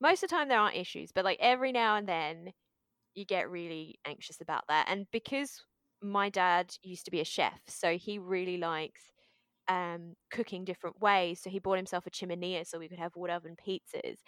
Most 0.00 0.24
of 0.24 0.30
the 0.30 0.34
time, 0.34 0.48
there 0.48 0.58
aren't 0.58 0.76
issues, 0.76 1.12
but 1.12 1.24
like 1.24 1.38
every 1.40 1.70
now 1.70 1.94
and 1.96 2.08
then, 2.08 2.52
you 3.18 3.24
get 3.24 3.50
really 3.50 3.98
anxious 4.06 4.40
about 4.40 4.64
that. 4.68 4.86
And 4.88 5.06
because 5.10 5.62
my 6.02 6.28
dad 6.30 6.74
used 6.82 7.04
to 7.06 7.10
be 7.10 7.20
a 7.20 7.24
chef, 7.24 7.60
so 7.68 7.96
he 7.98 8.18
really 8.18 8.58
likes 8.58 9.12
um, 9.68 10.14
cooking 10.30 10.64
different 10.64 11.00
ways. 11.00 11.40
So 11.42 11.50
he 11.50 11.58
bought 11.60 11.78
himself 11.78 12.06
a 12.06 12.10
chiminea 12.10 12.66
so 12.66 12.78
we 12.78 12.88
could 12.88 12.98
have 13.00 13.16
wood 13.16 13.30
oven 13.30 13.56
pizzas, 13.56 14.18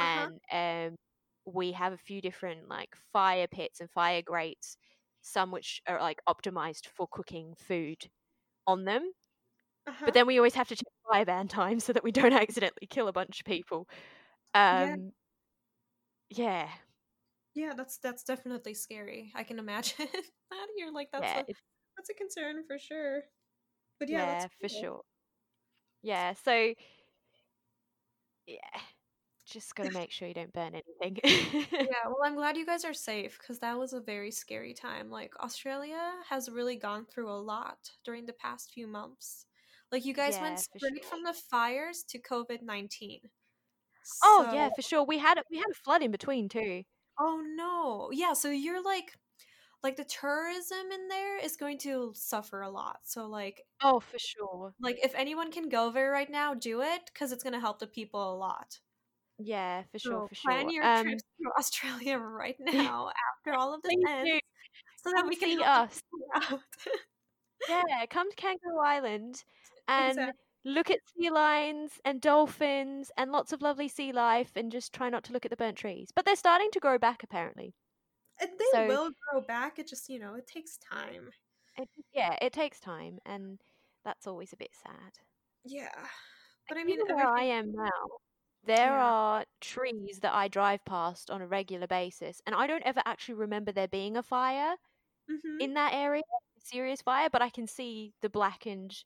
Uh-huh. 0.00 0.28
and 0.30 0.40
um, 0.52 0.96
we 1.46 1.72
have 1.72 1.92
a 1.92 1.98
few 1.98 2.20
different 2.22 2.68
like 2.68 2.96
fire 3.12 3.48
pits 3.48 3.80
and 3.80 3.90
fire 3.90 4.22
grates, 4.22 4.76
some 5.22 5.50
which 5.52 5.82
are 5.88 6.00
like 6.00 6.20
optimized 6.28 6.86
for 6.88 7.08
cooking 7.12 7.54
food 7.58 8.10
on 8.66 8.84
them. 8.84 9.12
Uh-huh. 9.86 10.06
But 10.06 10.14
then 10.14 10.26
we 10.26 10.38
always 10.38 10.54
have 10.54 10.68
to 10.68 10.76
check 10.76 10.86
fire 11.10 11.24
ban 11.24 11.48
time 11.48 11.80
so 11.80 11.92
that 11.92 12.04
we 12.04 12.12
don't 12.12 12.32
accidentally 12.32 12.86
kill 12.88 13.08
a 13.08 13.12
bunch 13.12 13.40
of 13.40 13.46
people. 13.46 13.88
Um, 14.54 14.70
Yeah. 14.70 14.96
yeah, 16.30 16.70
yeah, 17.54 17.74
that's 17.76 17.98
that's 17.98 18.24
definitely 18.24 18.74
scary. 18.74 19.32
I 19.34 19.44
can 19.44 19.58
imagine 19.58 20.06
that. 20.50 20.66
You're 20.76 20.92
like 20.92 21.10
that's 21.12 21.34
yeah, 21.34 21.36
a 21.36 21.42
that's 21.96 22.10
a 22.10 22.14
concern 22.14 22.64
for 22.66 22.78
sure. 22.78 23.22
But 23.98 24.08
yeah, 24.10 24.26
yeah, 24.26 24.26
that's 24.26 24.46
for 24.60 24.68
cool. 24.68 24.78
sure. 24.80 25.02
Yeah, 26.02 26.34
so 26.34 26.74
yeah, 28.46 28.80
just 29.46 29.74
gotta 29.74 29.90
make 29.90 30.10
sure 30.10 30.28
you 30.28 30.34
don't 30.34 30.52
burn 30.52 30.74
anything. 30.74 31.18
Yeah, 31.80 31.94
well, 32.06 32.18
I'm 32.24 32.36
glad 32.36 32.56
you 32.56 32.66
guys 32.66 32.84
are 32.84 32.94
safe 32.94 33.38
because 33.38 33.58
that 33.60 33.78
was 33.78 33.92
a 33.92 34.00
very 34.00 34.30
scary 34.30 34.74
time. 34.74 35.10
Like, 35.10 35.32
Australia 35.40 36.12
has 36.28 36.48
really 36.50 36.76
gone 36.76 37.06
through 37.06 37.30
a 37.30 37.40
lot 37.40 37.90
during 38.04 38.26
the 38.26 38.32
past 38.34 38.70
few 38.72 38.86
months. 38.86 39.46
Like, 39.90 40.04
you 40.04 40.14
guys 40.14 40.38
Yeah, 40.38 40.40
went 40.40 40.58
straight 40.60 41.04
sure. 41.04 41.10
from 41.10 41.22
the 41.24 41.32
fires 41.34 42.04
to 42.10 42.18
COVID 42.20 42.62
19. 42.62 43.30
Oh 44.22 44.46
yeah, 44.48 44.70
for 44.70 44.82
sure. 44.82 45.04
We 45.04 45.18
had 45.18 45.42
we 45.50 45.58
had 45.58 45.70
a 45.70 45.74
flood 45.74 46.02
in 46.02 46.10
between 46.10 46.48
too. 46.48 46.84
Oh 47.18 47.42
no. 47.56 48.10
Yeah, 48.12 48.32
so 48.34 48.50
you're 48.50 48.82
like 48.82 49.16
like 49.82 49.96
the 49.96 50.04
tourism 50.04 50.92
in 50.92 51.08
there 51.08 51.38
is 51.38 51.56
going 51.56 51.78
to 51.78 52.12
suffer 52.14 52.62
a 52.62 52.70
lot. 52.70 53.00
So 53.04 53.26
like 53.26 53.66
Oh, 53.82 54.00
for 54.00 54.18
sure. 54.18 54.74
like 54.78 54.98
if 55.02 55.14
anyone 55.14 55.50
can 55.50 55.70
go 55.70 55.90
there 55.90 56.10
right 56.10 56.28
now, 56.28 56.52
do 56.52 56.82
it 56.82 57.14
cuz 57.14 57.32
it's 57.32 57.42
going 57.42 57.54
to 57.54 57.60
help 57.60 57.78
the 57.78 57.86
people 57.86 58.34
a 58.34 58.36
lot. 58.36 58.80
Yeah, 59.38 59.84
for 59.90 59.98
sure, 59.98 60.22
So 60.22 60.28
for 60.28 60.34
plan 60.42 60.68
sure. 60.68 60.70
your 60.70 60.84
Um, 60.84 60.94
trips 60.94 61.22
to 61.42 61.50
Australia 61.58 62.18
right 62.18 62.56
now 62.58 63.10
after 63.30 63.54
all 63.54 63.74
of 63.74 63.82
this 63.82 63.94
ends 64.06 64.12
do 64.22 64.40
so 64.96 65.10
that 65.12 65.24
come 65.24 65.28
we 65.28 65.36
can 65.36 65.56
see 65.56 65.62
us. 65.64 66.02
out. 66.34 66.60
Yeah, 67.68 68.06
come 68.10 68.30
to 68.30 68.36
Kangaroo 68.36 68.78
Island 68.84 69.44
and 69.88 70.18
exactly. 70.18 70.51
Look 70.64 70.90
at 70.90 71.00
sea 71.08 71.30
lions 71.30 72.00
and 72.04 72.20
dolphins 72.20 73.10
and 73.16 73.32
lots 73.32 73.52
of 73.52 73.62
lovely 73.62 73.88
sea 73.88 74.12
life 74.12 74.56
and 74.56 74.72
just 74.72 74.92
try 74.94 75.08
not 75.10 75.24
to 75.24 75.32
look 75.32 75.44
at 75.44 75.50
the 75.50 75.56
burnt 75.56 75.78
trees. 75.78 76.10
But 76.14 76.24
they're 76.24 76.36
starting 76.36 76.70
to 76.72 76.80
grow 76.80 76.98
back 76.98 77.22
apparently. 77.22 77.74
And 78.38 78.50
they 78.58 78.72
So 78.72 78.86
will 78.86 79.10
grow 79.30 79.40
back. 79.40 79.78
It 79.78 79.86
just, 79.88 80.08
you 80.10 80.18
know, 80.18 80.34
it 80.34 80.46
takes 80.46 80.76
time. 80.76 81.32
it, 81.76 81.88
yeah, 82.12 82.36
it 82.40 82.52
takes 82.52 82.80
time 82.80 83.18
and 83.24 83.62
that's 84.04 84.26
always 84.26 84.52
a 84.52 84.56
bit 84.56 84.74
sad. 84.74 85.18
Yeah. 85.64 86.08
Like, 86.68 86.76
But 86.76 86.78
I 86.78 86.84
mean, 86.84 87.00
where 87.06 87.26
I 87.26 87.42
am 87.44 87.72
now, 87.72 88.08
there 88.64 88.94
Yeah. 88.94 88.98
are 88.98 89.44
trees 89.60 90.20
that 90.20 90.32
I 90.34 90.48
drive 90.48 90.84
past 90.84 91.30
on 91.30 91.40
a 91.42 91.46
regular 91.46 91.86
basis, 91.86 92.40
and 92.46 92.54
I 92.54 92.66
don't 92.66 92.82
ever 92.84 93.02
actually 93.04 93.34
remember 93.36 93.72
there 93.72 93.88
being 93.88 94.16
a 94.16 94.22
fire 94.22 94.76
hmm 95.28 95.60
in 95.60 95.74
that 95.74 95.94
area, 95.94 96.22
serious 96.58 97.02
fire, 97.02 97.30
but 97.30 97.42
I 97.42 97.50
can 97.50 97.66
see 97.68 98.14
the 98.22 98.30
blackened 98.30 99.04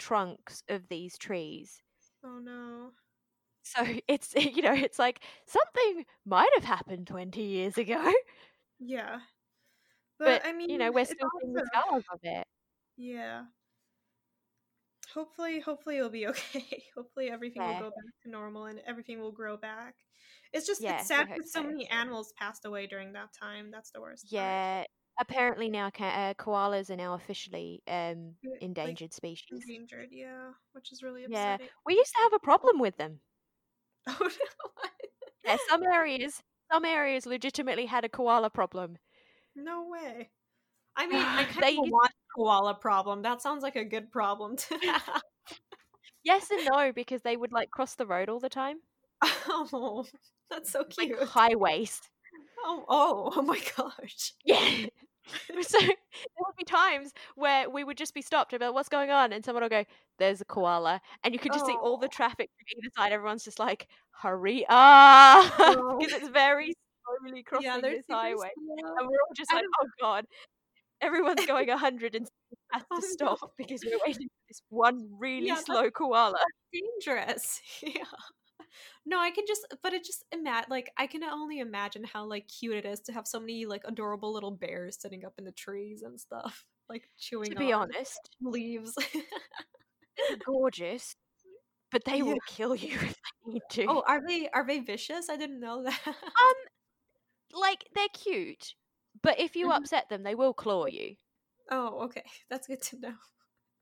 trunks 0.00 0.64
of 0.68 0.88
these 0.88 1.18
trees. 1.18 1.82
Oh 2.24 2.38
no. 2.38 2.92
So 3.62 3.84
it's, 4.08 4.34
eh, 4.36 4.50
you 4.54 4.62
know, 4.62 4.74
it's 4.74 4.98
like 4.98 5.20
something 5.46 6.04
might 6.24 6.50
have 6.54 6.64
happened 6.64 7.06
20 7.06 7.42
years 7.42 7.78
ago, 7.78 8.12
Yeah. 8.80 9.20
But 10.24 10.42
but, 10.42 10.44
I 10.44 10.52
mean, 10.52 10.70
you 10.70 10.78
know, 10.78 10.92
we're 10.92 11.04
still 11.04 11.28
seeing 11.40 11.54
the 11.54 11.62
scars 11.66 12.04
of 12.12 12.20
it. 12.22 12.46
yeah. 12.96 13.46
Hopefully, 15.14 15.60
hopefully 15.60 15.96
it'll 15.98 16.10
be 16.10 16.26
okay. 16.28 16.84
hopefully 16.94 17.30
everything 17.30 17.66
will 17.66 17.74
go 17.74 17.90
back 17.90 18.14
to 18.22 18.30
normal 18.30 18.66
and 18.66 18.80
everything 18.86 19.20
will 19.20 19.32
grow 19.32 19.56
back. 19.56 19.96
It's 20.52 20.66
just 20.66 20.84
it's 20.86 21.06
sad 21.06 21.28
because 21.28 21.52
so 21.52 21.62
so. 21.62 21.66
many 21.66 21.88
animals 21.88 22.32
passed 22.38 22.64
away 22.64 22.86
during 22.86 23.12
that 23.14 23.32
time. 23.32 23.70
That's 23.70 23.90
the 23.90 24.00
worst 24.00 24.28
part. 24.30 24.56
Apparently 25.20 25.68
now 25.68 25.86
uh, 25.86 26.34
koalas 26.34 26.90
are 26.90 26.96
now 26.96 27.14
officially 27.14 27.80
um 27.86 28.36
Yeah, 28.42 28.50
Like 28.84 28.96
endangered 28.96 29.12
species. 29.12 29.64
endangered, 29.66 30.08
yeah, 30.12 30.52
which 30.72 30.92
is 30.92 31.02
really 31.02 31.24
upsetting. 31.24 31.58
Yeah, 31.60 31.68
we 31.86 31.94
used 31.96 32.12
to 32.14 32.20
have 32.22 32.32
a 32.34 32.38
problem 32.38 32.78
with 32.78 32.96
them. 32.98 33.20
Oh 34.06 34.18
no. 34.20 34.70
Yeah, 35.44 35.58
some 35.58 35.82
areas, 35.82 36.42
some 36.72 36.86
areas 36.86 37.26
legitimately 37.26 37.84
had 37.86 38.06
a 38.06 38.08
koala 38.08 38.48
problem. 38.48 38.96
no 39.54 39.86
way. 39.88 40.30
I 40.96 41.06
mean, 41.06 41.28
I 41.36 41.44
kind 41.46 41.60
They 41.60 41.76
of 41.84 41.90
want 41.90 42.10
a 42.12 42.34
koala 42.36 42.74
problem. 42.76 43.22
That 43.22 43.42
sounds 43.42 43.62
like 43.62 43.76
a 43.76 43.84
good 43.84 44.10
problem 44.12 44.56
to 44.56 44.78
have. 44.84 45.22
yes 46.22 46.50
and 46.50 46.64
no, 46.64 46.92
because 46.92 47.20
they 47.22 47.36
would 47.36 47.52
like 47.52 47.70
cross 47.70 47.94
the 47.94 48.06
road 48.06 48.28
all 48.30 48.40
the 48.40 48.48
time, 48.48 48.78
Oh, 49.22 50.06
that's 50.50 50.70
so 50.70 50.84
like 50.96 51.10
cute. 51.10 51.18
highways. 51.20 52.00
Oh, 52.64 52.84
oh, 52.88 53.32
oh 53.36 53.42
my 53.42 53.60
gosh. 53.76 54.32
Yeah. 54.44 54.86
So 55.62 55.78
there 55.78 56.44
would 56.46 56.56
be 56.58 56.64
times 56.64 57.12
where 57.34 57.68
we 57.70 57.84
would 57.84 57.96
just 57.96 58.14
be 58.14 58.22
stopped 58.22 58.52
and 58.52 58.60
be 58.60 58.66
like, 58.66 58.74
"What's 58.74 58.88
going 58.88 59.10
on?" 59.10 59.32
And 59.32 59.44
someone 59.44 59.62
will 59.62 59.68
go, 59.68 59.84
"There's 60.18 60.40
a 60.40 60.44
koala," 60.44 61.00
and 61.22 61.34
you 61.34 61.40
could 61.40 61.52
just 61.52 61.66
see 61.66 61.78
all 61.78 61.96
the 61.98 62.08
Oh, 62.08 62.10
traffic 62.10 62.50
from 62.56 62.66
either 62.78 62.90
side. 62.96 63.12
Everyone's 63.12 63.44
just 63.44 63.58
like, 63.58 63.88
"Hurry 64.10 64.64
up!" 64.68 65.52
no. 65.66 65.98
because 65.98 66.12
it's 66.12 66.28
very 66.28 66.72
slowly 67.04 67.42
crossing 67.42 67.82
they're 67.82 67.96
this 67.96 68.04
highway, 68.10 68.50
slow. 68.54 68.98
and 68.98 69.08
we're 69.08 69.14
all 69.28 69.34
just 69.36 69.52
like, 69.52 69.64
"Oh 69.80 69.88
God!" 70.00 70.26
Everyone's 71.02 71.46
going 71.46 71.68
100 71.70 72.14
and 72.16 72.28
has 72.72 72.84
Oh 72.90 72.96
to 72.96 73.02
stop 73.02 73.54
because 73.58 73.84
we're 73.86 74.00
waiting 74.06 74.28
for 74.28 74.44
this 74.48 74.62
one 74.70 75.08
really 75.18 75.54
Yeah, 75.54 75.56
slow 75.56 75.90
koala. 75.90 76.38
dangerous. 76.72 77.60
Yeah. 77.82 78.04
No, 79.10 79.18
I 79.18 79.32
can 79.32 79.44
just, 79.46 79.66
but 79.82 79.92
it 79.92 80.04
just 80.04 80.24
imagine, 80.30 80.70
like, 80.70 80.92
I 80.96 81.08
can 81.08 81.24
only 81.24 81.58
imagine 81.58 82.04
how 82.04 82.24
like 82.26 82.46
cute 82.48 82.76
it 82.76 82.84
is 82.86 83.00
to 83.02 83.12
have 83.12 83.26
so 83.26 83.40
many 83.40 83.66
like 83.66 83.82
adorable 83.84 84.32
little 84.32 84.52
bears 84.52 85.00
sitting 85.00 85.24
up 85.24 85.34
in 85.38 85.44
the 85.44 85.52
trees 85.52 86.02
and 86.02 86.20
stuff, 86.20 86.64
like 86.88 87.10
chewing. 87.18 87.50
To 87.50 87.56
be 87.56 87.70
on 87.72 87.72
honest, 87.72 88.30
leaves. 88.40 88.96
gorgeous, 90.42 91.16
but 91.90 92.04
they 92.04 92.22
yeah. 92.22 92.22
will 92.22 92.42
kill 92.46 92.74
you 92.76 92.92
if 93.00 93.16
they 93.46 93.52
need 93.52 93.62
to. 93.70 93.88
Oh, 93.88 94.02
are 94.06 94.20
they 94.26 94.48
are 94.50 94.66
they 94.66 94.78
vicious? 94.80 95.28
I 95.28 95.36
didn't 95.36 95.60
know 95.60 95.82
that. 95.84 96.00
Um, 96.40 96.54
like 97.52 97.88
they're 97.94 98.08
cute, 98.08 98.74
but 99.22 99.38
if 99.38 99.56
you 99.56 99.70
Mhm. 99.70 99.70
upset 99.70 100.08
them, 100.08 100.24
they 100.24 100.34
will 100.34 100.54
claw 100.54 100.86
you. 100.86 101.16
Oh, 101.70 102.00
okay, 102.04 102.24
that's 102.48 102.66
good 102.66 102.82
to 102.82 102.98
know. 102.98 103.16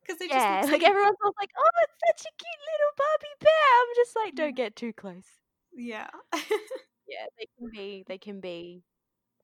Because 0.09 0.21
they 0.21 0.29
just 0.29 0.49
Yeah, 0.49 0.67
like 0.73 0.83
so 0.83 0.85
everyone's 0.85 1.17
all 1.25 1.33
like, 1.41 1.51
"Oh, 1.57 1.71
it's 1.83 1.97
such 2.07 2.31
a 2.31 2.35
cute 2.37 2.61
little 2.73 2.93
Barbie 2.97 3.37
bear." 3.41 3.83
I'm 3.83 3.95
just 3.97 4.17
like, 4.17 4.35
don't 4.35 4.57
get 4.57 4.77
too 4.77 4.93
close. 4.93 5.41
Yeah. 5.73 6.11
Yeah, 7.07 7.27
they 7.39 7.47
can 7.59 7.71
be, 7.71 8.05
they 8.07 8.19
can 8.19 8.41
be 8.41 8.85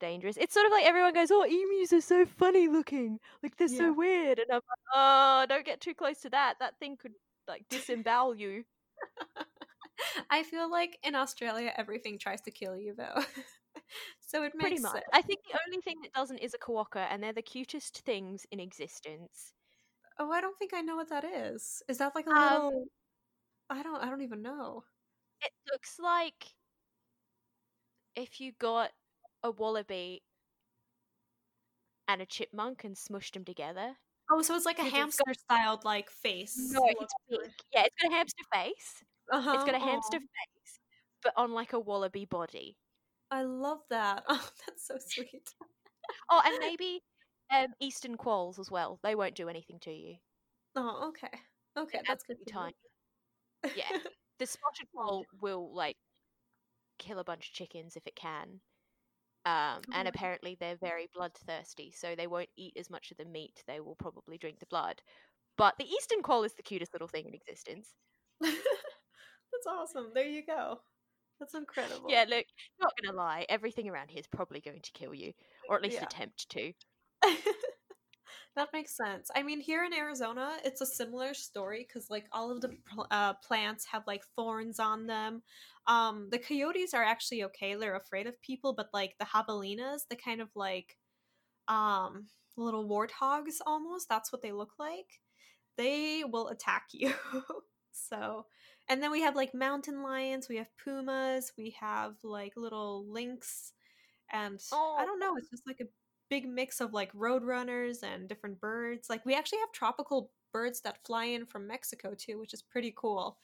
dangerous. 0.01 0.37
It's 0.39 0.55
sort 0.55 0.67
of 0.67 0.73
like 0.73 0.87
everyone 0.87 1.15
goes, 1.15 1.31
"Oh, 1.33 1.45
emus 1.45 1.93
are 1.95 2.01
so 2.03 2.27
funny 2.27 2.69
looking, 2.69 3.21
like 3.43 3.57
they're 3.57 3.69
so 3.69 3.93
weird," 3.95 4.39
and 4.41 4.49
I'm 4.51 4.57
like, 4.57 4.81
"Oh, 4.95 5.47
don't 5.49 5.67
get 5.67 5.81
too 5.83 5.95
close 5.95 6.21
to 6.23 6.31
that. 6.31 6.59
That 6.61 6.79
thing 6.81 6.97
could 6.99 7.15
like 7.49 7.69
disembowel 7.71 8.37
you." 8.37 8.65
I 10.31 10.43
feel 10.43 10.71
like 10.71 10.99
in 11.03 11.15
Australia 11.15 11.73
everything 11.77 12.19
tries 12.19 12.41
to 12.43 12.51
kill 12.51 12.77
you 12.77 12.95
though. 12.95 13.17
so 14.21 14.43
it 14.45 14.55
Pretty 14.59 14.79
makes 14.79 14.81
much. 14.81 15.05
sense. 15.05 15.07
I 15.13 15.23
think 15.23 15.41
the 15.45 15.59
only 15.67 15.81
thing 15.81 16.01
that 16.03 16.13
doesn't 16.13 16.39
is 16.39 16.55
a 16.55 16.59
quokka, 16.59 17.07
and 17.11 17.23
they're 17.23 17.33
the 17.33 17.43
cutest 17.43 17.99
things 18.01 18.47
in 18.51 18.59
existence. 18.61 19.55
Oh, 20.19 20.31
I 20.31 20.41
don't 20.41 20.57
think 20.59 20.73
I 20.75 20.81
know 20.81 20.97
what 20.97 21.09
that 21.11 21.25
is. 21.25 21.83
Is 21.89 21.99
that 21.99 22.15
like 22.15 22.27
a 22.27 22.31
Um, 22.31 22.65
little 22.65 22.87
I 23.71 23.83
don't 23.83 24.03
I 24.03 24.11
don't 24.11 24.23
even 24.23 24.43
know. 24.43 24.85
it 25.41 25.53
looks 25.71 25.99
like 26.01 26.57
if 28.17 28.41
you 28.41 28.53
got 28.53 28.93
a 29.45 29.51
wallaby 29.53 30.23
and 32.09 32.21
a 32.23 32.27
chipmunk 32.27 32.85
and 32.85 32.97
smushed 32.97 33.33
them 33.33 33.45
together. 33.45 33.97
Oh, 34.31 34.41
so 34.43 34.55
it's 34.57 34.65
like 34.67 34.79
a 34.79 34.83
it's 34.83 34.91
got 34.91 34.97
hamster 34.97 35.35
styled 35.35 35.85
like 35.85 36.11
face. 36.11 36.57
no, 36.73 36.85
it's 36.89 37.15
big. 37.29 37.53
Yeah, 37.73 37.85
it's 37.85 37.95
got 38.03 38.11
a 38.13 38.15
hamster 38.15 38.45
face. 38.53 39.05
Uh-huh. 39.33 39.53
It's 39.55 39.65
got 39.65 39.75
a 39.75 39.79
hamster 39.79 40.19
Oh, 40.19 40.21
face, 40.21 40.81
but 41.23 41.33
on 41.37 41.53
like 41.53 41.73
a 41.73 41.81
wallaby 41.81 42.25
body. 42.25 42.77
I 43.31 43.43
love 43.43 43.81
that. 43.91 44.25
Oh, 44.29 44.51
that's 44.67 44.87
so 44.87 44.97
sweet. 45.07 45.55
Oh, 46.31 46.43
and 46.45 46.59
maybe 46.61 47.03
um, 47.51 47.75
eastern 47.81 48.17
quolls 48.17 48.59
as 48.59 48.71
well. 48.71 48.99
They 49.03 49.15
won't 49.15 49.35
do 49.35 49.49
anything 49.49 49.81
to 49.81 49.93
you. 49.93 50.19
Oh, 50.77 51.09
okay. 51.09 51.31
Okay, 51.77 51.99
They're 51.99 52.03
that's 52.07 52.23
good 52.25 52.39
absolutely 52.39 52.47
to 52.47 52.53
know. 52.53 52.71
tiny. 52.71 52.75
Yeah, 53.75 53.91
the 54.39 54.47
spotted 54.47 54.89
quoll 54.95 55.29
will 55.33 55.75
like 55.75 55.99
kill 56.99 57.19
a 57.21 57.25
bunch 57.25 57.49
of 57.49 57.55
chickens 57.55 57.97
if 57.97 58.07
it 58.07 58.17
can. 58.17 58.61
Um, 59.47 59.87
and 59.93 60.07
oh, 60.07 60.09
apparently 60.09 60.57
they're 60.57 60.77
very 60.77 61.09
bloodthirsty, 61.15 61.93
so 61.93 62.15
they 62.17 62.27
won't 62.29 62.51
eat 62.57 62.77
as 62.77 62.91
much 62.91 63.11
of 63.13 63.19
the 63.19 63.25
meat. 63.27 63.65
They 63.67 63.81
will 63.81 63.97
probably 63.97 64.39
drink 64.39 64.61
the 64.61 64.67
blood. 64.67 65.03
But 65.57 65.79
the 65.79 65.89
eastern 65.91 66.23
quoll 66.23 66.45
is 66.45 66.55
the 66.55 66.63
cutest 66.65 66.95
little 66.95 67.09
thing 67.09 67.27
in 67.27 67.35
existence. 67.35 67.95
That's 68.41 69.67
awesome. 69.67 70.13
There 70.15 70.27
you 70.27 70.45
go. 70.45 70.81
That's 71.41 71.55
incredible. 71.55 72.17
Yeah, 72.17 72.25
look, 72.29 72.47
not 72.79 72.95
gonna 72.97 73.15
lie, 73.17 73.45
everything 73.49 73.89
around 73.91 74.11
here 74.11 74.21
is 74.21 74.27
probably 74.27 74.61
going 74.61 74.81
to 74.83 74.93
kill 74.93 75.13
you, 75.15 75.35
or 75.67 75.77
at 75.77 75.83
least 75.83 76.01
Yeah. 76.01 76.03
attempt 76.03 76.49
to. 76.51 76.73
that 78.57 78.69
makes 78.73 78.97
sense. 78.97 79.31
I 79.35 79.43
mean, 79.43 79.61
here 79.61 79.85
in 79.85 79.93
Arizona, 79.93 80.53
it's 80.65 80.81
a 80.81 80.87
similar 80.87 81.35
story 81.35 81.87
because 81.87 82.09
like 82.11 82.27
all 82.33 82.51
of 82.51 82.61
the 82.61 82.77
uh, 83.11 83.35
plants 83.35 83.87
have 83.87 84.05
like 84.07 84.23
thorns 84.37 84.79
on 84.79 85.07
them. 85.07 85.43
Um, 85.87 86.29
the 86.31 86.39
coyotes 86.39 86.95
are 86.95 87.03
actually 87.05 87.45
okay; 87.45 87.75
they're 87.75 87.97
afraid 87.97 88.27
of 88.27 88.41
people, 88.43 88.73
but 88.73 88.89
like 88.93 89.15
the 89.19 89.27
javelinas, 89.27 90.03
the 90.09 90.17
kind 90.17 90.41
of 90.41 90.49
like 90.55 90.97
um 91.69 92.27
little 92.57 92.89
warthogs 92.89 93.57
almost. 93.67 94.09
That's 94.09 94.33
what 94.33 94.43
they 94.43 94.53
look 94.53 94.73
like. 94.79 95.21
They 95.77 96.25
will 96.25 96.49
attack 96.49 96.87
you. 96.93 97.15
so, 97.93 98.47
and 98.89 99.03
then 99.03 99.11
we 99.13 99.23
have 99.23 99.37
like 99.37 99.55
mountain 99.55 100.03
lions, 100.03 100.49
we 100.49 100.57
have 100.57 100.71
pumas, 100.83 101.53
we 101.59 101.77
have 101.81 102.15
like 102.23 102.53
little 102.57 103.07
lynx, 103.11 103.73
and 104.33 104.61
I 104.99 105.05
Oh, 105.05 105.07
don't 105.07 105.21
know. 105.21 105.37
It's 105.39 105.51
just 105.51 105.67
like 105.67 105.81
a 105.81 105.87
big 106.31 106.49
mix 106.49 106.81
of 106.81 106.93
like 106.93 107.13
roadrunners 107.13 108.03
and 108.03 108.29
different 108.29 108.61
birds. 108.61 109.09
Like 109.11 109.25
we 109.25 109.35
actually 109.35 109.59
have 109.61 109.73
tropical 109.73 110.31
birds 110.53 110.81
that 110.83 111.05
fly 111.05 111.25
in 111.27 111.47
from 111.47 111.67
Mexico 111.67 112.15
too, 112.17 112.39
which 112.39 112.55
is 112.55 112.63
pretty 112.63 112.93
cool. 112.97 113.39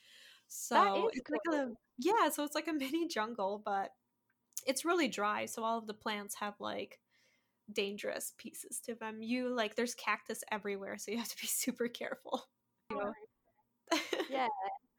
So 0.48 1.10
it's 1.12 1.30
like 1.30 1.54
a 1.54 1.68
yeah, 1.98 2.28
so 2.30 2.44
it's 2.44 2.54
like 2.54 2.68
a 2.68 2.72
mini 2.78 3.06
jungle, 3.08 3.62
but 3.64 3.90
it's 4.66 4.84
really 4.84 5.08
dry, 5.08 5.46
so 5.46 5.64
all 5.64 5.78
of 5.78 5.86
the 5.86 5.94
plants 5.94 6.34
have 6.36 6.54
like 6.58 6.98
dangerous 7.72 8.34
pieces 8.36 8.80
to 8.86 8.94
them. 8.94 9.22
You 9.22 9.54
like 9.54 9.76
there's 9.76 9.94
cactus 9.94 10.42
everywhere, 10.50 10.98
so 10.98 11.10
you 11.10 11.18
have 11.18 11.28
to 11.28 11.40
be 11.40 11.46
super 11.46 11.88
careful. 11.88 12.44
Yeah. 12.90 14.48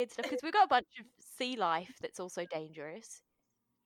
stuff 0.10 0.24
because 0.24 0.40
we've 0.44 0.53
got 0.53 0.66
a 0.66 0.70
bunch 0.70 0.88
of 0.99 1.06
sea 1.38 1.56
life 1.56 1.94
that's 2.02 2.20
also 2.20 2.45
dangerous. 2.52 3.22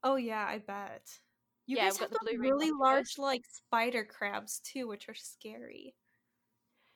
Oh 0.04 0.16
yeah, 0.16 0.46
I 0.48 0.60
bet. 0.60 1.20
You 1.68 1.78
Yeah, 1.78 1.86
guys 1.86 1.98
got 1.98 2.12
the 2.12 2.20
blue 2.22 2.38
really 2.40 2.72
large 2.72 3.18
like 3.18 3.42
spider 3.48 4.06
crabs 4.06 4.60
too, 4.60 4.88
which 4.88 5.10
are 5.10 5.16
scary. 5.16 5.96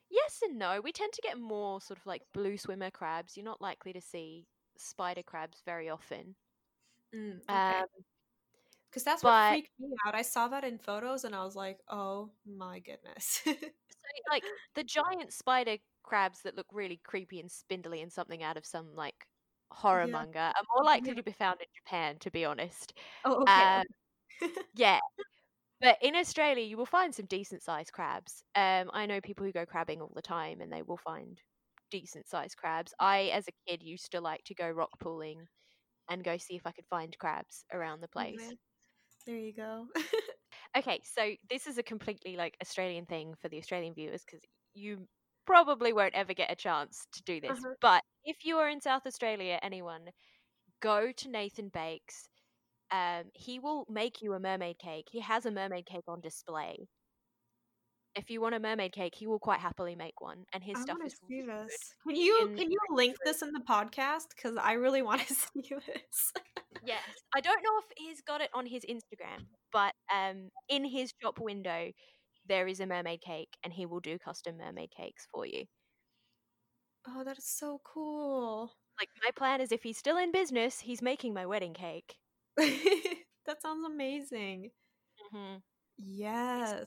Yes 0.10 0.40
and 0.44 0.58
no. 0.58 0.82
We 0.82 0.92
tend 0.92 1.14
to 1.14 1.22
get 1.22 1.40
more 1.40 1.82
sort 1.82 2.00
of 2.00 2.06
like 2.06 2.24
blue 2.34 2.58
swimmer 2.58 2.92
crabs. 2.92 3.36
You're 3.38 3.46
not 3.46 3.62
likely 3.62 3.94
to 3.94 4.02
see 4.02 4.46
spider 4.78 5.24
crabs 5.24 5.62
very 5.66 5.90
often. 5.90 6.36
Mm, 7.16 7.42
okay. 7.50 7.80
Um, 7.80 7.86
Because 8.90 9.04
that's 9.04 9.24
what 9.24 9.32
but- 9.32 9.52
freaked 9.52 9.80
me 9.80 9.90
out. 10.06 10.16
I 10.16 10.22
saw 10.24 10.48
that 10.50 10.64
in 10.64 10.78
photos 10.80 11.24
and 11.26 11.36
I 11.36 11.44
was 11.44 11.56
like, 11.56 11.80
oh 11.90 12.32
my 12.46 12.80
goodness. 12.80 13.42
so, 13.46 13.54
like 14.32 14.44
the 14.76 14.84
giant 14.84 15.32
spider 15.34 15.78
crabs 16.04 16.42
that 16.42 16.56
look 16.56 16.68
really 16.72 17.00
creepy 17.04 17.40
and 17.40 17.52
spindly 17.52 18.02
and 18.02 18.12
something 18.12 18.42
out 18.44 18.58
of 18.58 18.66
some 18.66 18.96
like 18.96 19.28
horror 19.72 20.06
Yeah. 20.06 20.12
manga 20.12 20.40
are 20.56 20.64
more 20.76 20.84
likely 20.86 21.10
Yeah. 21.10 21.16
to 21.16 21.24
be 21.24 21.32
found 21.34 21.60
in 21.62 21.68
Japan, 21.76 22.18
to 22.20 22.32
be 22.32 22.46
honest. 22.46 22.94
oh, 23.26 23.42
okay. 23.44 23.52
Um, 23.80 23.84
yeah. 24.76 25.00
But 25.82 25.98
in 26.02 26.16
Australia, 26.16 26.66
you 26.66 26.78
will 26.78 26.86
find 26.86 27.14
some 27.16 27.26
decent 27.26 27.64
sized 27.64 27.92
crabs. 27.94 28.44
Um, 28.56 28.90
I 28.94 29.06
know 29.06 29.22
people 29.22 29.46
who 29.46 29.52
go 29.52 29.66
crabbing 29.66 30.02
all 30.02 30.12
the 30.14 30.22
time 30.22 30.62
and 30.62 30.72
they 30.72 30.82
will 30.82 30.98
find 30.98 31.40
decent 31.90 32.28
sized 32.28 32.58
crabs. 32.58 32.94
I, 33.00 33.32
as 33.34 33.48
a 33.48 33.70
kid, 33.70 33.82
used 33.82 34.12
to 34.12 34.22
like 34.22 34.44
to 34.46 34.56
go 34.56 34.70
rock 34.70 34.92
pooling 35.00 35.46
and 36.10 36.24
go 36.24 36.38
see 36.38 36.56
if 36.56 36.66
I 36.66 36.72
could 36.72 36.86
find 36.90 37.18
crabs 37.18 37.64
around 37.74 38.02
the 38.02 38.08
place. 38.10 38.40
man. 38.40 38.58
There 39.26 39.38
you 39.38 39.54
go. 39.54 39.88
Okay, 40.78 41.02
so 41.04 41.32
this 41.50 41.66
is 41.66 41.78
a 41.78 41.84
completely 41.84 42.36
like 42.36 42.56
Australian 42.62 43.06
thing 43.06 43.34
for 43.42 43.50
the 43.50 43.58
Australian 43.58 43.94
viewers 43.94 44.24
because 44.24 44.42
you 44.74 45.08
probably 45.48 45.94
won't 45.94 46.14
ever 46.14 46.34
get 46.34 46.52
a 46.52 46.56
chance 46.56 47.08
to 47.14 47.24
do 47.24 47.42
this. 47.42 47.52
Uh-huh. 47.52 47.74
But 47.82 48.04
if 48.24 48.46
you 48.46 48.58
are 48.58 48.70
in 48.70 48.82
South 48.82 49.08
Australia, 49.08 49.60
anyone, 49.64 50.02
go 50.80 51.12
to 51.12 51.30
Nathan 51.30 51.70
Bakes. 51.74 52.29
Um, 52.92 53.26
he 53.34 53.60
will 53.60 53.86
make 53.90 54.22
you 54.22 54.34
a 54.34 54.40
mermaid 54.40 54.80
cake. 54.80 55.08
He 55.12 55.20
has 55.22 55.46
a 55.46 55.52
mermaid 55.52 55.86
cake 55.86 56.06
on 56.08 56.22
display. 56.22 56.88
If 58.16 58.32
you 58.32 58.42
want 58.42 58.56
a 58.56 58.60
mermaid 58.60 58.92
cake, 58.92 59.14
he 59.16 59.28
will 59.28 59.40
quite 59.40 59.60
happily 59.60 59.96
make 59.96 60.20
one, 60.20 60.46
and 60.52 60.64
his 60.64 60.78
I 60.78 60.82
stuff 60.82 60.98
is 61.06 61.16
really 61.30 61.46
good. 61.46 61.70
Can 62.08 62.16
you 62.16 62.42
in 62.42 62.58
can 62.58 62.72
you 62.72 62.80
link 62.92 63.16
this 63.24 63.42
in 63.44 63.52
the 63.52 63.62
podcast? 63.62 64.30
Because 64.36 64.58
I 64.58 64.74
really 64.74 65.04
want 65.04 65.22
to 65.28 65.34
see 65.36 65.62
this. 65.70 66.34
Yes, 66.84 67.04
I 67.36 67.42
don't 67.42 67.62
know 67.62 67.80
if 67.80 67.86
he's 67.98 68.22
got 68.22 68.42
it 68.42 68.50
on 68.54 68.66
his 68.66 68.84
Instagram, 68.86 69.46
but 69.72 69.94
um, 70.14 70.50
in 70.68 70.86
his 70.86 71.14
shop 71.22 71.40
window, 71.40 71.92
there 72.48 72.68
is 72.68 72.80
a 72.80 72.88
mermaid 72.88 73.22
cake, 73.22 73.50
and 73.64 73.72
he 73.74 73.86
will 73.86 74.00
do 74.00 74.18
custom 74.18 74.58
mermaid 74.58 74.90
cakes 74.96 75.28
for 75.32 75.46
you. 75.46 75.66
oh, 77.08 77.24
that 77.24 77.38
is 77.38 77.46
so 77.48 77.80
cool. 77.84 78.74
Like 79.00 79.10
my 79.24 79.32
plan 79.36 79.62
is, 79.62 79.72
if 79.72 79.84
he's 79.84 79.98
still 79.98 80.18
in 80.18 80.32
business, 80.32 80.80
he's 80.82 81.02
making 81.02 81.34
my 81.34 81.46
wedding 81.46 81.74
cake. 81.74 82.16
that 83.46 83.62
sounds 83.62 83.86
amazing. 83.86 84.72
Mm-hmm. 85.34 85.58
Yes. 85.98 86.86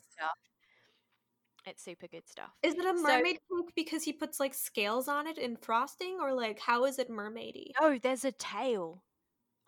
It's 1.64 1.84
super 1.84 2.08
good 2.08 2.28
stuff. 2.28 2.50
Is 2.62 2.74
it 2.74 2.84
a 2.84 2.96
So- 2.96 3.02
mermaid 3.02 3.36
cake 3.36 3.74
because 3.76 4.02
he 4.02 4.12
puts 4.12 4.40
like 4.40 4.52
scales 4.54 5.06
on 5.08 5.26
it 5.28 5.38
in 5.38 5.56
frosting, 5.56 6.18
or 6.20 6.32
like 6.34 6.58
how 6.58 6.84
is 6.86 6.98
it 6.98 7.08
mermaidy? 7.10 7.66
Oh, 7.80 7.98
there's 8.02 8.24
a 8.24 8.32
tail, 8.32 9.04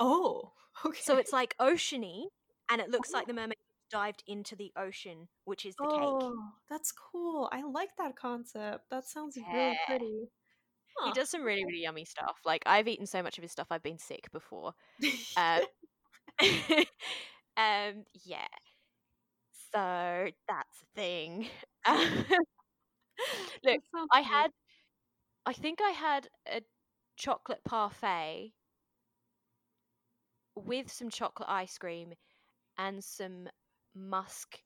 Oh, 0.00 0.52
okay. 0.84 0.98
so 1.02 1.16
it's 1.18 1.32
like 1.32 1.54
oceany, 1.58 2.24
and 2.70 2.80
it 2.80 2.90
looks 2.90 3.12
like 3.12 3.26
the 3.28 3.32
mermaid 3.34 3.54
dived 3.92 4.24
into 4.26 4.56
the 4.56 4.72
ocean, 4.76 5.28
which 5.44 5.64
is 5.64 5.76
the 5.76 5.84
cake. 5.84 6.00
oh, 6.02 6.36
that's 6.68 6.90
cool. 6.90 7.48
I 7.52 7.62
like 7.62 7.90
that 7.98 8.16
concept. 8.16 8.90
That 8.90 9.04
sounds 9.06 9.36
really 9.36 9.52
Yeah. 9.56 9.74
pretty. 9.86 10.28
He 11.04 11.12
does 11.12 11.30
some 11.30 11.42
really, 11.42 11.64
really 11.64 11.82
yummy 11.82 12.04
stuff. 12.04 12.38
Like 12.44 12.62
I've 12.66 12.88
eaten 12.88 13.06
so 13.06 13.22
much 13.22 13.38
of 13.38 13.42
his 13.42 13.52
stuff, 13.52 13.68
I've 13.70 13.82
been 13.84 13.98
sick 13.98 14.30
before. 14.32 14.72
Um, 15.36 15.60
um, 17.56 18.04
yeah. 18.24 18.46
So 19.72 20.28
that's 20.48 20.82
a 20.82 20.86
thing. 20.94 21.48
Look, 23.64 23.80
I 24.12 24.20
had, 24.20 24.50
I 25.46 25.52
think 25.54 25.80
I 25.82 25.90
had 25.90 26.28
a 26.46 26.62
chocolate 27.16 27.64
parfait 27.64 28.52
with 30.56 30.90
some 30.90 31.10
chocolate 31.10 31.48
ice 31.48 31.78
cream 31.78 32.12
and 32.78 33.04
some 33.04 33.48
musk 33.94 34.60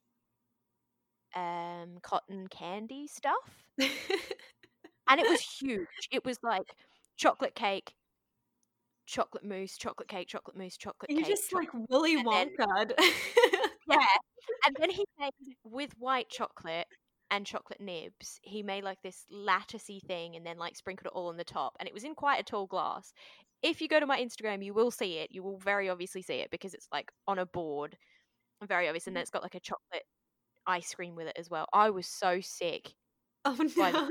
um 1.35 1.99
cotton 2.01 2.47
candy 2.47 3.07
stuff 3.07 3.63
and 3.79 5.19
it 5.19 5.27
was 5.29 5.41
huge 5.41 5.87
it 6.11 6.23
was 6.25 6.37
like 6.43 6.73
chocolate 7.17 7.55
cake 7.55 7.93
chocolate 9.09 9.43
mousse 9.43 9.77
chocolate 9.77 10.07
cake 10.07 10.27
chocolate 10.27 10.57
mousse 10.57 10.77
chocolate 10.77 11.09
cake. 11.09 11.17
you 11.17 11.23
cake 11.23 11.35
just 11.35 11.53
like 11.53 11.69
Willy 11.89 12.23
Wonka. 12.23 12.91
Yeah. 13.89 13.97
And 14.65 14.75
then 14.77 14.89
he 14.89 15.05
made 15.17 15.31
with 15.63 15.91
white 15.97 16.27
chocolate 16.27 16.87
and 17.31 17.45
chocolate 17.45 17.79
nibs, 17.79 18.39
he 18.41 18.63
made 18.63 18.83
like 18.83 19.01
this 19.03 19.25
latticey 19.33 20.01
thing 20.01 20.35
and 20.35 20.45
then 20.45 20.57
like 20.57 20.75
sprinkled 20.75 21.07
it 21.07 21.15
all 21.15 21.27
on 21.27 21.37
the 21.37 21.43
top. 21.43 21.75
And 21.79 21.87
it 21.87 21.93
was 21.93 22.03
in 22.03 22.15
quite 22.15 22.39
a 22.39 22.43
tall 22.43 22.67
glass. 22.67 23.13
If 23.61 23.81
you 23.81 23.87
go 23.87 23.99
to 23.99 24.05
my 24.05 24.19
Instagram, 24.19 24.63
you 24.63 24.73
will 24.73 24.91
see 24.91 25.17
it. 25.17 25.29
You 25.31 25.43
will 25.43 25.57
very 25.57 25.89
obviously 25.89 26.21
see 26.21 26.35
it 26.35 26.51
because 26.51 26.73
it's 26.73 26.87
like 26.91 27.11
on 27.27 27.39
a 27.39 27.45
board. 27.45 27.97
Very 28.67 28.87
obvious. 28.87 29.07
And 29.07 29.15
then 29.15 29.21
mm. 29.21 29.23
it's 29.23 29.31
got 29.31 29.43
like 29.43 29.55
a 29.55 29.59
chocolate 29.59 30.03
ice 30.65 30.93
cream 30.93 31.15
with 31.15 31.27
it 31.27 31.37
as 31.37 31.49
well. 31.49 31.67
I 31.73 31.89
was 31.89 32.07
so 32.07 32.39
sick. 32.41 32.93
oh 33.45 33.55
no. 33.77 34.09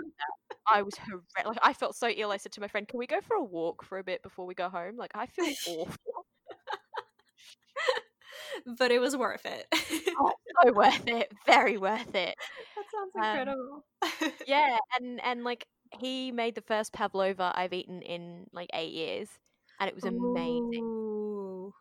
End 0.71 0.77
of 0.77 0.77
that. 0.77 0.79
I 0.79 0.83
was 0.83 0.95
horrendous. 0.99 1.47
Like 1.47 1.59
I 1.63 1.73
felt 1.73 1.97
so 1.97 2.09
ill. 2.09 2.31
I 2.33 2.37
said 2.39 2.53
to 2.53 2.61
my 2.61 2.69
friend, 2.69 2.89
"Can 2.89 2.99
we 2.99 3.07
go 3.07 3.21
for 3.21 3.37
a 3.37 3.45
walk 3.45 3.85
for 3.85 3.99
a 3.99 4.05
bit 4.05 4.23
before 4.23 4.47
we 4.47 4.55
go 4.55 4.69
home?" 4.69 4.97
Like 4.97 5.13
I 5.15 5.27
feel 5.27 5.55
awful. 5.67 6.27
but 8.79 8.91
it 8.91 9.01
was 9.01 9.17
worth 9.17 9.47
it. 9.47 9.67
Oh, 10.19 10.33
so 10.65 10.73
worth 10.73 11.07
it. 11.07 11.33
Very 11.47 11.77
worth 11.79 12.15
it. 12.15 12.37
that 12.77 12.85
sounds 12.91 13.13
Um, 13.21 13.25
incredible. 13.25 13.85
yeah 14.47 14.79
and 14.99 15.21
and 15.23 15.45
like 15.45 15.67
he 16.01 16.33
made 16.33 16.55
the 16.55 16.63
first 16.63 16.93
pavlova 16.93 17.53
i've 17.55 17.73
eaten 17.73 18.03
in 18.03 18.47
like 18.53 18.71
eight 18.75 18.93
years 18.93 19.29
and 19.81 19.89
it 19.89 19.95
was 19.95 20.05
amazing 20.05 20.63
Ooh, 20.81 21.73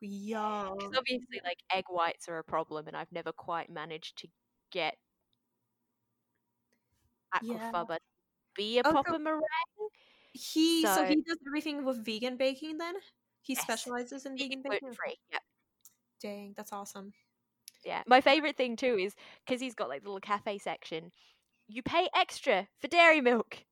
because 0.78 0.98
obviously 0.98 1.40
like 1.44 1.60
egg 1.74 1.86
whites 1.90 2.28
are 2.30 2.38
a 2.40 2.44
problem 2.44 2.88
and 2.88 2.96
i've 2.98 3.12
never 3.12 3.32
quite 3.32 3.70
managed 3.70 4.18
to 4.18 4.28
get 4.72 4.98
aquafaba 7.38 7.98
to 8.00 8.17
be 8.58 8.80
a 8.80 8.84
Oh, 8.86 9.04
so- 9.08 9.20
meringue 9.20 9.42
He 10.34 10.84
so, 10.84 10.96
So- 10.96 11.06
he 11.06 11.16
does 11.22 11.38
everything 11.48 11.86
with 11.86 12.04
vegan 12.06 12.38
baking 12.38 12.78
then? 12.78 12.96
He 13.42 13.54
Yes. 13.54 13.64
specializes 13.64 14.26
in 14.26 14.38
vegan 14.38 14.62
baking? 14.64 14.94
free 14.94 15.18
yeah 15.32 15.40
Dang, 16.22 16.54
that's 16.58 16.74
awesome. 16.74 17.14
yeah 17.86 18.04
my 18.08 18.22
favorite 18.22 18.58
thing 18.58 18.76
too 18.76 18.98
is 18.98 19.16
because 19.46 19.62
he's 19.62 19.76
got 19.76 19.90
like 19.90 20.02
the 20.04 20.10
little 20.10 20.20
cafe 20.20 20.58
section 20.58 21.12
you 21.68 21.82
pay 21.84 22.10
extra 22.16 22.68
for 22.80 22.88
dairy 22.88 23.22
milk 23.22 23.66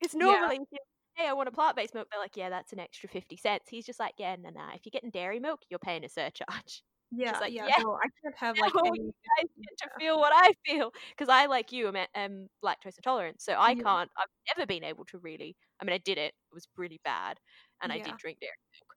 it's 0.00 0.14
Yeah. 0.14 0.24
normally 0.24 0.60
you 0.70 0.78
hey 1.14 1.26
i 1.28 1.32
want 1.34 1.48
a 1.48 1.52
plant-based 1.52 1.94
milk 1.94 2.08
they're 2.10 2.20
like 2.20 2.36
yeah 2.36 2.48
that's 2.50 2.72
an 2.72 2.78
extra 2.80 3.08
50 3.08 3.36
cents 3.36 3.68
he's 3.68 3.84
just 3.86 4.00
like 4.00 4.14
yeah 4.18 4.36
no 4.36 4.50
no 4.50 4.68
if 4.74 4.80
you're 4.86 4.90
getting 4.92 5.10
dairy 5.10 5.40
milk 5.40 5.60
you're 5.68 5.78
paying 5.80 6.04
a 6.04 6.08
surcharge 6.08 6.82
Yeah, 7.10 7.40
like, 7.40 7.52
yeah, 7.52 7.68
yeah, 7.68 7.74
no, 7.76 7.94
I 7.94 8.08
can't 8.22 8.36
have 8.38 8.58
like 8.58 8.74
no, 8.74 8.82
any 8.84 8.98
you 8.98 9.12
guys 9.38 9.50
get 9.64 9.78
to 9.78 9.90
feel 9.98 10.18
what 10.20 10.32
I 10.34 10.54
feel 10.66 10.92
because 11.10 11.28
I, 11.28 11.46
like 11.46 11.72
you, 11.72 11.88
am 11.88 11.96
um, 12.14 12.48
lactose 12.64 12.96
intolerant, 12.98 13.40
so 13.42 13.54
I 13.58 13.74
Yeah. 13.74 13.84
can't. 13.84 14.10
I've 14.18 14.28
never 14.56 14.66
been 14.66 14.84
able 14.84 15.04
to 15.06 15.18
really. 15.18 15.56
I 15.80 15.84
mean, 15.84 15.94
I 15.94 15.98
did 15.98 16.18
it; 16.18 16.34
it 16.34 16.54
was 16.54 16.68
really 16.76 17.00
bad, 17.04 17.38
and 17.82 17.92
I 17.92 17.98
did 18.00 18.16
drink 18.18 18.40
dairy 18.40 18.52
milk. 18.80 18.96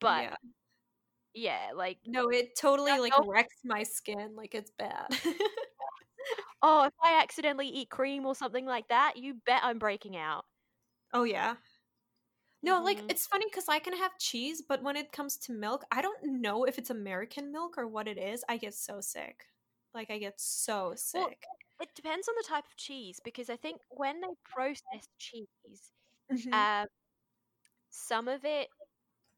But 0.00 0.28
yeah. 0.28 0.36
yeah, 1.34 1.72
like 1.74 1.98
No, 2.04 2.28
it 2.30 2.56
totally 2.58 2.98
like 2.98 3.14
wrecks 3.16 3.56
my 3.64 3.82
skin. 3.82 4.34
Like 4.34 4.54
it's 4.54 4.70
bad. 4.70 5.08
oh, 6.62 6.84
if 6.84 6.92
I 7.02 7.20
accidentally 7.22 7.68
eat 7.68 7.90
cream 7.90 8.26
or 8.26 8.34
something 8.34 8.66
like 8.66 8.88
that, 8.88 9.16
you 9.16 9.34
bet 9.46 9.62
I'm 9.64 9.78
breaking 9.78 10.16
out. 10.16 10.44
oh 11.12 11.24
yeah. 11.24 11.56
No, 12.62 12.82
like 12.82 13.02
Mhm. 13.02 13.08
it's 13.08 13.26
funny 13.26 13.46
because 13.46 13.68
I 13.68 13.78
can 13.78 13.96
have 13.96 14.18
cheese, 14.18 14.60
but 14.62 14.82
when 14.82 14.96
it 14.96 15.12
comes 15.12 15.36
to 15.38 15.52
milk, 15.52 15.84
I 15.90 16.02
don't 16.02 16.40
know 16.42 16.64
if 16.64 16.78
it's 16.78 16.90
American 16.90 17.50
milk 17.52 17.78
or 17.78 17.86
what 17.88 18.06
it 18.08 18.18
is. 18.18 18.44
I 18.48 18.56
get 18.58 18.74
so 18.74 19.00
sick. 19.00 19.46
Like 19.94 20.10
I 20.10 20.18
get 20.18 20.40
so 20.40 20.94
sick. 20.94 21.50
It 21.80 21.94
depends 21.94 22.28
on 22.28 22.34
the 22.36 22.44
type 22.46 22.66
of 22.66 22.76
cheese 22.76 23.20
because 23.24 23.50
I 23.50 23.56
think 23.56 23.80
when 23.88 24.20
they 24.20 24.28
process 24.44 25.08
cheese, 25.18 25.92
Mhm. 26.30 26.50
um, 26.52 26.88
some 27.90 28.28
of 28.28 28.44
it 28.44 28.70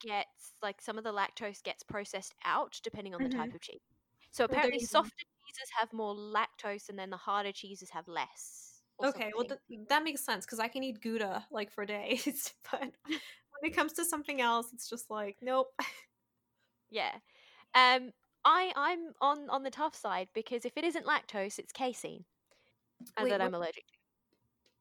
gets 0.00 0.54
like 0.62 0.80
some 0.82 0.98
of 0.98 1.04
the 1.04 1.12
lactose 1.12 1.62
gets 1.62 1.82
processed 1.84 2.34
out 2.44 2.80
depending 2.84 3.14
on 3.14 3.22
the 3.22 3.28
type 3.28 3.54
of 3.54 3.60
cheese. 3.60 3.80
So 4.32 4.44
Mm-hmm. 4.50 4.70
apparently, 4.70 4.80
softer 4.80 5.24
cheeses 5.46 5.70
have 5.78 5.92
more 5.92 6.14
lactose, 6.14 6.88
and 6.88 6.98
then 6.98 7.10
the 7.10 7.16
harder 7.18 7.52
cheeses 7.52 7.90
have 7.90 8.08
less. 8.08 8.71
Okay, 9.02 9.32
well 9.34 9.44
th- 9.46 9.60
that 9.88 10.04
makes 10.04 10.24
sense 10.24 10.44
because 10.44 10.58
I 10.60 10.68
can 10.68 10.82
eat 10.82 11.00
Gouda 11.00 11.46
like 11.50 11.70
for 11.72 11.84
days, 11.84 12.52
but 12.70 12.80
when 12.80 12.90
it 13.62 13.70
comes 13.76 13.92
to 13.94 14.04
something 14.04 14.40
else, 14.40 14.68
it's 14.72 14.88
just 14.88 15.10
like 15.10 15.38
nope. 15.42 15.68
yeah. 16.90 17.12
Um, 17.74 18.12
I 18.44 18.72
I'm 18.76 19.12
on 19.20 19.48
on 19.50 19.62
the 19.62 19.70
tough 19.70 19.94
side 19.94 20.28
because 20.34 20.64
if 20.64 20.72
it 20.76 20.84
isn't 20.84 21.06
lactose, 21.06 21.58
it's 21.58 21.72
casein, 21.72 22.24
and 23.16 23.24
Wait, 23.24 23.30
that 23.30 23.40
I'm 23.40 23.54
allergic 23.54 23.84
to. 23.86 23.92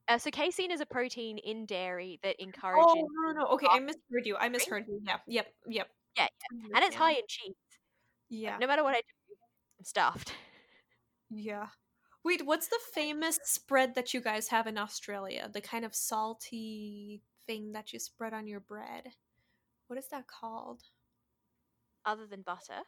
Uh, 0.08 0.18
so 0.18 0.30
casein 0.30 0.70
is 0.70 0.80
a 0.80 0.86
protein 0.86 1.38
in 1.38 1.64
dairy 1.64 2.18
that 2.22 2.36
Oh 2.38 2.42
encourages. 2.42 2.94
no, 2.94 3.32
no, 3.32 3.40
no. 3.40 3.46
Okay, 3.54 3.66
I 3.70 3.78
misheard 3.78 4.26
you. 4.26 4.36
I 4.36 4.48
misheard 4.48 4.84
you. 4.88 5.00
Yeah, 5.06 5.18
yep, 5.26 5.46
yep. 5.68 5.88
Yeah, 6.16 6.26
I 6.50 6.76
and 6.76 6.84
it's 6.84 6.96
high 6.96 7.12
in 7.12 7.22
cheese. 7.28 7.54
Yeah, 8.28 8.58
No 8.58 8.66
matter 8.66 8.82
what 8.82 8.94
I 8.94 9.00
do, 9.00 9.06
I'm 9.78 9.84
stuffed. 9.84 10.34
yeah. 11.30 11.68
Wait, 12.24 12.46
what's 12.46 12.68
the 12.68 12.78
famous 12.94 13.38
spread 13.44 13.94
that 13.94 14.14
you 14.14 14.20
guys 14.20 14.48
have 14.48 14.66
in 14.66 14.78
Australia? 14.78 15.48
The 15.52 15.60
kind 15.60 15.84
of 15.84 15.94
salty 15.94 17.20
thing 17.46 17.72
that 17.72 17.92
you 17.92 17.98
spread 17.98 18.32
on 18.32 18.46
your 18.46 18.60
bread. 18.60 19.08
What 19.88 19.98
is 19.98 20.08
that 20.08 20.26
called? 20.28 20.82
Other 22.04 22.26
than 22.26 22.42
butter, 22.42 22.82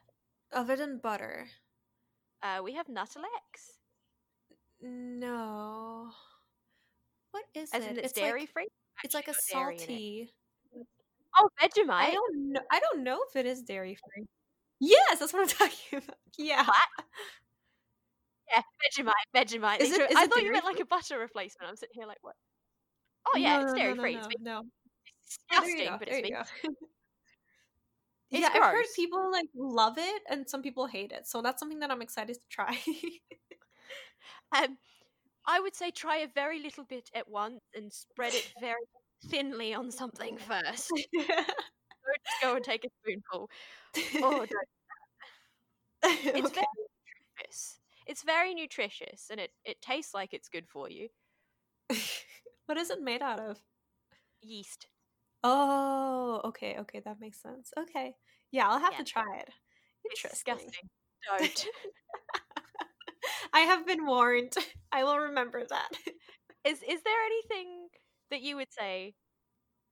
Other 0.53 0.77
than 0.77 0.99
butter. 0.99 1.47
uh, 2.43 2.61
we 2.63 2.75
have 2.75 2.87
Nuttelex, 2.89 3.79
No. 4.81 6.11
What 7.33 7.45
is 7.55 7.71
as 7.73 7.85
it? 7.85 7.91
in 7.91 7.97
it's, 7.99 8.07
it's 8.07 8.13
dairy 8.13 8.41
like 8.43 8.53
free. 8.53 8.69
it's 9.03 9.15
like 9.15 9.29
a 9.29 9.31
Actually 9.31 9.55
got 9.55 9.59
dairy 9.61 9.75
in 9.75 9.81
it. 9.81 9.81
salty. 9.81 10.33
Oh, 11.37 11.49
Vegemite. 11.61 11.91
I 11.91 12.11
don't 12.13 12.53
know. 12.53 12.61
I 12.71 12.81
don't 12.81 13.03
know 13.03 13.19
if 13.29 13.37
it 13.37 13.47
is 13.47 13.63
dairy 13.63 13.97
free. 13.97 14.27
Yes, 14.81 15.19
that's 15.19 15.33
what 15.33 15.43
I'm 15.43 15.49
talking 15.69 15.99
about. 15.99 16.17
Yeah. 16.39 16.65
What? 16.65 17.05
Yeah, 18.51 18.63
Vegemite. 18.83 19.13
Vegemite. 19.35 19.81
Is 19.81 19.93
it- 19.93 20.11
is 20.11 20.17
I 20.17 20.27
thought 20.27 20.43
you 20.43 20.53
meant 20.53 20.65
like 20.65 20.81
a 20.81 20.85
butter 20.87 21.19
replacement. 21.19 21.69
I'm 21.71 21.77
sitting 21.77 21.95
here 21.95 22.07
like, 22.07 22.19
what? 22.23 22.35
Oh 23.35 23.39
yeah, 23.39 23.59
No, 23.59 23.65
it's 23.65 23.73
dairy 23.75 23.95
no, 23.95 24.03
free. 24.03 24.15
No, 24.17 24.21
It's 24.29 24.41
no, 24.41 24.63
disgusting, 25.27 25.77
There 25.77 25.85
you 25.85 25.91
go, 25.91 25.97
but 25.99 26.09
it's 26.09 26.17
you 26.19 26.23
vegan. 26.23 26.45
go. 26.63 26.71
It's 28.31 28.41
yeah, 28.41 28.49
I've 28.53 28.73
heard 28.73 28.87
people 28.97 29.31
like 29.31 29.47
love 29.55 29.95
it 29.99 30.23
and 30.29 30.49
some 30.49 30.61
people 30.63 30.87
hate 30.87 31.13
it. 31.13 31.27
So 31.27 31.41
that's 31.41 31.61
something 31.61 31.79
that 31.81 31.91
I'm 31.91 32.03
excited 32.03 32.35
to 32.35 32.49
try. 32.51 32.77
Um, 34.53 34.79
I 35.47 35.61
would 35.61 35.75
say 35.75 35.91
try 35.91 36.19
a 36.19 36.29
very 36.35 36.61
little 36.61 36.85
bit 36.85 37.11
at 37.15 37.29
once 37.29 37.61
and 37.75 37.93
spread 37.93 38.35
it 38.35 38.53
very 38.61 38.83
thinly 39.29 39.75
on 39.75 39.91
something 39.91 40.37
first. 40.39 40.91
Don't 41.15 41.27
just 41.27 42.43
go 42.43 42.57
and 42.57 42.65
take 42.65 42.85
a 42.85 42.89
spoonful. 43.03 43.51
Oh, 44.23 44.47
don't. 44.47 44.51
It's 46.05 46.27
Okay. 46.47 46.55
very 46.55 46.67
nutritious. 47.37 47.79
It's 48.07 48.23
very 48.23 48.55
nutritious, 48.55 49.31
and 49.31 49.41
it 49.41 49.53
it 49.65 49.81
tastes 49.83 50.15
like 50.15 50.33
it's 50.35 50.49
good 50.49 50.69
for 50.69 50.89
you. 50.91 51.11
what 52.67 52.79
is 52.79 52.91
it 52.91 53.01
made 53.01 53.23
out 53.23 53.41
of? 53.41 53.63
Yeast. 54.43 54.87
Oh, 55.43 56.41
okay, 56.45 56.79
okay, 56.79 57.01
that 57.01 57.21
makes 57.21 57.41
sense. 57.41 57.73
Okay. 57.77 58.17
Yeah, 58.51 58.69
I'll 58.69 58.81
have 58.81 58.95
Yeah. 58.95 58.97
to 58.97 59.05
try 59.05 59.37
it. 59.39 59.51
Interesting. 60.05 60.75
disgusting. 60.75 60.89
Don't. 61.27 61.67
I 63.53 63.61
have 63.61 63.87
been 63.87 64.07
warned. 64.07 64.55
I 64.93 65.05
will 65.05 65.19
remember 65.19 65.65
that. 65.69 65.89
is 66.65 66.83
is 66.83 67.03
there 67.03 67.25
anything 67.27 67.89
that 68.31 68.43
you 68.43 68.57
would 68.57 68.73
say 68.73 69.15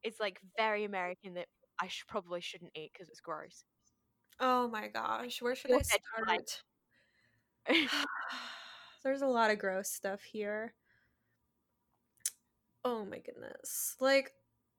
is 0.04 0.20
like 0.20 0.40
very 0.56 0.84
American 0.84 1.34
that 1.34 1.48
I 1.80 1.88
should 1.88 2.08
probably 2.08 2.40
shouldn't 2.40 2.72
eat 2.76 2.92
because 2.94 3.08
it's 3.10 3.20
gross? 3.20 3.64
Oh 4.38 4.68
my 4.68 4.88
gosh, 4.88 5.40
where 5.40 5.54
should 5.54 5.72
I 5.72 5.80
start? 5.82 6.62
There's 9.02 9.22
a 9.22 9.26
lot 9.26 9.50
of 9.50 9.58
gross 9.58 9.90
stuff 9.90 10.22
here. 10.22 10.74
Oh 12.84 13.04
my 13.04 13.18
goodness. 13.18 13.96
Like, 14.00 14.32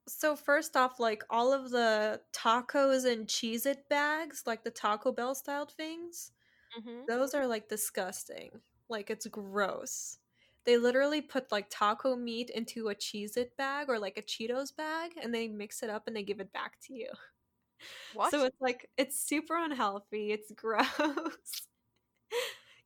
so 0.07 0.35
first 0.35 0.76
off, 0.76 0.99
like 0.99 1.23
all 1.30 1.53
of 1.53 1.72
the 1.72 2.22
tacos 2.34 3.05
and 3.10 3.27
Cheez 3.27 3.65
It 3.65 3.88
bags, 3.89 4.43
like 4.45 4.64
the 4.64 4.72
Taco 4.72 5.11
Bell 5.11 5.35
styled 5.35 5.72
things, 5.72 6.31
hmm 6.73 7.05
those 7.07 7.34
are 7.35 7.47
like 7.47 7.69
disgusting. 7.69 8.61
Like, 8.89 9.10
it's 9.11 9.27
gross. 9.27 10.19
They 10.65 10.77
literally 10.77 11.22
put 11.22 11.51
like 11.51 11.68
taco 11.69 12.15
meat 12.18 12.49
into 12.51 12.89
a 12.89 12.95
Cheez 12.95 13.38
It 13.38 13.57
bag 13.57 13.89
or 13.89 13.99
like 13.99 14.18
a 14.18 14.23
Cheetos 14.23 14.76
bag 14.76 15.14
and 15.22 15.34
they 15.35 15.47
mix 15.49 15.84
it 15.84 15.89
up 15.89 16.07
and 16.07 16.15
they 16.15 16.23
give 16.23 16.39
it 16.41 16.53
back 16.53 16.80
to 16.84 16.93
you. 16.95 17.10
What? 18.11 18.34
So 18.34 18.45
it's 18.45 18.60
like 18.61 18.89
it's 18.97 19.19
super 19.19 19.55
unhealthy. 19.57 20.31
It's 20.31 20.51
gross. 20.55 21.68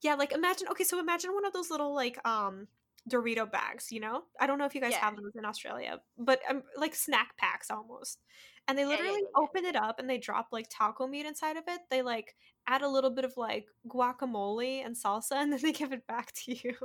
Yeah, 0.01 0.15
like 0.15 0.31
imagine 0.31 0.67
okay, 0.69 0.83
so 0.83 0.99
imagine 0.99 1.33
one 1.33 1.45
of 1.45 1.53
those 1.53 1.69
little 1.71 1.93
like 1.93 2.19
um 2.27 2.67
Dorito 3.09 3.49
bags, 3.49 3.91
you 3.91 3.99
know? 3.99 4.23
I 4.39 4.47
don't 4.47 4.57
know 4.57 4.65
if 4.65 4.75
you 4.75 4.81
guys 4.81 4.91
Yeah. 4.91 4.99
have 4.99 5.15
those 5.15 5.35
in 5.35 5.45
Australia, 5.45 6.01
but 6.17 6.41
um, 6.49 6.63
like 6.75 6.93
snack 6.93 7.37
packs 7.37 7.71
almost. 7.71 8.19
And 8.67 8.77
they 8.77 8.85
literally 8.85 9.13
yeah, 9.13 9.17
yeah. 9.19 9.43
open 9.43 9.65
it 9.65 9.75
up 9.77 9.99
and 9.99 10.09
they 10.09 10.17
drop 10.17 10.49
like 10.51 10.67
taco 10.69 11.07
meat 11.07 11.25
inside 11.25 11.55
of 11.55 11.63
it. 11.67 11.79
They 11.89 12.01
like 12.01 12.35
add 12.67 12.81
a 12.81 12.89
little 12.89 13.09
bit 13.09 13.23
of 13.23 13.37
like 13.37 13.67
guacamole 13.87 14.85
and 14.85 14.95
salsa 14.95 15.33
and 15.33 15.53
then 15.53 15.61
they 15.61 15.71
give 15.71 15.93
it 15.93 16.05
back 16.05 16.33
to 16.33 16.53
you. 16.53 16.75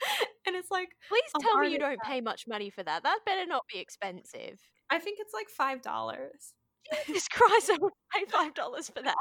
and 0.46 0.56
it's 0.56 0.70
like 0.70 0.88
Please 1.08 1.30
tell 1.40 1.58
me 1.58 1.68
you 1.70 1.78
don't 1.78 2.00
pay 2.02 2.20
much 2.20 2.48
money 2.48 2.70
for 2.70 2.82
that. 2.82 3.04
That 3.04 3.20
better 3.24 3.46
not 3.46 3.64
be 3.72 3.78
expensive. 3.78 4.60
I 4.90 4.98
think 4.98 5.18
it's 5.20 5.34
like 5.34 5.48
five 5.48 5.80
dollars. 5.80 6.54
Jesus 7.06 7.28
Christ, 7.28 7.70
I 7.72 7.78
would 7.80 7.92
pay 8.12 8.24
five 8.26 8.54
dollars 8.54 8.88
for 8.88 9.02
that. 9.02 9.14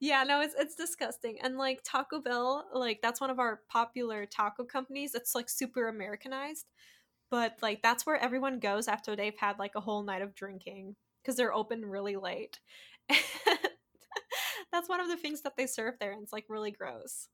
Yeah, 0.00 0.24
no, 0.24 0.40
it's 0.40 0.54
it's 0.58 0.74
disgusting. 0.74 1.38
And 1.42 1.56
like 1.56 1.80
Taco 1.84 2.20
Bell, 2.20 2.66
like 2.72 3.00
that's 3.02 3.20
one 3.20 3.30
of 3.30 3.38
our 3.38 3.60
popular 3.68 4.26
taco 4.26 4.64
companies. 4.64 5.14
It's 5.14 5.34
like 5.34 5.48
super 5.48 5.88
Americanized. 5.88 6.66
But 7.30 7.58
like 7.62 7.82
that's 7.82 8.06
where 8.06 8.16
everyone 8.16 8.58
goes 8.58 8.88
after 8.88 9.14
they've 9.14 9.36
had 9.38 9.58
like 9.58 9.72
a 9.76 9.80
whole 9.80 10.02
night 10.02 10.22
of 10.22 10.34
drinking 10.34 10.96
because 11.22 11.36
they're 11.36 11.52
open 11.54 11.84
really 11.84 12.16
late. 12.16 12.58
that's 14.72 14.88
one 14.88 15.00
of 15.00 15.08
the 15.08 15.16
things 15.16 15.42
that 15.42 15.56
they 15.56 15.66
serve 15.66 15.94
there 16.00 16.12
and 16.12 16.22
it's 16.22 16.32
like 16.32 16.46
really 16.48 16.70
gross. 16.70 17.28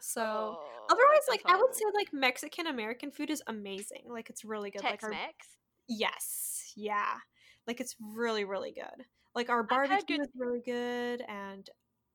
So 0.00 0.22
Oh, 0.22 0.86
otherwise 0.90 1.22
like 1.28 1.42
I 1.46 1.56
would 1.56 1.74
say 1.74 1.84
like 1.94 2.12
Mexican 2.12 2.66
American 2.66 3.10
food 3.10 3.30
is 3.30 3.42
amazing. 3.46 4.04
Like 4.08 4.30
it's 4.30 4.44
really 4.44 4.70
good. 4.70 4.82
like 4.82 5.02
our 5.02 5.10
Tex-Mex. 5.10 5.46
Yes, 5.88 6.72
yeah. 6.76 7.14
Like 7.66 7.80
it's 7.80 7.96
really, 8.00 8.44
really 8.44 8.72
good. 8.72 9.04
Like 9.34 9.48
our 9.48 9.62
barbecue 9.62 10.16
good 10.16 10.22
is 10.22 10.30
really 10.36 10.60
good, 10.60 11.22
and 11.28 11.68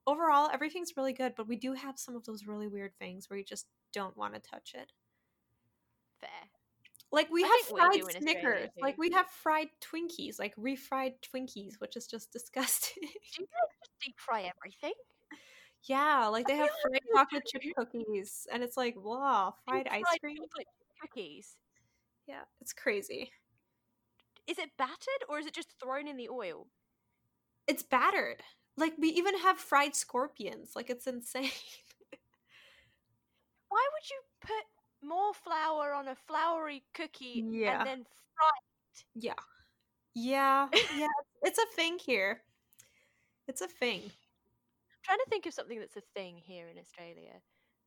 overall 0.06 0.50
everything's 0.54 0.98
really 0.98 1.14
good. 1.14 1.34
But 1.36 1.48
we 1.48 1.56
do 1.56 1.74
have 1.74 1.98
some 1.98 2.16
of 2.16 2.26
those 2.26 2.46
really 2.46 2.68
weird 2.68 2.92
things 3.00 3.30
where 3.30 3.40
you 3.40 3.46
just 3.46 3.68
don't 3.94 4.16
want 4.18 4.34
to 4.34 4.40
touch 4.40 4.74
it. 4.76 4.92
Fair. 6.20 6.30
Like 7.12 7.30
we 7.32 7.44
I 7.44 7.48
have 7.48 7.72
we 7.72 7.80
fried 7.80 7.90
Australia 8.02 8.22
Snickers. 8.22 8.70
Like 8.82 8.98
we 8.98 9.12
have 9.12 9.28
fried 9.28 9.70
Twinkies, 9.80 10.38
like 10.40 10.56
refried 10.58 11.14
Twinkies, 11.22 11.76
which 11.80 11.96
is 11.96 12.08
just 12.08 12.32
disgusting. 12.34 13.04
Do 13.04 13.42
you 13.42 13.46
guys 13.46 13.78
just 13.80 13.92
deep 14.04 14.16
fry 14.18 14.52
everything? 14.58 14.94
yeah, 15.84 16.28
like 16.28 16.48
they 16.48 16.58
have 16.58 16.70
fried 16.82 17.02
chocolate 17.16 17.44
chip 17.48 17.62
cookies, 17.78 18.48
and 18.52 18.62
it's 18.64 18.76
like 18.76 18.96
wow, 18.98 19.54
fried 19.66 19.86
Deep 19.86 19.94
ice 19.94 20.20
cream. 20.20 20.38
cookies. 21.02 21.56
Yeah, 22.28 22.42
it's 22.60 22.74
crazy. 22.74 23.32
Is 24.48 24.60
it 24.60 24.72
battered 24.78 25.24
or 25.30 25.40
is 25.40 25.46
it 25.46 25.54
just 25.54 25.74
thrown 25.82 26.08
in 26.08 26.18
the 26.18 26.30
oil? 26.30 26.68
It's 27.68 27.84
battered. 27.84 28.42
Like 28.78 28.94
we 28.98 29.10
even 29.10 29.38
have 29.40 29.58
fried 29.58 29.96
scorpions. 29.96 30.72
Like 30.76 30.90
it's 30.90 31.08
insane. 31.16 31.50
Why 33.70 33.84
would 33.94 34.10
you 34.10 34.20
put 34.42 35.08
more 35.08 35.34
flour 35.34 35.94
on 35.94 36.08
a 36.08 36.16
floury 36.16 36.84
cookie 36.94 37.44
Yeah. 37.50 37.80
and 37.80 37.88
then 37.88 38.06
fry? 38.38 38.50
It? 38.94 39.04
Yeah. 39.16 39.34
Yeah. 40.14 40.68
Yeah. 40.96 41.08
it's 41.44 41.60
a 41.60 41.76
thing 41.76 41.98
here. 42.00 42.42
It's 43.48 43.62
a 43.62 43.68
thing. 43.68 44.02
I'm 44.04 45.02
trying 45.04 45.20
to 45.20 45.30
think 45.30 45.46
of 45.46 45.54
something 45.54 45.80
that's 45.80 45.98
a 45.98 46.02
thing 46.16 46.38
here 46.38 46.68
in 46.70 46.80
Australia. 46.80 47.34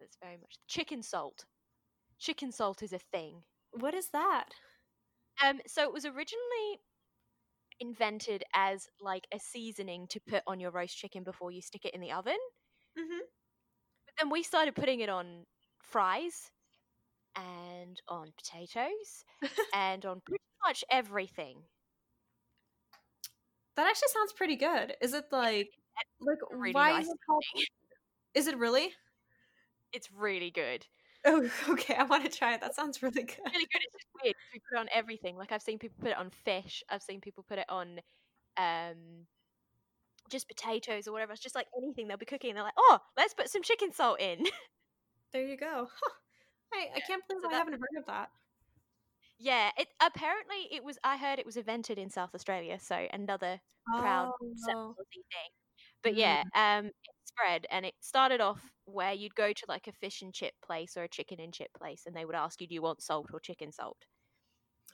That's 0.01 0.17
very 0.23 0.37
much 0.37 0.57
chicken 0.69 1.03
salt. 1.03 1.45
Chicken 2.19 2.53
salt 2.53 2.83
is 2.83 2.93
a 2.93 2.99
thing. 2.99 3.43
What 3.73 3.95
is 3.95 4.09
that? 4.11 4.47
Um, 5.45 5.61
so 5.67 5.83
it 5.83 5.93
was 5.93 6.05
originally 6.05 6.81
invented 7.81 8.45
as 8.55 8.89
like 9.01 9.27
a 9.33 9.39
seasoning 9.39 10.07
to 10.09 10.21
put 10.21 10.43
on 10.47 10.61
your 10.61 10.71
roast 10.71 10.97
chicken 10.97 11.23
before 11.23 11.51
you 11.51 11.63
stick 11.63 11.85
it 11.85 11.95
in 11.95 12.01
the 12.01 12.13
oven. 12.13 12.39
Mm-hmm. 12.99 13.19
But 14.07 14.15
then 14.19 14.31
we 14.31 14.43
started 14.43 14.75
putting 14.75 15.01
it 15.01 15.09
on 15.09 15.47
fries 15.81 16.51
and 17.37 18.01
on 18.09 18.33
potatoes 18.37 19.25
and 19.75 20.05
on 20.05 20.21
pretty 20.27 20.43
much 20.67 20.85
everything. 20.91 21.59
That 23.77 23.87
actually 23.87 24.09
sounds 24.09 24.33
pretty 24.33 24.57
good. 24.57 24.97
Is 25.01 25.15
it 25.15 25.27
like 25.31 25.71
like 26.21 26.39
really 26.51 26.73
why 26.73 26.91
nice 26.91 27.05
is 27.05 27.11
it 27.11 27.19
called 27.25 27.45
Is 28.35 28.47
it 28.49 28.59
really? 28.59 28.93
It's 29.93 30.09
really 30.13 30.51
good. 30.51 30.85
Oh, 31.25 31.49
okay. 31.71 31.95
I 31.95 32.05
want 32.05 32.25
to 32.31 32.31
try 32.39 32.55
it. 32.55 32.61
That 32.61 32.75
sounds 32.75 33.03
really 33.03 33.23
good. 33.25 33.39
Really 33.45 33.67
good. 33.73 33.83
It's 33.83 33.93
just 33.95 34.07
weird. 34.23 34.35
We 34.53 34.61
put 34.61 34.77
it 34.77 34.81
on 34.81 34.89
everything. 34.95 35.37
Like 35.37 35.53
I've 35.53 35.63
seen 35.63 35.79
people 35.79 35.97
put 36.01 36.11
it 36.11 36.17
on 36.17 36.31
fish. 36.31 36.83
I've 36.89 37.03
seen 37.03 37.21
people 37.21 37.45
put 37.49 37.59
it 37.59 37.67
on 37.69 38.01
um 38.57 39.27
just 40.31 40.49
potatoes 40.49 41.09
or 41.09 41.13
whatever. 41.13 41.33
It's 41.33 41.43
just 41.43 41.55
like 41.55 41.67
anything 41.77 42.07
they'll 42.09 42.17
be 42.19 42.27
cooking. 42.27 42.55
They're 42.55 42.63
like, 42.63 42.75
oh, 42.77 42.99
let's 43.17 43.35
put 43.35 43.49
some 43.51 43.63
chicken 43.63 43.93
salt 43.93 44.21
in. 44.21 44.45
There 45.33 45.45
you 45.47 45.57
go. 45.57 45.89
Huh. 46.03 46.81
I, 46.81 46.97
I 46.97 47.01
can't 47.01 47.23
believe 47.27 47.43
so 47.43 47.49
I 47.51 47.55
haven't 47.55 47.73
heard 47.75 47.99
of 47.99 48.07
that. 48.09 48.29
yeah, 49.39 49.71
it 49.79 49.89
apparently 50.03 50.69
it 50.71 50.85
was. 50.85 50.99
I 51.05 51.17
heard 51.17 51.39
it 51.39 51.47
was 51.47 51.57
invented 51.57 51.97
in 51.99 52.11
South 52.11 52.35
Australia. 52.35 52.79
So 52.81 53.07
another 53.13 53.61
proud 53.87 54.33
Oh. 54.75 54.95
Thing. 55.13 55.51
But 56.03 56.15
yeah, 56.15 56.43
um, 56.55 56.91
spread, 57.29 57.67
and 57.71 57.87
it 57.87 57.95
started 58.01 58.41
off 58.41 58.73
where 58.87 59.13
you'd 59.15 59.35
go 59.37 59.53
to 59.53 59.67
like 59.69 59.87
a 59.89 59.93
fish 59.93 60.23
and 60.23 60.35
chip 60.35 60.55
place 60.63 60.97
or 60.97 61.05
a 61.05 61.09
chicken 61.09 61.41
and 61.41 61.55
chip 61.55 61.73
place, 61.75 62.07
and 62.07 62.17
they 62.17 62.25
would 62.27 62.35
ask 62.37 62.61
you, 62.61 62.67
"Do 62.69 62.75
you 62.75 62.83
want 62.83 63.03
salt 63.03 63.31
or 63.33 63.41
chicken 63.41 63.73
salt?" 63.73 64.07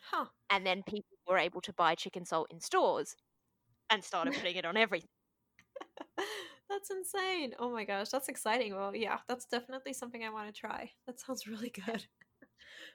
Huh. 0.00 0.26
And 0.48 0.66
then 0.66 0.82
people 0.82 1.18
were 1.26 1.36
able 1.38 1.60
to 1.62 1.72
buy 1.74 1.94
chicken 1.94 2.24
salt 2.24 2.50
in 2.50 2.60
stores 2.60 3.14
and 3.90 4.04
started 4.04 4.34
putting 4.36 4.56
it 4.56 4.64
on 4.66 4.76
everything. 4.76 5.10
that's 6.68 6.90
insane. 6.90 7.54
Oh 7.58 7.70
my 7.70 7.84
gosh, 7.84 8.10
that's 8.10 8.28
exciting. 8.28 8.74
Well, 8.74 8.94
yeah, 8.94 9.20
that's 9.28 9.46
definitely 9.46 9.92
something 9.92 10.24
I 10.24 10.30
want 10.30 10.52
to 10.52 10.58
try. 10.58 10.92
That 11.06 11.20
sounds 11.20 11.46
really 11.46 11.70
good. 11.70 12.06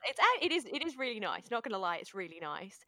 It's 0.05 0.19
it 0.41 0.51
is 0.51 0.65
it 0.65 0.81
is 0.85 0.97
really 0.97 1.19
nice. 1.19 1.49
Not 1.51 1.63
gonna 1.63 1.77
lie, 1.77 1.97
it's 1.97 2.13
really 2.13 2.39
nice. 2.39 2.83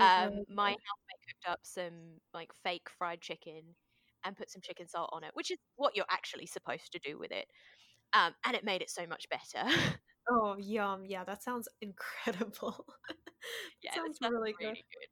Um, 0.00 0.42
really 0.46 0.46
my 0.48 0.70
housemate 0.70 1.22
cooked 1.28 1.46
up 1.48 1.60
some 1.64 2.18
like 2.34 2.52
fake 2.52 2.88
fried 2.88 3.20
chicken 3.20 3.74
and 4.26 4.36
put 4.36 4.50
some 4.50 4.62
chicken 4.62 4.88
salt 4.88 5.10
on 5.12 5.24
it, 5.24 5.30
which 5.34 5.50
is 5.50 5.58
what 5.76 5.96
you're 5.96 6.04
actually 6.10 6.46
supposed 6.46 6.92
to 6.92 6.98
do 6.98 7.18
with 7.18 7.32
it. 7.32 7.46
Um, 8.12 8.34
and 8.44 8.54
it 8.56 8.64
made 8.64 8.82
it 8.82 8.90
so 8.90 9.06
much 9.06 9.26
better. 9.30 9.68
Oh, 10.28 10.56
yum. 10.58 11.04
Yeah, 11.06 11.24
that 11.24 11.42
sounds 11.42 11.68
incredible. 11.80 12.84
yeah, 13.82 13.92
sounds 13.94 14.18
really 14.20 14.52
good. 14.58 14.66
really 14.66 14.84
good. 14.92 15.08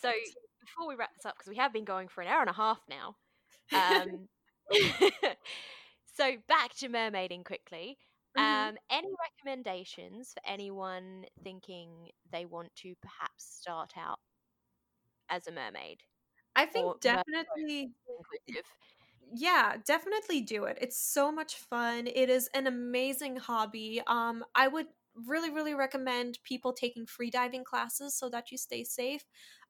So 0.00 0.10
Perfect. 0.12 0.36
before 0.60 0.88
we 0.88 0.94
wrap 0.94 1.14
this 1.14 1.26
up, 1.26 1.36
because 1.36 1.50
we 1.50 1.56
have 1.56 1.72
been 1.72 1.84
going 1.84 2.08
for 2.08 2.22
an 2.22 2.28
hour 2.28 2.40
and 2.40 2.50
a 2.50 2.52
half 2.54 2.80
now. 2.88 3.16
Um, 3.74 4.28
so 6.14 6.36
back 6.48 6.74
to 6.76 6.88
mermaiding 6.88 7.44
quickly. 7.44 7.98
Mhm. 8.36 8.68
Um, 8.70 8.76
any 8.90 9.08
recommendations 9.20 10.32
for 10.32 10.42
anyone 10.48 11.24
thinking 11.42 12.10
they 12.30 12.44
want 12.46 12.74
to 12.76 12.94
perhaps 13.02 13.44
start 13.44 13.92
out 13.96 14.20
as 15.28 15.46
a 15.46 15.52
mermaid 15.52 16.02
I 16.56 16.66
think 16.66 17.00
definitely 17.00 17.92
yeah, 19.34 19.76
definitely 19.84 20.40
do 20.42 20.64
it. 20.64 20.78
It's 20.80 20.98
so 21.00 21.32
much 21.32 21.56
fun. 21.56 22.06
It 22.06 22.30
is 22.30 22.48
an 22.54 22.66
amazing 22.66 23.36
hobby. 23.36 24.00
Um, 24.06 24.44
I 24.54 24.68
would 24.68 24.86
really, 25.26 25.50
really 25.50 25.74
recommend 25.74 26.38
people 26.44 26.72
taking 26.72 27.06
free 27.06 27.30
diving 27.30 27.64
classes 27.64 28.16
so 28.16 28.28
that 28.30 28.52
you 28.52 28.58
stay 28.58 28.84
safe. 28.84 29.24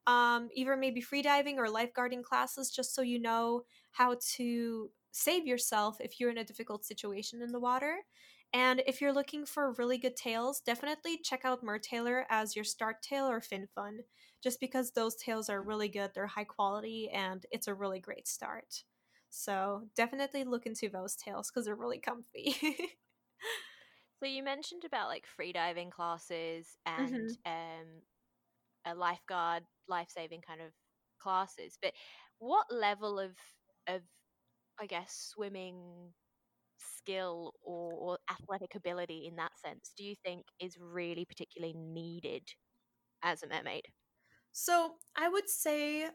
Um, 0.07 0.49
either 0.53 0.77
maybe 0.77 1.01
free 1.01 1.23
diving 1.23 1.57
or 1.57 1.67
lifeguarding 1.67 2.23
classes, 2.23 2.69
just 2.69 2.93
so 2.93 3.01
you 3.01 3.19
know 3.19 3.63
how 3.91 4.17
to 4.35 4.91
save 5.11 5.47
yourself 5.47 5.97
if 5.99 6.19
you're 6.19 6.29
in 6.29 6.37
a 6.37 6.43
difficult 6.43 6.85
situation 6.85 7.41
in 7.41 7.51
the 7.51 7.59
water. 7.59 7.97
And 8.53 8.83
if 8.85 9.01
you're 9.01 9.13
looking 9.13 9.45
for 9.45 9.73
really 9.73 9.97
good 9.97 10.15
tails, 10.15 10.61
definitely 10.61 11.19
check 11.23 11.41
out 11.43 11.63
Mertailor 11.63 12.23
as 12.29 12.55
your 12.55 12.65
start 12.65 13.01
tail 13.01 13.25
or 13.25 13.41
fin 13.41 13.67
fun, 13.73 13.99
just 14.45 14.61
because 14.61 14.93
those 14.93 15.17
tails 15.17 15.49
are 15.49 15.61
really 15.63 15.89
good. 15.89 16.13
They're 16.15 16.27
high 16.27 16.45
quality 16.45 17.11
and 17.11 17.45
it's 17.51 17.67
a 17.69 17.75
really 17.75 17.99
great 18.01 18.29
start. 18.29 18.85
So 19.31 19.89
definitely 19.95 20.45
look 20.45 20.67
into 20.67 20.89
those 20.89 21.17
tails 21.17 21.51
because 21.51 21.65
they're 21.67 21.75
really 21.75 21.99
comfy. 21.99 22.55
So 24.19 24.25
you 24.25 24.43
mentioned 24.43 24.83
about 24.85 25.09
like 25.09 25.25
free 25.27 25.51
diving 25.53 25.89
classes 25.91 26.77
and 26.85 27.27
hmm 27.27 27.37
um, 27.45 28.01
a 28.85 28.95
lifeguard, 28.95 29.65
life 29.87 30.09
saving 30.09 30.41
kind 30.41 30.61
of 30.61 30.73
classes, 31.19 31.77
but 31.81 31.93
what 32.39 32.67
level 32.71 33.19
of 33.19 33.37
of 33.87 34.03
I 34.79 34.87
guess 34.87 35.13
swimming 35.35 36.13
skill 36.79 37.53
or, 37.63 37.93
or 37.93 38.19
athletic 38.31 38.75
ability 38.75 39.27
in 39.27 39.35
that 39.37 39.57
sense 39.59 39.93
do 39.97 40.03
you 40.05 40.15
think 40.25 40.45
is 40.59 40.77
really 40.79 41.25
particularly 41.25 41.73
needed 41.75 42.49
as 43.23 43.43
a 43.43 43.47
mermaid? 43.47 43.85
So 44.57 44.95
I 45.17 45.27
would 45.27 45.49
say 45.49 46.09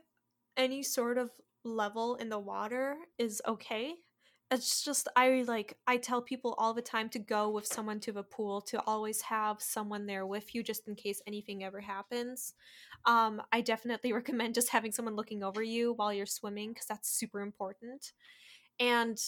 any 0.57 0.83
sort 0.83 1.19
of 1.19 1.31
level 1.65 2.17
in 2.17 2.31
the 2.31 2.39
water 2.39 2.97
is 3.19 3.43
okay. 3.47 3.97
It's 4.51 4.83
just 4.83 5.09
I 5.17 5.43
like 5.47 5.79
I 5.87 5.99
tell 5.99 6.23
people 6.23 6.55
all 6.59 6.75
the 6.75 6.83
time 6.83 7.11
to 7.11 7.19
go 7.21 7.51
with 7.51 7.67
someone 7.67 8.01
to 8.01 8.13
the 8.13 8.25
pool 8.25 8.63
to 8.63 8.83
always 8.85 9.21
have 9.23 9.61
someone 9.63 10.07
there 10.07 10.27
with 10.27 10.55
you 10.55 10.63
just 10.63 10.89
in 10.89 10.97
case 10.97 11.21
anything 11.27 11.65
ever 11.65 11.81
happens. 11.83 12.55
Um, 13.07 13.43
I 13.53 13.61
definitely 13.61 14.13
recommend 14.15 14.55
just 14.55 14.71
having 14.71 14.93
someone 14.93 15.17
looking 15.17 15.43
over 15.45 15.63
you 15.63 15.93
while 15.95 16.13
you're 16.15 16.27
swimming 16.27 16.71
because 16.73 16.87
that's 16.87 17.11
super 17.11 17.41
important. 17.41 18.13
And 18.81 19.19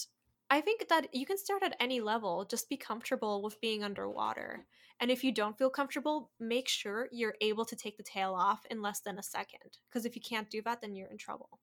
I 0.49 0.61
think 0.61 0.87
that 0.89 1.13
you 1.13 1.25
can 1.25 1.37
start 1.37 1.63
at 1.63 1.75
any 1.79 2.01
level, 2.01 2.45
just 2.45 2.69
be 2.69 2.77
comfortable 2.77 3.43
with 3.43 3.61
being 3.61 3.83
underwater. 3.83 4.67
And 5.03 5.11
if 5.11 5.21
you 5.21 5.33
don't 5.33 5.57
feel 5.57 5.69
comfortable, 5.69 6.31
make 6.39 6.69
sure 6.69 7.09
you're 7.11 7.35
able 7.41 7.65
to 7.65 7.75
take 7.75 7.97
the 7.97 8.03
tail 8.03 8.33
off 8.33 8.65
in 8.71 8.81
less 8.81 9.01
than 9.01 9.19
a 9.19 9.21
second. 9.21 9.79
Because 9.89 10.05
if 10.05 10.15
you 10.15 10.21
can't 10.21 10.49
do 10.49 10.61
that, 10.61 10.79
then 10.79 10.95
you're 10.95 11.09
in 11.09 11.17
trouble. 11.17 11.59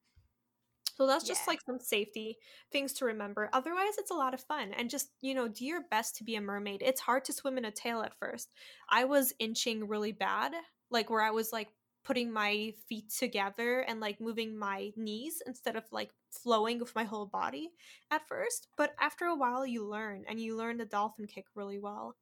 So 0.94 1.06
that's 1.06 1.24
just 1.24 1.46
Yeah. 1.46 1.52
like 1.52 1.62
some 1.62 1.80
safety 1.80 2.38
things 2.70 2.92
to 2.94 3.06
remember. 3.06 3.48
Otherwise, 3.54 3.96
it's 3.96 4.10
a 4.10 4.14
lot 4.14 4.34
of 4.34 4.42
fun. 4.42 4.74
And 4.74 4.90
just, 4.90 5.12
you 5.22 5.32
know, 5.32 5.48
do 5.48 5.64
your 5.64 5.80
best 5.80 6.16
to 6.16 6.24
be 6.24 6.34
a 6.34 6.40
mermaid. 6.42 6.82
It's 6.82 7.00
hard 7.00 7.24
to 7.24 7.32
swim 7.32 7.56
in 7.56 7.64
a 7.64 7.70
tail 7.70 8.02
at 8.02 8.18
first. 8.18 8.52
I 8.90 9.06
was 9.06 9.32
inching 9.38 9.88
really 9.88 10.12
bad, 10.12 10.52
like 10.90 11.08
where 11.08 11.22
I 11.22 11.30
was 11.30 11.50
like 11.50 11.72
putting 12.04 12.30
my 12.30 12.74
feet 12.90 13.08
together 13.08 13.80
and 13.80 14.00
like 14.00 14.20
moving 14.20 14.58
my 14.58 14.92
knees 14.96 15.42
instead 15.46 15.76
of 15.76 15.90
like 15.90 16.12
flowing 16.30 16.78
with 16.78 16.94
my 16.94 17.04
whole 17.04 17.24
body 17.24 17.72
at 18.10 18.28
first. 18.28 18.68
But 18.76 18.94
after 19.00 19.24
a 19.24 19.34
while, 19.34 19.64
you 19.64 19.88
learn 19.88 20.26
and 20.28 20.38
you 20.38 20.58
learn 20.58 20.76
the 20.76 20.84
dolphin 20.84 21.26
kick 21.26 21.46
really 21.54 21.78
well. 21.78 22.16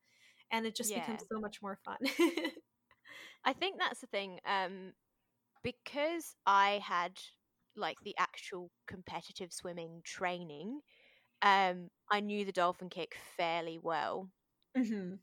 And 0.50 0.66
it 0.66 0.74
just 0.76 0.94
Yeah. 0.94 0.94
becomes 0.94 1.24
so 1.30 1.40
much 1.40 1.60
more 1.62 1.76
fun. 1.76 1.98
I 3.44 3.52
think 3.52 3.78
that's 3.78 4.00
the 4.00 4.06
thing. 4.06 4.40
Um, 4.44 4.92
because 5.62 6.36
I 6.46 6.80
had 6.84 7.20
like 7.76 8.00
the 8.02 8.16
actual 8.18 8.72
competitive 8.86 9.52
swimming 9.52 10.02
training, 10.04 10.82
um, 11.42 11.90
I 12.10 12.20
knew 12.20 12.44
the 12.44 12.52
dolphin 12.52 12.90
kick 12.90 13.16
fairly 13.36 13.78
well. 13.78 14.30
hmm 14.74 15.20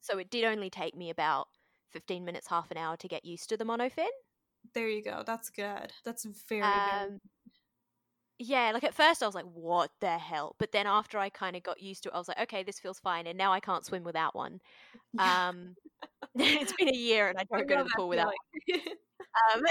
So 0.00 0.16
it 0.18 0.30
did 0.30 0.44
only 0.44 0.70
take 0.70 0.94
me 0.94 1.10
about 1.10 1.48
15 1.90 2.24
minutes, 2.24 2.46
half 2.48 2.70
an 2.70 2.78
hour 2.78 2.96
to 2.96 3.08
get 3.08 3.26
used 3.26 3.50
to 3.50 3.58
the 3.58 3.64
monofin. 3.64 4.08
There 4.74 4.88
you 4.88 5.02
go. 5.02 5.22
That's 5.24 5.50
good. 5.50 5.92
That's 6.04 6.24
very, 6.24 6.78
very. 6.80 7.14
Yeah, 8.38 8.70
like 8.72 8.84
at 8.84 8.94
first 8.94 9.22
I 9.22 9.26
was 9.26 9.34
like, 9.34 9.46
what 9.46 9.90
the 10.00 10.18
hell? 10.18 10.56
But 10.58 10.72
then 10.72 10.86
after 10.86 11.18
I 11.18 11.30
kind 11.30 11.56
of 11.56 11.62
got 11.62 11.80
used 11.80 12.02
to 12.02 12.10
it, 12.10 12.14
I 12.14 12.18
was 12.18 12.28
like, 12.28 12.38
okay, 12.40 12.62
this 12.62 12.78
feels 12.78 13.00
fine. 13.00 13.26
And 13.26 13.38
now 13.38 13.52
I 13.52 13.60
can't 13.60 13.84
swim 13.84 14.04
without 14.04 14.34
one. 14.34 14.60
Yeah, 15.12 15.38
Um, 15.40 15.76
it's 16.36 16.72
been 16.74 16.88
a 16.90 16.96
year 16.96 17.28
and 17.28 17.38
I 17.38 17.44
I 17.52 17.58
don't 17.58 17.68
go 17.68 17.76
to 17.76 17.84
the 17.84 17.90
pool 17.90 18.08
without. 18.08 18.32
Um, 19.54 19.62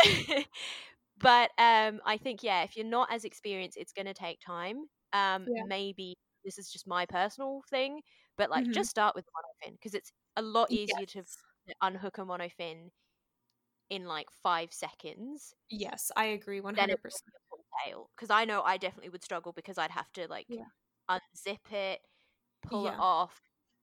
but 1.17 1.51
um, 1.57 2.01
I 2.05 2.17
think 2.17 2.43
yeah, 2.43 2.63
if 2.63 2.75
you're 2.75 2.85
not 2.85 3.11
as 3.11 3.25
experienced, 3.25 3.77
it's 3.77 3.93
going 3.93 4.05
to 4.07 4.13
take 4.13 4.39
time. 4.41 4.85
Um, 5.13 5.47
yeah. 5.47 5.65
maybe 5.67 6.15
this 6.43 6.57
is 6.59 6.71
just 6.71 6.87
my 6.87 7.05
personal 7.05 7.61
thing, 7.69 8.01
but 8.37 8.49
like 8.49 8.65
hmm 8.65 8.71
just 8.71 8.89
start 8.89 9.15
with 9.15 9.25
monofin 9.27 9.73
because 9.73 9.93
it's 9.95 10.11
a 10.35 10.41
lot 10.41 10.71
easier 10.71 11.05
to 11.07 11.23
unhook 11.81 12.17
a 12.17 12.21
monofin 12.21 12.91
in 13.89 14.05
like 14.05 14.29
five 14.31 14.73
seconds 14.73 15.55
Yes, 15.69 16.11
I 16.15 16.25
agree 16.25 16.59
100%. 16.61 17.35
Will 17.83 17.91
be 17.91 17.93
a 17.93 17.93
full 17.93 17.93
tail. 17.93 18.11
Because 18.15 18.29
I 18.31 18.45
know 18.45 18.61
I 18.63 18.77
definitely 18.77 19.09
would 19.09 19.23
struggle 19.23 19.53
because 19.53 19.77
I'd 19.77 19.91
have 19.91 20.11
to 20.13 20.27
like 20.27 20.47
Yeah. 20.47 20.69
unzip 21.09 21.71
it, 21.71 22.01
pull 22.63 22.87
it 22.87 22.95
off, 22.99 23.41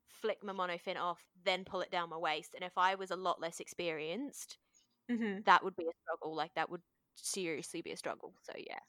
flick 0.08 0.44
my 0.44 0.52
monofin 0.52 0.98
off, 0.98 1.30
then 1.44 1.64
pull 1.64 1.82
it 1.82 1.90
down 1.90 2.10
my 2.10 2.18
waist. 2.18 2.54
And 2.54 2.64
if 2.64 2.78
I 2.78 2.94
was 2.96 3.10
a 3.12 3.16
lot 3.16 3.40
less 3.40 3.60
experienced, 3.60 4.58
hmm 5.08 5.42
that 5.46 5.64
would 5.64 5.76
be 5.76 5.86
a 5.88 5.92
struggle. 6.04 6.34
Like 6.36 6.54
that 6.54 6.70
would 6.70 6.82
seriously 7.16 7.82
be 7.82 7.92
a 7.92 7.98
struggle. 7.98 8.36
So 8.42 8.54
yeah. 8.58 8.80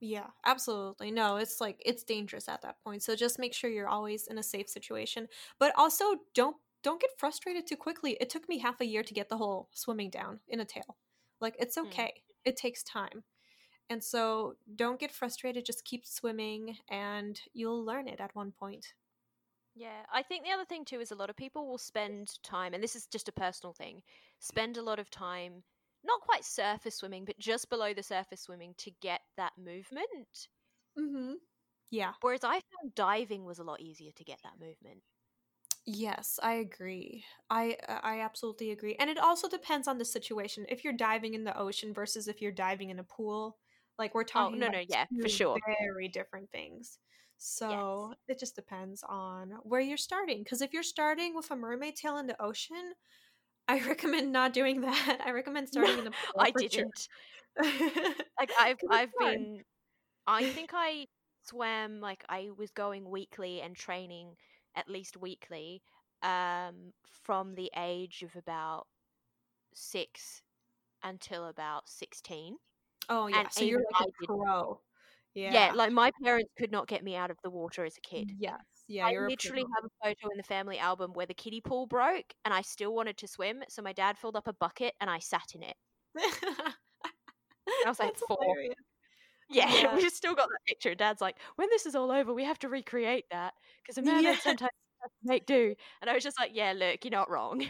Yeah, 0.00 0.30
absolutely. 0.44 1.10
No, 1.10 1.36
it's 1.36 1.60
like 1.60 1.80
it's 1.84 2.04
dangerous 2.04 2.48
at 2.48 2.62
that 2.62 2.80
point. 2.84 3.02
So 3.02 3.16
just 3.16 3.38
make 3.38 3.54
sure 3.54 3.70
you're 3.70 3.88
always 3.88 4.26
in 4.26 4.38
a 4.38 4.42
safe 4.42 4.68
situation. 4.68 5.28
But 5.58 5.72
also 5.76 6.16
don't 6.34 6.56
don't 6.82 7.00
get 7.00 7.10
frustrated 7.18 7.66
too 7.66 7.76
quickly. 7.76 8.12
It 8.20 8.28
took 8.30 8.48
me 8.48 8.58
half 8.58 8.80
a 8.80 8.86
year 8.86 9.02
to 9.02 9.14
get 9.14 9.28
the 9.28 9.38
whole 9.38 9.68
swimming 9.72 10.10
down 10.10 10.40
in 10.46 10.60
a 10.60 10.64
tail. 10.64 10.98
Like 11.40 11.56
it's 11.58 11.78
Mm. 11.84 12.04
okay. 12.04 12.22
It 12.44 12.56
takes 12.56 12.82
time. 12.82 13.24
And 13.88 14.02
so 14.04 14.56
don't 14.74 15.00
get 15.00 15.10
frustrated, 15.12 15.64
just 15.64 15.84
keep 15.84 16.04
swimming 16.06 16.78
and 16.88 17.40
you'll 17.52 17.84
learn 17.84 18.08
it 18.08 18.20
at 18.20 18.34
one 18.34 18.52
point. 18.52 18.94
Yeah, 19.74 20.06
I 20.10 20.22
think 20.22 20.44
the 20.44 20.50
other 20.52 20.64
thing 20.64 20.84
too 20.84 21.00
is 21.00 21.10
a 21.10 21.14
lot 21.16 21.30
of 21.30 21.36
people 21.36 21.66
will 21.66 21.78
spend 21.78 22.42
time, 22.42 22.74
and 22.74 22.82
this 22.82 22.96
is 22.96 23.06
just 23.06 23.28
a 23.28 23.32
personal 23.32 23.72
thing, 23.72 24.02
spend 24.38 24.76
a 24.76 24.82
lot 24.82 24.98
of 24.98 25.10
time 25.10 25.64
not 26.02 26.20
quite 26.22 26.44
surface 26.44 26.96
swimming, 26.96 27.24
but 27.24 27.38
just 27.38 27.68
below 27.70 27.94
the 27.94 28.02
surface 28.02 28.42
swimming 28.42 28.74
to 28.78 28.90
get 28.90 29.22
that 29.36 29.56
movement. 29.58 30.48
Mm-hmm. 30.98 31.34
Yeah. 31.90 32.14
Whereas 32.20 32.44
I 32.44 32.60
found 32.60 32.94
diving 32.94 33.44
was 33.44 33.58
a 33.58 33.64
lot 33.64 33.80
easier 33.80 34.12
to 34.12 34.24
get 34.24 34.42
that 34.42 34.58
movement. 34.60 35.02
Yes, 35.86 36.38
I 36.42 36.54
agree. 36.54 37.24
I 37.50 37.76
uh, 37.88 38.00
I 38.02 38.20
absolutely 38.20 38.70
agree. 38.70 38.94
And 38.96 39.10
it 39.10 39.18
also 39.18 39.48
depends 39.48 39.86
on 39.86 39.98
the 39.98 40.04
situation. 40.04 40.64
If 40.68 40.82
you're 40.84 40.92
diving 40.94 41.34
in 41.34 41.44
the 41.44 41.56
ocean 41.58 41.92
versus 41.92 42.26
if 42.28 42.40
you're 42.40 42.52
diving 42.52 42.90
in 42.90 42.98
a 42.98 43.04
pool, 43.04 43.58
like 43.98 44.14
we're 44.14 44.24
Oh, 44.36 44.50
talking 44.50 44.58
no, 44.58 44.66
about 44.66 44.76
no, 44.78 44.80
yeah, 44.88 45.06
for 45.20 45.28
sure. 45.28 45.58
very 45.66 46.08
different 46.08 46.50
things. 46.50 46.98
Yes. 47.60 47.78
So, 47.78 48.14
it 48.28 48.38
just 48.38 48.54
depends 48.56 49.02
on 49.08 49.50
where 49.62 49.80
you're 49.80 49.96
starting. 49.96 50.42
Because 50.42 50.62
if 50.62 50.72
you're 50.72 50.82
starting 50.82 51.34
with 51.34 51.50
a 51.50 51.56
mermaid 51.56 51.96
tail 51.96 52.16
in 52.18 52.26
the 52.26 52.40
ocean, 52.42 52.94
I 53.68 53.80
recommend 53.88 54.32
not 54.32 54.52
doing 54.52 54.80
that. 54.82 55.20
I 55.24 55.30
recommend 55.32 55.68
starting 55.68 55.98
in 55.98 56.04
the 56.04 56.10
pool 56.32 56.40
I 56.40 56.50
didn't. 56.50 57.08
Like 58.38 58.52
I've 58.58 58.80
I've 58.90 59.16
hard. 59.18 59.38
been 59.38 59.64
I 60.26 60.46
think 60.46 60.70
I 60.74 61.06
swam 61.42 62.00
like 62.00 62.24
I 62.28 62.50
was 62.56 62.70
going 62.72 63.08
weekly 63.10 63.60
and 63.60 63.76
training 63.76 64.36
at 64.76 64.88
least 64.88 65.16
weekly 65.16 65.82
um, 66.22 66.92
from 67.06 67.54
the 67.54 67.70
age 67.76 68.22
of 68.22 68.36
about 68.36 68.86
six 69.74 70.42
until 71.02 71.46
about 71.46 71.88
16. 71.88 72.58
Oh 73.08 73.26
yeah, 73.26 73.48
And 73.48 73.50
so 73.50 73.64
you're 73.64 73.80
like 73.80 73.96
a 74.00 74.06
pro. 74.26 74.82
Yeah, 75.44 75.66
Yeah. 75.66 75.74
like 75.74 75.92
my 75.92 76.10
parents 76.22 76.52
could 76.58 76.70
not 76.72 76.88
get 76.88 77.04
me 77.04 77.16
out 77.16 77.30
of 77.30 77.38
the 77.42 77.50
water 77.50 77.84
as 77.84 77.96
a 77.98 78.00
kid. 78.00 78.32
Yes. 78.38 78.84
Yeah, 78.88 79.06
I 79.06 79.10
you're 79.10 79.26
a 79.26 79.32
literally 79.32 79.66
pro. 79.66 79.76
have 79.76 79.84
a 79.86 79.90
photo 80.04 80.30
in 80.32 80.38
the 80.38 80.42
family 80.44 80.78
album 80.78 81.12
where 81.14 81.26
the 81.26 81.34
kiddie 81.34 81.60
pool 81.62 81.86
broke 81.86 82.34
and 82.44 82.54
I 82.54 82.62
still 82.62 82.94
wanted 82.94 83.18
to 83.18 83.28
swim. 83.28 83.64
So 83.68 83.82
my 83.82 83.92
dad 83.94 84.18
filled 84.18 84.36
up 84.36 84.48
a 84.48 84.54
bucket 84.54 84.94
and 85.00 85.10
I 85.10 85.20
sat 85.20 85.54
in 85.54 85.62
it. 85.64 85.76
I 87.82 87.88
was 87.88 87.98
like 88.00 88.14
That's 88.14 88.22
four. 88.26 88.38
hilarious. 88.38 88.74
Yeah, 89.50 89.70
Yeah. 89.70 89.96
we've 89.96 90.12
still 90.12 90.34
got 90.34 90.48
that 90.50 90.60
picture. 90.66 90.94
Dad's 90.94 91.20
like, 91.20 91.38
when 91.56 91.70
this 91.70 91.86
is 91.86 91.94
all 91.96 92.10
over, 92.12 92.34
we 92.34 92.44
have 92.44 92.58
to 92.60 92.68
recreate 92.68 93.26
that 93.30 93.54
because 93.82 93.98
a 93.98 94.02
mermaid 94.02 94.40
Yeah. 94.40 94.40
sometimes 94.42 94.72
has 95.02 95.10
to 95.12 95.28
make 95.28 95.46
do. 95.46 95.74
And 96.02 96.10
I 96.10 96.14
was 96.14 96.24
just 96.24 96.38
like, 96.40 96.52
yeah, 96.54 96.72
look, 96.72 97.04
you're 97.04 97.12
not 97.12 97.30
wrong. 97.30 97.66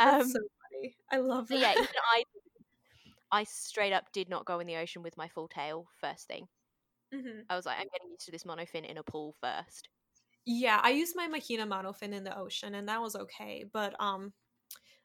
Um, 0.00 0.22
so 0.22 0.40
funny. 0.72 0.96
I 1.10 1.18
love 1.18 1.48
that. 1.48 1.60
yeah, 1.60 1.74
even 1.74 1.86
I, 2.12 2.24
I 3.34 3.44
straight 3.44 3.92
up 3.92 4.12
did 4.12 4.30
not 4.30 4.46
go 4.46 4.60
in 4.60 4.66
the 4.66 4.76
ocean 4.76 5.02
with 5.02 5.18
my 5.18 5.28
full 5.28 5.48
tail 5.48 5.88
first 6.00 6.26
thing. 6.28 6.48
hmm 7.12 7.48
I 7.48 7.56
was 7.56 7.64
like, 7.64 7.78
I'm 7.78 7.88
getting 7.88 8.10
used 8.10 8.26
to 8.26 8.30
this 8.32 8.44
monofin 8.44 8.84
in 8.86 8.98
a 8.98 9.02
pool 9.02 9.32
first. 9.32 9.88
Yeah, 10.46 10.80
I 10.82 10.90
used 10.90 11.16
my 11.16 11.26
Mahina 11.28 11.66
monofin 11.66 12.12
in 12.12 12.24
the 12.24 12.36
ocean 12.36 12.74
and 12.74 12.88
that 12.88 13.00
was 13.00 13.16
okay, 13.16 13.64
but 13.64 13.98
um 14.00 14.32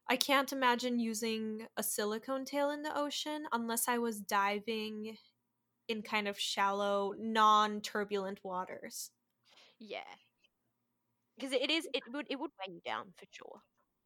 I 0.10 0.18
can't 0.18 0.51
imagine 0.53 0.99
using 0.99 1.68
a 1.77 1.84
silicone 1.84 2.45
tail 2.45 2.72
in 2.72 2.84
the 2.84 2.97
ocean 2.97 3.47
unless 3.53 3.88
I 3.88 3.99
was 3.99 4.22
diving 4.22 5.18
in 5.89 6.03
kind 6.03 6.27
of 6.27 6.39
shallow, 6.39 7.14
non-turbulent 7.18 8.43
waters. 8.43 9.11
Yeah, 9.80 10.03
because 11.35 11.53
it 11.53 11.69
is, 11.72 11.88
it 11.93 12.03
would, 12.11 12.27
it 12.30 12.39
would 12.39 12.51
weigh 12.60 12.73
you 12.76 12.81
down 12.81 13.14
for 13.18 13.26
sure. 13.31 13.61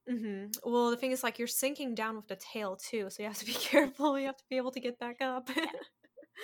Hmm 0.07 0.51
Well, 0.63 0.91
the 0.91 0.97
thing 0.97 1.11
is, 1.11 1.23
like, 1.23 1.39
you're 1.39 1.47
sinking 1.47 1.95
down 1.95 2.15
with 2.15 2.27
the 2.27 2.35
tail 2.35 2.75
too, 2.75 3.09
so 3.09 3.23
you 3.23 3.29
have 3.29 3.37
to 3.39 3.45
be 3.45 3.53
careful. 3.71 4.17
You 4.19 4.27
have 4.27 4.37
to 4.37 4.43
be 4.49 4.57
able 4.57 4.71
to 4.71 4.79
get 4.79 4.99
back 4.99 5.21
up. 5.21 5.49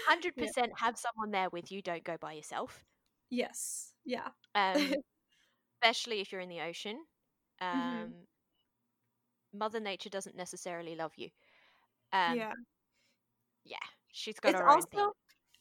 Hundred 0.02 0.36
percent, 0.38 0.74
have 0.80 0.98
someone 0.98 1.32
there 1.32 1.50
with 1.50 1.72
you. 1.72 1.82
Don't 1.82 2.04
go 2.04 2.18
by 2.18 2.34
yourself. 2.34 2.84
yes. 3.30 3.94
Yeah. 4.06 4.32
Um, 4.56 5.02
especially 5.84 6.22
if 6.22 6.32
you're 6.32 6.42
in 6.42 6.50
the 6.50 6.62
ocean. 6.62 7.06
Um, 7.62 8.12
Mhm. 8.12 8.16
Mother 9.54 9.80
Nature 9.80 10.10
doesn't 10.10 10.36
necessarily 10.36 10.96
love 10.96 11.14
you. 11.16 11.30
Um, 12.14 12.46
yeah. 12.46 12.54
yeah, 13.64 13.78
she's 14.12 14.40
got 14.40 14.54
It's 14.54 14.60
her 14.60 14.70
own 14.70 14.86
thing. 14.88 15.12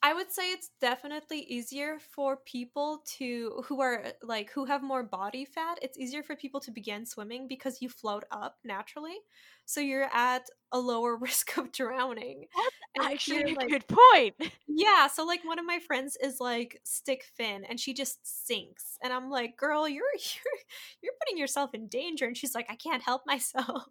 I 0.01 0.15
would 0.15 0.31
say, 0.31 0.53
it's 0.53 0.71
definitely 0.81 1.41
easier 1.41 1.99
for 1.99 2.37
people 2.37 3.03
to 3.19 3.65
who 3.67 3.81
are 3.81 4.05
like 4.23 4.51
who 4.53 4.65
have 4.67 4.83
more 4.83 5.03
body 5.03 5.45
fat. 5.45 5.79
It's 5.83 5.99
easier 5.99 6.23
for 6.23 6.37
people 6.37 6.61
to 6.61 6.71
begin 6.71 7.05
swimming 7.05 7.49
because 7.49 7.83
you 7.83 7.89
float 7.89 8.25
up 8.31 8.59
naturally, 8.65 9.17
so 9.65 9.81
you're 9.81 10.09
at 10.15 10.47
a 10.71 10.79
lower 10.79 11.17
risk 11.21 11.57
of 11.59 11.73
drowning. 11.73 12.47
And 12.95 13.13
Actually, 13.13 13.51
you're, 13.51 13.61
a 13.61 13.69
good 13.69 13.87
point. 13.89 14.37
Yeah, 14.69 15.09
so 15.09 15.27
like 15.27 15.45
one 15.45 15.59
of 15.59 15.67
my 15.67 15.81
friends 15.81 16.17
is 16.23 16.39
like 16.41 16.81
stick 16.85 17.25
fin 17.37 17.65
and 17.69 17.81
she 17.81 17.93
just 17.93 18.47
sinks. 18.47 18.99
And 19.03 19.13
I'm 19.13 19.31
like, 19.31 19.57
"Girl, 19.57 19.89
you're 19.89 20.05
you're 20.15 20.59
you're 21.03 21.15
putting 21.21 21.39
yourself 21.39 21.75
in 21.75 21.89
danger." 21.89 22.27
And 22.27 22.37
she's 22.37 22.55
like, 22.55 22.67
"I 22.71 22.77
can't 22.77 23.03
help 23.03 23.23
myself." 23.27 23.89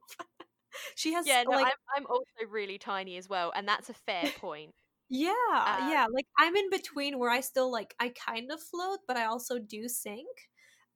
she 0.95 1.13
has 1.13 1.27
yeah, 1.27 1.43
no, 1.43 1.57
like 1.57 1.65
I'm, 1.65 2.03
I'm 2.03 2.05
also 2.09 2.49
really 2.49 2.77
tiny 2.77 3.17
as 3.17 3.27
well, 3.27 3.51
and 3.53 3.67
that's 3.67 3.89
a 3.89 3.93
fair 3.93 4.31
point. 4.39 4.73
Yeah, 5.09 5.31
Um, 5.79 5.89
yeah, 5.89 6.07
like 6.11 6.27
I'm 6.37 6.55
in 6.55 6.69
between 6.69 7.17
where 7.19 7.29
I 7.31 7.41
still 7.41 7.71
like 7.71 7.95
I 7.99 8.09
kind 8.09 8.51
of 8.51 8.61
float, 8.61 8.99
but 9.07 9.17
I 9.17 9.25
also 9.25 9.59
do 9.59 9.87
sink. 9.87 10.27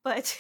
But 0.04 0.38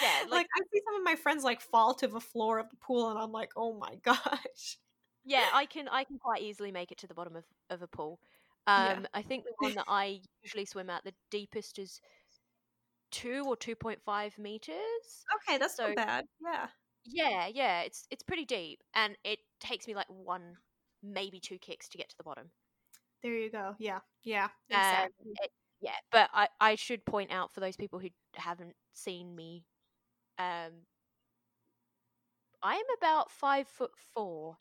Yeah, 0.00 0.08
like, 0.30 0.30
like 0.30 0.46
I 0.56 0.60
see 0.72 0.80
some 0.86 0.96
of 0.96 1.04
my 1.04 1.16
friends 1.16 1.44
like 1.44 1.60
fall 1.60 1.94
to 1.96 2.08
the 2.08 2.20
floor 2.20 2.58
of 2.58 2.68
the 2.70 2.76
pool 2.76 3.10
and 3.10 3.18
I'm 3.18 3.32
like, 3.32 3.50
"Oh 3.56 3.78
my 3.78 3.96
gosh." 4.04 4.78
yeah, 5.24 5.48
I 5.52 5.66
can 5.66 5.88
I 5.88 6.04
can 6.04 6.18
quite 6.18 6.42
easily 6.42 6.70
make 6.72 6.92
it 6.92 6.98
to 6.98 7.06
the 7.06 7.14
bottom 7.14 7.36
of, 7.36 7.44
of 7.70 7.82
a 7.82 7.86
pool. 7.88 8.20
Yeah. 8.66 8.92
Um, 8.98 9.06
I 9.14 9.22
think 9.22 9.44
the 9.44 9.54
one 9.58 9.74
that 9.76 9.84
I 9.88 10.20
usually 10.42 10.64
swim 10.66 10.90
at 10.90 11.04
the 11.04 11.14
deepest 11.30 11.78
is 11.78 12.00
two 13.10 13.44
or 13.46 13.56
two 13.56 13.74
point 13.76 14.00
five 14.04 14.36
meters. 14.38 15.24
Okay, 15.36 15.58
that's 15.58 15.76
So- 15.76 15.88
not 15.88 15.96
bad. 15.96 16.24
Yeah. 16.40 16.68
Yeah, 17.04 17.46
yeah, 17.46 17.82
it's 17.82 18.06
it's 18.10 18.22
pretty 18.24 18.44
deep, 18.44 18.82
and 18.94 19.16
it 19.24 19.38
takes 19.60 19.86
me 19.86 19.94
like 19.94 20.08
one, 20.08 20.56
maybe 21.02 21.38
two 21.40 21.58
kicks 21.58 21.88
to 21.90 21.98
get 21.98 22.08
to 22.10 22.16
the 22.16 22.24
bottom. 22.24 22.50
There 23.22 23.32
you 23.34 23.50
go. 23.50 23.76
Yeah. 23.78 24.00
Yeah. 24.22 24.48
Um, 24.72 25.10
Exactly. 25.10 25.38
it- 25.42 25.52
yeah, 25.80 25.96
but 26.10 26.30
I 26.32 26.48
I 26.60 26.74
should 26.76 27.04
point 27.04 27.30
out 27.32 27.52
for 27.52 27.60
those 27.60 27.76
people 27.76 27.98
who 28.00 28.10
haven't 28.34 28.76
seen 28.92 29.34
me, 29.36 29.66
um, 30.38 30.86
I 32.62 32.74
am 32.76 32.84
about 32.98 33.30
five 33.30 33.66
foot 33.66 33.96
four, 33.96 34.58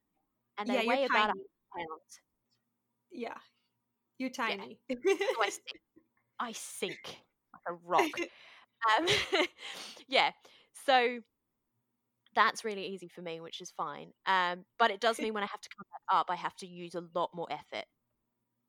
and 0.57 0.72
Yeah, 0.72 0.82
I 0.82 0.82
weigh 0.82 1.03
about 1.06 1.30
a 1.30 1.34
tiny. 1.34 1.45
hundred 1.76 1.90
pounds. 1.90 2.22
Yeah. 3.11 3.38
You're 4.18 4.30
tiny. 4.30 4.80
So 5.34 5.41
I 5.41 5.49
sink, 5.49 5.82
I 6.40 6.52
sink 6.53 7.23
like 7.53 7.64
a 7.68 7.73
rock. 7.73 8.22
Um, 8.99 9.07
yeah, 10.07 10.32
so 10.86 11.19
that's 12.36 12.65
really 12.65 12.86
easy 12.88 13.07
for 13.07 13.22
me, 13.22 13.40
which 13.40 13.61
is 13.61 13.72
fine. 13.72 14.11
Um, 14.26 14.65
but 14.77 14.91
it 14.91 14.99
does 14.99 15.22
mean 15.22 15.34
when 15.34 15.44
I 15.44 15.48
have 15.48 15.61
to 15.61 15.69
come 15.76 15.86
back 15.91 16.19
up, 16.19 16.27
I 16.30 16.36
have 16.36 16.56
to 16.57 16.68
use 16.68 16.95
a 16.95 17.03
lot 17.14 17.30
more 17.34 17.48
effort. 17.52 17.86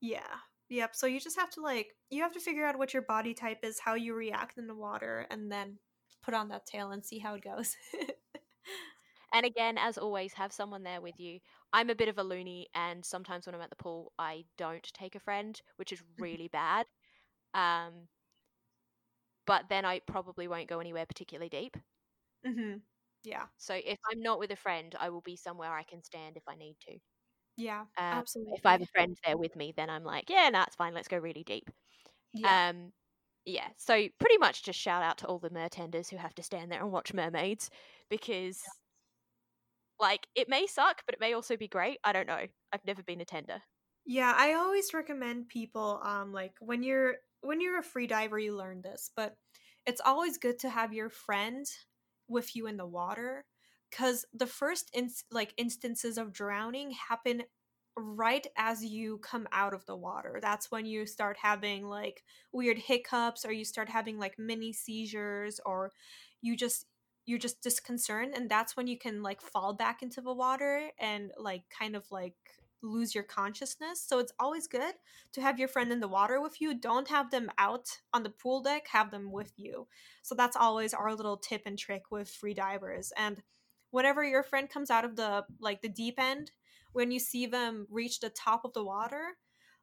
Yeah. 0.01 0.39
Yep. 0.69 0.97
So 0.97 1.07
you 1.07 1.21
just 1.21 1.39
have 1.39 1.51
to 1.51 1.61
like 1.61 1.89
you 2.11 2.23
have 2.23 2.33
to 2.33 2.41
figure 2.41 2.67
out 2.67 2.79
what 2.79 2.93
your 2.93 3.03
body 3.03 3.35
type 3.35 3.59
is, 3.63 3.79
how 3.81 3.95
you 3.95 4.15
react 4.15 4.59
in 4.59 4.67
the 4.67 4.75
water, 4.75 5.27
and 5.31 5.51
then 5.51 5.79
put 6.23 6.35
on 6.35 6.49
that 6.49 6.67
tail 6.67 6.91
and 6.91 7.05
see 7.05 7.19
how 7.19 7.35
it 7.35 7.45
goes. 7.45 7.77
And 9.33 9.45
again, 9.47 9.77
as 9.79 9.99
always, 9.99 10.33
have 10.35 10.53
someone 10.53 10.83
there 10.83 11.01
with 11.01 11.19
you. 11.21 11.41
I'm 11.73 11.91
a 11.91 11.95
bit 11.95 12.09
of 12.09 12.19
a 12.19 12.23
loony, 12.25 12.69
and 12.75 13.05
sometimes 13.05 13.47
when 13.47 13.55
I'm 13.55 13.61
at 13.61 13.71
the 13.71 13.77
pool, 13.77 14.13
I 14.19 14.45
don't 14.57 14.83
take 14.95 15.15
a 15.15 15.21
friend, 15.21 15.61
which 15.77 15.93
is 15.93 16.03
really 16.19 16.49
bad. 16.49 16.87
Um, 17.55 18.09
but 19.47 19.69
then 19.69 19.85
I 19.85 20.01
probably 20.01 20.49
won't 20.49 20.69
go 20.69 20.81
anywhere 20.81 21.07
particularly 21.07 21.49
deep. 21.49 21.77
hmm 22.45 22.77
Yeah. 23.25 23.47
So 23.59 23.75
if 23.75 23.99
I'm 24.11 24.23
not 24.23 24.39
with 24.39 24.51
a 24.53 24.57
friend, 24.57 24.95
I 24.99 25.11
will 25.11 25.21
be 25.23 25.37
somewhere 25.37 25.75
I 25.75 25.85
can 25.85 26.03
stand 26.03 26.37
if 26.37 26.45
I 26.49 26.57
need 26.57 26.77
to. 26.89 26.99
Yeah. 27.57 27.87
Um, 27.99 28.19
absolutely. 28.19 28.55
If 28.55 28.67
I 28.67 28.73
have 28.73 28.83
a 28.83 28.87
friend 28.87 29.17
there 29.25 29.37
with 29.37 29.57
me, 29.57 29.73
then 29.77 29.91
I'm 29.91 30.05
like, 30.05 30.31
yeah, 30.31 30.49
no, 30.51 30.63
it's 30.63 30.77
fine. 30.77 30.95
Let's 30.95 31.09
go 31.09 31.19
really 31.19 31.45
deep. 31.45 31.71
yeah. 32.33 32.59
Um, 32.71 32.93
yeah. 33.47 33.69
So 33.79 34.09
pretty 34.19 34.39
much 34.39 34.65
just 34.65 34.79
shout 34.79 35.03
out 35.03 35.19
to 35.19 35.27
all 35.27 35.39
the 35.39 35.51
mertenders 35.51 36.11
who 36.11 36.17
have 36.19 36.35
to 36.37 36.43
stand 36.43 36.71
there 36.73 36.83
and 36.83 36.93
watch 36.93 37.15
mermaids 37.15 37.71
because, 38.11 38.63
like, 39.99 40.27
it 40.35 40.49
may 40.49 40.67
suck, 40.67 41.03
but 41.07 41.15
it 41.15 41.21
may 41.21 41.33
also 41.33 41.57
be 41.57 41.69
great. 41.69 41.99
I 42.05 42.13
don't 42.13 42.27
know. 42.27 42.47
I've 42.73 42.85
never 42.85 43.03
been 43.03 43.21
a 43.21 43.25
tender. 43.25 43.63
Yeah, 44.05 44.33
I 44.37 44.55
always 44.55 44.95
recommend 44.95 45.49
people 45.49 46.01
um 46.05 46.33
like 46.33 46.55
when 46.61 46.83
you're 46.83 47.17
when 47.41 47.61
you're 47.61 47.79
a 47.79 47.83
free 47.83 48.07
diver 48.07 48.39
you 48.39 48.57
learn 48.57 48.83
this, 48.83 49.11
but 49.17 49.37
it's 49.87 50.01
always 50.01 50.39
good 50.39 50.59
to 50.61 50.69
have 50.71 50.93
your 50.93 51.11
friend 51.11 51.67
with 52.29 52.55
you 52.57 52.67
in 52.67 52.77
the 52.77 52.87
water 52.87 53.45
cuz 53.91 54.25
the 54.33 54.47
first 54.47 54.91
ins- 54.93 55.25
like 55.31 55.55
instances 55.57 56.19
of 56.19 56.33
drowning 56.33 56.93
happen 56.93 57.45
right 57.97 58.47
as 58.57 58.85
you 58.85 59.19
come 59.19 59.49
out 59.53 59.73
of 59.73 59.87
the 59.87 59.97
water. 59.97 60.39
That's 60.43 60.71
when 60.71 60.85
you 60.87 61.07
start 61.07 61.39
having 61.41 61.87
like 61.87 62.25
weird 62.53 62.79
hiccups 62.79 63.45
or 63.45 63.53
you 63.53 63.65
start 63.65 63.89
having 63.89 64.19
like 64.19 64.39
mini 64.39 64.73
seizures 64.73 65.61
or 65.65 65.93
you 66.43 66.57
just 66.57 66.87
you're 67.25 67.39
just 67.39 67.61
disconcerted 67.63 68.37
and 68.37 68.49
that's 68.49 68.77
when 68.77 68.87
you 68.87 68.97
can 68.99 69.23
like 69.23 69.41
fall 69.41 69.73
back 69.75 70.03
into 70.03 70.21
the 70.21 70.33
water 70.33 70.91
and 71.01 71.33
like 71.39 71.65
kind 71.77 71.97
of 71.97 72.05
like 72.11 72.37
lose 72.83 73.15
your 73.15 73.25
consciousness. 73.25 74.01
So 74.07 74.19
it's 74.19 74.33
always 74.39 74.69
good 74.69 74.95
to 75.33 75.41
have 75.41 75.59
your 75.59 75.67
friend 75.67 75.91
in 75.91 76.01
the 76.01 76.09
water 76.09 76.41
with 76.41 76.61
you. 76.61 76.75
Don't 76.75 77.09
have 77.09 77.31
them 77.31 77.51
out 77.59 77.89
on 78.13 78.23
the 78.23 78.31
pool 78.31 78.63
deck, 78.63 78.87
have 78.93 79.11
them 79.11 79.33
with 79.33 79.53
you. 79.57 79.89
So 80.23 80.35
that's 80.35 80.57
always 80.57 80.95
our 80.95 81.15
little 81.15 81.37
tip 81.37 81.63
and 81.67 81.79
trick 81.79 82.11
with 82.11 82.31
free 82.31 82.55
divers. 82.55 83.13
And 83.17 83.43
whenever 83.91 84.25
your 84.25 84.43
friend 84.43 84.69
comes 84.69 84.91
out 84.91 85.05
of 85.05 85.17
the 85.17 85.45
like 85.61 85.83
the 85.83 85.89
deep 85.89 86.19
end, 86.19 86.51
when 86.93 87.11
you 87.11 87.19
see 87.19 87.47
them 87.47 87.87
reach 87.91 88.21
the 88.21 88.31
top 88.31 88.65
of 88.65 88.73
the 88.73 88.85
water, 88.85 89.37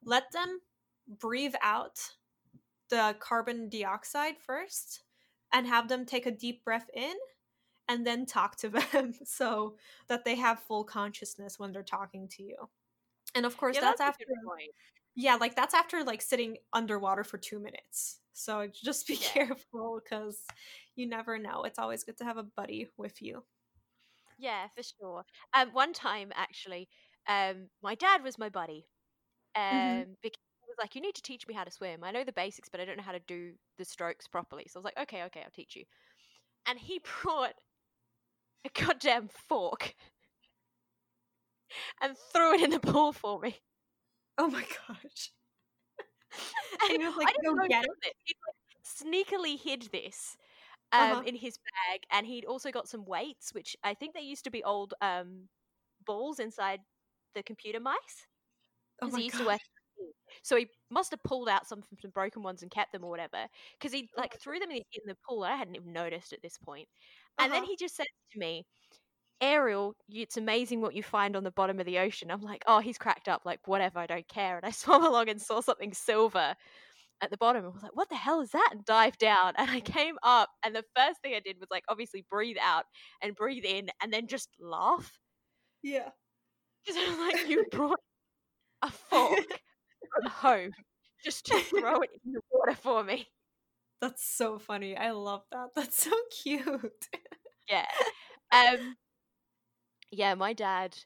let 0.04 0.32
them 0.32 0.60
breathe 1.20 1.54
out 1.62 1.98
the 2.90 3.16
carbon 3.20 3.68
dioxide 3.68 4.36
first 4.38 5.02
and 5.52 5.66
have 5.66 5.88
them 5.88 6.04
take 6.04 6.26
a 6.26 6.30
deep 6.30 6.64
breath 6.64 6.88
in 6.94 7.14
and 7.88 8.06
then 8.06 8.26
talk 8.26 8.56
to 8.56 8.68
them 8.92 9.14
so 9.24 9.76
that 10.08 10.24
they 10.24 10.34
have 10.36 10.58
full 10.60 10.84
consciousness 10.84 11.58
when 11.58 11.72
they're 11.72 11.82
talking 11.82 12.28
to 12.28 12.42
you. 12.42 12.56
And 13.34 13.46
of 13.46 13.56
course, 13.56 13.76
Yeah, 13.76 13.82
that's, 13.82 14.00
a 14.00 14.04
after 14.04 14.24
point. 14.44 14.70
yeah, 15.14 15.36
like 15.36 15.54
that's 15.56 15.74
after 15.74 16.04
like 16.04 16.22
sitting 16.22 16.58
underwater 16.72 17.24
for 17.24 17.38
two 17.38 17.58
minutes. 17.58 18.20
So 18.32 18.68
just 18.68 19.06
be 19.06 19.16
Yeah. 19.20 19.28
careful 19.28 20.00
because 20.02 20.38
you 20.96 21.06
never 21.06 21.38
know. 21.38 21.64
It's 21.64 21.78
always 21.78 22.04
good 22.04 22.18
to 22.18 22.24
have 22.24 22.36
a 22.36 22.42
buddy 22.42 22.88
with 22.96 23.22
you. 23.22 23.44
Yeah, 24.44 24.68
for 24.74 24.82
sure. 24.82 25.24
Um, 25.54 25.72
one 25.72 25.92
time 25.92 26.32
actually, 26.34 26.88
um, 27.28 27.68
my 27.82 27.94
dad 27.94 28.22
was 28.22 28.38
my 28.38 28.48
buddy. 28.48 28.86
Um, 29.56 29.62
Mhm. 29.70 30.16
because 30.22 30.40
he 30.62 30.66
was 30.68 30.76
like, 30.80 30.94
"You 30.96 31.00
need 31.02 31.14
to 31.16 31.22
teach 31.22 31.46
me 31.48 31.54
how 31.54 31.64
to 31.64 31.70
swim. 31.72 32.04
I 32.04 32.12
know 32.12 32.24
the 32.24 32.32
basics, 32.32 32.68
but 32.70 32.80
I 32.80 32.84
don't 32.86 32.96
know 32.98 33.02
how 33.04 33.12
to 33.12 33.20
do 33.20 33.54
the 33.78 33.84
strokes 33.84 34.28
properly." 34.28 34.66
So 34.68 34.78
I 34.78 34.80
was 34.80 34.84
like, 34.86 34.98
"Okay, 34.98 35.24
okay, 35.24 35.42
I'll 35.44 35.50
teach 35.50 35.76
you." 35.76 35.84
And 36.66 36.78
he 36.78 37.00
brought 37.22 37.54
a 38.64 38.68
goddamn 38.70 39.28
fork 39.28 39.94
and 42.00 42.16
threw 42.16 42.54
it 42.54 42.62
in 42.62 42.70
the 42.70 42.80
pool 42.80 43.12
for 43.12 43.40
me. 43.40 43.60
Oh 44.38 44.48
my 44.48 44.64
gosh. 44.88 45.32
And 46.82 46.90
he 46.90 46.98
was 46.98 47.16
like, 47.16 47.30
I 47.30 47.32
didn't 47.42 47.66
know 47.66 47.66
get 47.66 47.84
it." 47.84 47.90
it. 48.02 48.14
He 48.24 48.34
like, 48.46 48.84
sneakily 48.84 49.58
hid 49.58 49.90
this 49.92 50.36
um, 50.92 51.20
Uh-huh. 51.20 51.24
in 51.24 51.36
his 51.36 51.58
bag, 51.88 52.02
and 52.10 52.26
he'd 52.26 52.44
also 52.44 52.70
got 52.72 52.88
some 52.88 53.04
weights, 53.04 53.52
which 53.54 53.76
I 53.84 53.94
think 53.94 54.14
they 54.14 54.20
used 54.22 54.44
to 54.44 54.50
be 54.50 54.64
old 54.64 54.94
um, 55.00 55.48
balls 56.04 56.38
inside 56.40 56.80
the 57.34 57.42
computer 57.42 57.80
mice 57.80 58.26
Oh 59.00 59.06
because 59.06 59.14
he 59.16 59.24
used 59.24 59.38
to 59.38 59.44
god. 59.44 59.46
work. 59.46 59.60
So 60.42 60.56
he 60.56 60.68
must 60.90 61.10
have 61.12 61.22
pulled 61.22 61.48
out 61.48 61.66
some 61.66 61.82
from 61.82 61.98
some 62.00 62.10
broken 62.10 62.42
ones 62.42 62.62
and 62.62 62.70
kept 62.70 62.92
them 62.92 63.04
or 63.04 63.10
whatever. 63.10 63.48
Because 63.78 63.92
he 63.92 64.10
Oh 64.16 64.24
like 64.24 64.34
threw 64.38 64.58
them 64.58 64.70
in, 64.70 64.78
in 64.92 65.02
the 65.06 65.16
pool. 65.28 65.44
I 65.44 65.56
hadn't 65.56 65.76
even 65.76 65.92
noticed 65.92 66.32
at 66.32 66.42
this 66.42 66.58
point. 66.58 66.88
And 67.38 67.52
then 67.52 67.62
Uh-huh. 67.62 67.66
he 67.66 67.76
just 67.76 67.96
said 67.96 68.06
to 68.32 68.38
me, 68.38 68.66
Ariel, 69.40 69.96
it's 70.08 70.36
amazing 70.36 70.80
what 70.80 70.94
you 70.94 71.02
find 71.02 71.36
on 71.36 71.44
the 71.44 71.50
bottom 71.52 71.80
of 71.80 71.86
the 71.86 71.98
ocean. 71.98 72.30
I'm 72.30 72.40
like, 72.42 72.64
oh, 72.66 72.80
he's 72.80 72.98
cracked 72.98 73.28
up. 73.28 73.42
Like, 73.44 73.66
whatever, 73.68 73.98
I 73.98 74.06
don't 74.06 74.28
care. 74.28 74.56
And 74.56 74.66
I 74.66 74.70
swam 74.72 75.04
along 75.04 75.28
and 75.28 75.40
saw 75.42 75.60
something 75.60 75.92
silver 75.94 76.56
at 77.24 77.30
the 77.30 77.36
bottom. 77.36 77.64
I 77.64 77.68
was 77.68 77.82
like, 77.82 77.96
what 77.96 78.08
the 78.08 78.16
hell 78.16 78.40
is 78.40 78.50
that? 78.50 78.68
And 78.72 78.84
dived 78.84 79.18
down. 79.18 79.54
And 79.58 79.70
I 79.70 79.80
came 79.80 80.16
up. 80.22 80.50
And 80.64 80.74
the 80.74 80.84
first 80.96 81.20
thing 81.22 81.34
I 81.34 81.40
did 81.40 81.56
was, 81.58 81.68
like, 81.70 81.84
obviously 81.88 82.24
breathe 82.30 82.56
out 82.60 82.84
and 83.22 83.34
breathe 83.34 83.64
in 83.64 83.88
and 84.02 84.12
then 84.12 84.26
just 84.26 84.50
laugh. 84.60 85.18
Yeah. 85.82 86.10
Because 86.84 87.00
I 87.00 87.10
was 87.10 87.18
like, 87.18 87.48
you 87.48 87.64
brought 87.72 88.00
a 88.82 88.90
fork 88.90 89.60
from 90.14 90.30
home 90.30 90.70
just 91.24 91.46
to 91.46 91.58
throw 91.60 92.00
it 92.02 92.10
in 92.24 92.32
the 92.32 92.40
water 92.52 92.74
for 92.74 93.02
me. 93.02 93.26
That's 94.00 94.26
so 94.36 94.58
funny. 94.58 94.96
I 94.96 95.12
love 95.12 95.42
that. 95.50 95.68
That's 95.74 96.02
so 96.02 96.10
cute. 96.42 97.08
Yeah. 97.70 97.86
Um, 98.52 98.96
yeah, 100.10 100.34
my 100.34 100.52
dad. 100.52 100.96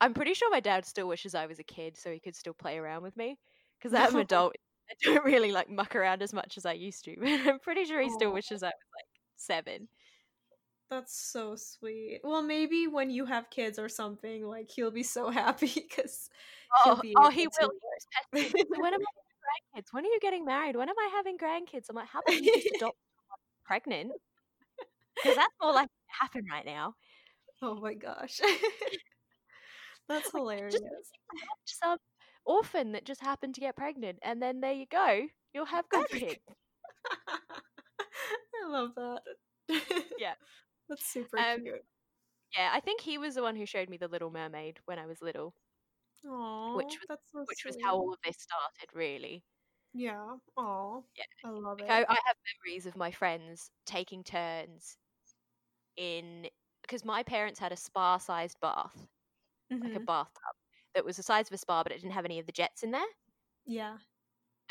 I'm 0.00 0.14
pretty 0.14 0.32
sure 0.34 0.50
my 0.50 0.60
dad 0.60 0.86
still 0.86 1.08
wishes 1.08 1.34
I 1.34 1.46
was 1.46 1.58
a 1.58 1.64
kid 1.64 1.96
so 1.96 2.10
he 2.10 2.20
could 2.20 2.36
still 2.36 2.54
play 2.54 2.78
around 2.78 3.02
with 3.02 3.16
me. 3.16 3.36
Because 3.78 3.94
I'm 3.94 4.14
an 4.14 4.22
adult. 4.22 4.56
I 4.90 4.94
don't 5.02 5.24
really 5.24 5.52
like 5.52 5.68
muck 5.70 5.94
around 5.94 6.22
as 6.22 6.32
much 6.32 6.56
as 6.56 6.66
I 6.66 6.72
used 6.72 7.04
to. 7.04 7.16
But 7.20 7.28
I'm 7.46 7.58
pretty 7.58 7.84
sure 7.84 8.00
he 8.00 8.10
still 8.10 8.30
oh. 8.30 8.34
wishes 8.34 8.62
I 8.62 8.66
was 8.66 8.72
like 8.72 9.06
seven. 9.36 9.88
That's 10.90 11.14
so 11.20 11.54
sweet. 11.56 12.20
Well, 12.24 12.42
maybe 12.42 12.86
when 12.86 13.10
you 13.10 13.26
have 13.26 13.50
kids 13.50 13.78
or 13.78 13.90
something, 13.90 14.46
like 14.46 14.70
he'll 14.70 14.90
be 14.90 15.02
so 15.02 15.30
happy 15.42 15.72
because 15.74 16.30
Oh, 16.84 16.98
be 17.00 17.14
oh 17.16 17.30
he 17.30 17.44
to. 17.44 17.50
will. 17.60 17.70
He 17.70 17.78
was 17.82 18.06
pestering 18.12 18.52
me. 18.54 18.64
So 18.74 18.80
when 18.82 18.94
am 18.94 19.00
I 19.00 19.12
having 19.16 19.82
grandkids? 19.82 19.86
When 19.92 20.04
are 20.04 20.08
you 20.08 20.18
getting 20.20 20.44
married? 20.44 20.76
When 20.76 20.88
am 20.88 20.98
I 20.98 21.10
having 21.14 21.38
grandkids? 21.38 21.86
I'm 21.88 21.96
like, 21.96 22.08
how 22.08 22.20
about 22.20 22.34
you 22.42 22.54
just 22.54 22.76
adopt 22.76 22.96
pregnant? 23.64 24.12
Because 25.16 25.36
that's 25.36 25.54
more 25.60 25.72
like 25.72 25.88
to 25.88 25.92
happen 26.20 26.44
right 26.50 26.64
now. 26.64 26.94
oh 27.62 27.74
my 27.80 27.94
gosh. 27.94 28.40
That's 30.08 30.30
hilarious. 30.30 30.74
just 31.66 31.80
some 31.82 31.98
orphan 32.48 32.92
that 32.92 33.04
just 33.06 33.22
happened 33.22 33.54
to 33.56 33.62
get 33.62 33.76
pregnant, 33.76 34.18
and 34.22 34.42
then 34.42 34.60
there 34.60 34.72
you 34.74 34.86
go. 34.86 35.28
You'll 35.54 35.66
have 35.66 35.88
Oh 35.94 36.06
grandkids. 36.10 36.38
I 38.64 38.68
love 38.68 38.94
that. 38.96 39.22
Yeah. 40.16 40.34
That's 40.88 41.06
super 41.06 41.42
Um, 41.42 41.60
cute. 41.62 41.84
Yeah, 42.56 42.70
I 42.74 42.80
think 42.80 43.00
he 43.02 43.18
was 43.18 43.34
the 43.36 43.42
one 43.42 43.56
who 43.56 43.66
showed 43.66 43.88
me 43.90 43.96
the 43.98 44.08
Little 44.08 44.30
Mermaid 44.30 44.80
when 44.86 44.98
I 44.98 45.06
was 45.06 45.22
little, 45.22 45.54
Aw, 46.24 46.68
which 46.72 46.98
was 47.00 47.08
so 47.30 47.44
which 47.44 47.64
was 47.66 47.76
how 47.82 47.94
all 47.96 48.12
of 48.14 48.20
this 48.24 48.36
started, 48.38 48.94
really. 48.94 49.44
Yeah. 49.92 50.38
Aw. 50.56 51.02
Yeah. 51.16 51.24
I 51.44 51.50
love 51.50 51.80
Like 51.88 51.90
it. 51.90 52.02
I, 52.08 52.12
I 52.14 52.18
have 52.26 52.36
memories 52.64 52.86
of 52.86 52.96
my 52.96 53.10
friends 53.10 53.70
taking 53.86 54.24
turns 54.24 54.98
in 55.96 56.48
because 56.82 57.04
my 57.04 57.22
parents 57.22 57.58
had 57.60 57.72
a 57.72 57.76
spa-sized 57.76 58.58
bath, 58.60 59.06
like 59.82 59.94
a 59.96 60.00
Mhm. 60.00 60.06
bathtub 60.06 60.56
that 60.94 61.04
was 61.04 61.16
the 61.16 61.22
size 61.22 61.48
of 61.48 61.54
a 61.54 61.58
spa, 61.58 61.82
but 61.82 61.92
it 61.92 62.00
didn't 62.00 62.12
have 62.12 62.24
any 62.24 62.38
of 62.38 62.46
the 62.46 62.52
jets 62.52 62.82
in 62.82 62.90
there. 62.90 63.00
Yeah. 63.66 63.96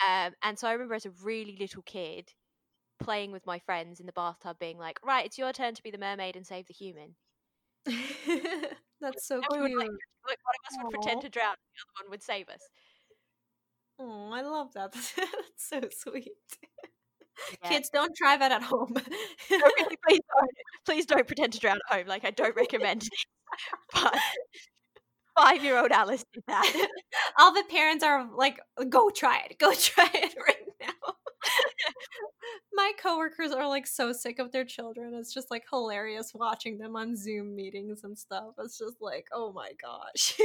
Um, 0.06 0.34
and 0.44 0.58
so 0.58 0.68
I 0.68 0.74
remember 0.74 0.96
as 0.96 1.06
a 1.06 1.12
really 1.24 1.58
little 1.60 1.82
kid 1.84 2.34
playing 3.00 3.32
with 3.32 3.46
my 3.46 3.60
friends 3.60 4.00
in 4.00 4.06
the 4.06 4.12
bathtub, 4.12 4.58
being 4.60 4.78
like, 4.78 5.00
"Right, 5.04 5.26
it's 5.26 5.38
your 5.38 5.54
turn 5.54 5.76
to 5.76 5.84
be 5.84 5.92
the 5.92 5.98
mermaid 5.98 6.36
and 6.36 6.46
save 6.46 6.68
the 6.68 6.74
human." 6.74 7.16
That's 9.00 9.28
so 9.28 9.36
And 9.36 9.46
we 9.52 9.62
would 9.62 9.78
like, 9.78 9.90
like 10.28 10.40
one 10.44 10.56
of 10.56 10.68
us 10.68 10.78
would 10.84 10.92
pretend 10.92 11.22
to 11.22 11.30
drown, 11.30 11.56
the 11.56 11.82
other 11.82 12.06
one 12.06 12.12
would 12.12 12.24
save 12.24 12.50
us. 12.50 12.62
Oh, 14.00 14.32
I 14.32 14.42
love 14.42 14.74
that. 14.74 14.92
That's 15.16 15.16
so 15.58 15.82
sweet. 15.92 16.28
Yeah. 17.64 17.70
Kids, 17.70 17.90
don't 17.90 18.16
try 18.16 18.36
that 18.38 18.52
at 18.52 18.64
home. 18.64 18.94
No, 19.52 19.58
really, 19.78 19.98
please 20.08 20.22
don't. 20.36 20.52
Please 20.86 21.06
don't 21.06 21.28
pretend 21.28 21.54
to 21.54 21.60
drown 21.60 21.78
at 21.90 21.98
home. 21.98 22.08
Like 22.08 22.26
I 22.26 22.32
don't 22.32 22.56
recommend 22.56 23.08
it. 25.38 25.44
But 25.44 25.44
five-year-old 25.44 25.92
Alice 25.92 26.26
did 26.34 26.44
that. 26.48 26.88
All 27.40 27.54
the 27.54 27.64
parents 27.70 28.04
are 28.04 28.20
um, 28.20 28.32
like, 28.36 28.60
"Go 28.90 29.10
try 29.10 29.42
it. 29.50 29.58
Go 29.60 29.74
try 29.80 30.10
it 30.14 30.36
right 30.46 30.66
now." 30.82 31.14
My 32.74 32.92
coworkers 33.02 33.52
are 33.52 33.68
like 33.68 33.88
so 33.88 34.14
sick 34.14 34.40
of 34.40 34.52
their 34.52 34.66
children. 34.66 35.14
It's 35.14 35.34
just 35.34 35.52
like 35.52 35.64
hilarious 35.70 36.32
watching 36.34 36.78
them 36.78 36.96
on 36.96 37.16
Zoom 37.16 37.56
meetings 37.56 38.02
and 38.04 38.18
stuff. 38.18 38.54
It's 38.60 38.78
just 38.78 38.98
like, 39.02 39.26
oh 39.34 39.52
my 39.54 39.72
gosh, 39.82 40.38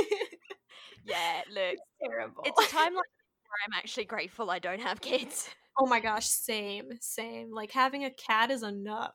yeah, 1.05 1.43
look, 1.53 1.77
terrible. 2.03 2.43
it's 2.45 2.67
a 2.67 2.71
time 2.71 2.95
like 2.95 3.05
where 3.05 3.67
I'm 3.67 3.75
actually 3.77 4.05
grateful 4.05 4.51
I 4.51 4.59
don't 4.59 4.81
have 4.81 5.01
kids. 5.01 5.49
oh 5.79 5.87
my 5.87 6.01
gosh, 6.01 6.27
same, 6.27 6.91
same. 7.01 7.51
Like 7.53 7.73
having 7.73 8.05
a 8.05 8.11
cat 8.11 8.51
is 8.51 8.63
enough. 8.63 9.15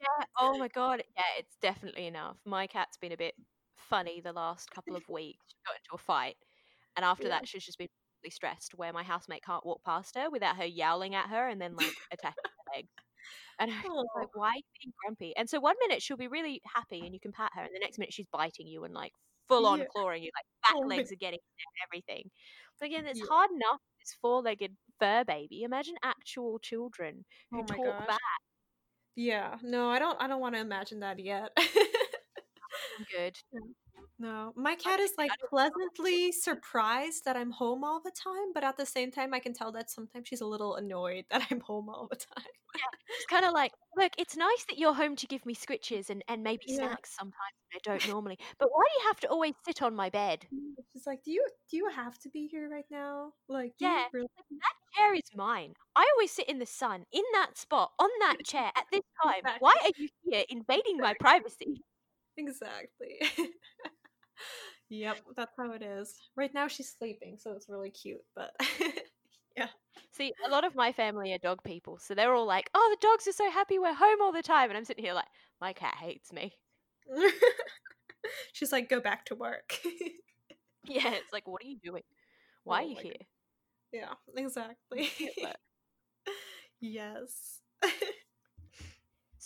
Yeah. 0.00 0.24
Oh 0.38 0.56
my 0.58 0.68
god. 0.68 1.02
Yeah, 1.16 1.22
it's 1.38 1.56
definitely 1.60 2.06
enough. 2.06 2.36
My 2.44 2.66
cat's 2.66 2.96
been 2.96 3.12
a 3.12 3.16
bit 3.16 3.34
funny 3.88 4.20
the 4.20 4.32
last 4.32 4.70
couple 4.70 4.96
of 4.96 5.08
weeks. 5.08 5.44
She 5.48 5.56
got 5.66 5.76
into 5.76 5.94
a 5.94 5.98
fight, 5.98 6.36
and 6.96 7.04
after 7.04 7.24
Yeah. 7.24 7.30
that, 7.40 7.48
she's 7.48 7.64
just 7.64 7.78
been 7.78 7.88
really 8.22 8.30
stressed. 8.30 8.74
Where 8.76 8.92
my 8.92 9.02
housemate 9.02 9.42
can't 9.44 9.64
walk 9.66 9.82
past 9.84 10.16
her 10.16 10.30
without 10.30 10.56
her 10.56 10.64
yowling 10.66 11.14
at 11.14 11.28
her 11.30 11.48
and 11.48 11.60
then 11.60 11.74
like 11.76 11.94
attacking 12.12 12.44
her 12.44 12.72
legs. 12.76 12.88
And 13.58 13.70
I 13.72 13.82
was 13.88 14.06
like, 14.16 14.34
"Why 14.36 14.48
are 14.48 14.56
you 14.56 14.62
being 14.80 14.92
grumpy?" 15.04 15.36
And 15.36 15.48
so 15.50 15.60
one 15.60 15.76
minute 15.80 16.02
she'll 16.02 16.16
be 16.16 16.28
really 16.28 16.60
happy 16.74 17.00
and 17.04 17.12
you 17.14 17.20
can 17.20 17.32
pat 17.32 17.50
her, 17.54 17.62
and 17.62 17.70
the 17.74 17.80
next 17.80 17.98
minute 17.98 18.12
she's 18.14 18.26
biting 18.32 18.66
you 18.66 18.84
and 18.84 18.94
like 18.94 19.12
full 19.48 19.66
on 19.66 19.80
Yeah. 19.80 19.86
clawing 19.94 20.22
you, 20.22 20.30
like 20.36 20.44
back 20.62 20.72
Oh 20.76 20.82
my- 20.86 20.96
legs 20.96 21.10
are 21.12 21.16
getting 21.16 21.40
and 21.40 21.88
everything. 21.88 22.30
So 22.76 22.86
again, 22.86 23.06
it's 23.06 23.18
Yeah. 23.20 23.26
hard 23.28 23.50
enough. 23.50 23.80
with 23.80 23.98
This 24.06 24.14
four-legged 24.20 24.76
fur 25.00 25.24
baby. 25.24 25.62
Imagine 25.64 25.96
actual 26.02 26.58
children 26.60 27.24
who 27.50 27.60
Oh 27.60 27.64
talk 27.64 27.76
gosh. 27.84 28.06
back. 28.06 28.18
Yeah, 29.16 29.58
no, 29.62 29.90
I 29.90 29.98
don't. 29.98 30.20
I 30.20 30.28
don't 30.28 30.40
want 30.40 30.54
to 30.54 30.60
imagine 30.60 31.00
that 31.00 31.18
yet. 31.18 31.50
Good. 33.06 33.38
no, 34.18 34.52
my 34.56 34.74
cat 34.74 35.00
is 35.00 35.12
like 35.16 35.34
pleasantly 35.48 36.32
surprised 36.32 37.24
that 37.24 37.36
I'm 37.36 37.52
home 37.52 37.84
all 37.84 38.00
the 38.00 38.10
time, 38.10 38.52
but 38.52 38.64
at 38.64 38.76
the 38.76 38.86
same 38.86 39.10
time, 39.12 39.32
I 39.34 39.38
can 39.40 39.54
tell 39.54 39.72
that 39.72 39.90
sometimes 39.90 40.28
she's 40.28 40.40
a 40.40 40.46
little 40.46 40.74
annoyed 40.76 41.26
that 41.30 41.46
I'm 41.50 41.60
home 41.60 41.88
all 41.88 42.08
the 42.08 42.16
time. 42.16 42.44
It's 43.16 43.26
kind 43.26 43.44
of 43.44 43.52
like, 43.52 43.72
look, 43.96 44.12
it's 44.18 44.36
nice 44.36 44.64
that 44.66 44.78
you're 44.78 44.94
home 44.94 45.14
to 45.16 45.26
give 45.26 45.44
me 45.44 45.54
scritches 45.54 46.08
and, 46.10 46.24
and 46.28 46.42
maybe 46.42 46.66
Yeah. 46.66 46.78
snacks 46.78 47.14
sometimes 47.14 47.34
I 47.74 47.78
don't 47.82 48.04
normally. 48.04 48.38
But 48.58 48.70
why 48.72 48.84
do 48.86 49.02
you 49.02 49.08
have 49.08 49.20
to 49.20 49.28
always 49.28 49.54
sit 49.64 49.82
on 49.82 49.94
my 49.94 50.08
bed? 50.10 50.48
Mm, 50.52 50.74
she's 50.92 51.06
like, 51.06 51.22
"Do 51.22 51.30
you 51.30 51.46
do 51.70 51.76
you 51.76 51.88
have 51.88 52.18
to 52.20 52.28
be 52.30 52.48
here 52.48 52.68
right 52.68 52.86
now? 52.90 53.34
Like, 53.48 53.74
Yeah. 53.80 54.08
really?" 54.12 54.28
That 54.62 54.74
chair 54.94 55.14
is 55.14 55.34
mine. 55.34 55.74
I 55.96 56.08
always 56.14 56.32
sit 56.32 56.48
in 56.48 56.58
the 56.58 56.66
sun, 56.66 57.06
in 57.12 57.24
that 57.32 57.56
spot, 57.56 57.92
on 57.98 58.10
that 58.20 58.38
chair 58.44 58.72
at 58.76 58.86
this 58.92 59.02
time. 59.22 59.48
Why 59.58 59.74
are 59.82 59.92
you 59.96 60.08
here 60.22 60.44
invading 60.48 61.00
my 61.00 61.14
privacy? 61.14 61.82
Exactly. 62.38 63.20
yep, 64.88 65.18
that's 65.36 65.56
how 65.56 65.72
it 65.72 65.82
is. 65.82 66.14
Right 66.36 66.52
now, 66.54 66.68
she's 66.68 66.94
sleeping, 66.96 67.36
so 67.38 67.52
it's 67.52 67.68
really 67.68 67.90
cute. 67.90 68.24
But 68.34 68.54
yeah. 69.56 69.68
See, 70.10 70.34
a 70.44 70.48
lot 70.50 70.64
of 70.64 70.74
my 70.74 70.92
family 70.92 71.32
are 71.32 71.38
dog 71.38 71.62
people, 71.64 71.96
so 71.96 72.14
they're 72.14 72.34
all 72.34 72.44
like, 72.44 72.68
"Oh, 72.74 72.88
the 72.90 73.00
dogs 73.00 73.26
are 73.26 73.32
so 73.32 73.50
happy 73.50 73.78
we're 73.78 73.94
home 73.94 74.20
all 74.20 74.32
the 74.32 74.42
time," 74.42 74.68
and 74.68 74.76
I'm 74.76 74.84
sitting 74.84 75.02
here 75.02 75.14
like, 75.14 75.28
"My 75.62 75.72
cat 75.72 75.94
hates 75.94 76.30
me." 76.30 76.58
she's 78.52 78.72
like, 78.72 78.88
"Go 78.88 79.00
back 79.00 79.24
to 79.26 79.34
work." 79.34 79.78
Yeah, 80.84 81.14
it's 81.14 81.32
like, 81.32 81.46
what 81.46 81.62
are 81.62 81.66
you 81.68 81.78
doing? 81.78 82.02
Why 82.64 82.78
Oh 82.78 82.80
are 82.80 82.84
you 82.84 82.96
here? 82.96 83.26
yeah, 83.92 84.14
exactly. 84.36 85.10
Yes. 86.80 87.60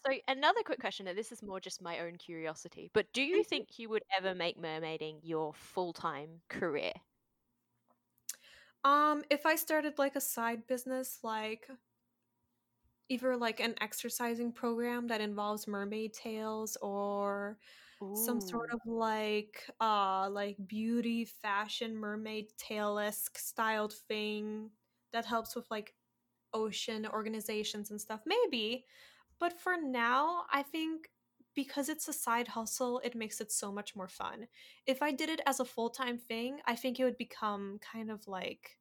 So 0.07 0.13
another 0.29 0.63
quick 0.65 0.79
question, 0.81 1.07
and 1.09 1.17
this 1.19 1.33
is 1.33 1.43
more 1.43 1.59
just 1.61 1.81
my 1.83 1.99
own 2.01 2.17
curiosity, 2.17 2.91
but 2.93 3.13
do 3.13 3.23
you 3.23 3.43
Mhm. 3.43 3.45
think 3.45 3.79
you 3.79 3.89
would 3.89 4.03
ever 4.17 4.35
make 4.35 4.57
mermaiding 4.57 5.21
your 5.23 5.53
full-time 5.55 6.43
career? 6.49 6.93
Um, 8.85 9.25
if 9.31 9.47
I 9.47 9.57
started 9.57 9.99
like 9.99 10.17
a 10.17 10.21
side 10.21 10.67
business, 10.67 11.21
like 11.23 11.69
either 13.09 13.37
like 13.37 13.61
an 13.61 13.75
exercising 13.81 14.53
program 14.53 15.07
that 15.09 15.21
involves 15.21 15.67
mermaid 15.67 16.15
tails 16.15 16.77
or 16.81 17.59
some 18.15 18.41
sort 18.41 18.69
of 18.73 18.81
like 18.85 19.71
uh 19.81 20.29
like 20.31 20.57
beauty 20.67 21.25
fashion 21.25 21.97
mermaid 21.97 22.47
tail-esque 22.59 23.39
styled 23.39 23.93
thing 23.95 24.71
that 25.13 25.25
helps 25.27 25.57
with 25.57 25.71
like 25.71 25.95
ocean 26.55 27.07
organizations 27.07 27.91
and 27.91 28.01
stuff 28.01 28.23
maybe 28.27 28.87
but 29.43 29.53
for 29.59 29.77
now 29.77 30.45
i 30.53 30.63
think 30.63 31.11
because 31.55 31.89
it's 31.89 32.09
a 32.09 32.13
side 32.13 32.49
hustle 32.49 33.01
it 33.05 33.15
makes 33.23 33.41
it 33.41 33.53
so 33.53 33.71
much 33.71 33.95
more 33.95 34.09
fun. 34.09 34.47
If 34.87 35.03
i 35.03 35.11
did 35.11 35.29
it 35.29 35.43
as 35.47 35.61
a 35.61 35.65
full-time 35.65 36.17
thing 36.17 36.61
i 36.67 36.77
think 36.77 37.01
it 37.01 37.05
would 37.05 37.19
become 37.19 37.81
kind 37.93 38.11
of 38.11 38.27
like 38.29 38.79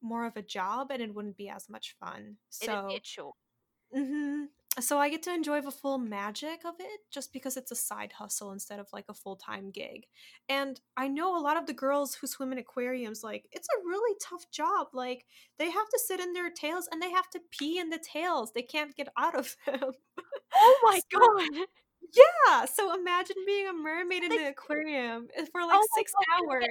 more 0.00 0.24
of 0.26 0.36
a 0.36 0.42
job 0.42 0.90
and 0.90 1.02
it 1.02 1.14
wouldn't 1.14 1.36
be 1.36 1.48
as 1.48 1.68
much 1.68 1.94
fun. 2.00 2.36
It'd 2.62 2.86
be 2.88 2.94
a 2.96 3.00
so 3.00 3.00
chore. 3.02 3.32
hmm 3.94 4.44
So 4.80 4.98
I 4.98 5.08
get 5.08 5.22
to 5.24 5.34
enjoy 5.34 5.60
the 5.60 5.70
full 5.70 5.98
magic 5.98 6.60
of 6.64 6.74
it 6.78 7.00
just 7.10 7.32
because 7.32 7.56
it's 7.56 7.72
a 7.72 7.76
side 7.76 8.12
hustle 8.12 8.52
instead 8.52 8.78
of 8.78 8.88
like 8.92 9.06
a 9.08 9.14
full 9.14 9.36
time 9.36 9.70
gig. 9.70 10.06
And 10.48 10.80
I 10.96 11.08
know 11.08 11.36
a 11.36 11.42
lot 11.42 11.56
of 11.56 11.66
the 11.66 11.72
girls 11.72 12.14
who 12.14 12.26
swim 12.26 12.52
in 12.52 12.58
aquariums, 12.58 13.24
like, 13.24 13.48
it's 13.52 13.68
a 13.68 13.86
really 13.86 14.16
tough 14.22 14.50
job. 14.50 14.88
Like, 14.92 15.24
they 15.58 15.70
have 15.70 15.88
to 15.88 15.98
sit 15.98 16.20
in 16.20 16.32
their 16.32 16.50
tails 16.50 16.88
and 16.90 17.02
they 17.02 17.10
have 17.10 17.28
to 17.30 17.40
pee 17.50 17.78
in 17.78 17.90
the 17.90 17.98
tails. 17.98 18.52
They 18.54 18.62
can't 18.62 18.94
get 18.94 19.08
out 19.18 19.34
of 19.34 19.56
them. 19.66 19.90
Oh 20.54 20.80
my 20.84 21.00
so, 21.12 21.18
god! 21.18 21.66
yeah. 22.14 22.64
So 22.66 22.94
imagine 22.94 23.36
being 23.46 23.68
a 23.68 23.72
mermaid 23.72 24.22
in 24.22 24.30
the 24.30 24.48
aquarium 24.48 25.28
eh, 25.36 25.44
for 25.52 25.62
like 25.62 25.78
oh 25.80 25.86
six 25.96 26.12
hours. 26.34 26.64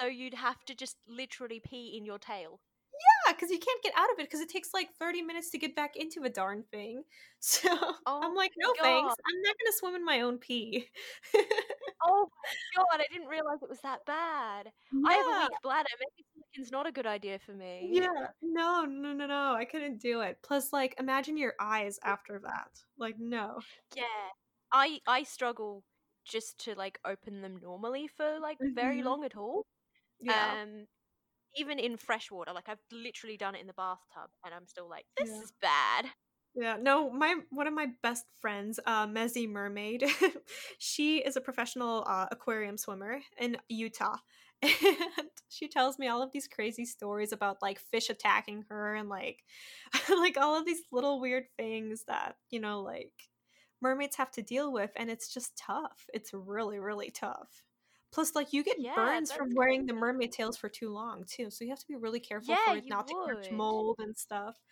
So 0.00 0.06
you'd 0.06 0.34
have 0.34 0.62
to 0.66 0.74
just 0.74 0.96
literally 1.06 1.60
pee 1.64 1.96
in 1.96 2.04
your 2.04 2.18
tail. 2.18 2.60
Yeah, 3.26 3.32
because 3.32 3.50
you 3.50 3.58
can't 3.58 3.82
get 3.82 3.92
out 3.96 4.10
of 4.12 4.18
it 4.18 4.26
because 4.26 4.40
it 4.40 4.48
takes 4.48 4.72
like 4.74 4.88
30 4.98 5.22
minutes 5.22 5.50
to 5.50 5.58
get 5.58 5.74
back 5.76 5.96
into 5.96 6.22
a 6.24 6.30
darn 6.30 6.64
thing. 6.70 7.04
So 7.46 7.68
Oh 8.06 8.20
I'm 8.22 8.34
like, 8.34 8.52
no 8.56 8.72
thanks. 8.80 9.14
I'm 9.26 9.42
not 9.42 9.54
going 9.58 9.70
to 9.70 9.76
swim 9.78 9.94
in 9.94 10.04
my 10.04 10.22
own 10.22 10.38
pee. 10.38 10.88
Oh 12.02 12.28
my 12.44 12.54
god! 12.76 13.00
I 13.00 13.06
didn't 13.12 13.28
realize 13.28 13.62
it 13.62 13.68
was 13.68 13.80
that 13.80 14.04
bad. 14.06 14.72
I 15.04 15.14
have 15.14 15.26
a 15.26 15.32
yeah. 15.32 15.38
weak 15.38 15.52
bladder. 15.62 15.88
Maybe 15.98 16.24
silicon's 16.34 16.70
not 16.72 16.86
a 16.86 16.92
good 16.92 17.06
idea 17.06 17.38
for 17.38 17.52
me. 17.52 17.90
Yeah. 17.90 18.28
No, 18.42 18.84
no, 18.84 19.12
no, 19.12 19.26
no. 19.26 19.54
I 19.54 19.64
couldn't 19.64 20.00
do 20.00 20.20
it. 20.20 20.38
Plus, 20.42 20.72
like, 20.72 20.94
imagine 20.98 21.36
your 21.36 21.54
eyes 21.60 21.98
after 22.02 22.40
that. 22.44 22.70
Like, 22.98 23.16
no. 23.18 23.60
Yeah, 23.94 24.30
I 24.72 25.00
I 25.06 25.22
struggle 25.22 25.84
just 26.24 26.58
to 26.64 26.74
like 26.74 26.98
open 27.04 27.42
them 27.42 27.58
normally 27.62 28.08
for 28.08 28.38
like 28.40 28.58
very 28.74 29.02
hmm 29.02 29.02
long 29.02 29.24
at 29.24 29.36
all. 29.36 29.66
Yeah. 30.20 30.56
Um, 30.62 30.86
even 31.56 31.78
in 31.78 31.96
fresh 31.96 32.30
water, 32.30 32.52
like 32.52 32.68
I've 32.68 32.82
literally 32.92 33.36
done 33.36 33.54
it 33.54 33.60
in 33.60 33.66
the 33.66 33.74
bathtub, 33.74 34.30
and 34.44 34.54
I'm 34.54 34.66
still 34.66 34.88
like, 34.88 35.06
this 35.16 35.30
Yeah. 35.30 35.42
is 35.42 35.52
bad. 35.60 36.06
Yeah, 36.56 36.76
no, 36.80 37.10
my 37.10 37.40
one 37.50 37.66
of 37.66 37.74
my 37.74 37.88
best 38.02 38.26
friends, 38.40 38.78
uh, 38.86 39.06
Mezzy 39.08 39.48
Mermaid, 39.48 40.04
she 40.78 41.18
is 41.18 41.36
a 41.36 41.40
professional 41.40 42.04
uh, 42.06 42.26
aquarium 42.30 42.78
swimmer 42.78 43.18
in 43.38 43.56
Utah, 43.68 44.18
and 44.62 45.30
she 45.48 45.66
tells 45.68 45.98
me 45.98 46.06
all 46.06 46.22
of 46.22 46.30
these 46.32 46.46
crazy 46.46 46.84
stories 46.84 47.32
about 47.32 47.60
like 47.60 47.80
fish 47.80 48.08
attacking 48.08 48.66
her 48.68 48.94
and 48.94 49.08
like 49.08 49.42
like 50.08 50.36
all 50.36 50.56
of 50.56 50.64
these 50.64 50.82
little 50.92 51.20
weird 51.20 51.46
things 51.56 52.04
that 52.06 52.36
you 52.50 52.60
know 52.60 52.82
like 52.82 53.12
mermaids 53.80 54.16
have 54.16 54.30
to 54.32 54.42
deal 54.42 54.72
with, 54.72 54.92
and 54.96 55.10
it's 55.10 55.32
just 55.34 55.56
tough. 55.58 56.06
It's 56.14 56.32
really 56.32 56.78
really 56.78 57.10
tough. 57.10 57.64
Plus, 58.14 58.34
like 58.36 58.52
you 58.54 58.64
get 58.64 58.76
Yeah, 58.76 58.92
burns 58.94 59.32
from 59.32 59.54
wearing 59.54 59.86
the 59.86 59.94
mermaid 59.94 60.32
tails 60.32 60.56
for 60.56 60.68
too 60.70 60.90
long 60.90 61.24
too, 61.26 61.50
so 61.50 61.64
you 61.64 61.70
have 61.70 61.80
to 61.80 61.88
be 61.88 61.96
really 61.96 62.20
careful 62.20 62.56
Yeah, 62.56 62.56
for 62.56 62.76
it 62.78 62.88
not 62.88 63.08
to 63.08 63.16
catch 63.26 63.50
mold 63.50 63.96
and 64.00 64.16
stuff. 64.16 64.62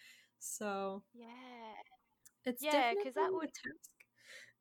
So 0.41 1.05
Yeah, 1.15 1.75
it's 2.45 2.67
yeah, 2.71 2.91
because 2.91 3.15
that 3.15 3.31
would 3.33 3.51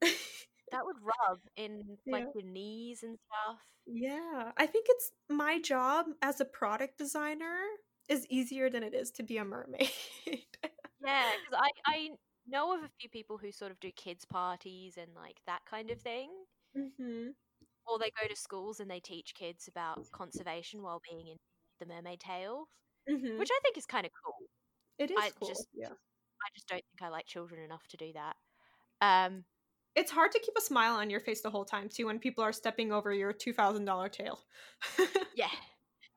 that 0.71 0.85
would 0.85 0.97
rub 1.01 1.41
in 1.55 1.97
like 2.09 2.25
Yeah. 2.25 2.31
your 2.33 2.43
knees 2.43 3.03
and 3.03 3.17
stuff. 3.19 3.59
Yeah. 3.85 4.51
I 4.57 4.65
think 4.67 4.85
it's 4.89 5.11
my 5.29 5.59
job 5.59 6.07
as 6.21 6.39
a 6.39 6.45
product 6.45 6.97
designer 6.97 7.59
is 8.09 8.25
easier 8.29 8.69
than 8.69 8.83
it 8.83 8.93
is 8.93 9.11
to 9.11 9.23
be 9.23 9.37
a 9.37 9.45
mermaid. 9.45 9.89
Yeah, 10.99 11.31
because 11.37 11.59
I 11.61 11.69
I 11.93 12.09
know 12.47 12.73
of 12.77 12.83
a 12.83 12.89
few 12.99 13.09
people 13.09 13.37
who 13.37 13.51
sort 13.51 13.71
of 13.71 13.79
do 13.79 13.91
kids 13.91 14.25
parties 14.25 14.97
and 14.97 15.13
like 15.15 15.41
that 15.45 15.65
kind 15.65 15.89
of 15.91 15.99
thing, 15.99 16.45
hmm 16.75 17.31
or 17.87 17.99
they 17.99 18.11
go 18.21 18.27
to 18.27 18.35
schools 18.35 18.79
and 18.79 18.89
they 18.89 18.99
teach 18.99 19.33
kids 19.35 19.67
about 19.67 20.01
conservation 20.11 20.81
while 20.81 21.01
being 21.09 21.27
in 21.27 21.37
the 21.79 21.85
mermaid 21.85 22.19
tails, 22.21 22.67
hmm 23.07 23.43
which 23.43 23.49
I 23.51 23.59
think 23.63 23.77
is 23.77 23.85
kind 23.87 24.05
of 24.05 24.11
cool. 24.25 24.47
It 24.97 25.11
is 25.11 25.27
I 25.27 25.33
cool. 25.37 25.55
just 25.55 25.69
yeah. 25.73 25.95
I 26.43 26.49
just 26.55 26.67
don't 26.69 26.83
think 26.91 27.01
I 27.03 27.09
like 27.09 27.27
children 27.27 27.61
enough 27.63 27.87
to 27.89 27.97
do 27.97 28.13
that. 28.13 28.37
Um, 29.01 29.45
It's 29.95 30.11
hard 30.11 30.31
to 30.31 30.39
keep 30.39 30.55
a 30.57 30.61
smile 30.61 30.95
on 30.95 31.09
your 31.09 31.19
face 31.19 31.41
the 31.41 31.49
whole 31.51 31.65
time 31.65 31.89
too 31.89 32.05
when 32.05 32.19
people 32.19 32.43
are 32.43 32.53
stepping 32.53 32.91
over 32.91 33.13
your 33.13 33.33
two 33.33 33.53
thousand 33.53 33.85
dollar 33.85 34.09
tail. 34.09 34.39
yeah, 35.33 35.49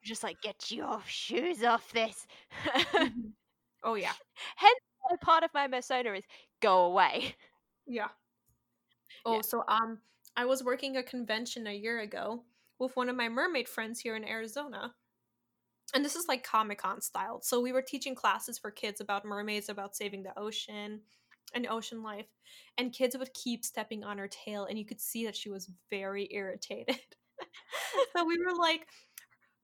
just 0.05 0.23
like 0.23 0.41
get 0.41 0.70
your 0.70 1.03
shoes 1.07 1.62
off 1.65 1.93
this. 1.93 2.27
Mhm. 2.99 3.35
Oh 3.82 3.95
yeah. 3.95 4.16
Hence, 4.57 4.81
part 5.20 5.45
of 5.45 5.51
my 5.55 5.69
persona 5.69 6.12
is 6.15 6.24
go 6.61 6.85
away. 6.86 7.36
Yeah. 7.86 8.11
Oh, 9.24 9.41
Yeah. 9.41 9.43
so 9.43 9.65
um 9.69 10.01
I 10.36 10.44
was 10.47 10.65
working 10.65 10.97
a 10.97 11.02
convention 11.02 11.66
a 11.66 11.73
year 11.73 12.01
ago 12.01 12.43
with 12.78 12.97
one 12.97 13.09
of 13.09 13.16
my 13.16 13.28
mermaid 13.28 13.69
friends 13.69 14.01
here 14.01 14.16
in 14.16 14.24
Arizona. 14.24 14.94
And 15.94 16.05
this 16.05 16.16
is 16.16 16.27
like 16.27 16.43
Comic 16.43 16.78
Con 16.78 17.01
style. 17.01 17.40
So 17.43 17.61
we 17.61 17.73
were 17.73 17.82
teaching 17.82 18.16
classes 18.16 18.59
for 18.59 18.70
kids 18.70 19.01
about 19.01 19.24
mermaids, 19.24 19.69
about 19.69 19.94
saving 19.94 20.24
the 20.24 20.36
ocean 20.36 21.01
and 21.55 21.66
ocean 21.69 22.02
life. 22.02 22.27
And 22.78 22.93
kids 22.93 23.16
would 23.16 23.32
keep 23.32 23.65
stepping 23.65 24.02
on 24.02 24.19
her 24.19 24.28
tail, 24.28 24.65
and 24.65 24.77
you 24.77 24.85
could 24.85 25.01
see 25.01 25.24
that 25.27 25.36
she 25.36 25.51
was 25.51 25.70
very 25.89 26.28
irritated. 26.32 26.98
so 28.16 28.24
we 28.24 28.39
were 28.39 28.56
like, 28.59 28.89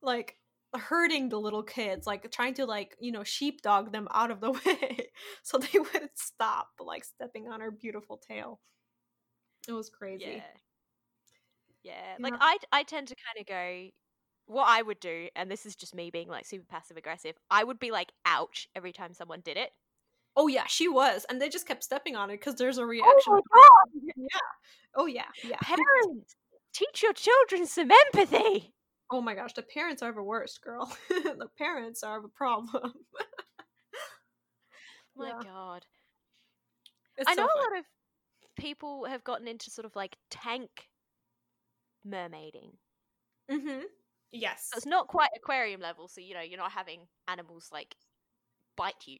like 0.02 0.36
hurting 0.74 1.30
the 1.30 1.40
little 1.40 1.64
kids, 1.64 2.06
like 2.06 2.30
trying 2.30 2.54
to 2.54 2.66
like, 2.66 2.96
you 3.00 3.10
know, 3.10 3.24
sheepdog 3.24 3.90
them 3.90 4.06
out 4.14 4.30
of 4.30 4.40
the 4.40 4.52
way 4.66 5.10
so 5.42 5.58
they 5.58 5.78
wouldn't 5.78 6.16
stop 6.16 6.68
like 6.78 7.04
stepping 7.04 7.48
on 7.48 7.60
her 7.60 7.72
beautiful 7.72 8.18
tail. 8.18 8.60
It 9.68 9.72
was 9.72 9.90
crazy. 9.90 10.24
Yeah. 10.24 10.42
Yeah. 11.82 12.16
Like 12.20 12.34
I 12.40 12.58
I 12.72 12.82
tend 12.82 13.08
to 13.08 13.14
kind 13.14 13.40
of 13.40 13.46
go 13.46 13.90
what 14.46 14.66
I 14.68 14.82
would 14.82 15.00
do 15.00 15.28
and 15.36 15.50
this 15.50 15.64
is 15.64 15.76
just 15.76 15.94
me 15.94 16.10
being 16.10 16.28
like 16.28 16.44
super 16.44 16.66
passive 16.68 16.96
aggressive. 16.96 17.36
I 17.50 17.64
would 17.64 17.78
be 17.78 17.90
like 17.90 18.12
ouch 18.26 18.68
every 18.74 18.92
time 18.92 19.14
someone 19.14 19.40
did 19.40 19.56
it. 19.56 19.70
Oh 20.36 20.46
yeah, 20.46 20.66
she 20.66 20.88
was, 20.88 21.26
and 21.28 21.40
they 21.40 21.48
just 21.48 21.66
kept 21.66 21.82
stepping 21.82 22.16
on 22.16 22.30
it 22.30 22.38
because 22.38 22.54
there's 22.54 22.78
a 22.78 22.84
Oh 22.84 22.86
reaction. 22.86 23.32
my 23.32 23.40
god. 23.52 24.02
yeah. 24.16 24.38
Oh 24.94 25.06
yeah, 25.06 25.24
yeah. 25.42 25.58
Parents, 25.60 26.36
teach 26.72 27.02
your 27.02 27.12
children 27.12 27.66
some 27.66 27.90
empathy. 27.90 28.72
Oh 29.10 29.20
my 29.20 29.34
gosh, 29.34 29.54
the 29.54 29.62
parents 29.62 30.02
are 30.02 30.12
the 30.12 30.22
worst, 30.22 30.62
girl. 30.62 30.86
the 31.08 31.48
parents 31.58 32.04
are 32.04 32.22
the 32.22 32.28
problem. 32.28 32.92
My 35.16 35.30
Yeah. 35.30 35.42
god. 35.42 35.84
It's 37.16 37.28
I 37.28 37.34
so 37.34 37.42
know 37.42 37.48
a 37.48 37.58
lot 37.72 37.78
of 37.80 37.84
people 38.60 39.04
have 39.06 39.24
gotten 39.24 39.48
into 39.48 39.70
sort 39.70 39.86
of 39.86 39.96
like 39.96 40.16
tank 40.30 40.88
mermaiding. 42.06 42.72
Mm-hmm. 43.50 43.82
Yes. 44.32 44.68
So 44.72 44.76
it's 44.76 44.86
not 44.86 45.08
quite 45.08 45.30
aquarium 45.36 45.80
level, 45.80 46.08
so 46.08 46.20
you 46.20 46.34
know, 46.34 46.40
you're 46.40 46.58
not 46.58 46.72
having 46.72 47.00
animals 47.28 47.68
like 47.72 47.94
bite 48.76 48.94
you. 49.06 49.18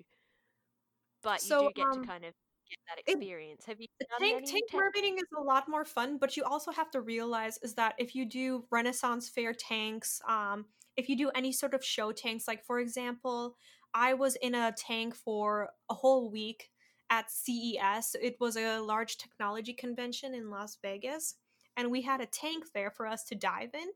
But 1.23 1.41
So, 1.41 1.63
you 1.65 1.69
do 1.75 1.83
get 1.83 1.87
um, 1.87 2.03
to 2.03 2.09
kind 2.09 2.25
of 2.25 2.35
get 2.69 2.79
that 2.89 2.99
it- 3.07 3.13
experience. 3.13 3.65
Have 3.67 3.81
you 3.81 3.87
tank 4.19 4.47
tank- 4.47 4.71
mermaiding 4.73 5.17
is 5.17 5.25
a 5.37 5.43
lot 5.43 5.69
more 5.69 5.85
fun, 5.85 6.19
but 6.19 6.37
you 6.37 6.45
also 6.45 6.71
have 6.71 6.91
to 6.93 7.01
realize 7.01 7.59
is 7.63 7.75
that 7.75 7.95
if 7.99 8.15
you 8.15 8.25
do 8.25 8.65
Renaissance 8.71 9.29
fair 9.29 9.53
tanks, 9.53 10.21
um, 10.29 10.67
if 10.97 11.09
you 11.09 11.17
do 11.17 11.31
any 11.35 11.53
sort 11.53 11.75
of 11.75 11.85
show 11.85 12.13
tanks, 12.13 12.47
like 12.49 12.65
for 12.65 12.79
example, 12.79 13.57
I 13.93 14.15
was 14.15 14.37
in 14.37 14.55
a 14.55 14.73
tank 14.73 15.15
for 15.17 15.71
a 15.91 15.95
whole 15.95 16.31
week 16.31 16.70
at 17.11 17.31
CES. 17.31 18.17
It 18.21 18.39
was 18.41 18.57
a 18.57 18.81
large 18.81 19.19
technology 19.19 19.75
convention 19.75 20.35
in 20.35 20.51
Las 20.51 20.77
Vegas, 20.83 21.37
and 21.77 21.91
we 21.91 22.03
had 22.03 22.21
a 22.23 22.27
tank 22.27 22.73
there 22.73 22.91
for 22.91 23.07
us 23.07 23.25
to 23.27 23.35
dive 23.37 23.75
in. 23.75 23.93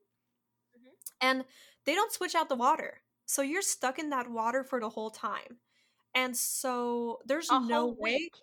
Mhm. 0.77 0.95
And 1.21 1.45
they 1.85 1.95
don't 1.95 2.13
switch 2.13 2.35
out 2.35 2.49
the 2.49 2.57
water. 2.57 3.03
So 3.27 3.43
you're 3.43 3.63
stuck 3.63 3.99
in 3.99 4.11
that 4.11 4.31
water 4.31 4.65
for 4.65 4.81
the 4.81 4.91
whole 4.91 5.11
time. 5.11 5.61
And 6.15 6.37
so 6.37 7.21
there's 7.27 7.51
A 7.51 7.59
no 7.59 7.89
way 7.89 8.19
week? 8.19 8.35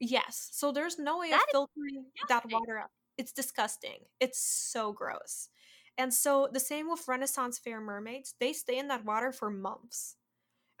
Yes. 0.00 0.50
So 0.52 0.72
there's 0.72 0.98
no 0.98 1.18
way 1.20 1.32
That 1.32 1.40
of 1.46 1.50
filtering 1.52 2.12
that 2.28 2.46
water 2.50 2.78
out. 2.78 2.90
It's 3.18 3.32
disgusting. 3.32 4.06
It's 4.20 4.40
so 4.40 4.92
gross. 4.92 5.50
And 5.98 6.14
so 6.14 6.48
the 6.52 6.60
same 6.60 6.90
with 6.90 7.08
Renaissance 7.08 7.58
Fair 7.58 7.80
mermaids, 7.80 8.34
they 8.40 8.52
stay 8.52 8.78
in 8.78 8.88
that 8.88 9.04
water 9.06 9.32
for 9.32 9.50
months. 9.50 10.17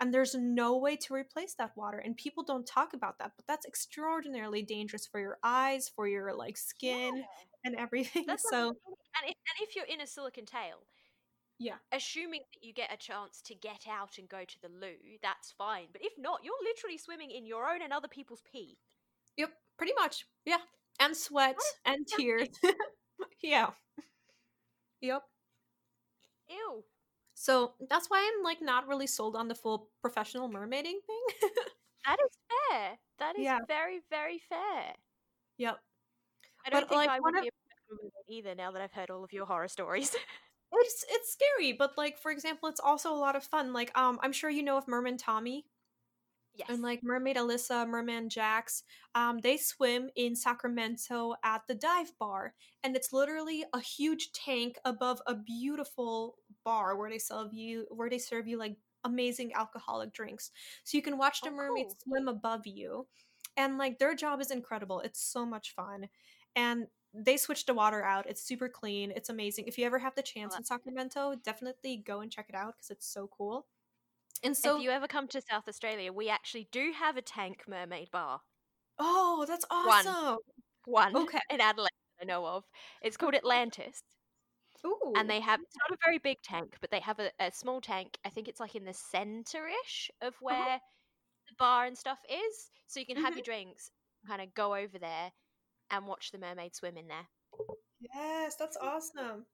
And 0.00 0.14
there's 0.14 0.34
no 0.34 0.76
way 0.78 0.96
to 0.96 1.14
replace 1.14 1.54
that 1.54 1.76
water. 1.76 1.98
And 1.98 2.16
people 2.16 2.44
don't 2.44 2.66
talk 2.66 2.94
about 2.94 3.18
that, 3.18 3.32
but 3.36 3.46
that's 3.48 3.66
extraordinarily 3.66 4.62
dangerous 4.62 5.06
for 5.06 5.18
your 5.20 5.38
eyes, 5.42 5.88
for 5.94 6.06
your 6.06 6.34
like 6.34 6.56
skin 6.56 7.16
Yeah. 7.16 7.24
and 7.64 7.74
everything. 7.74 8.24
That's 8.26 8.48
so 8.48 8.68
and 8.68 9.24
if, 9.24 9.34
and 9.34 9.68
if 9.68 9.74
you're 9.74 9.84
in 9.86 10.00
a 10.00 10.06
silicon 10.06 10.46
tail, 10.46 10.86
yeah. 11.58 11.74
assuming 11.92 12.42
that 12.52 12.64
you 12.64 12.72
get 12.72 12.92
a 12.92 12.96
chance 12.96 13.40
to 13.42 13.54
get 13.56 13.86
out 13.90 14.18
and 14.18 14.28
go 14.28 14.44
to 14.44 14.62
the 14.62 14.68
loo, 14.68 15.18
that's 15.22 15.50
fine. 15.58 15.86
But 15.92 16.02
if 16.04 16.12
not, 16.16 16.40
you're 16.44 16.54
literally 16.62 16.98
swimming 16.98 17.30
in 17.32 17.44
your 17.46 17.66
own 17.68 17.82
and 17.82 17.92
other 17.92 18.08
people's 18.08 18.42
pee. 18.52 18.78
Yep, 19.36 19.50
pretty 19.76 19.94
much. 19.98 20.26
Yeah. 20.44 20.58
and 21.00 21.16
sweat 21.16 21.56
and 21.84 22.06
tears. 22.06 22.48
yeah. 23.42 23.70
Yep. 25.00 25.22
Ew. 26.48 26.84
So 27.40 27.74
that's 27.88 28.10
why 28.10 28.18
I'm 28.18 28.42
like 28.42 28.60
not 28.60 28.88
really 28.88 29.06
sold 29.06 29.36
on 29.36 29.46
the 29.46 29.54
full 29.54 29.90
professional 30.00 30.48
mermaiding 30.48 30.98
thing. 31.06 31.22
that 32.04 32.16
is 32.26 32.36
fair. 32.48 32.98
That 33.20 33.38
is 33.38 33.44
yeah. 33.44 33.60
very, 33.68 34.00
very 34.10 34.40
fair. 34.48 34.94
Yep. 35.56 35.78
I 36.66 36.70
don't 36.70 36.80
but, 36.80 36.88
think 36.88 36.98
like, 36.98 37.10
I 37.10 37.20
would 37.20 37.34
be 37.34 37.48
a 37.48 37.52
professional 37.52 38.10
either 38.28 38.54
now 38.56 38.72
that 38.72 38.82
I've 38.82 38.92
heard 38.92 39.10
all 39.10 39.22
of 39.22 39.32
your 39.32 39.46
horror 39.46 39.68
stories. 39.68 40.16
it's 40.72 41.04
it's 41.08 41.32
scary, 41.32 41.72
but 41.72 41.96
like 41.96 42.18
for 42.18 42.32
example, 42.32 42.68
it's 42.68 42.80
also 42.80 43.14
a 43.14 43.16
lot 43.16 43.36
of 43.36 43.44
fun. 43.44 43.72
Like 43.72 43.96
um 43.96 44.18
I'm 44.20 44.32
sure 44.32 44.50
you 44.50 44.64
know 44.64 44.76
of 44.76 44.88
Merman 44.88 45.16
Tommy. 45.16 45.64
Yes. 46.58 46.70
And 46.70 46.82
like 46.82 47.04
Mermaid 47.04 47.36
Alyssa, 47.36 47.88
Merman 47.88 48.28
Jax, 48.28 48.82
um, 49.14 49.38
they 49.38 49.56
swim 49.56 50.10
in 50.16 50.34
Sacramento 50.34 51.36
at 51.44 51.62
the 51.68 51.74
dive 51.76 52.10
bar. 52.18 52.54
And 52.82 52.96
it's 52.96 53.12
literally 53.12 53.64
a 53.72 53.80
huge 53.80 54.32
tank 54.32 54.76
above 54.84 55.22
a 55.28 55.36
beautiful 55.36 56.34
bar 56.68 56.96
where 56.96 57.08
they 57.08 57.18
serve 57.18 57.54
you 57.54 57.86
where 57.88 58.10
they 58.10 58.18
serve 58.18 58.46
you 58.46 58.58
like 58.58 58.76
amazing 59.04 59.54
alcoholic 59.54 60.12
drinks. 60.12 60.50
So 60.84 60.98
you 60.98 61.02
can 61.02 61.16
watch 61.16 61.40
the 61.40 61.48
oh, 61.48 61.54
mermaids 61.54 61.94
cool. 61.94 62.12
swim 62.12 62.28
above 62.28 62.66
you. 62.66 63.06
And 63.56 63.78
like 63.78 63.98
their 63.98 64.14
job 64.14 64.40
is 64.40 64.50
incredible. 64.50 65.00
It's 65.00 65.22
so 65.22 65.46
much 65.46 65.74
fun. 65.74 66.08
And 66.54 66.88
they 67.14 67.38
switch 67.38 67.64
the 67.64 67.72
water 67.72 68.04
out. 68.04 68.28
It's 68.28 68.42
super 68.42 68.68
clean. 68.68 69.12
It's 69.16 69.30
amazing. 69.30 69.64
If 69.66 69.78
you 69.78 69.86
ever 69.86 69.98
have 69.98 70.14
the 70.14 70.22
chance 70.22 70.56
in 70.58 70.64
Sacramento, 70.64 71.36
definitely 71.42 72.02
go 72.06 72.20
and 72.20 72.30
check 72.30 72.46
it 72.50 72.54
out 72.54 72.74
because 72.76 72.90
it's 72.90 73.08
so 73.08 73.30
cool. 73.36 73.66
And 74.44 74.56
so, 74.56 74.76
if 74.76 74.82
you 74.82 74.90
ever 74.90 75.08
come 75.08 75.26
to 75.28 75.40
South 75.50 75.66
Australia, 75.66 76.12
we 76.12 76.28
actually 76.28 76.68
do 76.70 76.92
have 76.96 77.16
a 77.16 77.22
tank 77.22 77.64
mermaid 77.66 78.10
bar. 78.12 78.40
Oh, 78.98 79.44
that's 79.48 79.64
awesome! 79.70 80.36
One, 80.84 81.12
one 81.12 81.22
okay. 81.24 81.40
in 81.50 81.60
Adelaide 81.60 81.88
I 82.20 82.24
know 82.24 82.46
of. 82.46 82.64
It's 83.02 83.16
called 83.16 83.34
Atlantis. 83.34 84.02
Ooh. 84.86 85.12
And 85.16 85.28
they 85.28 85.40
have 85.40 85.60
it's 85.60 85.76
not 85.76 85.96
a 85.96 86.00
very 86.04 86.18
big 86.18 86.40
tank, 86.42 86.76
but 86.80 86.90
they 86.90 87.00
have 87.00 87.18
a, 87.18 87.30
a 87.40 87.50
small 87.52 87.80
tank. 87.80 88.16
I 88.24 88.28
think 88.28 88.48
it's 88.48 88.60
like 88.60 88.74
in 88.74 88.84
the 88.84 88.94
center-ish 88.94 90.10
of 90.22 90.28
uh-huh. 90.28 90.38
where 90.40 90.56
uh-huh. 90.56 90.78
the 91.48 91.54
bar 91.58 91.86
and 91.86 91.96
stuff 91.96 92.18
is. 92.28 92.70
So 92.86 93.00
you 93.00 93.06
can 93.06 93.16
have 93.16 93.30
mm-hmm. 93.30 93.38
your 93.38 93.44
drinks, 93.44 93.90
kind 94.26 94.40
of 94.40 94.54
go 94.54 94.74
over 94.74 94.98
there 94.98 95.32
and 95.90 96.06
watch 96.06 96.30
the 96.30 96.38
mermaid 96.38 96.74
swim 96.74 96.96
in 96.96 97.08
there. 97.08 97.26
Yes, 98.00 98.56
that's 98.56 98.76
awesome. 98.80 99.46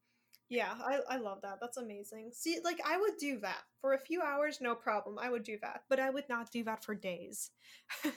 Yeah, 0.51 0.75
I, 0.85 1.01
I 1.09 1.17
love 1.17 1.39
that. 1.43 1.59
That's 1.61 1.79
amazing. 1.79 2.31
See, 2.33 2.59
like 2.63 2.81
I 2.87 2.99
would 2.99 3.17
do 3.19 3.41
that 3.41 3.63
for 3.81 3.95
a 3.95 3.99
few 3.99 4.21
hours, 4.21 4.59
no 4.61 4.75
problem. 4.75 5.19
I 5.19 5.31
would 5.31 5.43
do 5.43 5.59
that, 5.63 5.83
but 5.89 5.99
I 5.99 6.11
would 6.11 6.29
not 6.29 6.53
do 6.53 6.63
that 6.65 6.85
for 6.85 6.95
days. 6.95 7.51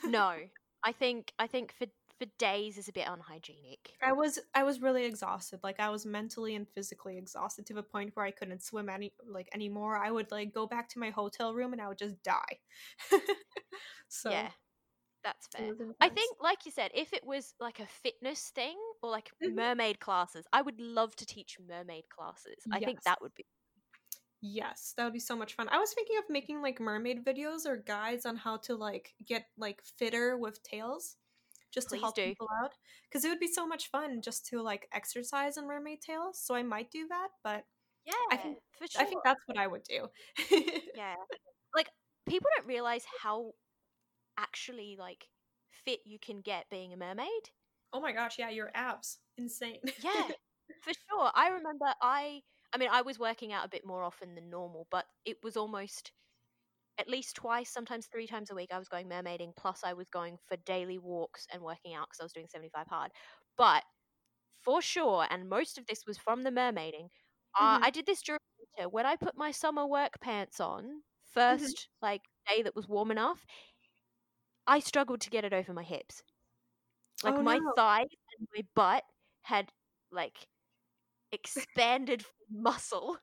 no, 0.04 0.34
I 0.84 0.92
think 0.92 1.32
I 1.38 1.46
think 1.46 1.74
for 1.78 1.86
for 2.18 2.26
days 2.38 2.76
is 2.76 2.88
a 2.88 2.92
bit 2.92 3.06
unhygienic. 3.08 3.94
I 4.02 4.12
was 4.12 4.38
I 4.54 4.64
was 4.64 4.80
really 4.80 5.04
exhausted. 5.04 5.60
Like 5.62 5.80
I 5.80 5.88
was 5.90 6.04
mentally 6.04 6.54
and 6.54 6.68
physically 6.68 7.16
exhausted 7.16 7.66
to 7.66 7.74
the 7.74 7.82
point 7.82 8.10
where 8.14 8.26
I 8.26 8.30
couldn't 8.30 8.62
swim 8.62 8.88
any 8.88 9.12
like 9.26 9.48
anymore. 9.54 9.96
I 9.96 10.10
would 10.10 10.30
like 10.30 10.52
go 10.52 10.66
back 10.66 10.88
to 10.90 10.98
my 10.98 11.10
hotel 11.10 11.54
room 11.54 11.72
and 11.72 11.80
I 11.80 11.88
would 11.88 11.98
just 11.98 12.22
die. 12.22 12.58
so 14.08 14.30
yeah, 14.30 14.50
that's 15.22 15.46
fair. 15.48 15.72
I 16.00 16.08
think, 16.08 16.36
like 16.40 16.66
you 16.66 16.72
said, 16.72 16.90
if 16.94 17.12
it 17.12 17.24
was 17.24 17.54
like 17.60 17.80
a 17.80 17.86
fitness 17.86 18.50
thing 18.54 18.76
or 19.02 19.10
like 19.10 19.30
mm-hmm. 19.42 19.54
mermaid 19.54 20.00
classes, 20.00 20.46
I 20.52 20.62
would 20.62 20.80
love 20.80 21.14
to 21.16 21.26
teach 21.26 21.56
mermaid 21.66 22.04
classes. 22.08 22.56
Yes. 22.66 22.72
I 22.72 22.80
think 22.80 23.02
that 23.02 23.20
would 23.22 23.34
be. 23.34 23.44
Yes, 24.40 24.94
that 24.96 25.04
would 25.04 25.12
be 25.12 25.18
so 25.18 25.34
much 25.34 25.54
fun. 25.54 25.68
I 25.70 25.78
was 25.78 25.92
thinking 25.92 26.16
of 26.18 26.24
making 26.30 26.62
like 26.62 26.80
mermaid 26.80 27.24
videos 27.24 27.66
or 27.66 27.76
guides 27.76 28.24
on 28.24 28.36
how 28.36 28.56
to 28.58 28.76
like 28.76 29.14
get 29.26 29.46
like 29.56 29.82
fitter 29.98 30.36
with 30.36 30.62
tails 30.62 31.16
just 31.72 31.88
Please 31.88 31.98
to 31.98 32.02
help 32.02 32.14
do. 32.14 32.24
people 32.24 32.48
out 32.62 32.72
because 33.08 33.24
it 33.24 33.28
would 33.28 33.40
be 33.40 33.52
so 33.52 33.66
much 33.66 33.90
fun 33.90 34.20
just 34.22 34.46
to 34.46 34.62
like 34.62 34.88
exercise 34.92 35.56
in 35.56 35.66
mermaid 35.66 36.00
tails. 36.00 36.40
So 36.42 36.54
I 36.54 36.62
might 36.62 36.90
do 36.90 37.06
that, 37.08 37.28
but 37.44 37.64
yeah, 38.06 38.12
I 38.30 38.36
think 38.36 38.58
for 38.78 38.86
sure. 38.86 39.02
I 39.02 39.04
think 39.04 39.20
that's 39.24 39.40
what 39.46 39.58
I 39.58 39.66
would 39.66 39.82
do. 39.84 40.06
yeah, 40.96 41.14
like 41.74 41.88
people 42.26 42.48
don't 42.56 42.66
realize 42.66 43.04
how 43.22 43.52
actually 44.38 44.96
like 44.98 45.26
fit 45.84 46.00
you 46.04 46.18
can 46.18 46.40
get 46.40 46.70
being 46.70 46.92
a 46.92 46.96
mermaid. 46.96 47.50
Oh 47.92 48.00
my 48.00 48.12
gosh, 48.12 48.36
yeah, 48.38 48.50
your 48.50 48.70
abs. 48.74 49.18
Insane. 49.36 49.80
yeah. 50.02 50.28
For 50.82 50.92
sure. 51.10 51.30
I 51.34 51.48
remember 51.48 51.86
I 52.02 52.42
I 52.72 52.78
mean 52.78 52.90
I 52.92 53.02
was 53.02 53.18
working 53.18 53.52
out 53.52 53.64
a 53.64 53.70
bit 53.70 53.86
more 53.86 54.02
often 54.02 54.34
than 54.34 54.50
normal, 54.50 54.86
but 54.90 55.06
it 55.24 55.38
was 55.42 55.56
almost 55.56 56.12
at 56.98 57.08
least 57.08 57.36
twice, 57.36 57.70
sometimes 57.70 58.06
three 58.06 58.26
times 58.26 58.50
a 58.50 58.54
week 58.54 58.70
I 58.72 58.78
was 58.78 58.88
going 58.88 59.08
mermaiding 59.08 59.52
plus 59.56 59.82
I 59.84 59.92
was 59.92 60.08
going 60.10 60.36
for 60.46 60.56
daily 60.66 60.98
walks 60.98 61.46
and 61.52 61.62
working 61.62 61.94
out 61.94 62.08
cuz 62.10 62.20
I 62.20 62.24
was 62.24 62.32
doing 62.32 62.48
75 62.48 62.86
hard. 62.88 63.12
But 63.56 63.84
for 64.60 64.82
sure 64.82 65.26
and 65.30 65.48
most 65.48 65.78
of 65.78 65.86
this 65.86 66.04
was 66.06 66.18
from 66.18 66.42
the 66.42 66.50
mermaiding. 66.50 67.10
Uh, 67.58 67.76
mm-hmm. 67.76 67.84
I 67.84 67.90
did 67.90 68.06
this 68.06 68.22
during 68.22 68.40
winter 68.58 68.88
when 68.88 69.06
I 69.06 69.16
put 69.16 69.36
my 69.36 69.50
summer 69.50 69.86
work 69.86 70.20
pants 70.20 70.60
on 70.60 71.02
1st 71.36 71.60
mm-hmm. 71.60 72.02
like 72.02 72.22
day 72.48 72.62
that 72.62 72.74
was 72.74 72.88
warm 72.88 73.10
enough 73.10 73.44
I 74.68 74.80
struggled 74.80 75.22
to 75.22 75.30
get 75.30 75.46
it 75.46 75.54
over 75.54 75.72
my 75.72 75.82
hips. 75.82 76.22
Like 77.24 77.34
oh, 77.34 77.42
my 77.42 77.56
no. 77.56 77.72
thighs 77.74 78.06
and 78.38 78.48
my 78.54 78.62
butt 78.76 79.02
had 79.42 79.70
like 80.12 80.46
expanded 81.32 82.24
muscle 82.50 83.16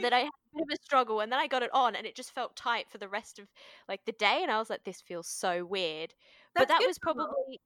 that 0.00 0.12
I 0.12 0.20
had 0.20 0.28
a 0.28 0.56
bit 0.56 0.62
of 0.62 0.68
a 0.72 0.82
struggle 0.84 1.20
and 1.20 1.30
then 1.32 1.38
I 1.40 1.46
got 1.46 1.62
it 1.62 1.70
on 1.72 1.94
and 1.96 2.06
it 2.06 2.14
just 2.16 2.32
felt 2.34 2.56
tight 2.56 2.90
for 2.90 2.98
the 2.98 3.08
rest 3.08 3.38
of 3.38 3.48
like 3.88 4.04
the 4.04 4.12
day 4.12 4.40
and 4.42 4.50
I 4.50 4.58
was 4.58 4.70
like 4.70 4.84
this 4.84 5.00
feels 5.00 5.28
so 5.28 5.64
weird. 5.64 6.14
That's 6.54 6.68
but 6.68 6.68
that 6.68 6.82
was 6.86 6.98
probably 6.98 7.60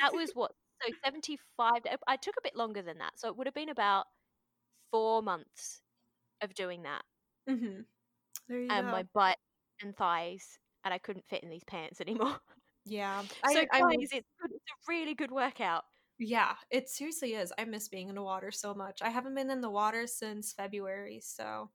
that 0.00 0.12
was 0.14 0.32
what 0.34 0.52
so 0.82 0.92
75 1.04 1.82
I 2.06 2.16
took 2.16 2.36
a 2.38 2.42
bit 2.42 2.56
longer 2.56 2.82
than 2.82 2.98
that. 2.98 3.18
So 3.18 3.28
it 3.28 3.36
would 3.36 3.46
have 3.46 3.54
been 3.54 3.68
about 3.68 4.06
4 4.92 5.22
months 5.22 5.82
of 6.42 6.54
doing 6.54 6.82
that. 6.84 7.04
Mhm. 7.48 7.86
and 8.48 8.86
go. 8.86 8.90
my 8.90 9.02
butt 9.14 9.38
and 9.80 9.96
thighs 9.96 10.58
and 10.84 10.94
I 10.94 10.98
couldn't 10.98 11.28
fit 11.28 11.42
in 11.42 11.50
these 11.50 11.64
pants 11.64 12.00
anymore. 12.00 12.40
Yeah. 12.84 13.24
so 13.46 13.64
I, 13.72 13.80
guys, 13.80 14.08
it's, 14.12 14.28
good, 14.40 14.50
it's 14.52 14.64
a 14.70 14.76
really 14.88 15.14
good 15.14 15.30
workout. 15.30 15.84
Yeah, 16.20 16.52
it 16.70 16.88
seriously 16.88 17.34
is. 17.34 17.52
I 17.58 17.64
miss 17.64 17.88
being 17.88 18.08
in 18.08 18.14
the 18.14 18.22
water 18.22 18.50
so 18.50 18.74
much. 18.74 19.00
I 19.02 19.08
haven't 19.08 19.34
been 19.34 19.50
in 19.50 19.60
the 19.60 19.70
water 19.70 20.06
since 20.06 20.52
February, 20.52 21.20
so 21.22 21.70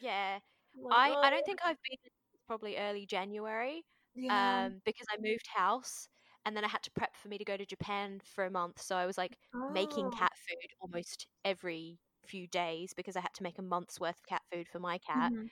yeah. 0.00 0.38
I, 0.90 1.12
I 1.12 1.30
don't 1.30 1.44
think 1.44 1.58
I've 1.64 1.76
been 1.88 1.98
probably 2.46 2.76
early 2.78 3.04
January. 3.04 3.84
Yeah. 4.14 4.66
Um, 4.66 4.80
because 4.84 5.06
I 5.12 5.16
moved 5.20 5.46
house 5.54 6.08
and 6.44 6.56
then 6.56 6.64
I 6.64 6.68
had 6.68 6.82
to 6.82 6.90
prep 6.92 7.14
for 7.14 7.28
me 7.28 7.38
to 7.38 7.44
go 7.44 7.56
to 7.56 7.66
Japan 7.66 8.20
for 8.24 8.46
a 8.46 8.50
month. 8.50 8.80
So 8.80 8.96
I 8.96 9.06
was 9.06 9.18
like 9.18 9.36
oh. 9.54 9.70
making 9.70 10.10
cat 10.12 10.32
food 10.48 10.70
almost 10.80 11.26
every 11.44 11.98
few 12.26 12.46
days 12.48 12.94
because 12.96 13.16
I 13.16 13.20
had 13.20 13.34
to 13.34 13.42
make 13.42 13.58
a 13.58 13.62
month's 13.62 14.00
worth 14.00 14.18
of 14.18 14.26
cat 14.26 14.42
food 14.50 14.66
for 14.66 14.80
my 14.80 14.98
cat. 14.98 15.32
Mm-hmm 15.32 15.46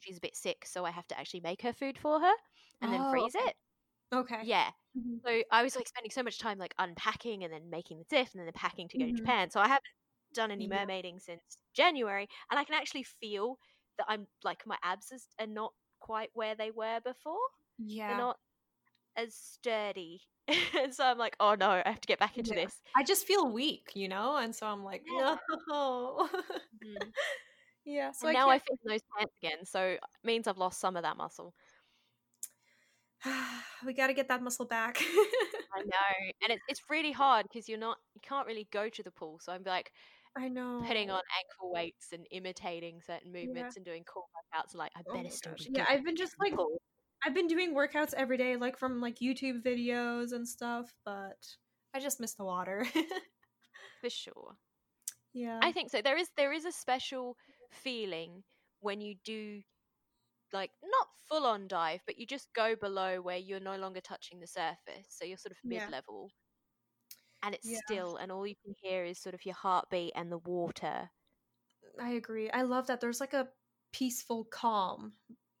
she's 0.00 0.18
a 0.18 0.20
bit 0.20 0.36
sick, 0.36 0.64
so 0.66 0.84
I 0.84 0.90
have 0.90 1.06
to 1.08 1.18
actually 1.18 1.40
make 1.40 1.62
her 1.62 1.72
food 1.72 1.98
for 1.98 2.20
her 2.20 2.32
and 2.82 2.92
then 2.92 3.10
freeze 3.10 3.34
okay. 3.34 3.48
it. 3.48 3.56
Okay. 4.14 4.40
Yeah. 4.44 4.68
Mm-hmm. 4.96 5.16
So 5.26 5.42
I 5.50 5.62
was 5.62 5.76
like 5.76 5.88
spending 5.88 6.10
so 6.10 6.22
much 6.22 6.38
time 6.38 6.58
like 6.58 6.74
unpacking 6.78 7.44
and 7.44 7.52
then 7.52 7.70
making 7.70 7.98
the 7.98 8.04
diff 8.08 8.32
and 8.32 8.40
then 8.40 8.46
the 8.46 8.52
packing 8.52 8.88
to 8.88 8.98
go 8.98 9.04
mm-hmm. 9.04 9.16
to 9.16 9.20
Japan. 9.20 9.50
So 9.50 9.60
I 9.60 9.68
haven't 9.68 9.84
done 10.34 10.50
any 10.50 10.66
yeah. 10.66 10.84
mermaiding 10.84 11.20
since 11.20 11.40
January, 11.74 12.28
and 12.50 12.58
I 12.58 12.64
can 12.64 12.74
actually 12.74 13.02
feel 13.02 13.58
that 13.98 14.06
I'm 14.08 14.26
like 14.44 14.66
my 14.66 14.76
abs 14.82 15.12
are 15.40 15.46
not 15.46 15.72
quite 16.00 16.30
where 16.34 16.54
they 16.54 16.70
were 16.70 17.00
before. 17.04 17.36
Yeah. 17.78 18.08
They're 18.08 18.18
not 18.18 18.36
as 19.16 19.34
sturdy. 19.34 20.20
and 20.78 20.94
so 20.94 21.04
I'm 21.04 21.18
like, 21.18 21.36
oh 21.40 21.56
no, 21.58 21.70
I 21.70 21.82
have 21.84 22.00
to 22.00 22.06
get 22.08 22.18
back 22.18 22.38
into 22.38 22.54
yeah. 22.54 22.64
this. 22.64 22.80
I 22.96 23.02
just 23.02 23.26
feel 23.26 23.50
weak, 23.50 23.90
you 23.94 24.08
know? 24.08 24.36
And 24.36 24.54
so 24.54 24.66
I'm 24.66 24.84
like, 24.84 25.02
yeah. 25.06 25.36
no. 25.68 26.28
mm. 26.84 26.96
Yeah. 27.88 28.10
So 28.10 28.32
now 28.32 28.50
I 28.50 28.58
fit 28.58 28.80
in 28.84 28.90
those 28.90 29.00
pants 29.16 29.32
again, 29.40 29.64
so 29.64 29.80
it 29.80 30.00
means 30.24 30.48
I've 30.48 30.58
lost 30.58 30.80
some 30.80 30.96
of 30.96 31.04
that 31.04 31.16
muscle. 31.16 31.54
we 33.86 33.92
got 33.92 34.08
to 34.08 34.14
get 34.14 34.28
that 34.28 34.42
muscle 34.42 34.66
back. 34.66 34.98
I 35.00 35.82
know, 35.84 36.32
and 36.42 36.52
it's 36.52 36.62
it's 36.68 36.82
really 36.90 37.12
hard 37.12 37.46
because 37.50 37.68
you're 37.68 37.78
not 37.78 37.98
you 38.14 38.20
can't 38.22 38.46
really 38.46 38.68
go 38.72 38.88
to 38.88 39.02
the 39.02 39.10
pool. 39.10 39.38
So 39.42 39.52
I'm 39.52 39.62
like, 39.64 39.92
I 40.36 40.48
know, 40.48 40.82
putting 40.86 41.10
on 41.10 41.20
ankle 41.38 41.72
weights 41.72 42.08
and 42.12 42.26
imitating 42.30 43.00
certain 43.06 43.32
movements 43.32 43.76
yeah. 43.76 43.78
and 43.78 43.84
doing 43.84 44.04
cool 44.12 44.28
workouts. 44.34 44.76
Like 44.76 44.92
I 44.96 45.02
oh 45.08 45.14
better 45.14 45.30
still. 45.30 45.54
Yeah, 45.70 45.86
I've 45.88 46.04
been 46.04 46.16
just 46.16 46.34
like 46.40 46.54
I've 47.24 47.34
been 47.34 47.48
doing 47.48 47.74
workouts 47.74 48.14
every 48.14 48.36
day, 48.36 48.56
like 48.56 48.78
from 48.78 49.00
like 49.00 49.16
YouTube 49.16 49.62
videos 49.64 50.32
and 50.32 50.46
stuff, 50.46 50.92
but 51.04 51.38
I 51.94 52.00
just 52.00 52.20
miss 52.20 52.34
the 52.34 52.44
water. 52.44 52.86
For 54.00 54.10
sure. 54.10 54.56
Yeah. 55.32 55.58
I 55.62 55.72
think 55.72 55.90
so. 55.90 56.00
There 56.02 56.16
is 56.16 56.28
there 56.36 56.52
is 56.52 56.64
a 56.64 56.72
special 56.72 57.36
feeling 57.70 58.42
when 58.80 59.00
you 59.00 59.16
do 59.24 59.60
like 60.52 60.70
not 60.82 61.08
full 61.28 61.46
on 61.46 61.68
dive, 61.68 62.00
but 62.06 62.18
you 62.18 62.26
just 62.26 62.48
go 62.54 62.76
below 62.76 63.20
where 63.20 63.36
you're 63.36 63.60
no 63.60 63.76
longer 63.76 64.00
touching 64.00 64.40
the 64.40 64.46
surface. 64.46 65.06
So 65.08 65.24
you're 65.24 65.38
sort 65.38 65.52
of 65.52 65.58
mid 65.64 65.82
level. 65.90 66.30
Yeah. 66.30 67.46
And 67.46 67.54
it's 67.54 67.68
yeah. 67.68 67.78
still 67.86 68.16
and 68.16 68.32
all 68.32 68.46
you 68.46 68.54
can 68.64 68.74
hear 68.82 69.04
is 69.04 69.18
sort 69.18 69.34
of 69.34 69.44
your 69.44 69.54
heartbeat 69.54 70.12
and 70.16 70.32
the 70.32 70.38
water. 70.38 71.10
I 72.00 72.10
agree. 72.10 72.50
I 72.50 72.62
love 72.62 72.86
that 72.88 73.00
there's 73.00 73.20
like 73.20 73.34
a 73.34 73.48
peaceful 73.92 74.44
calm 74.44 75.12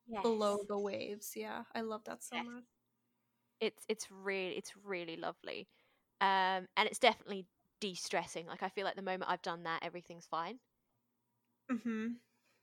yes. 0.08 0.22
below 0.22 0.58
the 0.68 0.78
waves. 0.78 1.32
Yeah. 1.36 1.62
I 1.74 1.82
love 1.82 2.02
that 2.04 2.22
so 2.22 2.36
yes. 2.36 2.46
much. 2.46 2.64
It's 3.60 3.84
it's 3.88 4.10
really 4.10 4.56
it's 4.56 4.72
really 4.84 5.16
lovely. 5.16 5.68
Um, 6.20 6.66
and 6.76 6.86
it's 6.86 6.98
definitely 6.98 7.46
de-stressing. 7.80 8.46
Like 8.46 8.62
I 8.62 8.68
feel 8.68 8.84
like 8.84 8.96
the 8.96 9.02
moment 9.02 9.30
I've 9.30 9.42
done 9.42 9.64
that, 9.64 9.82
everything's 9.82 10.26
fine. 10.26 10.58
Mm-hmm. 11.70 12.06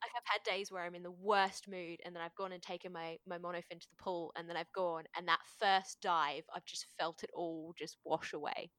Like 0.03 0.11
I've 0.17 0.23
had 0.33 0.43
days 0.43 0.71
where 0.71 0.83
I'm 0.83 0.95
in 0.95 1.03
the 1.03 1.11
worst 1.11 1.67
mood, 1.67 2.01
and 2.05 2.15
then 2.15 2.21
I've 2.23 2.35
gone 2.35 2.51
and 2.51 2.61
taken 2.61 2.91
my 2.91 3.17
my 3.25 3.37
monofin 3.39 3.79
to 3.81 3.89
the 3.89 3.95
pool, 3.97 4.31
and 4.35 4.49
then 4.49 4.57
I've 4.57 4.71
gone, 4.73 5.05
and 5.15 5.27
that 5.27 5.41
first 5.59 6.01
dive, 6.01 6.43
I've 6.53 6.65
just 6.65 6.85
felt 6.97 7.23
it 7.23 7.31
all 7.33 7.73
just 7.77 7.97
wash 8.03 8.33
away. 8.33 8.71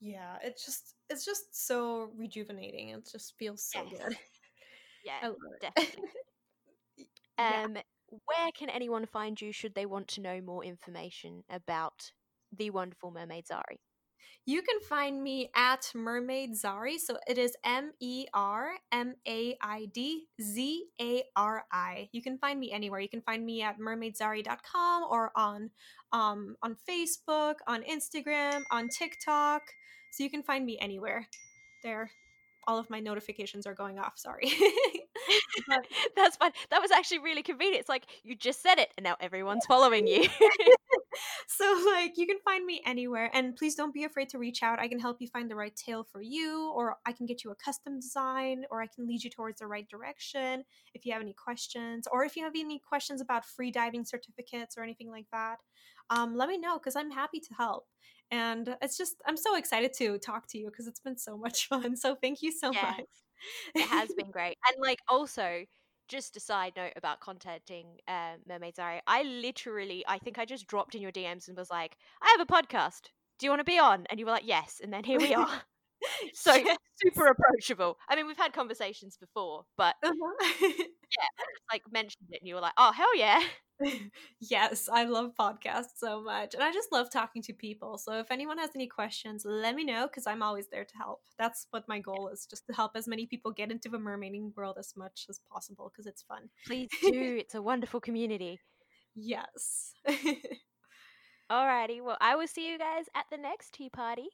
Yeah, 0.00 0.38
it's 0.42 0.64
just 0.64 0.94
it's 1.10 1.24
just 1.24 1.54
so 1.54 2.02
rejuvenating. 2.14 2.90
It 2.90 3.08
just 3.10 3.36
feels 3.38 3.64
so 3.64 3.86
Yes. 3.86 3.98
good. 3.98 4.16
Yeah, 5.02 5.18
I 5.22 5.28
love 5.28 5.38
it. 5.54 5.60
definitely. 5.60 6.04
yeah. 7.46 7.58
Um, 7.64 7.76
where 8.26 8.52
can 8.52 8.70
anyone 8.70 9.06
find 9.06 9.40
you 9.40 9.52
should 9.52 9.74
they 9.74 9.86
want 9.86 10.08
to 10.08 10.20
know 10.20 10.40
more 10.40 10.64
information 10.64 11.44
about 11.48 12.12
the 12.50 12.70
wonderful 12.70 13.10
mermaid 13.10 13.46
Zari? 13.46 13.78
You 14.46 14.62
can 14.62 14.80
find 14.80 15.22
me 15.22 15.50
at 15.54 15.90
Mermaid 15.94 16.52
Zari. 16.54 16.98
So 16.98 17.18
it 17.26 17.38
is 17.38 17.54
M 17.64 17.92
E 18.00 18.26
R 18.32 18.70
M 18.92 19.14
A 19.26 19.56
I 19.60 19.86
D 19.92 20.26
Z 20.40 20.84
A 21.00 21.22
R 21.36 21.64
I. 21.72 22.08
You 22.12 22.22
can 22.22 22.38
find 22.38 22.58
me 22.58 22.72
anywhere. 22.72 23.00
You 23.00 23.08
can 23.08 23.20
find 23.22 23.44
me 23.44 23.62
at 23.62 23.78
mermaidzari.com 23.78 25.02
or 25.10 25.30
on 25.36 25.70
um, 26.12 26.56
on 26.62 26.76
Facebook, 26.88 27.56
on 27.66 27.82
Instagram, 27.82 28.62
on 28.70 28.88
TikTok. 28.88 29.62
So 30.10 30.24
you 30.24 30.30
can 30.30 30.42
find 30.42 30.64
me 30.64 30.78
anywhere. 30.80 31.28
There, 31.82 32.10
all 32.66 32.78
of 32.78 32.88
my 32.90 33.00
notifications 33.00 33.66
are 33.66 33.74
going 33.74 33.98
off. 33.98 34.14
Sorry. 34.16 34.50
But- 35.68 35.86
That's 36.16 36.36
fine. 36.36 36.52
That 36.70 36.80
was 36.80 36.90
actually 36.90 37.18
really 37.20 37.42
convenient. 37.42 37.80
It's 37.80 37.88
like 37.88 38.04
you 38.22 38.34
just 38.36 38.62
said 38.62 38.78
it, 38.78 38.90
and 38.96 39.04
now 39.04 39.16
everyone's 39.20 39.66
following 39.66 40.06
you. 40.06 40.26
so 41.48 41.82
like 41.96 42.16
you 42.16 42.26
can 42.26 42.38
find 42.44 42.64
me 42.64 42.82
anywhere 42.86 43.30
and 43.32 43.56
please 43.56 43.74
don't 43.74 43.94
be 43.94 44.04
afraid 44.04 44.28
to 44.30 44.38
reach 44.38 44.62
out. 44.62 44.78
I 44.78 44.88
can 44.88 44.98
help 44.98 45.20
you 45.20 45.28
find 45.28 45.50
the 45.50 45.56
right 45.56 45.74
tail 45.76 46.04
for 46.10 46.20
you 46.20 46.72
or 46.74 46.96
i 47.06 47.12
can 47.12 47.26
get 47.26 47.44
you 47.44 47.50
a 47.50 47.54
custom 47.54 48.00
design 48.00 48.64
or 48.70 48.80
i 48.82 48.86
can 48.86 49.06
lead 49.06 49.22
you 49.22 49.30
towards 49.30 49.60
the 49.60 49.66
right 49.66 49.88
direction 49.88 50.64
if 50.94 51.04
you 51.04 51.12
have 51.12 51.22
any 51.22 51.32
questions 51.34 52.06
or 52.10 52.24
if 52.24 52.36
you 52.36 52.44
have 52.44 52.52
any 52.56 52.78
questions 52.78 53.20
about 53.20 53.44
free 53.44 53.70
diving 53.70 54.04
certificates 54.04 54.76
or 54.76 54.82
anything 54.82 55.10
like 55.10 55.26
that 55.32 55.58
um, 56.10 56.36
let 56.36 56.48
me 56.48 56.58
know 56.58 56.78
because 56.78 56.96
i'm 56.96 57.10
happy 57.10 57.40
to 57.40 57.54
help. 57.54 57.86
And 58.30 58.76
it's 58.82 58.96
just 58.98 59.16
i'm 59.26 59.36
so 59.36 59.56
excited 59.56 59.92
to 59.94 60.18
talk 60.18 60.46
to 60.48 60.58
you 60.58 60.66
because 60.66 60.86
it's 60.86 61.00
been 61.00 61.18
so 61.18 61.36
much 61.36 61.66
fun 61.68 61.96
so 61.96 62.14
thank 62.14 62.42
you 62.42 62.52
so 62.52 62.72
much. 62.72 63.04
It 63.74 63.86
has 63.86 64.08
been 64.16 64.30
great. 64.30 64.56
And 64.66 64.82
like 64.82 64.98
also, 65.08 65.64
just 66.08 66.36
a 66.36 66.40
side 66.40 66.72
note 66.76 66.92
about 66.96 67.20
contacting 67.20 67.86
uh, 68.08 68.34
Mermaid 68.48 68.74
Zari, 68.74 69.00
I 69.06 69.22
literally, 69.22 70.04
I 70.08 70.18
think 70.18 70.38
I 70.38 70.44
just 70.44 70.66
dropped 70.66 70.94
in 70.94 71.02
your 71.02 71.12
DMs 71.12 71.48
and 71.48 71.56
was 71.56 71.70
like, 71.70 71.96
I 72.22 72.34
have 72.36 72.46
a 72.48 72.52
podcast. 72.52 73.10
Do 73.38 73.46
you 73.46 73.50
want 73.50 73.60
to 73.60 73.64
be 73.64 73.78
on? 73.78 74.06
And 74.10 74.18
you 74.18 74.26
were 74.26 74.32
like, 74.32 74.46
yes. 74.46 74.80
And 74.82 74.92
then 74.92 75.04
here 75.04 75.20
we 75.20 75.34
are. 75.34 75.62
So 76.34 76.52
super 77.02 77.26
approachable. 77.26 77.98
I 78.08 78.16
mean, 78.16 78.26
we've 78.26 78.36
had 78.36 78.52
conversations 78.52 79.16
before, 79.16 79.64
but 79.76 79.96
Uh-huh. 80.04 80.84
Just 81.50 81.62
like 81.72 81.82
mentioned 81.90 82.28
it, 82.30 82.40
and 82.40 82.48
you 82.48 82.54
were 82.54 82.60
like, 82.60 82.74
"Oh 82.76 82.92
hell 82.92 83.16
yeah!" 83.16 83.40
yes, 84.40 84.88
I 84.92 85.04
love 85.04 85.32
podcasts 85.38 85.96
so 85.98 86.20
much. 86.22 86.54
And 86.54 86.62
I 86.62 86.72
just 86.72 86.92
love 86.92 87.10
talking 87.10 87.42
to 87.42 87.52
people. 87.52 87.96
So 87.98 88.18
if 88.18 88.30
anyone 88.30 88.58
has 88.58 88.70
any 88.74 88.86
questions, 88.88 89.44
let 89.46 89.74
me 89.74 89.84
know 89.84 90.06
because 90.08 90.26
I'm 90.26 90.42
always 90.42 90.68
there 90.68 90.84
to 90.84 90.96
help. 90.96 91.20
That's 91.38 91.66
what 91.70 91.88
my 91.88 92.00
goal 92.00 92.28
is 92.32 92.46
just 92.46 92.66
to 92.66 92.72
help 92.72 92.92
as 92.96 93.06
many 93.08 93.26
people 93.26 93.52
get 93.52 93.70
into 93.70 93.88
the 93.88 93.98
mermaiding 93.98 94.52
world 94.56 94.76
as 94.78 94.94
much 94.96 95.26
as 95.28 95.40
possible 95.50 95.90
because 95.92 96.06
it's 96.06 96.22
fun. 96.22 96.50
Please 96.66 96.90
do. 97.08 97.36
It's 97.40 97.54
a 97.54 97.62
wonderful 97.62 98.00
community. 98.00 98.60
Yes. 99.14 99.94
Alrighty, 101.50 102.00
well, 102.02 102.16
I 102.20 102.36
will 102.36 102.46
see 102.46 102.70
you 102.70 102.78
guys 102.78 103.06
at 103.14 103.26
the 103.30 103.36
next 103.36 103.72
tea 103.74 103.90
party. 103.90 104.28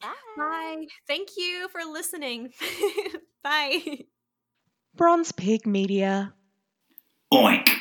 Bye. 0.00 0.08
Bye. 0.36 0.86
Thank 1.06 1.30
you 1.36 1.68
for 1.70 1.80
listening. 1.84 2.52
Bye. 3.42 4.04
Bronze 4.94 5.32
Pig 5.32 5.66
Media. 5.66 6.32
Oink. 7.32 7.75